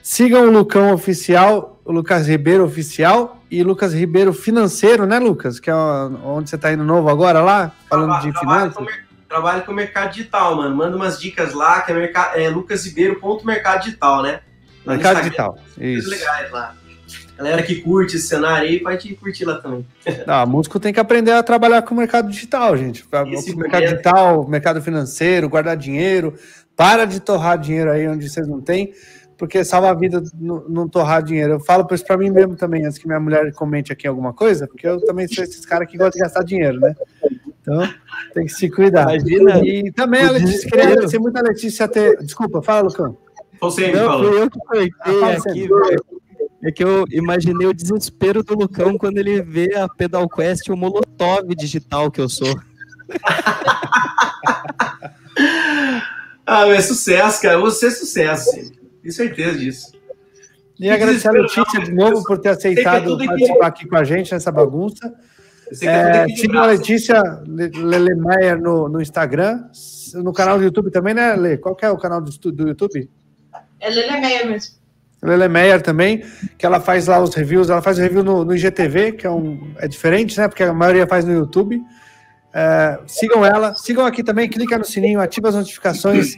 Sigam 0.00 0.46
o 0.46 0.50
Lucão 0.50 0.92
Oficial, 0.92 1.80
o 1.84 1.90
Lucas 1.90 2.28
Ribeiro 2.28 2.64
Oficial 2.64 3.42
e 3.50 3.64
Lucas 3.64 3.92
Ribeiro 3.92 4.32
Financeiro, 4.32 5.06
né, 5.06 5.18
Lucas? 5.18 5.58
Que 5.58 5.70
é 5.70 5.74
onde 5.74 6.50
você 6.50 6.54
está 6.54 6.72
indo 6.72 6.84
novo 6.84 7.08
agora 7.08 7.40
lá, 7.40 7.72
falando 7.90 8.10
trabalho, 8.10 8.32
de 8.32 8.38
finanças. 8.38 8.86
Trabalho 9.28 9.62
com 9.64 9.72
o 9.72 9.74
mercado 9.74 10.12
digital, 10.12 10.54
mano. 10.54 10.76
Manda 10.76 10.96
umas 10.96 11.18
dicas 11.18 11.52
lá, 11.52 11.80
que 11.80 11.90
é, 11.90 11.94
mercado, 11.96 12.36
é 12.36 12.48
lucasribeiro.mercado 12.48 13.82
digital, 13.82 14.22
né? 14.22 14.40
Mercado 14.86 15.16
digital. 15.22 15.58
Isso. 15.76 16.08
legais 16.08 16.52
lá 16.52 16.76
galera 17.36 17.62
que 17.62 17.76
curte 17.76 18.16
esse 18.16 18.28
cenário 18.28 18.68
aí 18.68 18.80
pode 18.80 19.14
curtir 19.14 19.44
lá 19.44 19.58
também. 19.58 19.86
Não, 20.26 20.46
músico 20.46 20.80
tem 20.80 20.92
que 20.92 21.00
aprender 21.00 21.32
a 21.32 21.42
trabalhar 21.42 21.82
com 21.82 21.94
o 21.94 21.98
mercado 21.98 22.30
digital, 22.30 22.76
gente. 22.76 23.04
Esse 23.32 23.52
o 23.52 23.56
mercado 23.56 23.82
momento. 23.82 23.90
digital, 23.90 24.48
mercado 24.48 24.82
financeiro, 24.82 25.48
guardar 25.48 25.76
dinheiro. 25.76 26.34
Para 26.74 27.06
de 27.06 27.20
torrar 27.20 27.58
dinheiro 27.58 27.90
aí 27.90 28.06
onde 28.06 28.28
vocês 28.28 28.46
não 28.46 28.60
têm, 28.60 28.92
porque 29.38 29.64
salva 29.64 29.90
a 29.90 29.94
vida 29.94 30.22
não 30.38 30.86
torrar 30.86 31.22
dinheiro. 31.22 31.54
Eu 31.54 31.60
falo 31.60 31.86
isso 31.90 32.04
para 32.04 32.18
mim 32.18 32.30
mesmo 32.30 32.54
também, 32.54 32.84
antes 32.84 32.98
que 32.98 33.06
minha 33.06 33.20
mulher 33.20 33.50
comente 33.52 33.92
aqui 33.92 34.06
alguma 34.06 34.34
coisa, 34.34 34.66
porque 34.66 34.86
eu 34.86 35.00
também 35.00 35.26
sou 35.26 35.42
esses 35.42 35.64
caras 35.64 35.88
que 35.88 35.96
gostam 35.96 36.18
de 36.18 36.18
gastar 36.18 36.44
dinheiro, 36.44 36.78
né? 36.80 36.94
Então, 37.60 37.88
tem 38.32 38.46
que 38.46 38.52
se 38.52 38.70
cuidar. 38.70 39.14
Imagina. 39.14 39.58
E 39.64 39.90
também 39.90 40.22
a 40.22 40.30
Letícia, 40.30 40.70
queria 40.70 40.84
agradecer 40.84 41.18
muito 41.18 41.36
a 41.36 41.42
Letícia 41.42 41.88
ter. 41.88 42.18
Desculpa, 42.18 42.62
fala, 42.62 42.82
Lucão. 42.82 43.16
Você 43.60 43.88
me 43.88 43.94
falou. 43.94 44.32
Fui 44.32 44.42
eu 44.42 44.50
que 44.50 44.58
coitei 44.58 44.92
ah, 45.00 45.32
aqui, 45.32 45.68
velho. 45.68 46.04
É 46.62 46.72
que 46.72 46.82
eu 46.82 47.04
imaginei 47.10 47.66
o 47.66 47.74
desespero 47.74 48.42
do 48.42 48.54
Lucão 48.54 48.96
quando 48.96 49.18
ele 49.18 49.42
vê 49.42 49.76
a 49.76 49.86
Pedal 49.88 50.28
Quest, 50.28 50.68
o 50.68 50.76
Molotov 50.76 51.54
digital 51.54 52.10
que 52.10 52.20
eu 52.20 52.28
sou. 52.28 52.58
ah, 56.46 56.66
é 56.68 56.80
sucesso, 56.80 57.42
cara. 57.42 57.58
Você 57.58 57.86
é 57.86 57.90
sucesso, 57.90 58.52
sim. 58.52 58.72
Tenho 59.02 59.12
certeza 59.12 59.58
disso. 59.58 59.92
E 60.78 60.90
agradecer 60.90 61.28
a 61.28 61.32
Letícia 61.32 61.80
de 61.80 61.92
novo 61.92 62.22
por 62.24 62.38
ter 62.38 62.50
aceitado 62.50 63.16
participar 63.16 63.66
aqui 63.66 63.86
com 63.86 63.96
a 63.96 64.04
gente 64.04 64.32
nessa 64.32 64.52
bagunça. 64.52 65.14
É, 65.82 66.28
siga 66.28 66.60
a 66.60 66.66
Letícia 66.66 67.20
Lele 67.46 68.14
Meyer 68.14 68.60
no, 68.60 68.88
no 68.88 69.00
Instagram, 69.00 69.64
no 70.14 70.32
canal 70.32 70.58
do 70.58 70.64
YouTube 70.64 70.90
também, 70.90 71.14
né, 71.14 71.34
Lê? 71.34 71.56
Qual 71.56 71.76
é 71.82 71.90
o 71.90 71.96
canal 71.96 72.20
do, 72.20 72.30
do 72.52 72.68
YouTube? 72.68 73.10
É 73.80 73.90
Lele 73.90 74.20
Meyer 74.20 74.46
mesmo. 74.46 74.76
Lele 75.22 75.48
Meyer 75.48 75.80
também, 75.82 76.22
que 76.58 76.66
ela 76.66 76.80
faz 76.80 77.06
lá 77.06 77.20
os 77.20 77.34
reviews, 77.34 77.70
ela 77.70 77.82
faz 77.82 77.98
o 77.98 78.02
review 78.02 78.22
no, 78.22 78.44
no 78.44 78.54
IGTV, 78.54 79.12
que 79.12 79.26
é, 79.26 79.30
um, 79.30 79.72
é 79.78 79.88
diferente, 79.88 80.38
né? 80.38 80.46
Porque 80.48 80.62
a 80.62 80.72
maioria 80.72 81.06
faz 81.06 81.24
no 81.24 81.32
YouTube. 81.32 81.82
É, 82.52 82.98
sigam 83.06 83.44
ela, 83.44 83.74
sigam 83.74 84.06
aqui 84.06 84.22
também, 84.22 84.48
clica 84.48 84.78
no 84.78 84.84
sininho, 84.84 85.20
ativa 85.20 85.48
as 85.48 85.54
notificações, 85.54 86.36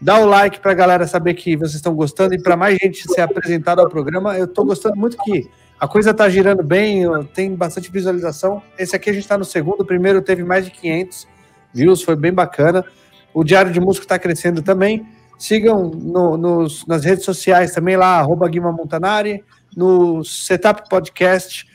dá 0.00 0.18
o 0.18 0.26
like 0.26 0.60
para 0.60 0.72
a 0.72 0.74
galera 0.74 1.06
saber 1.06 1.34
que 1.34 1.56
vocês 1.56 1.74
estão 1.74 1.94
gostando 1.94 2.34
e 2.34 2.42
para 2.42 2.56
mais 2.56 2.78
gente 2.78 3.02
ser 3.12 3.20
apresentada 3.22 3.82
ao 3.82 3.88
programa. 3.88 4.36
Eu 4.36 4.44
estou 4.44 4.64
gostando 4.64 4.96
muito 4.96 5.16
que 5.18 5.48
A 5.80 5.86
coisa 5.86 6.12
tá 6.12 6.28
girando 6.28 6.62
bem, 6.62 7.04
tem 7.34 7.54
bastante 7.54 7.90
visualização. 7.90 8.62
Esse 8.78 8.96
aqui 8.96 9.10
a 9.10 9.12
gente 9.12 9.22
está 9.22 9.38
no 9.38 9.44
segundo, 9.44 9.82
o 9.82 9.86
primeiro 9.86 10.20
teve 10.20 10.42
mais 10.42 10.64
de 10.64 10.70
500 10.72 11.28
views, 11.72 12.02
foi 12.02 12.16
bem 12.16 12.32
bacana. 12.32 12.84
O 13.32 13.44
Diário 13.44 13.70
de 13.70 13.78
Músico 13.78 14.04
está 14.04 14.18
crescendo 14.18 14.60
também. 14.60 15.06
Sigam 15.38 15.90
no, 15.90 16.36
nos, 16.36 16.84
nas 16.86 17.04
redes 17.04 17.24
sociais 17.24 17.72
também 17.72 17.96
lá, 17.96 18.18
arroba 18.18 18.48
Guima 18.48 18.72
Montanari, 18.72 19.44
no 19.76 20.24
Setup 20.24 20.88
Podcast. 20.88 21.66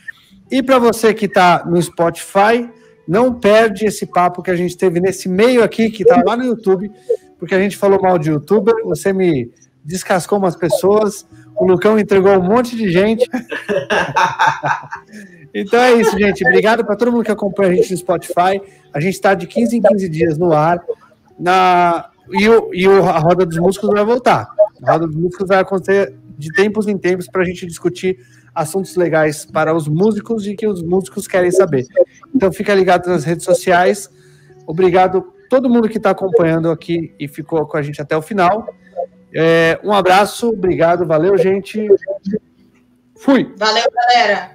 E 0.51 0.61
para 0.61 0.77
você 0.77 1.13
que 1.13 1.25
está 1.25 1.63
no 1.65 1.81
Spotify, 1.81 2.69
não 3.07 3.33
perde 3.33 3.85
esse 3.85 4.05
papo 4.05 4.41
que 4.41 4.51
a 4.51 4.55
gente 4.55 4.77
teve 4.77 4.99
nesse 4.99 5.27
meio 5.29 5.63
aqui, 5.63 5.89
que 5.89 6.03
está 6.03 6.21
lá 6.23 6.35
no 6.35 6.43
YouTube, 6.43 6.91
porque 7.39 7.55
a 7.55 7.59
gente 7.59 7.77
falou 7.77 8.01
mal 8.01 8.17
de 8.17 8.29
youtuber, 8.29 8.75
você 8.83 9.11
me 9.11 9.51
descascou 9.83 10.37
umas 10.37 10.55
pessoas, 10.55 11.25
o 11.55 11.65
Lucão 11.65 11.99
entregou 11.99 12.37
um 12.37 12.43
monte 12.43 12.75
de 12.75 12.91
gente. 12.91 13.29
então 15.53 15.79
é 15.79 15.93
isso, 15.93 16.17
gente. 16.17 16.45
Obrigado 16.45 16.85
para 16.85 16.95
todo 16.95 17.11
mundo 17.11 17.23
que 17.23 17.31
acompanha 17.31 17.71
a 17.71 17.75
gente 17.75 17.91
no 17.91 17.97
Spotify. 17.97 18.61
A 18.93 18.99
gente 18.99 19.13
está 19.13 19.33
de 19.33 19.45
15 19.45 19.77
em 19.77 19.81
15 19.81 20.09
dias 20.09 20.37
no 20.37 20.53
ar. 20.53 20.81
Na, 21.37 22.09
e, 22.31 22.49
o, 22.49 22.73
e 22.73 22.87
o, 22.87 23.03
a 23.03 23.19
Roda 23.19 23.45
dos 23.45 23.57
Músicos 23.57 23.89
vai 23.89 24.03
voltar. 24.03 24.47
A 24.83 24.93
Roda 24.93 25.07
dos 25.07 25.15
Músicos 25.15 25.47
vai 25.47 25.59
acontecer 25.59 26.15
de 26.37 26.51
tempos 26.51 26.87
em 26.87 26.97
tempos 26.97 27.27
para 27.27 27.41
a 27.41 27.45
gente 27.45 27.65
discutir 27.65 28.17
assuntos 28.53 28.95
legais 28.95 29.45
para 29.45 29.73
os 29.73 29.87
músicos 29.87 30.45
e 30.45 30.55
que 30.55 30.67
os 30.67 30.81
músicos 30.81 31.27
querem 31.27 31.51
saber. 31.51 31.85
Então 32.35 32.51
fica 32.51 32.73
ligado 32.73 33.07
nas 33.07 33.23
redes 33.23 33.45
sociais. 33.45 34.09
Obrigado 34.65 35.33
todo 35.49 35.69
mundo 35.69 35.89
que 35.89 35.97
está 35.97 36.11
acompanhando 36.11 36.69
aqui 36.69 37.13
e 37.19 37.27
ficou 37.27 37.65
com 37.65 37.77
a 37.77 37.81
gente 37.81 38.01
até 38.01 38.15
o 38.15 38.21
final. 38.21 38.67
É, 39.33 39.79
um 39.83 39.91
abraço, 39.91 40.49
obrigado, 40.49 41.05
valeu, 41.05 41.37
gente. 41.37 41.87
Fui. 43.17 43.53
Valeu, 43.57 43.85
galera. 43.93 44.51